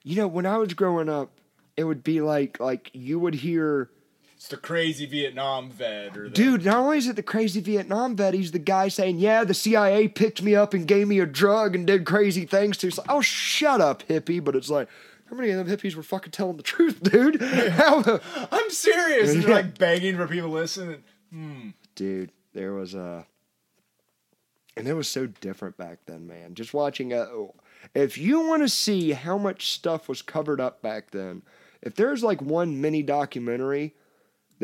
You 0.05 0.17
know, 0.17 0.29
when 0.29 0.47
I 0.47 0.59
was 0.59 0.75
growing 0.75 1.09
up, 1.09 1.31
it 1.77 1.85
would 1.85 2.05
be 2.05 2.21
like 2.21 2.61
like 2.61 2.91
you 2.93 3.19
would 3.19 3.35
hear, 3.35 3.91
It's 4.45 4.51
the 4.51 4.59
crazy 4.59 5.07
Vietnam 5.07 5.71
vet 5.71 6.19
or 6.19 6.25
the, 6.25 6.35
dude. 6.35 6.67
Not 6.67 6.77
only 6.77 6.99
is 6.99 7.09
it 7.09 7.17
the 7.17 7.23
crazy 7.23 7.63
Vietnam 7.63 8.15
vet, 8.15 8.35
he's 8.35 8.53
the 8.53 8.59
guy 8.59 8.89
saying, 8.89 9.19
"Yeah, 9.19 9.43
the 9.43 9.55
CIA 9.55 10.07
picked 10.07 10.43
me 10.43 10.55
up 10.55 10.75
and 10.75 10.87
gave 10.87 11.09
me 11.09 11.19
a 11.19 11.25
drug 11.25 11.75
and 11.75 11.87
did 11.87 12.05
crazy 12.05 12.45
things." 12.45 12.77
To 12.77 12.89
it's 12.89 12.99
like, 12.99 13.07
oh, 13.09 13.23
shut 13.23 13.81
up, 13.81 14.07
hippie. 14.07 14.45
But 14.45 14.55
it's 14.55 14.69
like, 14.69 14.89
how 15.31 15.37
many 15.37 15.49
of 15.49 15.67
them 15.67 15.75
hippies 15.75 15.95
were 15.95 16.03
fucking 16.03 16.33
telling 16.33 16.59
the 16.59 16.63
truth, 16.63 17.03
dude? 17.03 17.41
How, 17.71 18.21
I'm 18.53 18.69
serious. 18.69 19.33
And 19.33 19.45
they're 19.45 19.55
like 19.55 19.79
begging 19.79 20.19
for 20.19 20.29
people 20.29 20.51
to 20.51 20.55
listen. 20.55 21.03
Hmm. 21.33 21.71
dude, 21.95 22.31
there 22.53 22.75
was 22.75 22.93
a, 22.93 23.25
and 24.77 24.87
it 24.87 24.93
was 24.93 25.09
so 25.09 25.25
different 25.25 25.79
back 25.79 26.01
then, 26.05 26.27
man. 26.27 26.55
Just 26.55 26.75
watching 26.75 27.15
a, 27.15 27.27
if 27.95 28.19
you 28.19 28.47
want 28.47 28.61
to 28.61 28.69
see 28.69 29.13
how 29.13 29.39
much 29.39 29.71
stuff 29.71 30.07
was 30.07 30.21
covered 30.21 30.61
up 30.61 30.83
back 30.83 31.13
then, 31.13 31.41
if 31.81 31.95
there's 31.95 32.23
like 32.23 32.43
one 32.43 32.83
mini 32.83 33.03
documentary 33.03 33.95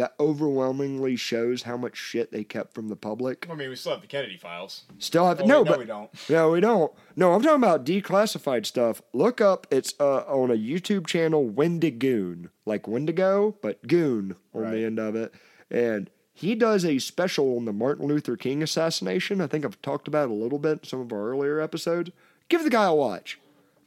that 0.00 0.14
overwhelmingly 0.18 1.14
shows 1.14 1.64
how 1.64 1.76
much 1.76 1.94
shit 1.94 2.32
they 2.32 2.42
kept 2.42 2.72
from 2.72 2.88
the 2.88 2.96
public, 2.96 3.46
I 3.50 3.54
mean, 3.54 3.68
we 3.68 3.76
still 3.76 3.92
have 3.92 4.00
the 4.00 4.06
Kennedy 4.06 4.38
files. 4.38 4.84
still 4.98 5.26
have 5.28 5.42
Oh, 5.42 5.44
no, 5.44 5.58
wait, 5.58 5.64
no, 5.66 5.70
but 5.72 5.78
we 5.78 5.84
don't. 5.84 6.10
no, 6.30 6.50
we 6.52 6.60
don't. 6.60 6.92
No, 7.16 7.32
I'm 7.34 7.42
talking 7.42 7.58
about 7.62 7.84
declassified 7.84 8.64
stuff. 8.64 9.02
Look 9.12 9.42
up, 9.42 9.66
it's 9.70 9.92
uh, 10.00 10.20
on 10.26 10.50
a 10.50 10.54
YouTube 10.54 11.06
channel, 11.06 11.44
Wendigoon, 11.46 12.48
like 12.64 12.88
Wendigo, 12.88 13.56
but 13.60 13.86
Goon 13.86 14.36
on 14.54 14.62
Right. 14.62 14.70
the 14.72 14.84
end 14.86 14.98
of 14.98 15.14
it. 15.16 15.34
And 15.70 16.08
he 16.32 16.54
does 16.54 16.82
a 16.86 16.98
special 16.98 17.58
on 17.58 17.66
the 17.66 17.72
Martin 17.74 18.06
Luther 18.06 18.38
King 18.38 18.62
assassination. 18.62 19.42
I 19.42 19.48
think 19.48 19.66
I've 19.66 19.82
talked 19.82 20.08
about 20.08 20.30
it 20.30 20.30
a 20.30 20.34
little 20.34 20.58
bit 20.58 20.78
in 20.78 20.84
some 20.84 21.00
of 21.00 21.12
our 21.12 21.28
earlier 21.28 21.60
episodes. 21.60 22.10
Give 22.48 22.64
the 22.64 22.70
guy 22.70 22.86
a 22.86 22.94
watch. 22.94 23.38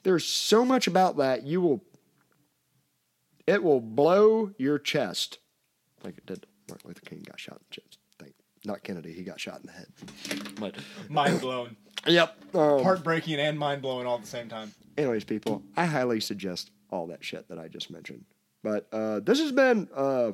There's 0.03 0.25
so 0.25 0.63
much 0.63 0.85
about 0.85 1.17
that 1.17 1.41
you 1.43 1.59
will. 1.59 1.81
It 3.47 3.63
will 3.63 3.81
blow 3.81 4.51
your 4.59 4.77
chest, 4.77 5.39
like 6.03 6.17
it 6.17 6.25
did. 6.25 6.45
Martin 6.69 6.87
Luther 6.87 7.01
King 7.01 7.23
got 7.27 7.39
shot 7.39 7.55
in 7.55 7.65
the 7.69 7.81
chest. 7.81 7.97
Thank, 8.19 8.33
not 8.65 8.83
Kennedy. 8.83 9.13
He 9.13 9.23
got 9.23 9.39
shot 9.39 9.59
in 9.61 9.67
the 9.67 9.71
head. 9.73 10.53
But 10.59 10.75
Mind 11.09 11.41
blown. 11.41 11.75
yep. 12.07 12.37
Um, 12.53 12.83
Heartbreaking 12.83 13.39
and 13.39 13.57
mind 13.59 13.81
blowing 13.81 14.07
all 14.07 14.15
at 14.15 14.21
the 14.21 14.27
same 14.27 14.47
time. 14.49 14.71
anyways, 14.97 15.23
people, 15.23 15.63
I 15.75 15.85
highly 15.85 16.19
suggest 16.19 16.71
all 16.89 17.07
that 17.07 17.23
shit 17.23 17.47
that 17.49 17.57
I 17.59 17.67
just 17.67 17.89
mentioned. 17.91 18.25
But 18.63 18.87
uh, 18.93 19.19
this 19.19 19.39
has 19.39 19.51
been 19.51 19.89
uh, 19.93 20.31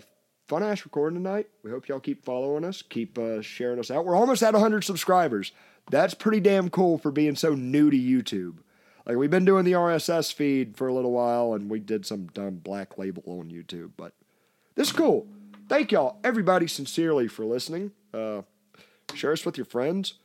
fun 0.47 0.61
ass 0.63 0.85
recording 0.85 1.17
tonight. 1.23 1.47
We 1.63 1.71
hope 1.71 1.87
y'all 1.87 1.99
keep 1.99 2.23
following 2.23 2.63
us, 2.63 2.81
keep 2.83 3.17
uh, 3.17 3.41
sharing 3.41 3.79
us 3.79 3.89
out. 3.89 4.05
We're 4.05 4.15
almost 4.15 4.43
at 4.43 4.53
100 4.53 4.83
subscribers. 4.83 5.51
That's 5.89 6.13
pretty 6.13 6.39
damn 6.39 6.69
cool 6.69 6.99
for 6.99 7.09
being 7.11 7.35
so 7.35 7.55
new 7.55 7.89
to 7.89 7.97
YouTube. 7.97 8.59
Like 9.07 9.17
we've 9.17 9.31
been 9.31 9.45
doing 9.45 9.65
the 9.65 9.71
RSS 9.71 10.31
feed 10.31 10.77
for 10.77 10.87
a 10.87 10.93
little 10.93 11.11
while, 11.11 11.53
and 11.53 11.67
we 11.71 11.79
did 11.79 12.05
some 12.05 12.27
dumb 12.27 12.57
black 12.57 12.99
label 12.99 13.23
on 13.25 13.49
YouTube, 13.49 13.91
but 13.97 14.13
this 14.75 14.89
is 14.89 14.93
cool. 14.93 15.25
Thank 15.69 15.91
y'all, 15.91 16.17
everybody, 16.23 16.65
sincerely 16.65 17.27
for 17.27 17.45
listening. 17.45 17.91
Uh, 18.11 18.41
share 19.13 19.31
us 19.31 19.45
with 19.45 19.55
your 19.55 19.67
friends. 19.67 20.15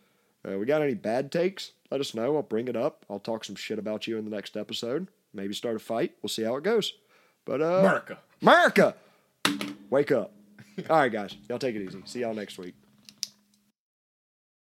Uh, 0.43 0.57
we 0.59 0.65
got 0.65 0.81
any 0.81 0.95
bad 0.95 1.31
takes? 1.31 1.73
Let 1.91 2.01
us 2.01 2.15
know. 2.15 2.37
I'll 2.37 2.43
bring 2.43 2.67
it 2.67 2.77
up. 2.77 3.05
I'll 3.11 3.19
talk 3.19 3.45
some 3.45 3.55
shit 3.55 3.79
about 3.79 4.07
you 4.07 4.17
in 4.17 4.25
the 4.25 4.31
next 4.31 4.57
episode. 4.57 5.09
Maybe 5.35 5.53
start 5.53 5.77
a 5.77 5.81
fight. 5.81 6.13
We'll 6.23 6.31
see 6.31 6.45
how 6.45 6.57
it 6.57 6.65
goes. 6.65 6.95
But 7.45 7.61
uh, 7.61 7.81
America. 7.81 8.19
America, 8.41 8.95
wake 9.91 10.13
up. 10.13 10.33
All 10.89 10.97
right, 10.97 11.13
guys. 11.13 11.37
Y'all 11.47 11.59
take 11.59 11.77
it 11.77 11.83
easy. 11.83 12.01
See 12.07 12.21
y'all 12.21 12.33
next 12.33 12.57
week. 12.57 12.75